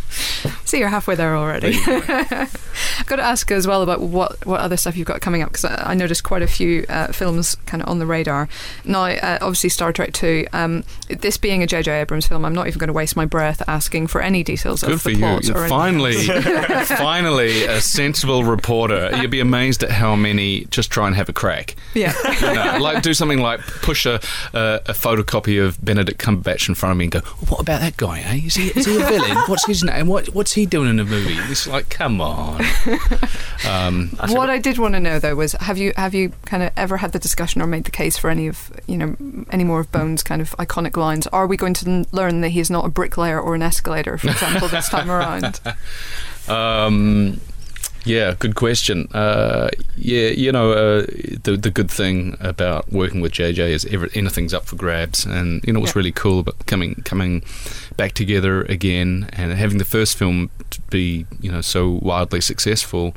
See, 0.66 0.80
you're 0.80 0.90
halfway 0.90 1.16
there 1.16 1.36
already. 1.36 1.74
I've 3.00 3.08
got 3.08 3.16
to 3.18 3.24
ask 3.24 3.50
as 3.52 3.66
well 3.68 3.82
about 3.82 4.02
what, 4.02 4.46
what 4.46 4.60
other 4.60 4.78
stuff 4.78 4.96
you've 4.98 5.08
got 5.08 5.22
coming 5.22 5.42
up 5.42 5.50
because 5.50 5.66
I, 5.66 5.92
I 5.92 5.94
noticed 5.94 6.24
quite 6.24 6.42
a 6.42 6.48
few 6.48 6.86
uh, 6.90 7.08
films 7.08 7.56
kind 7.66 7.82
of 7.82 7.90
on 7.90 8.00
the 8.00 8.06
radar. 8.06 8.50
Now, 8.86 9.04
uh, 9.06 9.38
obviously, 9.42 9.70
Star 9.70 9.92
Trek 9.94 10.14
2. 10.14 10.48
Um, 10.54 10.84
this 11.08 11.38
being 11.38 11.64
a 11.64 11.68
J.J. 11.68 12.02
Abrams 12.02 12.28
film, 12.28 12.46
I'm 12.46 12.54
not 12.54 12.68
even 12.68 12.80
going 12.80 12.88
to 12.88 12.94
waste 12.94 13.16
my 13.16 13.26
breath 13.26 13.62
asking 13.68 14.08
for 14.08 14.22
any 14.22 14.44
details 14.44 14.82
Good 14.82 14.92
of 14.94 15.02
for 15.02 15.10
the 15.10 15.16
you! 15.16 15.20
plot 15.20 15.50
or 15.50 15.58
anything 15.66 15.70
Finally, 15.70 16.14
finally, 16.86 17.64
a 17.66 17.82
sensible 17.82 18.44
reporter. 18.44 19.16
You'd 19.18 19.32
be 19.32 19.40
amazed 19.40 19.84
at 19.84 19.92
how 19.92 20.16
many 20.16 20.66
just 20.66 20.92
try 20.92 21.08
and 21.08 21.16
have 21.16 21.30
a 21.30 21.34
crack. 21.34 21.76
yeah. 21.94 22.14
You 22.42 22.54
know, 22.54 22.78
like 22.80 23.04
do 23.04 23.14
something 23.14 23.40
like 23.40 23.60
push 23.62 24.06
a, 24.06 24.16
a 24.54 24.80
a 24.88 24.94
photocopy 24.94 25.64
of 25.64 25.84
Benedict 25.84 26.20
Cumberbatch 26.20 26.70
in 26.70 26.76
front 26.76 26.92
of 26.92 26.98
me 26.98 27.06
and 27.06 27.12
go, 27.12 27.20
"What 27.48 27.62
about 27.62 27.82
that 27.82 27.98
guy? 27.98 28.20
Eh? 28.22 28.42
Is 28.46 28.56
he 28.56 28.68
is 28.70 28.86
he 28.86 28.96
a 28.96 29.06
villain? 29.06 29.38
What's 29.48 29.66
his 29.66 29.84
name? 29.84 30.08
What 30.08 30.28
what's 30.34 30.54
he 30.54 30.66
doing 30.66 30.90
in 30.90 30.96
the 30.98 31.06
movie?" 31.06 31.36
It's 31.52 31.68
like, 31.68 31.90
come 31.90 32.22
on. 32.22 32.62
Um, 33.68 34.10
What 34.30 34.50
I 34.50 34.58
did 34.58 34.78
want 34.78 34.94
to 34.96 35.00
know 35.00 35.20
though 35.20 35.36
was 35.36 35.52
have 35.54 35.78
you 35.78 35.94
have 35.98 36.14
you 36.16 36.32
kind 36.46 36.64
of 36.64 36.72
ever 36.78 36.98
had 36.98 37.12
the 37.12 37.20
discussion 37.20 37.62
or 37.62 37.68
made 37.68 37.84
the 37.84 37.92
case 37.92 38.18
for 38.18 38.30
any 38.30 38.48
of 38.48 38.72
you 38.88 38.98
know 38.98 39.16
any 39.52 39.64
more 39.64 39.80
of 39.82 39.92
Bones' 39.92 40.24
kind 40.24 40.42
of 40.42 40.52
iconic 40.58 40.96
lines? 40.98 41.28
Are 41.28 41.46
we 41.46 41.58
going 41.58 41.74
to 41.76 42.06
learn 42.12 42.42
that 42.42 42.50
he's 42.50 42.70
not 42.72 42.86
a 42.86 42.90
bricklayer 42.90 43.40
or 43.40 43.56
an 43.56 43.62
escalator, 43.62 44.18
for 44.18 44.30
example, 44.30 44.68
this 44.70 44.90
time 44.90 45.12
around? 45.12 45.60
Um, 46.48 47.40
yeah, 48.06 48.36
good 48.40 48.56
question. 48.56 49.08
Uh, 49.14 49.70
yeah, 49.96 50.30
you 50.30 50.52
know, 50.52 50.72
uh, 50.72 51.06
the 51.44 51.58
the 51.62 51.70
good 51.72 51.90
thing 51.92 52.36
about 52.40 52.92
working 52.92 53.22
with 53.22 53.32
JJ 53.34 53.60
is 53.70 53.86
every, 53.86 54.10
anything's 54.14 54.54
up 54.54 54.66
for 54.66 54.76
grabs, 54.76 55.26
and 55.26 55.64
you 55.66 55.74
know 55.74 55.80
what's 55.80 55.94
Yeah. 55.96 56.00
really 56.00 56.12
cool 56.12 56.40
about 56.40 56.66
coming 56.66 56.96
coming 57.06 57.44
back 57.98 58.14
together 58.14 58.64
again 58.64 59.30
and 59.34 59.52
having 59.54 59.78
the 59.78 59.86
first 59.86 60.18
film 60.18 60.50
to 60.70 60.82
be 60.90 61.26
you 61.42 61.52
know 61.52 61.62
so 61.62 62.00
wildly 62.02 62.42
successful. 62.42 63.14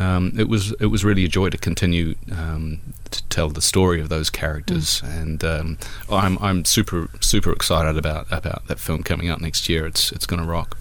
Um, 0.00 0.32
it 0.36 0.48
was 0.48 0.72
it 0.80 0.86
was 0.86 1.04
really 1.04 1.24
a 1.24 1.28
joy 1.28 1.50
to 1.50 1.58
continue 1.58 2.16
um, 2.32 2.80
to 3.12 3.22
tell 3.28 3.48
the 3.48 3.62
story 3.62 4.00
of 4.00 4.08
those 4.08 4.28
characters, 4.28 5.00
and 5.04 5.44
um, 5.44 5.78
I'm 6.10 6.36
I'm 6.38 6.64
super 6.64 7.08
super 7.20 7.52
excited 7.52 7.96
about 7.96 8.26
about 8.32 8.66
that 8.66 8.80
film 8.80 9.02
coming 9.04 9.28
out 9.28 9.40
next 9.40 9.68
year. 9.68 9.86
It's 9.86 10.10
it's 10.10 10.26
going 10.26 10.42
to 10.42 10.48
rock. 10.48 10.76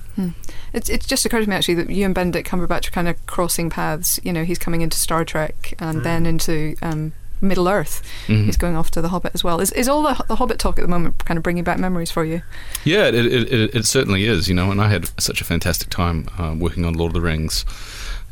It's 0.74 0.90
it's 0.90 1.06
just 1.06 1.26
occurred 1.26 1.44
to 1.44 1.50
me 1.50 1.56
actually 1.56 1.76
that 1.76 1.90
you 1.90 2.06
and 2.06 2.14
Benedict 2.16 2.50
Cumberbatch 2.50 2.88
are 2.88 2.92
kind 2.92 3.08
of 3.08 3.24
crossing 3.26 3.70
paths. 3.70 4.20
You 4.24 4.34
know, 4.34 4.44
he's 4.44 4.60
coming 4.60 4.82
into 4.82 4.98
Star 4.98 5.24
Trek 5.26 5.74
and 5.80 6.04
then 6.04 6.26
into 6.26 6.76
um, 6.82 7.14
Middle 7.42 7.68
Earth. 7.68 8.02
Mhm. 8.28 8.46
He's 8.46 8.58
going 8.58 8.76
off 8.76 8.90
to 8.92 9.02
the 9.02 9.10
Hobbit 9.10 9.32
as 9.34 9.44
well. 9.44 9.60
Is 9.60 9.72
is 9.74 9.88
all 9.90 10.04
the, 10.04 10.24
the 10.28 10.36
Hobbit 10.38 10.60
talk 10.60 10.78
at 10.80 10.82
the 10.82 10.88
moment 10.88 11.26
kind 11.26 11.38
of 11.38 11.44
bringing 11.44 11.64
back 11.64 11.78
memories 11.80 12.12
for 12.12 12.24
you? 12.24 12.42
Yeah, 12.86 13.06
it, 13.08 13.16
it, 13.16 13.52
it, 13.54 13.76
it 13.76 13.86
certainly 13.86 14.26
is, 14.26 14.48
you 14.48 14.56
know, 14.56 14.72
and 14.72 14.82
I 14.82 14.90
had 14.90 15.10
such 15.22 15.42
a 15.42 15.44
fantastic 15.44 15.90
time 15.90 16.28
uh, 16.38 16.56
working 16.58 16.86
on 16.86 16.94
Lord 16.94 17.10
of 17.10 17.14
the 17.14 17.22
Rings. 17.22 17.66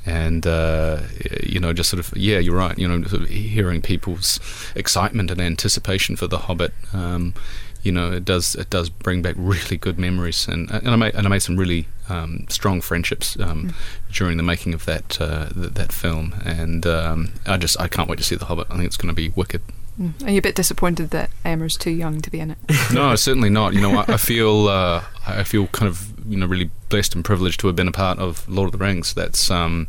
And, 0.03 0.47
uh, 0.47 1.01
you 1.43 1.59
know, 1.59 1.73
just 1.73 1.91
sort 1.91 1.99
of, 1.99 2.17
yeah, 2.17 2.39
you're 2.39 2.55
right, 2.55 2.75
you 2.75 2.87
know, 2.87 3.03
sort 3.07 3.21
of 3.21 3.29
hearing 3.29 3.83
people's 3.83 4.39
excitement 4.75 5.29
and 5.29 5.39
anticipation 5.39 6.15
for 6.15 6.25
The 6.25 6.39
Hobbit, 6.39 6.73
um, 6.91 7.35
you 7.83 7.91
know, 7.91 8.11
it 8.11 8.25
does 8.25 8.55
it 8.55 8.69
does 8.69 8.89
bring 8.89 9.21
back 9.21 9.35
really 9.37 9.77
good 9.77 9.97
memories. 9.97 10.47
And, 10.47 10.69
and, 10.71 10.89
I, 10.89 10.95
made, 10.95 11.15
and 11.15 11.25
I 11.25 11.29
made 11.29 11.41
some 11.41 11.57
really 11.57 11.87
um, 12.09 12.45
strong 12.49 12.81
friendships 12.81 13.39
um, 13.39 13.73
during 14.11 14.37
the 14.37 14.43
making 14.43 14.73
of 14.73 14.85
that, 14.85 15.19
uh, 15.19 15.49
th- 15.49 15.73
that 15.73 15.91
film. 15.91 16.35
And 16.45 16.85
um, 16.85 17.33
I 17.45 17.57
just, 17.57 17.79
I 17.79 17.87
can't 17.87 18.09
wait 18.09 18.17
to 18.19 18.23
see 18.23 18.35
The 18.35 18.45
Hobbit. 18.45 18.67
I 18.69 18.75
think 18.75 18.85
it's 18.85 18.97
going 18.97 19.13
to 19.13 19.15
be 19.15 19.29
wicked. 19.29 19.61
Mm. 19.99 20.25
Are 20.25 20.31
you 20.31 20.39
a 20.39 20.41
bit 20.41 20.55
disappointed 20.55 21.09
that 21.09 21.29
Emma's 21.43 21.75
too 21.75 21.91
young 21.91 22.21
to 22.21 22.29
be 22.29 22.39
in 22.39 22.51
it? 22.51 22.57
no, 22.93 23.15
certainly 23.15 23.49
not. 23.49 23.73
You 23.73 23.81
know, 23.81 23.97
I, 23.97 24.13
I 24.13 24.17
feel 24.17 24.67
uh, 24.67 25.03
I 25.27 25.43
feel 25.43 25.67
kind 25.67 25.89
of 25.89 26.13
you 26.25 26.37
know 26.37 26.45
really 26.45 26.71
blessed 26.89 27.13
and 27.13 27.25
privileged 27.25 27.59
to 27.61 27.67
have 27.67 27.75
been 27.75 27.89
a 27.89 27.91
part 27.91 28.17
of 28.17 28.47
Lord 28.47 28.67
of 28.67 28.71
the 28.79 28.83
Rings. 28.83 29.13
That's 29.13 29.51
um, 29.51 29.87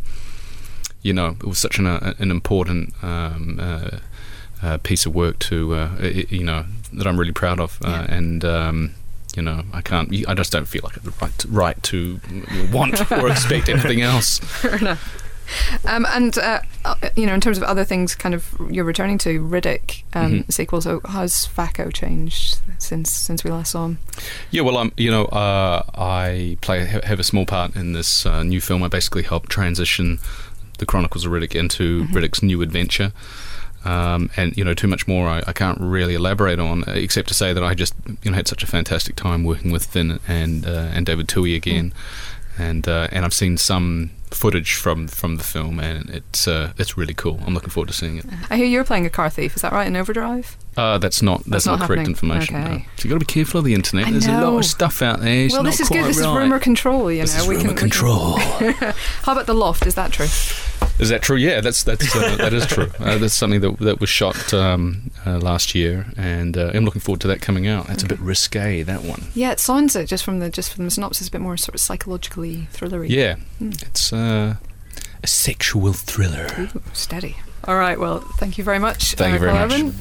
you 1.03 1.13
know, 1.13 1.37
it 1.41 1.45
was 1.45 1.59
such 1.59 1.79
an 1.79 1.87
uh, 1.87 2.15
an 2.19 2.31
important 2.31 2.95
um, 3.03 3.59
uh, 3.61 3.99
uh, 4.63 4.79
piece 4.79 5.07
of 5.07 5.15
work 5.15 5.39
to 5.41 5.75
uh, 5.75 5.91
i- 6.01 6.05
i- 6.07 6.27
you 6.31 6.45
know 6.45 6.65
that 6.93 7.07
I'm 7.07 7.19
really 7.19 7.33
proud 7.33 7.59
of, 7.61 7.79
uh, 7.85 7.89
Yeah. 8.09 8.15
and 8.17 8.45
um, 8.45 8.95
you 9.37 9.43
know, 9.43 9.63
I 9.73 9.81
can't. 9.81 10.13
I 10.29 10.35
just 10.35 10.53
don't 10.53 10.67
feel 10.69 10.83
like 10.85 10.97
it's 10.99 11.21
right 11.23 11.39
to, 11.39 11.49
right 11.49 11.83
to 11.85 12.21
want 12.73 13.11
or 13.13 13.29
expect 13.31 13.69
anything 13.69 14.03
else. 14.03 14.39
Fair 14.61 14.77
enough. 14.77 15.19
Um, 15.87 16.07
and 16.11 16.37
uh, 16.39 16.61
uh, 16.85 16.95
you 17.17 17.27
know, 17.27 17.35
in 17.35 17.41
terms 17.41 17.59
of 17.59 17.65
other 17.65 17.85
things, 17.85 18.15
kind 18.15 18.35
of 18.35 18.47
you're 18.71 18.85
returning 18.85 19.19
to 19.19 19.41
Riddick 19.41 20.03
um, 20.15 20.33
Mhm. 20.45 20.53
sequel. 20.53 20.81
So 20.81 21.01
how's 21.07 21.47
Vaako 21.49 21.93
changed 21.93 22.59
since 22.79 23.11
since 23.11 23.43
we 23.45 23.51
last 23.51 23.73
saw 23.73 23.87
him? 23.87 23.99
Yeah, 24.51 24.63
well, 24.63 24.77
I'm. 24.79 24.93
You 24.97 25.11
know, 25.11 25.25
uh, 25.27 25.83
I 25.95 26.57
play 26.61 26.85
have 26.85 27.19
a 27.21 27.25
small 27.25 27.45
part 27.47 27.75
in 27.75 27.93
this 27.95 28.25
uh, 28.27 28.43
new 28.43 28.61
film. 28.61 28.83
I 28.83 28.89
basically 28.89 29.23
help 29.25 29.49
transition 29.49 30.19
the 30.79 30.87
Chronicles 30.87 31.25
of 31.27 31.33
Riddick 31.33 31.55
into 31.55 32.05
Riddick's 32.13 32.43
new 32.43 32.63
adventure. 32.63 33.13
Um, 33.85 34.31
and 34.37 34.57
you 34.57 34.65
know, 34.65 34.75
too 34.75 34.89
much 34.89 35.09
more 35.09 35.29
I, 35.29 35.43
I 35.47 35.53
can't 35.53 35.81
really 35.81 36.15
elaborate 36.15 36.61
on, 36.61 36.85
uh, 36.85 36.93
except 36.93 37.29
to 37.29 37.35
say 37.35 37.53
that 37.53 37.65
I 37.65 37.75
just 37.75 37.95
you 38.23 38.31
know 38.31 38.37
had 38.37 38.49
such 38.49 38.63
a 38.63 38.67
fantastic 38.67 39.17
time 39.17 39.45
working 39.45 39.73
with 39.73 39.87
Vin 39.87 40.21
and 40.29 40.67
uh, 40.67 40.91
and 40.93 41.05
David 41.05 41.27
Twohy 41.27 41.57
again, 41.57 41.93
and 42.59 42.87
uh, 42.87 43.09
and 43.11 43.25
I've 43.25 43.35
seen 43.35 43.57
some 43.57 44.11
footage 44.33 44.75
from 44.75 45.09
from 45.09 45.37
the 45.37 45.45
film, 45.45 45.79
and 45.81 46.11
it's 46.11 46.47
uh, 46.49 46.73
it's 46.79 46.97
really 46.97 47.15
cool. 47.15 47.41
I'm 47.47 47.55
looking 47.55 47.71
forward 47.71 47.89
to 47.89 47.95
seeing 47.95 48.17
it. 48.19 48.27
I 48.51 48.57
hear 48.57 48.67
you're 48.67 48.85
playing 48.85 49.07
a 49.07 49.11
car 49.11 49.31
thief. 49.31 49.57
Is 49.57 49.63
that 49.63 49.73
right 49.73 49.87
in 49.87 49.97
Overdrive? 49.97 50.57
Uh, 50.77 50.97
that's 50.99 51.21
not 51.21 51.39
that's, 51.41 51.51
That's 51.51 51.67
not 51.67 51.81
not, 51.81 51.87
correct 51.89 52.09
information. 52.09 52.57
Okay. 52.57 52.75
no. 52.79 52.83
So 52.97 53.05
you 53.05 53.11
got 53.11 53.21
to 53.21 53.27
be 53.27 53.33
careful 53.33 53.59
of 53.59 53.65
the 53.67 53.75
internet. 53.75 54.07
I 54.07 54.11
There's 54.13 54.27
a 54.27 54.33
lot 54.33 54.41
know. 54.41 54.59
of 54.59 54.65
stuff 54.65 55.03
out 55.03 55.21
there. 55.21 55.45
It's 55.45 55.53
well, 55.55 55.63
this 55.63 55.81
is 55.81 55.89
good. 55.89 56.05
This 56.07 56.19
is 56.19 56.27
rumor 56.27 56.59
control. 56.59 57.11
You 57.13 57.19
know, 57.19 57.23
This 57.25 57.39
is 57.39 57.47
we 57.47 57.57
rumor 57.57 57.69
can, 57.69 57.75
we 57.75 57.81
can- 57.81 57.91
control. 57.91 58.37
How 59.23 59.33
about 59.33 59.47
the 59.47 59.55
loft? 59.55 59.87
Is 59.87 59.95
that 59.97 60.13
true? 60.13 60.29
Is 60.99 61.09
that 61.09 61.21
true? 61.23 61.37
Yeah, 61.37 61.61
that's 61.61 61.83
that's 61.83 62.15
uh, 62.15 62.37
that 62.37 62.53
is 62.53 62.65
true. 62.67 62.89
Uh, 62.99 63.19
that's 63.19 63.35
something 63.35 63.61
that 63.61 63.79
that 63.81 64.01
was 64.01 64.09
shot 64.09 64.53
um, 64.55 65.11
uh, 65.27 65.39
last 65.39 65.75
year, 65.75 66.07
and 66.17 66.57
uh, 66.57 66.71
I'm 66.75 66.85
looking 66.85 67.01
forward 67.01 67.21
to 67.23 67.29
that 67.29 67.41
coming 67.41 67.67
out. 67.67 67.87
That's 67.89 68.03
a 68.03 68.07
bit 68.07 68.21
risque, 68.21 68.83
that 68.83 69.03
one. 69.03 69.25
Yeah, 69.35 69.53
it 69.53 69.61
sounds 69.61 69.97
it 69.97 70.07
just 70.07 70.23
from 70.25 70.39
the 70.39 70.49
just 70.51 70.73
from 70.73 70.85
the 70.85 70.91
synopsis, 70.91 71.29
a 71.29 71.31
bit 71.31 71.41
more 71.41 71.57
sort 71.57 71.75
of 71.75 71.81
psychologically 71.81 72.69
thrillery. 72.73 73.09
Yeah, 73.09 73.37
Hmm. 73.59 73.71
it's 73.83 74.13
uh, 74.23 74.57
a 75.23 75.27
sexual 75.27 75.93
thriller. 75.93 76.47
Ooh, 76.59 76.83
steady. 76.93 77.37
All 77.65 77.77
right. 77.77 77.99
Well, 77.99 78.21
thank 78.39 78.59
you 78.59 78.65
very 78.65 78.79
much. 78.79 79.15
Thank 79.15 79.35
you 79.35 79.39
very 79.39 79.53
Karl 79.53 79.69
much. 79.69 79.81
Urban. 79.81 79.95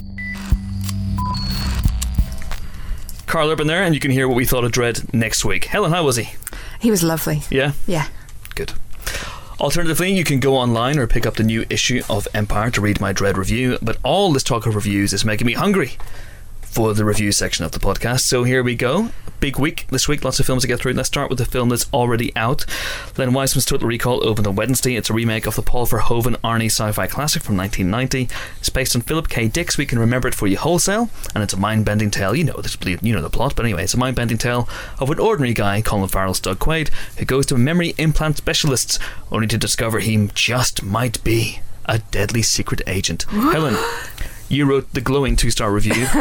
Karl 3.28 3.50
Urban 3.50 3.68
there, 3.68 3.84
and 3.84 3.94
you 3.94 4.02
can 4.02 4.12
hear 4.12 4.28
what 4.28 4.36
we 4.36 4.46
thought 4.46 4.64
of 4.66 4.72
Dredd 4.72 5.14
next 5.14 5.46
week. 5.46 5.66
Helen, 5.66 5.92
how 5.92 6.04
was 6.04 6.18
he? 6.18 6.30
He 6.80 6.92
was 6.92 7.02
lovely. 7.04 7.44
Yeah? 7.50 7.74
Yeah. 7.88 8.08
Good. 8.56 8.74
Alternatively, 9.60 10.12
you 10.12 10.24
can 10.24 10.40
go 10.40 10.56
online 10.56 10.98
or 10.98 11.08
pick 11.08 11.26
up 11.26 11.36
the 11.36 11.44
new 11.44 11.66
issue 11.70 12.02
of 12.10 12.28
Empire 12.34 12.72
to 12.72 12.82
read 12.82 13.00
my 13.00 13.14
Dredd 13.14 13.38
review, 13.38 13.78
but 13.82 13.98
all 14.04 14.34
this 14.34 14.44
talk 14.44 14.66
of 14.66 14.76
reviews 14.76 15.14
is 15.14 15.24
making 15.24 15.48
me 15.48 15.54
hungry 15.54 15.98
for 16.72 16.94
the 16.94 17.04
review 17.04 17.34
section 17.34 17.66
of 17.66 17.74
the 17.74 17.80
podcast. 17.80 18.22
So 18.22 18.46
here 18.46 18.64
we 18.64 18.76
go. 18.76 19.10
Big 19.42 19.60
week 19.60 19.88
this 19.90 20.08
week, 20.08 20.24
lots 20.24 20.40
of 20.40 20.46
films 20.46 20.62
to 20.62 20.68
get 20.70 20.80
through. 20.80 20.94
Let's 20.94 21.08
start 21.08 21.30
with 21.30 21.38
the 21.38 21.46
film 21.46 21.68
that's 21.68 21.92
already 21.92 22.34
out. 22.36 22.66
Len 23.18 23.34
Wiseman's 23.34 23.66
Total 23.66 23.88
Recall 23.88 24.26
opened 24.26 24.48
on 24.48 24.56
Wednesday. 24.56 24.96
It's 24.96 25.10
a 25.10 25.14
remake 25.14 25.46
of 25.46 25.56
the 25.56 25.64
Paul 25.64 25.86
Verhoeven 25.86 26.38
Arnie 26.38 26.68
sci-fi 26.68 27.08
classic 27.08 27.44
from 27.44 27.58
1990. 27.58 28.34
It's 28.60 28.70
based 28.70 28.96
on 28.96 29.02
Philip 29.02 29.28
K. 29.28 29.50
Dick's 29.50 29.78
We 29.78 29.86
Can 29.86 30.00
Remember 30.00 30.30
It 30.30 30.36
For 30.36 30.48
You 30.48 30.58
Wholesale, 30.58 31.10
and 31.36 31.44
it's 31.44 31.54
a 31.54 31.58
mind-bending 31.58 32.12
tale. 32.12 32.34
You 32.34 32.46
know 32.46 32.62
this, 32.62 32.78
you 32.86 33.14
know 33.14 33.22
the 33.22 33.30
plot, 33.30 33.56
but 33.56 33.66
anyway, 33.66 33.84
it's 33.84 33.96
a 33.96 33.98
mind-bending 33.98 34.38
tale 34.38 34.70
of 35.00 35.10
an 35.10 35.20
ordinary 35.20 35.54
guy, 35.54 35.82
Colin 35.82 36.08
Farrell's 36.08 36.40
Doug 36.40 36.60
Quaid, 36.60 36.90
who 37.18 37.26
goes 37.26 37.46
to 37.48 37.56
a 37.56 37.60
memory 37.60 37.96
implant 37.98 38.38
specialist 38.38 38.98
only 39.30 39.48
to 39.48 39.58
discover 39.58 40.00
he 40.00 40.30
just 40.34 40.84
might 40.84 41.22
be 41.24 41.60
a 41.86 42.00
deadly 42.00 42.42
secret 42.42 42.82
agent. 42.88 43.24
Helen, 43.30 43.76
you 44.52 44.66
wrote 44.66 44.91
the 44.93 45.02
glowing 45.02 45.36
two-star 45.36 45.72
review. 45.72 46.06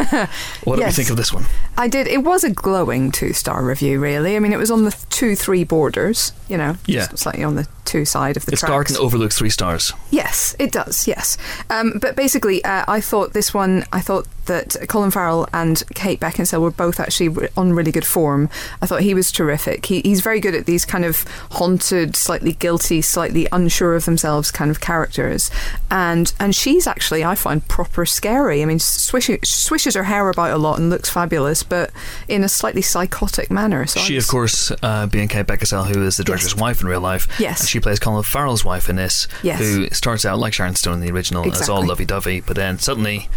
What 0.65 0.77
do 0.77 0.81
we 0.83 0.87
Yes. 0.87 0.97
think 0.97 1.11
of 1.11 1.17
this 1.17 1.33
one? 1.33 1.45
I 1.77 1.89
did. 1.89 2.07
It 2.07 2.23
was 2.23 2.45
a 2.45 2.51
glowing 2.51 3.11
two 3.11 3.33
star 3.33 3.65
review, 3.65 3.99
really. 3.99 4.37
I 4.37 4.39
mean, 4.39 4.53
it 4.53 4.59
was 4.59 4.71
on 4.71 4.85
the 4.85 4.97
two 5.11 5.35
three 5.35 5.65
borders, 5.65 6.33
you 6.49 6.57
know, 6.57 6.77
Yeah. 6.87 7.09
slightly 7.15 7.43
on 7.45 7.57
the 7.57 7.67
two 7.85 8.05
side 8.05 8.37
of 8.37 8.47
the 8.47 8.53
It's 8.53 8.63
and 8.63 8.97
overlooks 8.99 9.37
three 9.39 9.51
stars. 9.51 9.93
Yes, 10.11 10.55
it 10.59 10.71
does. 10.71 11.09
Yes, 11.09 11.37
um, 11.71 11.99
but 12.01 12.15
basically, 12.17 12.63
uh, 12.65 12.85
I 12.87 13.01
thought 13.01 13.33
this 13.33 13.53
one. 13.53 13.85
I 13.93 14.01
thought 14.01 14.27
that 14.51 14.77
Colin 14.89 15.11
Farrell 15.13 15.49
and 15.53 15.83
Kate 15.95 16.19
Beckinsale 16.21 16.61
were 16.61 16.73
both 16.73 16.99
actually 16.99 17.49
on 17.57 17.73
really 17.73 17.93
good 17.93 18.05
form. 18.05 18.51
I 18.83 18.87
thought 18.87 19.03
he 19.03 19.15
was 19.15 19.31
terrific. 19.31 19.87
He, 19.87 20.01
he's 20.01 20.21
very 20.23 20.41
good 20.41 20.57
at 20.57 20.67
these 20.67 20.85
kind 20.85 21.05
of 21.05 21.23
haunted, 21.53 22.17
slightly 22.17 22.55
guilty, 22.55 23.01
slightly 23.01 23.47
unsure 23.53 23.95
of 23.95 24.05
themselves 24.07 24.51
kind 24.51 24.71
of 24.71 24.81
characters, 24.81 25.51
and 25.91 26.33
and 26.41 26.55
she's 26.55 26.87
actually 26.87 27.25
I 27.25 27.35
find 27.37 27.67
proper 27.69 28.05
scary. 28.05 28.61
I 28.63 28.65
mean, 28.65 28.81
swishes, 28.81 29.39
swishes 29.49 29.95
her 29.95 30.05
hair 30.05 30.29
about 30.29 30.51
a 30.51 30.59
lot 30.59 30.79
and 30.79 30.91
looks 30.91 31.09
fabulous, 31.09 31.63
but 31.63 31.91
in 32.27 32.43
a 32.43 32.49
slightly 32.49 32.83
psychotic 32.83 33.51
manner. 33.51 33.87
So 33.87 34.01
She, 34.01 34.17
of 34.17 34.27
course, 34.27 34.73
uh, 34.83 35.07
being 35.07 35.29
Kate 35.29 35.47
Beckinsale, 35.47 35.87
who 35.95 36.03
is 36.05 36.17
the 36.17 36.25
director's 36.25 36.57
wife 36.57 36.81
in 36.81 36.89
real 36.89 37.01
life. 37.01 37.29
Yes. 37.39 37.61
And 37.61 37.69
she 37.69 37.79
plays 37.79 37.99
Colin 38.01 38.25
Farrell's 38.25 38.65
wife 38.65 38.89
in 38.89 38.97
this, 38.97 39.29
Yes. 39.43 39.61
who 39.61 39.89
starts 39.91 40.25
out 40.25 40.39
like 40.39 40.53
Sharon 40.53 40.75
Stone 40.75 40.95
in 40.95 41.01
the 41.01 41.11
original. 41.13 41.45
and 41.45 41.53
It's 41.53 41.69
all 41.69 41.87
lovey 41.87 42.05
dovey, 42.05 42.41
but 42.41 42.57
then 42.57 42.79
suddenly 42.79 43.29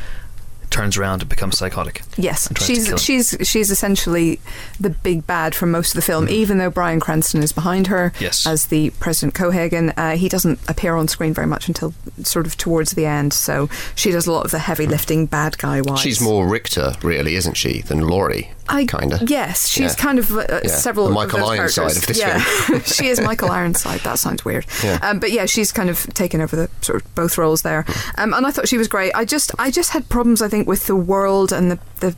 turns 0.74 0.98
around 0.98 1.22
and 1.22 1.30
becomes 1.30 1.58
psychotic. 1.58 2.02
Yes, 2.18 2.48
and 2.48 2.58
tries 2.58 2.88
him. 2.90 2.98
she's 2.98 3.32
she's 3.38 3.48
she's 3.48 3.72
essentially 3.72 4.40
the 4.80 4.90
big 4.90 5.26
bad 5.28 5.54
for 5.56 5.66
most 5.68 5.90
of 5.92 5.96
the 5.96 6.02
film. 6.02 6.28
Even 6.28 6.58
though 6.58 6.70
Bryan 6.72 7.00
Cranston 7.00 7.42
is 7.44 7.52
behind 7.54 7.88
her 7.88 8.12
Mm-hmm. 8.16 8.24
Yes. 8.24 8.46
as 8.48 8.66
the 8.68 8.90
President 9.00 9.34
Cohagen, 9.34 9.94
uh, 9.98 10.18
he 10.18 10.28
doesn't 10.30 10.60
appear 10.68 10.96
on 10.96 11.08
screen 11.08 11.34
very 11.34 11.48
much 11.48 11.68
until 11.68 11.94
sort 12.24 12.46
of 12.48 12.58
towards 12.58 12.92
the 12.92 13.06
end. 13.06 13.32
So 13.34 13.70
she 13.96 14.12
does 14.12 14.28
a 14.28 14.32
lot 14.32 14.46
of 14.46 14.52
the 14.52 14.60
heavy 14.60 14.88
lifting, 14.88 15.26
bad 15.28 15.58
guy 15.58 15.82
wise. 15.82 16.00
She's 16.00 16.20
more 16.22 16.48
Richter, 16.48 16.94
really, 17.04 17.36
isn't 17.36 17.56
she, 17.56 17.82
than 17.84 18.02
Lori? 18.02 18.52
I 18.70 18.86
kind 18.86 19.12
of. 19.14 19.30
Yes, 19.30 19.68
she's 19.70 19.92
Yeah. 19.98 20.04
kind 20.04 20.20
of 20.20 20.32
uh, 20.32 20.46
Yeah, 20.64 20.70
several 20.70 21.06
the 21.08 21.12
of 21.12 21.16
Michael 21.16 21.40
those 21.40 21.50
Ironside 21.60 21.82
characters. 21.82 21.98
of 21.98 22.08
this 22.08 22.20
yeah. 22.20 22.80
she 22.86 23.08
is 23.08 23.20
Michael 23.22 23.52
Ironside. 23.52 24.00
That 24.02 24.20
sounds 24.20 24.46
weird. 24.46 24.66
Yeah. 24.84 25.00
Um, 25.02 25.20
but 25.20 25.32
yeah, 25.32 25.46
she's 25.46 25.72
kind 25.74 25.90
of 25.90 26.02
taken 26.14 26.40
over 26.42 26.56
the 26.56 26.70
sort 26.82 27.02
of 27.04 27.16
both 27.16 27.38
roles 27.38 27.62
there, 27.64 27.86
um, 28.18 28.34
and 28.34 28.46
I 28.46 28.52
thought 28.52 28.68
she 28.70 28.78
was 28.78 28.88
great. 28.88 29.12
I 29.16 29.26
just 29.26 29.52
I 29.60 29.70
just 29.70 29.90
had 29.92 30.08
problems 30.08 30.42
I 30.42 30.48
think 30.48 30.63
with 30.66 30.88
the 30.88 30.96
world 30.96 31.52
and 31.52 31.72
the 31.72 31.80
the 32.00 32.16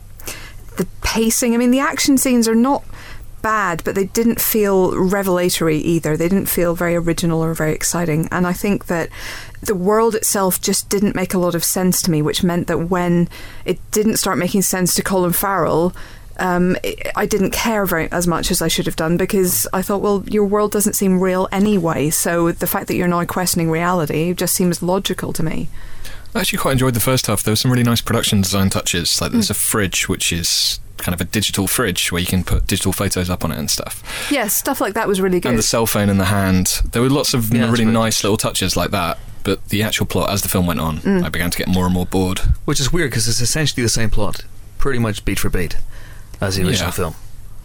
the 0.76 0.86
pacing. 1.02 1.54
I 1.54 1.56
mean, 1.56 1.70
the 1.70 1.80
action 1.80 2.18
scenes 2.18 2.46
are 2.46 2.54
not 2.54 2.84
bad, 3.42 3.82
but 3.84 3.94
they 3.94 4.06
didn't 4.06 4.40
feel 4.40 4.98
revelatory 4.98 5.78
either. 5.78 6.16
They 6.16 6.28
didn't 6.28 6.46
feel 6.46 6.74
very 6.74 6.96
original 6.96 7.42
or 7.44 7.54
very 7.54 7.72
exciting. 7.72 8.28
And 8.32 8.46
I 8.46 8.52
think 8.52 8.86
that 8.86 9.08
the 9.60 9.74
world 9.74 10.14
itself 10.14 10.60
just 10.60 10.88
didn't 10.88 11.14
make 11.14 11.32
a 11.32 11.38
lot 11.38 11.54
of 11.54 11.62
sense 11.62 12.02
to 12.02 12.10
me, 12.10 12.22
which 12.22 12.42
meant 12.42 12.66
that 12.66 12.90
when 12.90 13.28
it 13.64 13.78
didn't 13.92 14.16
start 14.16 14.36
making 14.36 14.62
sense 14.62 14.94
to 14.96 15.02
Colin 15.02 15.32
Farrell, 15.32 15.94
um, 16.38 16.76
I 17.14 17.24
didn't 17.24 17.52
care 17.52 17.86
very 17.86 18.10
as 18.10 18.26
much 18.26 18.50
as 18.50 18.60
I 18.60 18.68
should 18.68 18.86
have 18.86 18.96
done 18.96 19.16
because 19.16 19.66
I 19.72 19.80
thought, 19.80 20.02
well, 20.02 20.24
your 20.26 20.44
world 20.44 20.72
doesn't 20.72 20.94
seem 20.94 21.20
real 21.20 21.48
anyway. 21.52 22.10
So 22.10 22.52
the 22.52 22.66
fact 22.66 22.88
that 22.88 22.96
you're 22.96 23.08
now 23.08 23.24
questioning 23.24 23.70
reality 23.70 24.34
just 24.34 24.54
seems 24.54 24.82
logical 24.82 25.32
to 25.32 25.42
me. 25.42 25.68
I 26.36 26.40
actually 26.40 26.58
quite 26.58 26.72
enjoyed 26.72 26.94
the 26.94 27.00
first 27.00 27.26
half. 27.26 27.42
There 27.42 27.52
were 27.52 27.56
some 27.56 27.70
really 27.70 27.82
nice 27.82 28.00
production 28.00 28.40
design 28.42 28.70
touches. 28.70 29.20
Like 29.20 29.32
there's 29.32 29.50
a 29.50 29.54
fridge 29.54 30.08
which 30.08 30.32
is 30.32 30.78
kind 30.98 31.14
of 31.14 31.20
a 31.20 31.24
digital 31.24 31.66
fridge 31.66 32.10
where 32.12 32.20
you 32.20 32.26
can 32.26 32.42
put 32.44 32.66
digital 32.66 32.92
photos 32.92 33.28
up 33.28 33.44
on 33.44 33.52
it 33.52 33.58
and 33.58 33.70
stuff. 33.70 34.02
Yeah, 34.30 34.46
stuff 34.48 34.80
like 34.80 34.94
that 34.94 35.08
was 35.08 35.20
really 35.20 35.40
good. 35.40 35.50
And 35.50 35.58
the 35.58 35.62
cell 35.62 35.86
phone 35.86 36.08
in 36.08 36.18
the 36.18 36.26
hand. 36.26 36.80
There 36.92 37.02
were 37.02 37.08
lots 37.10 37.34
of 37.34 37.52
Yeah, 37.52 37.60
that's 37.60 37.72
really 37.72 37.84
right. 37.86 37.92
nice 37.92 38.22
little 38.24 38.36
touches 38.38 38.76
like 38.76 38.90
that. 38.92 39.18
But 39.44 39.68
the 39.68 39.82
actual 39.82 40.06
plot, 40.06 40.30
as 40.30 40.42
the 40.42 40.48
film 40.48 40.66
went 40.66 40.80
on, 40.80 40.98
Mm. 40.98 41.24
I 41.24 41.28
began 41.28 41.50
to 41.50 41.58
get 41.58 41.68
more 41.68 41.84
and 41.84 41.94
more 41.94 42.06
bored. 42.06 42.40
Which 42.64 42.80
is 42.80 42.92
weird 42.92 43.10
because 43.10 43.28
it's 43.28 43.40
essentially 43.40 43.82
the 43.82 43.88
same 43.88 44.10
plot, 44.10 44.40
pretty 44.78 44.98
much 44.98 45.24
beat 45.24 45.38
for 45.38 45.48
beat, 45.50 45.76
as 46.40 46.56
the 46.56 46.62
original 46.66 46.88
Yeah. 46.88 46.90
film. 46.90 47.14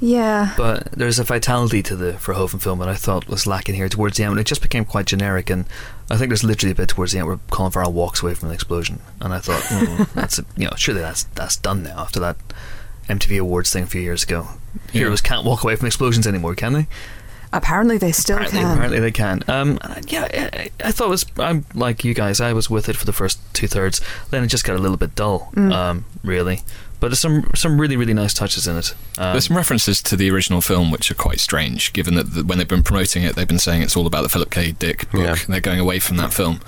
Yeah. 0.02 0.54
But 0.58 0.92
there's 0.92 1.20
a 1.20 1.24
vitality 1.24 1.82
to 1.84 1.96
the 1.96 2.14
Verhoeven 2.14 2.62
film 2.62 2.80
that 2.80 2.90
I 2.90 2.96
thought 2.96 3.28
was 3.28 3.48
lacking 3.48 3.76
here 3.76 3.88
towards 3.88 4.18
the 4.18 4.24
end. 4.24 4.38
It 4.40 4.48
just 4.48 4.62
became 4.62 4.84
quite 4.84 5.06
generic, 5.06 5.50
and 5.50 5.66
I 6.10 6.18
think 6.18 6.30
there's 6.30 6.44
literally 6.44 6.72
a 6.72 6.76
bit 6.76 6.90
towards 6.90 7.12
the 7.14 7.20
end 7.20 7.28
where 7.28 7.40
Colin 7.52 7.72
Farrell 7.72 7.94
walks 7.94 8.22
away 8.22 8.34
from 8.34 8.50
an 8.50 8.56
explosion, 8.56 9.00
and 9.22 9.32
I 9.32 9.40
thought, 9.40 9.62
mm, 9.62 10.12
that's 10.14 10.40
a, 10.40 10.46
you 10.58 10.66
know, 10.66 10.74
surely 10.76 11.02
that's 11.02 11.24
that's 11.36 11.56
done 11.56 11.84
now 11.84 12.00
after 12.00 12.20
that 12.20 12.36
MTV 13.08 13.40
Awards 13.40 13.72
thing 13.72 13.84
a 13.84 13.88
few 13.88 14.02
years 14.02 14.24
ago. 14.24 14.48
Yeah. 14.88 15.02
Heroes 15.02 15.22
can't 15.22 15.46
walk 15.46 15.64
away 15.64 15.76
from 15.76 15.86
explosions 15.88 16.26
anymore, 16.26 16.56
can 16.56 16.74
they? 16.74 16.88
Apparently 17.54 17.98
they 17.98 18.14
still 18.14 18.38
apparently, 18.38 18.62
can. 18.62 18.72
apparently 18.72 19.00
they 19.00 19.12
can. 19.12 19.44
Um, 19.50 19.78
yeah, 20.08 20.28
I, 20.32 20.72
I 20.84 20.92
thought 20.92 21.08
it 21.08 21.10
was. 21.10 21.26
I'm 21.38 21.66
like 21.74 22.06
you 22.06 22.14
guys. 22.14 22.40
I 22.40 22.54
was 22.54 22.70
with 22.70 22.88
it 22.88 22.96
for 22.96 23.06
the 23.06 23.12
first 23.12 23.40
two 23.54 23.68
thirds. 23.68 24.00
Then 24.30 24.44
it 24.44 24.48
just 24.48 24.64
got 24.64 24.78
a 24.78 24.80
little 24.80 24.96
bit 24.96 25.16
dull. 25.16 25.52
Mm. 25.54 25.74
Um, 25.74 26.06
really. 26.24 26.62
But 27.02 27.08
there's 27.10 27.20
some 27.20 27.50
some 27.56 27.82
really 27.82 27.98
really 27.98 28.14
nice 28.14 28.34
touches 28.34 28.68
in 28.68 28.78
it. 28.78 28.94
Um, 29.18 29.34
There's 29.34 29.48
some 29.48 29.58
references 29.58 30.02
to 30.04 30.16
the 30.16 30.30
original 30.32 30.62
film 30.62 30.92
which 30.92 31.12
are 31.12 31.16
quite 31.16 31.40
strange, 31.42 31.92
given 31.92 32.14
that 32.16 32.34
the, 32.36 32.44
when 32.46 32.58
they've 32.60 32.68
been 32.68 32.84
promoting 32.84 33.24
it, 33.24 33.36
they've 33.36 33.48
been 33.48 33.60
saying 33.60 33.82
it's 33.82 33.98
all 33.98 34.06
about 34.08 34.22
the 34.22 34.30
Philip 34.30 34.52
K. 34.52 34.72
Dick 34.72 35.12
book. 35.12 35.22
Yeah. 35.22 35.36
They're 35.48 35.60
going 35.60 35.80
away 35.80 36.00
from 36.00 36.18
that 36.18 36.32
film. 36.32 36.62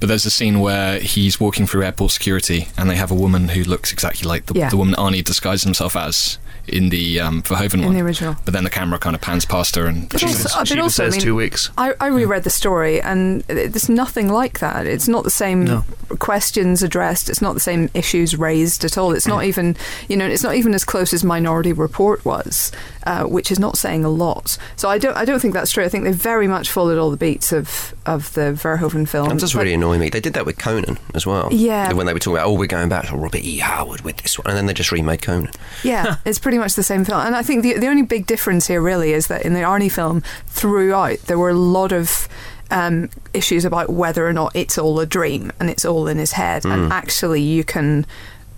But 0.00 0.08
there's 0.08 0.26
a 0.26 0.30
scene 0.30 0.60
where 0.60 0.98
he's 1.00 1.40
walking 1.40 1.66
through 1.66 1.84
airport 1.84 2.10
security, 2.10 2.68
and 2.76 2.90
they 2.90 2.96
have 2.96 3.10
a 3.10 3.14
woman 3.14 3.48
who 3.48 3.62
looks 3.62 3.92
exactly 3.92 4.28
like 4.28 4.46
the, 4.46 4.54
Yeah. 4.54 4.68
the 4.68 4.76
woman 4.76 4.94
Arnie 4.96 5.24
disguised 5.24 5.64
himself 5.64 5.96
as 5.96 6.38
in 6.68 6.88
the 6.90 7.20
um, 7.20 7.42
Verhoeven 7.42 7.74
In 7.74 7.84
one. 7.86 7.94
the 7.94 8.00
original. 8.00 8.36
But 8.44 8.54
then 8.54 8.64
the 8.64 8.70
camera 8.70 8.98
kind 8.98 9.14
of 9.14 9.22
pans 9.22 9.44
past 9.44 9.76
her 9.76 9.86
and 9.86 10.08
But 10.08 10.20
She 10.20 10.26
also- 10.26 10.40
even, 10.48 10.50
but 10.58 10.68
she 10.68 10.74
even 10.74 10.82
also, 10.84 11.02
I 11.04 11.06
says 11.06 11.14
mean, 11.14 11.20
two 11.22 11.34
weeks. 11.34 11.70
I, 11.78 11.94
I 12.00 12.06
reread 12.08 12.44
the 12.44 12.50
story, 12.50 13.00
and 13.00 13.42
there's 13.42 13.88
nothing 13.88 14.28
like 14.32 14.58
that. 14.60 14.86
It's 14.86 15.08
not 15.08 15.24
the 15.24 15.30
same 15.30 15.64
No. 15.64 15.84
questions 16.18 16.82
addressed. 16.82 17.28
It's 17.30 17.42
not 17.42 17.54
the 17.54 17.60
same 17.60 17.90
issues 17.94 18.36
raised 18.36 18.84
at 18.84 18.96
all. 18.98 19.12
It's 19.12 19.26
not 19.26 19.44
even, 19.44 19.76
you 20.08 20.16
know, 20.16 20.26
it's 20.26 20.42
not 20.42 20.54
even 20.54 20.74
as 20.74 20.84
close 20.84 21.12
as 21.12 21.22
Minority 21.24 21.72
Report 21.72 22.24
was, 22.24 22.72
uh, 23.06 23.24
which 23.24 23.50
is 23.50 23.58
not 23.58 23.76
saying 23.76 24.04
a 24.04 24.08
lot. 24.08 24.56
So 24.76 24.88
I 24.88 24.98
don't, 24.98 25.16
I 25.16 25.24
don't 25.24 25.40
think 25.40 25.54
that's 25.54 25.70
true. 25.70 25.84
I 25.84 25.88
think 25.88 26.04
they 26.04 26.12
very 26.12 26.48
much 26.48 26.70
followed 26.70 26.98
all 26.98 27.10
the 27.10 27.16
beats 27.16 27.52
of 27.52 27.94
of 28.06 28.32
the 28.34 28.52
Verhoeven 28.52 29.08
film. 29.08 29.28
That 29.30 29.38
does 29.40 29.52
But- 29.52 29.60
really 29.60 29.74
annoy 29.74 29.98
me. 29.98 30.08
They 30.08 30.20
did 30.20 30.34
that 30.34 30.46
with 30.46 30.58
Conan 30.58 30.96
as 31.14 31.26
well. 31.26 31.48
Yeah. 31.52 31.92
When 31.92 32.06
they 32.06 32.12
were 32.12 32.20
talking 32.20 32.36
about, 32.36 32.46
oh, 32.46 32.52
we're 32.54 32.66
going 32.68 32.88
back 32.88 33.08
to 33.08 33.16
Robert 33.16 33.40
E. 33.42 33.58
Howard 33.58 34.02
with 34.02 34.18
this 34.18 34.38
one, 34.38 34.46
and 34.46 34.56
then 34.56 34.66
they 34.66 34.72
just 34.74 34.92
remade 34.92 35.22
Conan. 35.22 35.50
Yeah, 35.82 36.16
it's 36.24 36.38
pretty 36.38 36.55
much 36.58 36.74
the 36.74 36.82
same 36.82 37.04
film. 37.04 37.20
And 37.20 37.34
I 37.36 37.42
think 37.42 37.62
the 37.62 37.74
the 37.74 37.88
only 37.88 38.02
big 38.02 38.26
difference 38.26 38.66
here 38.66 38.80
really 38.80 39.12
is 39.12 39.26
that 39.28 39.42
in 39.42 39.54
the 39.54 39.60
Arnie 39.60 39.90
film, 39.90 40.22
throughout 40.46 41.18
there 41.26 41.38
were 41.38 41.50
a 41.50 41.54
lot 41.54 41.92
of 41.92 42.28
um, 42.70 43.10
issues 43.32 43.64
about 43.64 43.90
whether 43.90 44.26
or 44.26 44.32
not 44.32 44.54
it's 44.54 44.78
all 44.78 44.98
a 45.00 45.06
dream 45.06 45.52
and 45.60 45.70
it's 45.70 45.84
all 45.84 46.08
in 46.08 46.18
his 46.18 46.32
head. 46.32 46.64
And 46.64 46.92
actually, 46.92 47.42
you 47.42 47.64
can 47.64 48.06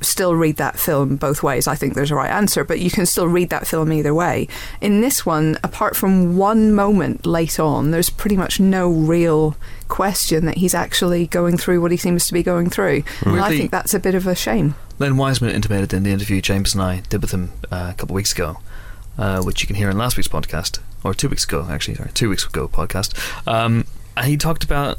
still 0.00 0.34
read 0.34 0.56
that 0.56 0.78
film 0.78 1.16
both 1.16 1.42
ways. 1.42 1.66
I 1.66 1.74
think 1.74 1.94
there's 1.94 2.10
a 2.10 2.14
right 2.14 2.30
answer, 2.30 2.64
but 2.64 2.78
you 2.78 2.90
can 2.90 3.04
still 3.04 3.26
read 3.26 3.50
that 3.50 3.66
film 3.66 3.92
either 3.92 4.14
way. 4.14 4.48
In 4.80 5.00
this 5.00 5.26
one, 5.26 5.58
apart 5.64 5.96
from 5.96 6.36
one 6.36 6.72
moment 6.72 7.26
late 7.26 7.58
on, 7.58 7.90
there's 7.90 8.08
pretty 8.10 8.36
much 8.36 8.60
no 8.60 8.88
real 8.88 9.56
question 9.88 10.46
that 10.46 10.58
he's 10.58 10.74
actually 10.74 11.26
going 11.26 11.56
through 11.56 11.80
what 11.80 11.90
he 11.90 11.96
seems 11.96 12.26
to 12.28 12.32
be 12.32 12.42
going 12.42 12.70
through. 12.70 13.02
And 13.32 13.40
I 13.40 13.48
think 13.58 13.70
that's 13.70 13.92
a 13.94 13.98
bit 13.98 14.14
of 14.14 14.26
a 14.26 14.34
shame. 14.34 14.74
Len 14.98 15.16
Wiseman 15.16 15.50
intimated 15.54 15.92
in 15.92 16.02
the 16.02 16.10
interview 16.10 16.40
James 16.40 16.74
and 16.74 16.82
I 16.82 17.00
did 17.08 17.22
with 17.22 17.30
him 17.32 17.50
uh, 17.70 17.88
a 17.90 17.94
couple 17.94 18.14
of 18.14 18.16
weeks 18.16 18.32
ago, 18.32 18.58
uh, 19.16 19.42
which 19.42 19.60
you 19.62 19.66
can 19.66 19.76
hear 19.76 19.90
in 19.90 19.98
last 19.98 20.16
week's 20.16 20.28
podcast, 20.28 20.80
or 21.04 21.14
two 21.14 21.28
weeks 21.28 21.44
ago, 21.44 21.66
actually, 21.70 21.94
sorry, 21.94 22.10
two 22.14 22.28
weeks 22.28 22.44
ago 22.46 22.66
podcast. 22.68 23.14
Um, 23.46 23.84
and 24.16 24.26
he 24.26 24.36
talked 24.36 24.64
about 24.64 24.98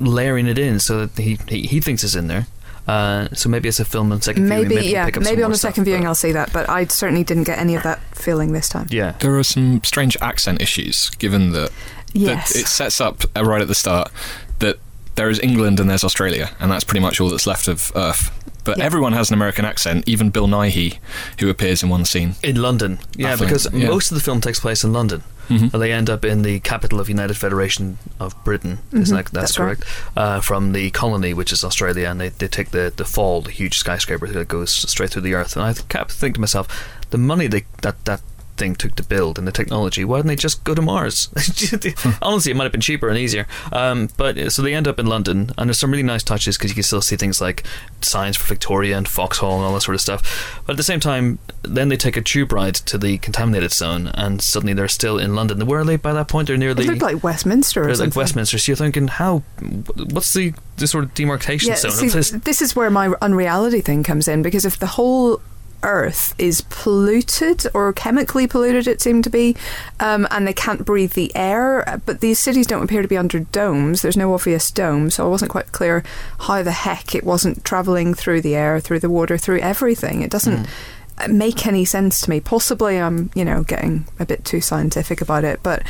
layering 0.00 0.46
it 0.46 0.58
in 0.58 0.78
so 0.80 1.06
that 1.06 1.22
he 1.22 1.38
he, 1.48 1.66
he 1.66 1.80
thinks 1.80 2.02
it's 2.04 2.14
in 2.16 2.26
there. 2.26 2.46
Uh, 2.86 3.28
so 3.34 3.48
maybe 3.50 3.68
it's 3.68 3.78
a 3.78 3.84
film 3.84 4.10
on 4.12 4.22
second 4.22 4.46
viewing. 4.46 4.62
Maybe, 4.62 4.74
maybe 4.76 4.88
yeah, 4.88 5.04
pick 5.04 5.18
up 5.18 5.22
maybe 5.22 5.42
on 5.42 5.50
more 5.50 5.54
a 5.54 5.58
stuff, 5.58 5.72
second 5.72 5.84
viewing 5.84 6.02
but- 6.02 6.08
I'll 6.08 6.14
see 6.14 6.32
that, 6.32 6.52
but 6.54 6.68
I 6.70 6.86
certainly 6.86 7.22
didn't 7.22 7.44
get 7.44 7.58
any 7.58 7.74
of 7.74 7.82
that 7.82 8.00
feeling 8.16 8.52
this 8.54 8.68
time. 8.68 8.86
Yeah, 8.90 9.12
there 9.20 9.36
are 9.38 9.44
some 9.44 9.84
strange 9.84 10.16
accent 10.22 10.62
issues 10.62 11.10
given 11.10 11.52
that, 11.52 11.70
Yes. 12.14 12.54
that 12.54 12.60
it 12.60 12.66
sets 12.66 12.98
up 13.00 13.24
uh, 13.36 13.44
right 13.44 13.60
at 13.60 13.68
the 13.68 13.74
start 13.74 14.10
that 14.60 14.78
there 15.16 15.28
is 15.28 15.38
England 15.40 15.78
and 15.80 15.90
there's 15.90 16.02
Australia, 16.02 16.50
and 16.60 16.72
that's 16.72 16.82
pretty 16.84 17.00
much 17.00 17.20
all 17.20 17.28
that's 17.28 17.46
left 17.46 17.68
of 17.68 17.92
Earth. 17.94 18.30
But 18.64 18.78
Yeah. 18.78 18.84
everyone 18.84 19.12
has 19.14 19.30
an 19.30 19.34
American 19.34 19.64
accent, 19.64 20.04
even 20.06 20.30
Bill 20.30 20.46
Nighy, 20.46 20.98
who 21.40 21.48
appears 21.48 21.82
in 21.82 21.88
one 21.88 22.04
scene. 22.04 22.34
in 22.42 22.60
London. 22.60 22.98
Yeah, 23.16 23.30
Baffling, 23.30 23.48
because 23.48 23.68
yeah. 23.72 23.88
most 23.88 24.10
of 24.10 24.16
the 24.16 24.22
film 24.22 24.40
takes 24.40 24.60
place 24.60 24.84
in 24.84 24.92
London. 24.92 25.22
Mhm. 25.48 25.72
And 25.72 25.82
they 25.82 25.92
end 25.92 26.10
up 26.10 26.26
in 26.26 26.42
the 26.42 26.60
capital 26.60 27.00
of 27.00 27.08
United 27.08 27.34
Federation 27.38 27.96
of 28.20 28.34
Britain. 28.44 28.80
Isn't 28.92 29.16
that, 29.16 29.24
that's, 29.26 29.54
that's 29.54 29.58
right. 29.58 29.64
correct? 29.78 29.84
Uh, 30.14 30.40
from 30.42 30.72
the 30.72 30.90
colony, 30.90 31.32
which 31.32 31.52
is 31.52 31.64
Australia, 31.64 32.08
and 32.10 32.20
they, 32.20 32.28
they 32.28 32.48
take 32.48 32.70
the, 32.72 32.92
the 32.94 33.06
fall, 33.06 33.40
the 33.40 33.50
huge 33.50 33.78
skyscraper 33.78 34.26
that 34.26 34.48
goes 34.48 34.70
straight 34.74 35.08
through 35.10 35.22
the 35.22 35.32
earth. 35.32 35.56
And 35.56 35.64
I 35.64 35.72
kept 35.88 36.12
thinking 36.12 36.34
to 36.34 36.40
myself, 36.40 36.68
the 37.10 37.16
money 37.18 37.46
they, 37.46 37.64
that 37.80 38.04
that 38.04 38.20
thing 38.58 38.74
took 38.74 38.94
to 38.96 39.02
build 39.02 39.38
and 39.38 39.46
the 39.46 39.52
technology, 39.52 40.04
why 40.04 40.18
didn't 40.18 40.28
they 40.28 40.36
just 40.36 40.64
go 40.64 40.74
to 40.74 40.82
Mars? 40.82 41.28
Honestly, 42.22 42.52
it 42.52 42.56
might 42.56 42.64
have 42.64 42.72
been 42.72 42.80
cheaper 42.80 43.08
and 43.08 43.16
easier. 43.16 43.46
Um, 43.72 44.08
but 44.16 44.36
uh, 44.36 44.50
so 44.50 44.62
they 44.62 44.74
end 44.74 44.88
up 44.88 44.98
in 44.98 45.06
London, 45.06 45.52
and 45.56 45.68
there's 45.68 45.78
some 45.78 45.90
really 45.90 46.02
nice 46.02 46.22
touches 46.22 46.56
because 46.56 46.70
you 46.70 46.74
can 46.74 46.82
still 46.82 47.00
see 47.00 47.16
things 47.16 47.40
like 47.40 47.64
signs 48.00 48.36
for 48.36 48.46
Victoria 48.46 48.96
and 48.96 49.08
Vauxhall 49.08 49.56
and 49.56 49.64
all 49.64 49.74
that 49.74 49.82
sort 49.82 49.94
of 49.94 50.00
stuff. 50.00 50.62
But 50.66 50.72
at 50.72 50.76
the 50.76 50.82
same 50.82 51.00
time, 51.00 51.38
then 51.62 51.88
they 51.88 51.96
take 51.96 52.16
a 52.16 52.22
tube 52.22 52.52
ride 52.52 52.74
to 52.74 52.98
the 52.98 53.18
contaminated 53.18 53.72
zone, 53.72 54.08
and 54.14 54.42
suddenly 54.42 54.74
they're 54.74 54.88
still 54.88 55.18
in 55.18 55.34
London. 55.34 55.64
Where 55.66 55.80
are 55.80 55.84
they 55.84 55.96
by 55.96 56.12
that 56.12 56.28
point? 56.28 56.48
They're 56.48 56.56
near 56.56 56.70
it 56.70 56.74
the. 56.76 56.84
looked 56.84 57.02
like 57.02 57.22
Westminster 57.22 57.86
they're 57.86 58.06
like. 58.06 58.16
Westminster. 58.16 58.58
So 58.58 58.72
you're 58.72 58.76
thinking, 58.76 59.08
how? 59.08 59.38
What's 60.10 60.34
the 60.34 60.54
the 60.76 60.86
sort 60.86 61.04
of 61.04 61.14
demarcation 61.14 61.70
Yeah, 61.70 61.76
zone 61.76 61.90
see, 61.92 62.38
this 62.38 62.62
is 62.62 62.76
where 62.76 62.90
my 62.90 63.12
unreality 63.20 63.80
thing 63.80 64.02
comes 64.02 64.28
in 64.28 64.42
because 64.42 64.64
if 64.64 64.78
the 64.78 64.86
whole 64.86 65.40
Earth 65.82 66.34
is 66.38 66.62
polluted 66.62 67.66
or 67.74 67.92
chemically 67.92 68.46
polluted, 68.46 68.86
it 68.88 69.00
seemed 69.00 69.24
to 69.24 69.30
be, 69.30 69.56
um, 70.00 70.26
and 70.30 70.46
they 70.46 70.52
can't 70.52 70.84
breathe 70.84 71.12
the 71.12 71.30
air. 71.36 72.00
But 72.04 72.20
these 72.20 72.38
cities 72.38 72.66
don't 72.66 72.82
appear 72.82 73.02
to 73.02 73.08
be 73.08 73.16
under 73.16 73.40
domes. 73.40 74.02
There's 74.02 74.16
no 74.16 74.34
obvious 74.34 74.70
dome, 74.70 75.10
so 75.10 75.24
I 75.24 75.28
wasn't 75.28 75.50
quite 75.50 75.72
clear 75.72 76.02
how 76.40 76.62
the 76.62 76.72
heck 76.72 77.14
it 77.14 77.24
wasn't 77.24 77.64
traveling 77.64 78.14
through 78.14 78.40
the 78.40 78.56
air, 78.56 78.80
through 78.80 79.00
the 79.00 79.10
water, 79.10 79.38
through 79.38 79.60
everything. 79.60 80.22
It 80.22 80.30
doesn't. 80.30 80.66
uh, 81.18 81.28
Make 81.28 81.66
any 81.66 81.84
sense 81.84 82.20
to 82.22 82.30
me? 82.30 82.38
Possibly, 82.40 82.96
I'm 82.98 83.30
you 83.34 83.44
know 83.44 83.62
getting 83.64 84.06
a 84.20 84.24
bit 84.26 84.44
too 84.44 84.60
scientific 84.60 85.20
about 85.20 85.42
it, 85.44 85.60
but 85.64 85.82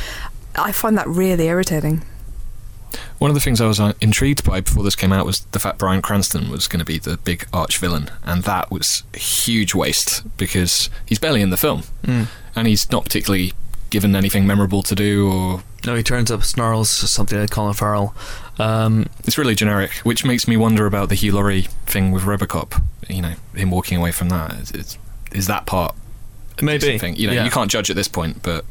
I 0.55 0.71
find 0.71 0.97
that 0.97 1.07
really 1.07 1.45
irritating. 1.47 2.01
One 3.19 3.29
of 3.29 3.35
the 3.35 3.41
things 3.41 3.59
I 3.61 3.67
was 3.67 3.79
uh, 3.79 3.93
intrigued 4.01 4.43
by 4.43 4.61
before 4.61 4.83
this 4.83 4.95
came 4.95 5.11
out 5.13 5.25
was 5.25 5.41
the 5.51 5.59
fact 5.59 5.77
Bryan 5.77 6.01
Cranston 6.01 6.49
was 6.49 6.67
going 6.67 6.79
to 6.79 6.85
be 6.85 6.97
the 6.97 7.17
big 7.17 7.45
arch 7.53 7.77
villain, 7.77 8.09
and 8.23 8.43
that 8.43 8.71
was 8.71 9.03
a 9.13 9.19
huge 9.19 9.75
waste 9.75 10.23
because 10.37 10.89
he's 11.05 11.19
barely 11.19 11.41
in 11.41 11.49
the 11.49 11.57
film, 11.57 11.83
Mm. 12.03 12.27
and 12.55 12.67
he's 12.67 12.89
not 12.91 13.03
particularly 13.03 13.53
given 13.89 14.15
anything 14.15 14.45
memorable 14.47 14.83
to 14.83 14.95
do, 14.95 15.29
or 15.31 15.63
No, 15.85 15.95
he 15.95 16.03
turns 16.03 16.29
up, 16.31 16.43
snarls 16.43 16.89
something 16.89 17.39
like 17.39 17.49
Colin 17.49 17.73
Farrell. 17.73 18.13
Um, 18.57 19.07
it's 19.23 19.37
really 19.37 19.55
generic, 19.55 19.91
which 20.03 20.25
makes 20.25 20.47
me 20.47 20.57
wonder 20.57 20.85
about 20.85 21.09
the 21.09 21.15
Hugh 21.15 21.31
Laurie 21.33 21.67
thing 21.85 22.11
with 22.11 22.23
RoboCop. 22.23 22.81
You 23.07 23.21
know, 23.21 23.33
him 23.55 23.71
walking 23.71 23.97
away 23.97 24.11
from 24.11 24.29
that. 24.29 24.53
Is, 24.55 24.71
is, 24.71 24.97
is 25.31 25.47
that 25.47 25.65
part 25.65 25.95
a 26.59 26.63
Maybe. 26.63 26.97
thing? 26.99 27.15
You 27.15 27.27
know, 27.27 27.33
Yeah. 27.33 27.45
you 27.45 27.51
can't 27.51 27.71
judge 27.71 27.89
at 27.89 27.95
this 27.95 28.07
point, 28.09 28.43
but 28.43 28.65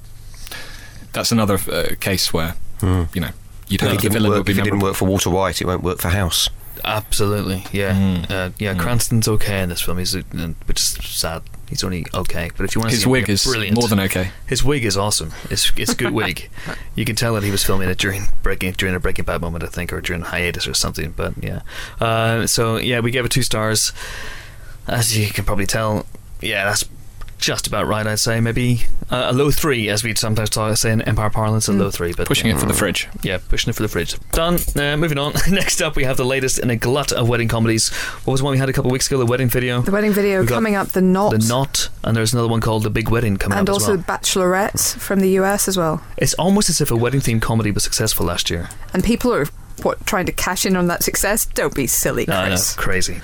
that's 1.12 1.32
another 1.32 1.54
uh, 1.70 1.94
case 2.00 2.32
where 2.32 2.54
Hmm. 2.80 3.04
you 3.14 3.20
know 3.20 3.30
you'd 3.68 3.82
If 3.82 3.92
it 3.92 4.00
didn't 4.00 4.28
work, 4.28 4.48
if 4.48 4.58
it 4.58 4.62
didn't 4.64 4.80
work 4.80 4.94
for 4.94 5.06
Walter 5.06 5.30
White, 5.30 5.60
it 5.60 5.66
won't 5.66 5.82
work 5.82 5.98
for 6.00 6.08
House. 6.08 6.48
Absolutely, 6.84 7.64
yeah, 7.72 7.92
Mm. 7.92 8.30
uh, 8.30 8.50
yeah. 8.58 8.74
Cranston's 8.74 9.26
okay 9.26 9.62
in 9.62 9.68
this 9.68 9.80
film. 9.80 9.98
He's, 9.98 10.14
uh, 10.14 10.22
which 10.66 10.78
is 10.80 10.88
sad. 11.02 11.42
He's 11.68 11.82
only 11.84 12.06
okay, 12.14 12.50
but 12.56 12.64
if 12.64 12.74
you 12.74 12.80
want 12.80 12.90
to 12.90 12.94
His 12.94 13.00
see 13.00 13.04
him 13.06 13.10
wig 13.12 13.26
be 13.26 13.32
is 13.32 13.44
brilliant, 13.44 13.76
more 13.76 13.88
than 13.88 14.00
okay. 14.00 14.30
his 14.46 14.64
wig 14.64 14.84
is 14.84 14.96
awesome. 14.96 15.32
It's 15.50 15.70
it's 15.76 15.92
good 15.94 16.12
wig. 16.12 16.48
You 16.94 17.04
can 17.04 17.14
tell 17.16 17.34
that 17.34 17.42
he 17.44 17.50
was 17.50 17.62
filming 17.62 17.88
it 17.90 17.98
during 17.98 18.24
breaking 18.42 18.72
during 18.72 18.94
a 18.94 19.00
Breaking 19.00 19.24
Bad 19.24 19.40
moment, 19.40 19.64
I 19.64 19.66
think, 19.66 19.92
or 19.92 20.00
during 20.00 20.22
a 20.22 20.26
hiatus 20.26 20.66
or 20.66 20.74
something. 20.74 21.12
But 21.16 21.34
yeah, 21.42 21.60
uh, 22.00 22.46
so 22.46 22.76
yeah, 22.76 23.00
we 23.00 23.10
gave 23.10 23.24
it 23.24 23.30
two 23.30 23.42
stars. 23.42 23.92
As 24.86 25.18
you 25.18 25.28
can 25.28 25.44
probably 25.44 25.66
tell, 25.66 26.06
yeah, 26.40 26.64
that's 26.64 26.84
just 27.38 27.66
about 27.66 27.86
right. 27.86 28.06
I'd 28.06 28.18
say 28.18 28.40
maybe 28.40 28.82
uh, 29.10 29.28
a 29.30 29.32
low 29.32 29.50
three, 29.50 29.88
as 29.88 30.04
we 30.04 30.14
sometimes 30.14 30.50
talk, 30.50 30.76
say 30.76 30.92
in 30.92 31.00
Empire 31.02 31.30
parlance, 31.30 31.68
a 31.68 31.72
low 31.72 31.90
three. 31.90 32.12
But 32.12 32.26
Pushing 32.26 32.50
it 32.50 32.58
for 32.58 32.66
the 32.66 32.74
fridge. 32.74 33.08
yeah, 33.22 33.38
pushing 33.48 33.70
it 33.70 33.74
for 33.74 33.82
the 33.82 33.88
fridge. 33.88 34.16
Done. 34.32 34.58
Uh, 34.76 34.96
moving 34.96 35.18
on. 35.18 35.32
Next 35.50 35.80
up, 35.80 35.96
we 35.96 36.04
have 36.04 36.16
the 36.16 36.24
latest 36.24 36.58
in 36.58 36.70
a 36.70 36.76
glut 36.76 37.12
of 37.12 37.28
wedding 37.28 37.48
comedies. 37.48 37.88
What 38.24 38.32
was 38.32 38.42
one 38.42 38.52
we 38.52 38.58
had 38.58 38.68
a 38.68 38.72
couple 38.72 38.90
of 38.90 38.92
weeks 38.92 39.06
ago? 39.06 39.18
The 39.18 39.26
wedding 39.26 39.48
video, 39.48 39.80
The 39.80 39.92
wedding 39.92 40.12
video 40.12 40.40
We 40.40 40.46
got 40.46 40.54
coming 40.56 40.74
up, 40.74 40.88
the 40.88 41.00
knot, 41.00 41.32
the 41.32 41.38
knot, 41.48 41.88
and 42.04 42.16
there's 42.16 42.32
another 42.32 42.48
one 42.48 42.60
called 42.60 42.82
the 42.82 42.90
Big 42.90 43.08
Wedding 43.08 43.36
coming 43.36 43.58
and 43.58 43.68
up 43.68 43.76
as 43.76 43.82
also 43.82 43.96
well. 43.96 44.04
Bachelorette 44.04 44.96
from 44.98 45.20
the 45.20 45.30
US 45.40 45.68
as 45.68 45.76
well. 45.76 46.02
It's 46.16 46.34
almost 46.34 46.68
as 46.68 46.80
if 46.80 46.90
a 46.90 46.96
wedding 46.96 47.20
themed 47.20 47.42
comedy 47.42 47.70
was 47.70 47.84
successful 47.84 48.26
last 48.26 48.50
year. 48.50 48.68
And 48.92 49.02
people 49.04 49.32
are 49.32 49.46
what 49.84 50.04
trying 50.06 50.26
to 50.26 50.32
cash 50.32 50.64
in 50.66 50.76
on 50.76 50.86
that 50.88 51.02
success. 51.02 51.46
Don't 51.46 51.74
be 51.74 51.86
silly, 51.86 52.26
Chris. 52.26 52.74
crazy. 52.74 53.20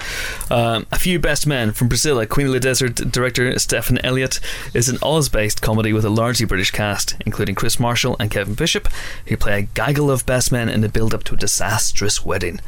Um, 0.50 0.86
a 0.92 0.98
Few 0.98 1.18
Best 1.18 1.46
Men 1.46 1.72
from 1.72 1.88
Priscilla, 1.88 2.26
Queen 2.26 2.46
of 2.48 2.52
the 2.52 2.60
Desert 2.60 2.94
director 3.10 3.58
Stephan 3.58 3.98
Elliott 4.04 4.40
is 4.74 4.88
an 4.88 4.98
Oz 5.02 5.28
based 5.28 5.62
comedy 5.62 5.92
with 5.92 6.04
a 6.04 6.10
largely 6.10 6.46
British 6.46 6.70
cast, 6.70 7.16
including 7.26 7.54
Kris 7.54 7.78
Marshall 7.80 8.16
and 8.18 8.30
Kevin 8.30 8.54
Bishop, 8.54 8.88
who 9.26 9.36
play 9.36 9.58
a 9.58 9.62
gaggle 9.62 10.10
of 10.10 10.24
best 10.26 10.50
men 10.52 10.68
in 10.68 10.80
the 10.80 10.88
build 10.88 11.14
up 11.14 11.24
to 11.24 11.34
a 11.34 11.36
disastrous 11.38 12.24
wedding. 12.24 12.60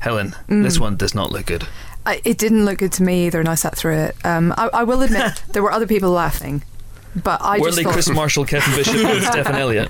Helen, 0.00 0.34
Mm. 0.48 0.62
this 0.64 0.80
one 0.80 0.96
does 0.96 1.14
not 1.14 1.30
look 1.30 1.46
good. 1.46 1.66
I, 2.04 2.20
it 2.24 2.36
didn't 2.36 2.64
look 2.64 2.78
good 2.78 2.90
to 2.94 3.02
me 3.04 3.26
either, 3.26 3.38
and 3.38 3.48
I 3.48 3.54
sat 3.54 3.76
through 3.76 3.94
it. 3.96 4.16
Um, 4.24 4.52
I, 4.56 4.68
I 4.72 4.82
will 4.82 5.02
admit 5.02 5.42
there 5.52 5.62
were 5.62 5.70
other 5.70 5.86
people 5.86 6.10
laughing, 6.10 6.64
but 7.14 7.40
I 7.42 7.58
just 7.58 7.82
thought, 7.82 7.92
Kris 7.92 8.08
Marshall, 8.08 8.44
Kevin 8.44 8.74
Bishop, 8.74 8.96
and 8.96 9.22
Stephan 9.32 9.54
Elliott? 9.54 9.88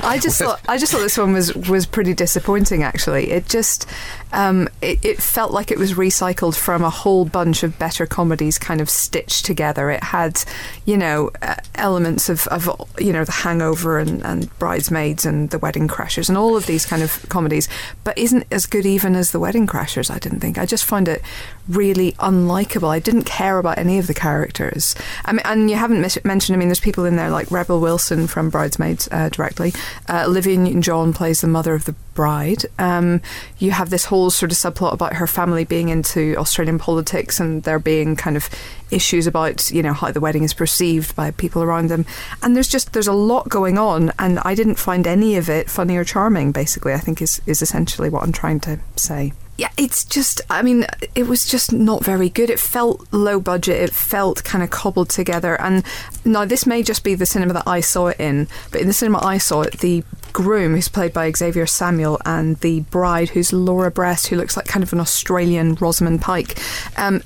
I 0.00 0.18
just 0.20 0.38
thought 0.38 0.60
I 0.68 0.78
just 0.78 0.92
thought 0.92 1.00
this 1.00 1.18
one 1.18 1.32
was 1.32 1.54
was 1.54 1.86
pretty 1.86 2.14
disappointing. 2.14 2.82
Actually, 2.82 3.30
it 3.30 3.46
just 3.46 3.86
um, 4.32 4.68
it, 4.80 5.04
it 5.04 5.22
felt 5.22 5.52
like 5.52 5.70
it 5.70 5.78
was 5.78 5.92
recycled 5.94 6.56
from 6.56 6.82
a 6.82 6.90
whole 6.90 7.24
bunch 7.24 7.62
of 7.62 7.78
better 7.78 8.06
comedies, 8.06 8.58
kind 8.58 8.80
of 8.80 8.88
stitched 8.88 9.44
together. 9.44 9.90
It 9.90 10.02
had, 10.02 10.42
you 10.86 10.96
know, 10.96 11.30
uh, 11.42 11.56
elements 11.74 12.28
of, 12.28 12.46
of 12.48 12.68
you 12.98 13.12
know 13.12 13.24
the 13.24 13.32
Hangover 13.32 13.98
and, 13.98 14.24
and 14.24 14.58
Bridesmaids 14.58 15.26
and 15.26 15.50
The 15.50 15.58
Wedding 15.58 15.88
Crashers 15.88 16.28
and 16.28 16.38
all 16.38 16.56
of 16.56 16.66
these 16.66 16.86
kind 16.86 17.02
of 17.02 17.26
comedies, 17.28 17.68
but 18.04 18.16
isn't 18.16 18.46
as 18.50 18.66
good 18.66 18.86
even 18.86 19.14
as 19.14 19.32
The 19.32 19.40
Wedding 19.40 19.66
Crashers. 19.66 20.10
I 20.10 20.18
didn't 20.18 20.40
think. 20.40 20.56
I 20.56 20.64
just 20.64 20.84
find 20.84 21.08
it 21.08 21.22
really 21.68 22.12
unlikable. 22.12 22.88
I 22.88 22.98
didn't 22.98 23.24
care 23.24 23.58
about 23.58 23.78
any 23.78 23.98
of 23.98 24.06
the 24.06 24.14
characters. 24.14 24.94
I 25.24 25.32
mean, 25.32 25.42
and 25.44 25.70
you 25.70 25.76
haven't 25.76 26.00
mentioned. 26.24 26.61
Mean, 26.62 26.68
there's 26.68 26.78
people 26.78 27.04
in 27.06 27.16
there 27.16 27.28
like 27.28 27.50
Rebel 27.50 27.80
Wilson 27.80 28.28
from 28.28 28.48
Bridesmaids 28.48 29.08
uh, 29.10 29.30
directly. 29.30 29.72
Uh, 30.08 30.26
Olivia 30.28 30.56
Newton-John 30.56 31.12
plays 31.12 31.40
the 31.40 31.48
mother 31.48 31.74
of 31.74 31.86
the 31.86 31.96
bride. 32.14 32.66
Um, 32.78 33.20
you 33.58 33.72
have 33.72 33.90
this 33.90 34.04
whole 34.04 34.30
sort 34.30 34.52
of 34.52 34.58
subplot 34.58 34.92
about 34.92 35.14
her 35.14 35.26
family 35.26 35.64
being 35.64 35.88
into 35.88 36.36
Australian 36.36 36.78
politics 36.78 37.40
and 37.40 37.64
there 37.64 37.80
being 37.80 38.14
kind 38.14 38.36
of 38.36 38.48
issues 38.92 39.26
about 39.26 39.72
you 39.72 39.82
know 39.82 39.92
how 39.92 40.12
the 40.12 40.20
wedding 40.20 40.44
is 40.44 40.54
perceived 40.54 41.16
by 41.16 41.32
people 41.32 41.64
around 41.64 41.88
them. 41.88 42.06
And 42.44 42.54
there's 42.54 42.68
just 42.68 42.92
there's 42.92 43.08
a 43.08 43.12
lot 43.12 43.48
going 43.48 43.76
on, 43.76 44.12
and 44.20 44.38
I 44.44 44.54
didn't 44.54 44.76
find 44.76 45.04
any 45.04 45.34
of 45.34 45.50
it 45.50 45.68
funny 45.68 45.96
or 45.96 46.04
charming. 46.04 46.52
Basically, 46.52 46.92
I 46.92 46.98
think 46.98 47.20
is 47.20 47.42
is 47.44 47.60
essentially 47.60 48.08
what 48.08 48.22
I'm 48.22 48.30
trying 48.30 48.60
to 48.60 48.78
say 48.94 49.32
yeah, 49.58 49.70
it's 49.76 50.04
just, 50.04 50.40
I 50.48 50.62
mean, 50.62 50.86
it 51.14 51.26
was 51.26 51.44
just 51.44 51.72
not 51.72 52.04
very 52.04 52.28
good. 52.28 52.48
It 52.48 52.58
felt 52.58 53.06
low 53.12 53.38
budget. 53.38 53.80
It 53.80 53.92
felt 53.92 54.42
kind 54.44 54.64
of 54.64 54.70
cobbled 54.70 55.10
together. 55.10 55.60
And 55.60 55.84
now, 56.24 56.44
this 56.44 56.66
may 56.66 56.82
just 56.82 57.04
be 57.04 57.14
the 57.14 57.26
cinema 57.26 57.52
that 57.54 57.68
I 57.68 57.80
saw 57.80 58.08
it 58.08 58.18
in, 58.18 58.48
but 58.70 58.80
in 58.80 58.86
the 58.86 58.94
cinema 58.94 59.24
I 59.24 59.38
saw 59.38 59.62
it, 59.62 59.78
the 59.80 60.04
groom, 60.32 60.74
who's 60.74 60.88
played 60.88 61.12
by 61.12 61.30
Xavier 61.30 61.66
Samuel, 61.66 62.18
and 62.24 62.56
the 62.58 62.80
bride, 62.80 63.30
who's 63.30 63.52
Laura 63.52 63.90
Brent, 63.90 64.26
who 64.26 64.36
looks 64.36 64.56
like 64.56 64.66
kind 64.66 64.82
of 64.82 64.92
an 64.92 65.00
Australian 65.00 65.74
Rosamund 65.74 66.22
Pike. 66.22 66.58
Um, 66.96 67.22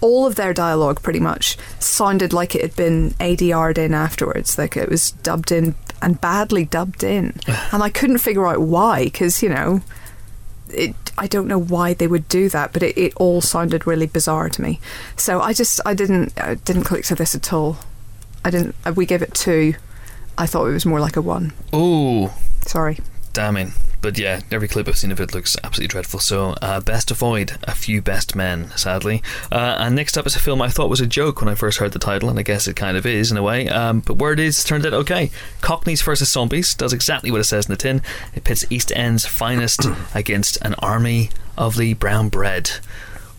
all 0.00 0.26
of 0.26 0.34
their 0.34 0.54
dialogue 0.54 1.02
pretty 1.02 1.20
much 1.20 1.56
sounded 1.78 2.32
like 2.32 2.54
it 2.54 2.62
had 2.62 2.76
been 2.76 3.10
ADR'd 3.20 3.78
in 3.78 3.94
afterwards, 3.94 4.58
like 4.58 4.76
it 4.76 4.88
was 4.88 5.12
dubbed 5.12 5.52
in 5.52 5.74
and 6.02 6.20
badly 6.20 6.64
dubbed 6.64 7.04
in. 7.04 7.38
and 7.72 7.82
I 7.82 7.90
couldn't 7.90 8.18
figure 8.18 8.46
out 8.46 8.60
why, 8.60 9.04
because, 9.04 9.42
you 9.42 9.48
know, 9.48 9.80
it, 10.72 10.94
I 11.16 11.26
don't 11.26 11.46
know 11.48 11.58
why 11.60 11.94
they 11.94 12.06
would 12.06 12.28
do 12.28 12.48
that, 12.50 12.72
but 12.72 12.82
it, 12.82 12.96
it 12.98 13.12
all 13.16 13.40
sounded 13.40 13.86
really 13.86 14.06
bizarre 14.06 14.48
to 14.48 14.62
me. 14.62 14.80
So 15.16 15.40
I 15.40 15.52
just 15.52 15.80
I 15.86 15.94
didn't 15.94 16.32
I 16.40 16.54
didn't 16.56 16.84
click 16.84 17.04
to 17.06 17.14
this 17.14 17.34
at 17.34 17.52
all. 17.52 17.78
I 18.44 18.50
didn't. 18.50 18.74
uh, 18.86 18.92
We 18.94 19.06
gave 19.06 19.22
it 19.22 19.34
two. 19.34 19.74
I 20.36 20.46
thought 20.46 20.66
it 20.66 20.72
was 20.72 20.86
more 20.86 21.00
like 21.00 21.16
a 21.16 21.22
one. 21.22 21.52
Ooh, 21.74 22.30
Sorry. 22.62 22.98
damning. 23.32 23.72
But 24.00 24.16
yeah, 24.16 24.40
every 24.50 24.68
clip 24.68 24.86
I've 24.86 24.96
seen 24.96 25.10
of 25.10 25.20
it 25.20 25.34
looks 25.34 25.56
absolutely 25.64 25.88
dreadful. 25.88 26.20
So, 26.20 26.54
uh, 26.62 26.80
best 26.80 27.10
avoid 27.10 27.58
a 27.64 27.74
few 27.74 28.00
best 28.00 28.36
men, 28.36 28.70
sadly. 28.76 29.22
Uh, 29.50 29.76
and 29.78 29.96
next 29.96 30.16
up 30.16 30.26
is 30.26 30.36
a 30.36 30.40
film 30.40 30.62
I 30.62 30.68
thought 30.68 30.88
was 30.88 31.00
a 31.00 31.06
joke 31.06 31.40
when 31.40 31.48
I 31.48 31.56
first 31.56 31.78
heard 31.78 31.92
the 31.92 31.98
title, 31.98 32.28
and 32.28 32.38
I 32.38 32.42
guess 32.42 32.68
it 32.68 32.76
kind 32.76 32.96
of 32.96 33.04
is 33.04 33.32
in 33.32 33.36
a 33.36 33.42
way. 33.42 33.68
Um, 33.68 34.00
but 34.00 34.14
where 34.14 34.32
it 34.32 34.40
is 34.40 34.62
turned 34.62 34.86
out 34.86 34.94
okay. 34.94 35.30
Cockneys 35.60 36.02
versus 36.02 36.30
Zombies 36.30 36.74
does 36.74 36.92
exactly 36.92 37.30
what 37.30 37.40
it 37.40 37.44
says 37.44 37.66
in 37.66 37.72
the 37.72 37.76
tin. 37.76 38.02
It 38.34 38.44
pits 38.44 38.64
East 38.70 38.92
End's 38.94 39.26
finest 39.26 39.86
against 40.14 40.58
an 40.62 40.74
army 40.74 41.30
of 41.56 41.76
the 41.76 41.94
brown 41.94 42.28
bread, 42.28 42.70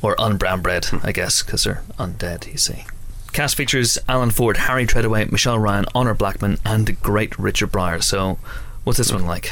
or 0.01 0.15
unbrown 0.19 0.61
bread, 0.61 0.87
I 1.03 1.13
guess, 1.13 1.41
because 1.41 1.63
they're 1.63 1.83
undead. 1.97 2.51
You 2.51 2.57
see. 2.57 2.85
Cast 3.31 3.55
features 3.55 3.97
Alan 4.09 4.31
Ford, 4.31 4.57
Harry 4.57 4.85
Treadaway, 4.87 5.31
Michelle 5.31 5.59
Ryan, 5.59 5.85
Honor 5.93 6.15
Blackman, 6.15 6.57
and 6.65 6.87
the 6.87 6.93
great 6.93 7.37
Richard 7.37 7.71
Briers. 7.71 8.03
So, 8.05 8.39
what's 8.83 8.97
this 8.97 9.11
one 9.11 9.25
like? 9.25 9.51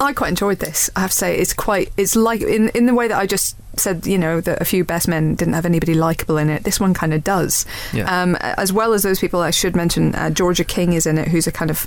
I 0.00 0.12
quite 0.12 0.28
enjoyed 0.28 0.60
this. 0.60 0.90
I 0.94 1.00
have 1.00 1.10
to 1.10 1.16
say, 1.16 1.36
it's 1.36 1.52
quite. 1.52 1.92
It's 1.96 2.14
like 2.14 2.40
in 2.40 2.68
in 2.70 2.86
the 2.86 2.94
way 2.94 3.08
that 3.08 3.18
I 3.18 3.26
just 3.26 3.56
said. 3.76 4.06
You 4.06 4.18
know, 4.18 4.40
that 4.40 4.60
a 4.60 4.64
few 4.64 4.84
best 4.84 5.08
men 5.08 5.34
didn't 5.34 5.54
have 5.54 5.66
anybody 5.66 5.94
likable 5.94 6.36
in 6.36 6.48
it. 6.50 6.64
This 6.64 6.78
one 6.78 6.94
kind 6.94 7.12
of 7.12 7.24
does. 7.24 7.66
Yeah. 7.92 8.04
Um, 8.04 8.36
as 8.36 8.72
well 8.72 8.92
as 8.92 9.02
those 9.02 9.18
people, 9.18 9.40
I 9.40 9.50
should 9.50 9.74
mention 9.74 10.14
uh, 10.14 10.30
Georgia 10.30 10.64
King 10.64 10.92
is 10.92 11.06
in 11.06 11.18
it, 11.18 11.28
who's 11.28 11.46
a 11.46 11.52
kind 11.52 11.70
of 11.70 11.86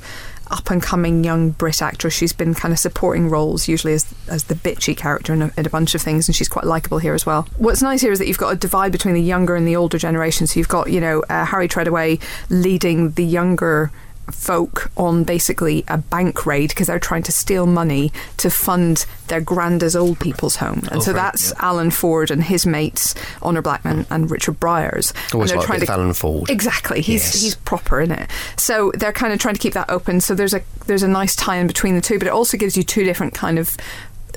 up 0.51 0.69
and 0.69 0.83
coming 0.83 1.23
young 1.23 1.51
Brit 1.51 1.81
actress. 1.81 2.13
She's 2.13 2.33
been 2.33 2.53
kind 2.53 2.73
of 2.73 2.79
supporting 2.79 3.29
roles, 3.29 3.67
usually 3.67 3.93
as 3.93 4.13
as 4.27 4.45
the 4.45 4.55
bitchy 4.55 4.95
character 4.95 5.33
in 5.33 5.41
a, 5.43 5.51
in 5.55 5.65
a 5.65 5.69
bunch 5.69 5.95
of 5.95 6.01
things, 6.01 6.27
and 6.27 6.35
she's 6.35 6.49
quite 6.49 6.65
likable 6.65 6.97
here 6.97 7.13
as 7.13 7.25
well. 7.25 7.47
What's 7.57 7.81
nice 7.81 8.01
here 8.01 8.11
is 8.11 8.19
that 8.19 8.27
you've 8.27 8.37
got 8.37 8.53
a 8.53 8.57
divide 8.57 8.91
between 8.91 9.13
the 9.13 9.21
younger 9.21 9.55
and 9.55 9.65
the 9.65 9.77
older 9.77 9.97
generation. 9.97 10.47
So 10.47 10.59
you've 10.59 10.67
got 10.67 10.91
you 10.91 10.99
know 10.99 11.23
uh, 11.29 11.45
Harry 11.45 11.69
Treadaway 11.69 12.21
leading 12.49 13.11
the 13.11 13.23
younger 13.23 13.91
folk 14.31 14.91
on 14.97 15.23
basically 15.23 15.83
a 15.87 15.97
bank 15.97 16.45
raid 16.45 16.69
because 16.69 16.87
they're 16.87 16.99
trying 16.99 17.23
to 17.23 17.31
steal 17.31 17.65
money 17.65 18.11
to 18.37 18.49
fund 18.49 19.05
their 19.27 19.41
granda's 19.41 19.95
old 19.95 20.19
people's 20.19 20.57
home. 20.57 20.79
And 20.91 20.97
Oh, 20.97 20.99
so 20.99 21.11
right, 21.13 21.21
that's 21.21 21.53
Alan 21.59 21.91
Ford 21.91 22.31
and 22.31 22.43
his 22.43 22.65
mates, 22.65 23.15
Honor 23.41 23.61
Blackman 23.61 24.05
and 24.09 24.29
Richard 24.31 24.59
Briers. 24.59 25.13
Always 25.33 25.51
and 25.51 25.59
like 25.67 25.81
of 25.81 25.89
Alan 25.89 26.13
Ford. 26.13 26.49
Exactly. 26.49 27.01
He's 27.01 27.23
Yes. 27.23 27.41
he's 27.41 27.55
proper 27.55 27.99
in 28.01 28.11
it. 28.11 28.29
So 28.57 28.91
they're 28.95 29.13
kind 29.13 29.33
of 29.33 29.39
trying 29.39 29.55
to 29.55 29.59
keep 29.59 29.73
that 29.73 29.89
open. 29.89 30.21
So 30.21 30.35
there's 30.35 30.53
a 30.53 30.61
there's 30.85 31.03
a 31.03 31.07
nice 31.07 31.35
tie 31.35 31.57
in 31.57 31.67
between 31.67 31.95
the 31.95 32.01
two, 32.01 32.17
but 32.17 32.27
it 32.27 32.31
also 32.33 32.57
gives 32.57 32.75
you 32.75 32.83
two 32.83 33.03
different 33.03 33.33
kind 33.33 33.57
of 33.59 33.75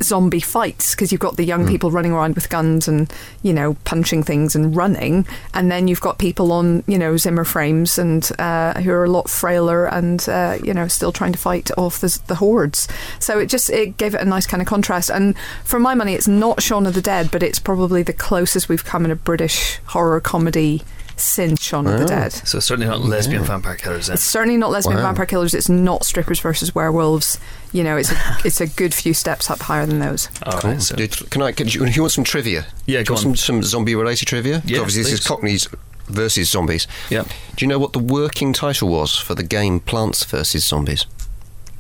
zombie 0.02 0.40
fights 0.40 0.94
because 0.94 1.12
you've 1.12 1.20
got 1.20 1.36
the 1.36 1.44
young 1.44 1.66
people 1.66 1.90
running 1.90 2.12
around 2.12 2.34
with 2.34 2.48
guns 2.48 2.88
and 2.88 3.12
you 3.42 3.52
know 3.52 3.74
punching 3.84 4.22
things 4.22 4.54
and 4.54 4.74
running 4.74 5.26
and 5.52 5.70
then 5.70 5.88
you've 5.88 6.00
got 6.00 6.18
people 6.18 6.52
on 6.52 6.82
you 6.86 6.98
know 6.98 7.16
zimmer 7.16 7.44
frames 7.44 7.98
and 7.98 8.30
uh, 8.38 8.74
who 8.80 8.90
are 8.90 9.04
a 9.04 9.10
lot 9.10 9.28
frailer 9.28 9.86
and 9.86 10.28
uh, 10.28 10.58
you 10.62 10.74
know 10.74 10.88
still 10.88 11.12
trying 11.12 11.32
to 11.32 11.38
fight 11.38 11.70
off 11.76 12.00
the, 12.00 12.18
the 12.26 12.36
hordes. 12.36 12.88
So 13.18 13.38
it 13.38 13.46
just 13.46 13.70
it 13.70 13.96
gave 13.96 14.14
it 14.14 14.20
a 14.20 14.24
nice 14.24 14.46
kind 14.46 14.60
of 14.60 14.66
contrast 14.68 15.10
and 15.10 15.36
for 15.64 15.78
my 15.78 15.94
money 15.94 16.14
it's 16.14 16.28
not 16.28 16.62
Shaun 16.62 16.86
of 16.86 16.94
the 16.94 17.02
Dead 17.02 17.30
but 17.30 17.42
it's 17.42 17.58
probably 17.58 18.02
the 18.02 18.12
closest 18.12 18.68
we've 18.68 18.84
come 18.84 19.04
in 19.04 19.10
a 19.10 19.16
British 19.16 19.78
horror 19.86 20.20
comedy 20.20 20.82
since 21.16 21.62
Shaun 21.62 21.86
of 21.86 21.98
the 22.00 22.06
Dead 22.06 22.32
So, 22.32 22.58
certainly 22.60 22.86
not 22.88 23.00
lesbian 23.00 23.44
vampire 23.44 23.76
killers 23.76 24.06
then. 24.08 24.14
it's 24.14 24.24
certainly 24.24 24.56
not 24.56 24.70
lesbian 24.70 24.96
Wow. 24.98 25.04
vampire 25.04 25.26
killers. 25.26 25.54
It's 25.54 25.68
not 25.68 26.04
strippers 26.04 26.40
versus 26.40 26.74
werewolves. 26.74 27.38
You 27.72 27.84
know, 27.84 27.96
it's 27.96 28.10
a, 28.12 28.16
it's 28.44 28.60
a 28.60 28.66
good 28.66 28.92
few 28.94 29.14
steps 29.14 29.50
up 29.50 29.60
higher 29.60 29.86
than 29.86 29.98
those. 30.00 30.28
All 30.44 30.60
Cool. 30.60 30.80
so- 30.80 30.96
Did- 30.96 31.30
Can 31.30 31.42
I? 31.42 31.52
Can 31.52 31.68
you, 31.68 31.84
you 31.86 32.02
want 32.02 32.12
some 32.12 32.24
trivia? 32.24 32.66
Yeah, 32.86 32.98
Do 33.00 33.04
go 33.04 33.14
you 33.14 33.16
on. 33.18 33.22
some, 33.22 33.36
some 33.36 33.62
zombie-related 33.62 34.26
trivia? 34.26 34.62
Yeah, 34.64 34.78
Obviously, 34.80 35.02
this 35.04 35.12
is 35.12 35.20
please. 35.20 35.26
Cockneys 35.28 35.68
versus 36.06 36.50
zombies. 36.50 36.86
Yeah. 37.10 37.22
Do 37.56 37.64
you 37.64 37.68
know 37.68 37.78
what 37.78 37.92
the 37.92 37.98
working 37.98 38.52
title 38.52 38.88
was 38.88 39.16
for 39.16 39.34
the 39.34 39.42
game 39.42 39.80
Plants 39.80 40.24
vs 40.24 40.64
Zombies? 40.66 41.06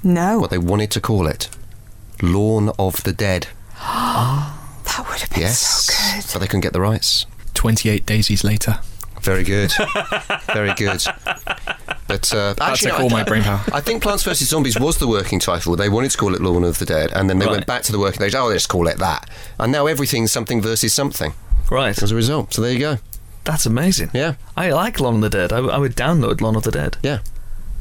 No, 0.02 0.38
What 0.38 0.50
they 0.50 0.58
wanted 0.58 0.90
to 0.92 1.00
call 1.00 1.26
it? 1.26 1.48
Lawn 2.22 2.70
of 2.78 3.02
the 3.04 3.12
Dead. 3.12 3.48
Ah. 3.86 4.60
that 4.84 5.06
would 5.10 5.20
have 5.20 5.30
been 5.30 5.40
Yes, 5.40 5.58
so 5.60 5.92
good. 5.92 6.24
but 6.32 6.38
they 6.40 6.46
couldn't 6.46 6.60
get 6.62 6.72
the 6.72 6.80
rights. 6.80 7.26
28 7.54 8.06
daisies 8.06 8.44
later. 8.44 8.80
Very 9.24 9.42
good. 9.44 9.72
Very 10.52 10.74
good. 10.74 11.02
But 12.06 12.32
uh, 12.34 12.54
actually, 12.60 12.90
like 12.90 12.98
no, 13.00 13.04
all 13.06 13.10
I, 13.14 13.22
my 13.22 13.24
brain 13.24 13.42
power. 13.42 13.62
I 13.72 13.80
think 13.80 14.02
Plants 14.02 14.22
vs 14.22 14.46
Zombies 14.48 14.78
was 14.78 14.98
the 14.98 15.08
working 15.08 15.40
title. 15.40 15.74
They 15.76 15.88
wanted 15.88 16.10
to 16.10 16.18
call 16.18 16.34
it 16.34 16.40
Lawn 16.42 16.62
of 16.62 16.78
the 16.78 16.84
Dead, 16.84 17.10
and 17.14 17.28
then 17.30 17.38
they 17.38 17.46
Right. 17.46 17.52
went 17.52 17.66
back 17.66 17.82
to 17.84 17.92
the 17.92 17.98
working. 17.98 18.20
They 18.20 18.28
said, 18.30 18.38
"Oh, 18.40 18.48
let's 18.48 18.66
call 18.66 18.86
it 18.86 18.98
that." 18.98 19.28
And 19.58 19.72
now 19.72 19.86
everything's 19.86 20.30
something 20.30 20.60
versus 20.60 20.92
something 20.92 21.32
Right. 21.70 22.00
as 22.02 22.12
a 22.12 22.14
result. 22.14 22.52
So 22.52 22.60
there 22.62 22.72
you 22.72 22.78
go. 22.78 22.98
That's 23.44 23.64
amazing. 23.66 24.10
Yeah, 24.12 24.34
I 24.56 24.70
like 24.70 25.00
Lawn 25.00 25.16
of 25.16 25.20
the 25.22 25.30
Dead. 25.30 25.52
I, 25.52 25.56
w- 25.56 25.72
I 25.72 25.78
would 25.78 25.96
download 25.96 26.40
Lawn 26.42 26.56
of 26.56 26.62
the 26.62 26.70
Dead. 26.70 26.98
yeah. 27.02 27.18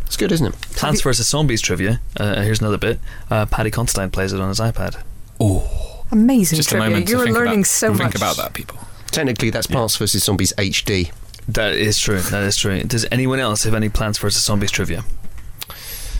It's 0.05 0.17
good, 0.17 0.31
isn't 0.31 0.45
it? 0.47 0.61
Plants 0.75 1.01
vs 1.01 1.27
Zombies 1.27 1.61
trivia. 1.61 1.99
Uh, 2.17 2.41
here's 2.43 2.61
another 2.61 2.77
bit. 2.77 2.99
Uh, 3.31 3.45
Paddy 3.47 3.71
Considine 3.71 4.11
plays 4.11 4.31
it 4.31 4.39
on 4.39 4.49
his 4.49 4.59
iPad. 4.59 5.01
Oh, 5.39 6.03
Amazing 6.11 6.57
just 6.57 6.69
a 6.69 6.75
trivia. 6.75 6.89
moment 6.89 7.09
You're 7.09 7.19
to 7.19 7.23
think 7.25 7.35
learning 7.37 7.53
about, 7.59 7.65
so 7.65 7.87
think 7.87 7.97
much. 7.99 8.11
Think 8.11 8.15
about 8.17 8.37
that, 8.37 8.53
people. 8.53 8.77
Technically, 9.11 9.49
that's 9.49 9.65
Plants 9.67 9.95
vs 9.97 10.23
Zombies 10.23 10.53
HD. 10.57 11.11
That 11.47 11.73
is 11.73 11.97
true. 11.99 12.19
That 12.19 12.43
is 12.43 12.55
true. 12.55 12.83
Does 12.83 13.05
anyone 13.11 13.39
else 13.39 13.63
have 13.63 13.73
any 13.73 13.89
Plants 13.89 14.17
vs 14.19 14.43
Zombies 14.43 14.71
trivia? 14.71 15.03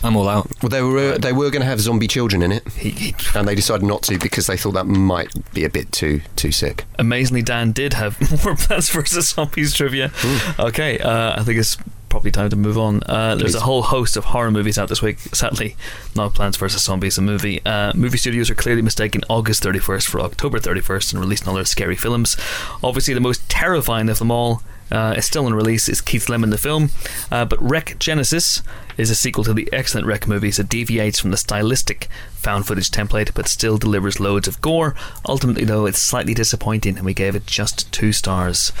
I'm 0.02 0.16
all 0.16 0.28
out. 0.28 0.46
Well, 0.62 0.68
they 0.68 0.82
were 0.82 1.14
uh, 1.14 1.18
they 1.18 1.32
were 1.32 1.50
going 1.50 1.62
to 1.62 1.66
have 1.66 1.80
zombie 1.80 2.06
children 2.08 2.42
in 2.42 2.52
it, 2.52 2.68
He, 2.72 2.90
he, 2.90 3.14
and 3.34 3.48
they 3.48 3.54
decided 3.54 3.86
not 3.86 4.02
to 4.02 4.18
because 4.18 4.46
they 4.46 4.56
thought 4.58 4.72
that 4.72 4.84
might 4.86 5.30
be 5.54 5.64
a 5.64 5.70
bit 5.70 5.90
too 5.92 6.20
too 6.36 6.52
sick. 6.52 6.84
amazingly, 6.98 7.40
Dan 7.40 7.72
did 7.72 7.94
have 7.94 8.20
more 8.44 8.54
Plants 8.54 8.90
vs 8.90 9.30
Zombies 9.30 9.72
trivia. 9.72 10.12
Okay, 10.58 10.98
uh, 10.98 11.40
I 11.40 11.42
think 11.42 11.58
it's 11.58 11.78
probably 12.10 12.30
time 12.30 12.50
to 12.50 12.56
move 12.56 12.76
on. 12.76 13.02
Uh, 13.06 13.34
there's 13.34 13.54
a 13.54 13.60
whole 13.60 13.80
host 13.80 14.18
of 14.18 14.26
horror 14.26 14.50
movies 14.50 14.76
out 14.76 14.90
this 14.90 15.00
week. 15.00 15.20
Sadly, 15.20 15.74
not 16.14 16.34
Plants 16.34 16.58
vs 16.58 16.82
Zombies, 16.84 17.16
a 17.16 17.22
movie. 17.22 17.62
Uh, 17.64 17.90
movie 17.94 18.18
studios 18.18 18.50
are 18.50 18.54
clearly 18.54 18.82
mistaken 18.82 19.22
August 19.30 19.62
31st 19.62 20.06
for 20.06 20.20
October 20.20 20.58
31st 20.58 21.14
and 21.14 21.20
releasing 21.22 21.48
all 21.48 21.54
their 21.54 21.64
scary 21.64 21.96
films. 21.96 22.36
Obviously, 22.82 23.14
the 23.14 23.20
most 23.20 23.48
terrifying 23.48 24.10
of 24.10 24.18
them 24.18 24.30
all. 24.30 24.62
Uh, 24.90 25.20
still 25.20 25.46
in 25.46 25.54
release 25.54 25.88
is 25.88 26.00
Keith 26.00 26.28
Lemon 26.28 26.50
the 26.50 26.58
film, 26.58 26.90
uh, 27.30 27.44
but 27.44 27.62
REC 27.62 27.98
Genesis 27.98 28.62
is 28.96 29.10
a 29.10 29.14
sequel 29.14 29.44
to 29.44 29.54
the 29.54 29.68
excellent 29.72 30.06
REC 30.06 30.28
movies 30.28 30.56
that 30.58 30.68
deviates 30.68 31.18
from 31.18 31.30
the 31.30 31.36
stylistic 31.36 32.08
found 32.34 32.66
footage 32.66 32.90
template 32.90 33.32
but 33.34 33.48
still 33.48 33.78
delivers 33.78 34.20
loads 34.20 34.46
of 34.46 34.60
gore. 34.60 34.94
Ultimately, 35.26 35.64
though, 35.64 35.86
it's 35.86 35.98
slightly 35.98 36.34
disappointing, 36.34 36.96
and 36.96 37.04
we 37.04 37.14
gave 37.14 37.34
it 37.34 37.46
just 37.46 37.90
two 37.92 38.12
stars. 38.12 38.72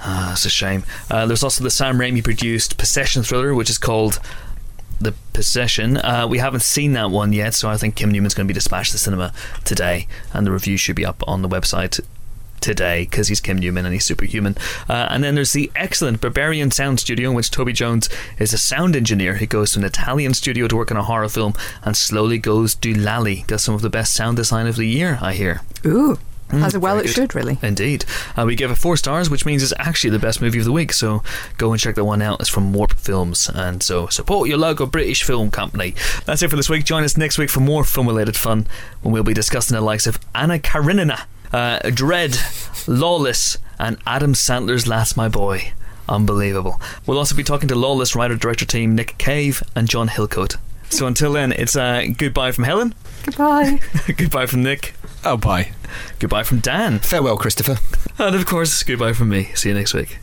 Ah, 0.00 0.32
it's 0.32 0.44
a 0.44 0.50
shame. 0.50 0.84
Uh, 1.10 1.26
there's 1.26 1.44
also 1.44 1.62
the 1.62 1.70
Sam 1.70 1.98
Raimi 1.98 2.22
produced 2.22 2.76
Possession 2.76 3.22
thriller, 3.22 3.54
which 3.54 3.70
is 3.70 3.78
called 3.78 4.18
The 5.00 5.14
Possession. 5.32 5.96
Uh, 5.96 6.26
we 6.28 6.38
haven't 6.38 6.62
seen 6.62 6.92
that 6.94 7.10
one 7.10 7.32
yet, 7.32 7.54
so 7.54 7.68
I 7.68 7.76
think 7.76 7.94
Kim 7.94 8.10
Newman's 8.10 8.34
going 8.34 8.46
to 8.46 8.52
be 8.52 8.54
dispatched 8.54 8.90
to 8.90 8.94
the 8.94 8.98
cinema 8.98 9.32
today, 9.64 10.08
and 10.32 10.46
the 10.46 10.52
review 10.52 10.76
should 10.76 10.96
be 10.96 11.06
up 11.06 11.22
on 11.26 11.42
the 11.42 11.48
website 11.48 12.00
today 12.62 13.02
because 13.04 13.28
he's 13.28 13.40
Kim 13.40 13.58
Newman 13.58 13.84
and 13.84 13.92
he's 13.92 14.04
superhuman. 14.04 14.56
Uh, 14.88 15.08
and 15.10 15.22
then 15.22 15.34
there's 15.34 15.52
the 15.52 15.70
excellent 15.76 16.20
Berberian 16.20 16.72
Sound 16.72 17.00
Studio, 17.00 17.30
in 17.30 17.36
which 17.36 17.50
Toby 17.50 17.72
Jones 17.72 18.08
is 18.38 18.52
a 18.52 18.58
sound 18.58 18.96
engineer 18.96 19.34
He 19.34 19.46
goes 19.46 19.72
to 19.72 19.78
an 19.80 19.84
Italian 19.84 20.34
studio 20.34 20.68
to 20.68 20.76
work 20.76 20.90
on 20.90 20.96
a 20.96 21.02
horror 21.02 21.28
film 21.28 21.54
and 21.82 21.96
slowly 21.96 22.38
goes 22.38 22.74
doolally. 22.74 23.46
Got 23.46 23.60
some 23.60 23.74
of 23.74 23.82
the 23.82 23.90
best 23.90 24.14
sound 24.14 24.36
design 24.36 24.66
of 24.66 24.76
the 24.76 24.86
year, 24.86 25.18
I 25.20 25.32
hear. 25.34 25.60
Ooh, 25.84 26.18
As 26.50 26.76
well, 26.76 26.98
it 26.98 27.04
good. 27.04 27.10
should 27.14 27.34
really. 27.34 27.58
Indeed. 27.62 28.04
Uh, 28.36 28.44
we 28.46 28.54
give 28.54 28.70
it 28.70 28.74
four 28.76 28.96
stars, 28.98 29.30
which 29.30 29.46
means 29.46 29.62
it's 29.62 29.72
actually 29.78 30.10
the 30.10 30.18
best 30.18 30.40
movie 30.42 30.58
of 30.58 30.64
the 30.66 30.72
week. 30.72 30.92
So 30.92 31.22
go 31.56 31.72
and 31.72 31.80
check 31.80 31.94
that 31.94 32.04
one 32.04 32.20
out. 32.22 32.40
It's 32.40 32.48
from 32.50 32.72
Warp 32.74 32.92
Films. 32.92 33.48
And 33.52 33.82
so 33.82 34.06
support 34.08 34.48
your 34.48 34.58
local 34.58 34.86
British 34.86 35.22
film 35.22 35.50
company. 35.50 35.94
That's 36.26 36.42
it 36.42 36.50
for 36.50 36.56
this 36.56 36.68
week. 36.68 36.84
Join 36.84 37.04
us 37.04 37.16
next 37.16 37.38
week 37.38 37.48
for 37.50 37.60
more 37.60 37.84
film 37.84 38.06
related 38.06 38.36
fun 38.36 38.66
when 39.00 39.12
we'll 39.14 39.22
be 39.24 39.32
discussing 39.34 39.74
the 39.74 39.80
likes 39.80 40.06
of 40.06 40.18
Anna 40.34 40.58
Karenina, 40.58 41.22
uh, 41.52 41.78
Dredd, 41.84 42.36
Lawless, 42.88 43.58
and 43.78 43.96
Adam 44.06 44.32
Sandler's 44.34 44.84
That's 44.84 45.16
My 45.16 45.28
Boy. 45.28 45.72
Unbelievable. 46.08 46.80
We'll 47.06 47.18
also 47.18 47.34
be 47.36 47.44
talking 47.44 47.68
to 47.68 47.74
Lawless 47.74 48.14
writer 48.16 48.36
director 48.36 48.64
team 48.66 48.94
Nick 48.94 49.16
Cave 49.18 49.62
and 49.74 49.88
John 49.88 50.08
Hillcoat. 50.08 50.56
So 50.90 51.06
until 51.06 51.32
then, 51.32 51.52
it's 51.52 51.74
uh, 51.76 52.04
goodbye 52.16 52.52
from 52.52 52.64
Helen, 52.64 52.94
Goodbye. 53.24 53.80
goodbye 54.16 54.46
from 54.46 54.62
Nick, 54.62 54.94
Oh, 55.24 55.36
bye. 55.36 55.72
goodbye 56.18 56.42
from 56.42 56.58
Dan, 56.58 56.98
Farewell, 56.98 57.36
Christopher. 57.36 57.78
and 58.18 58.34
of 58.34 58.44
course, 58.46 58.82
goodbye 58.82 59.12
from 59.12 59.28
me. 59.30 59.52
See 59.54 59.68
you 59.70 59.74
next 59.74 59.94
week. 59.94 60.18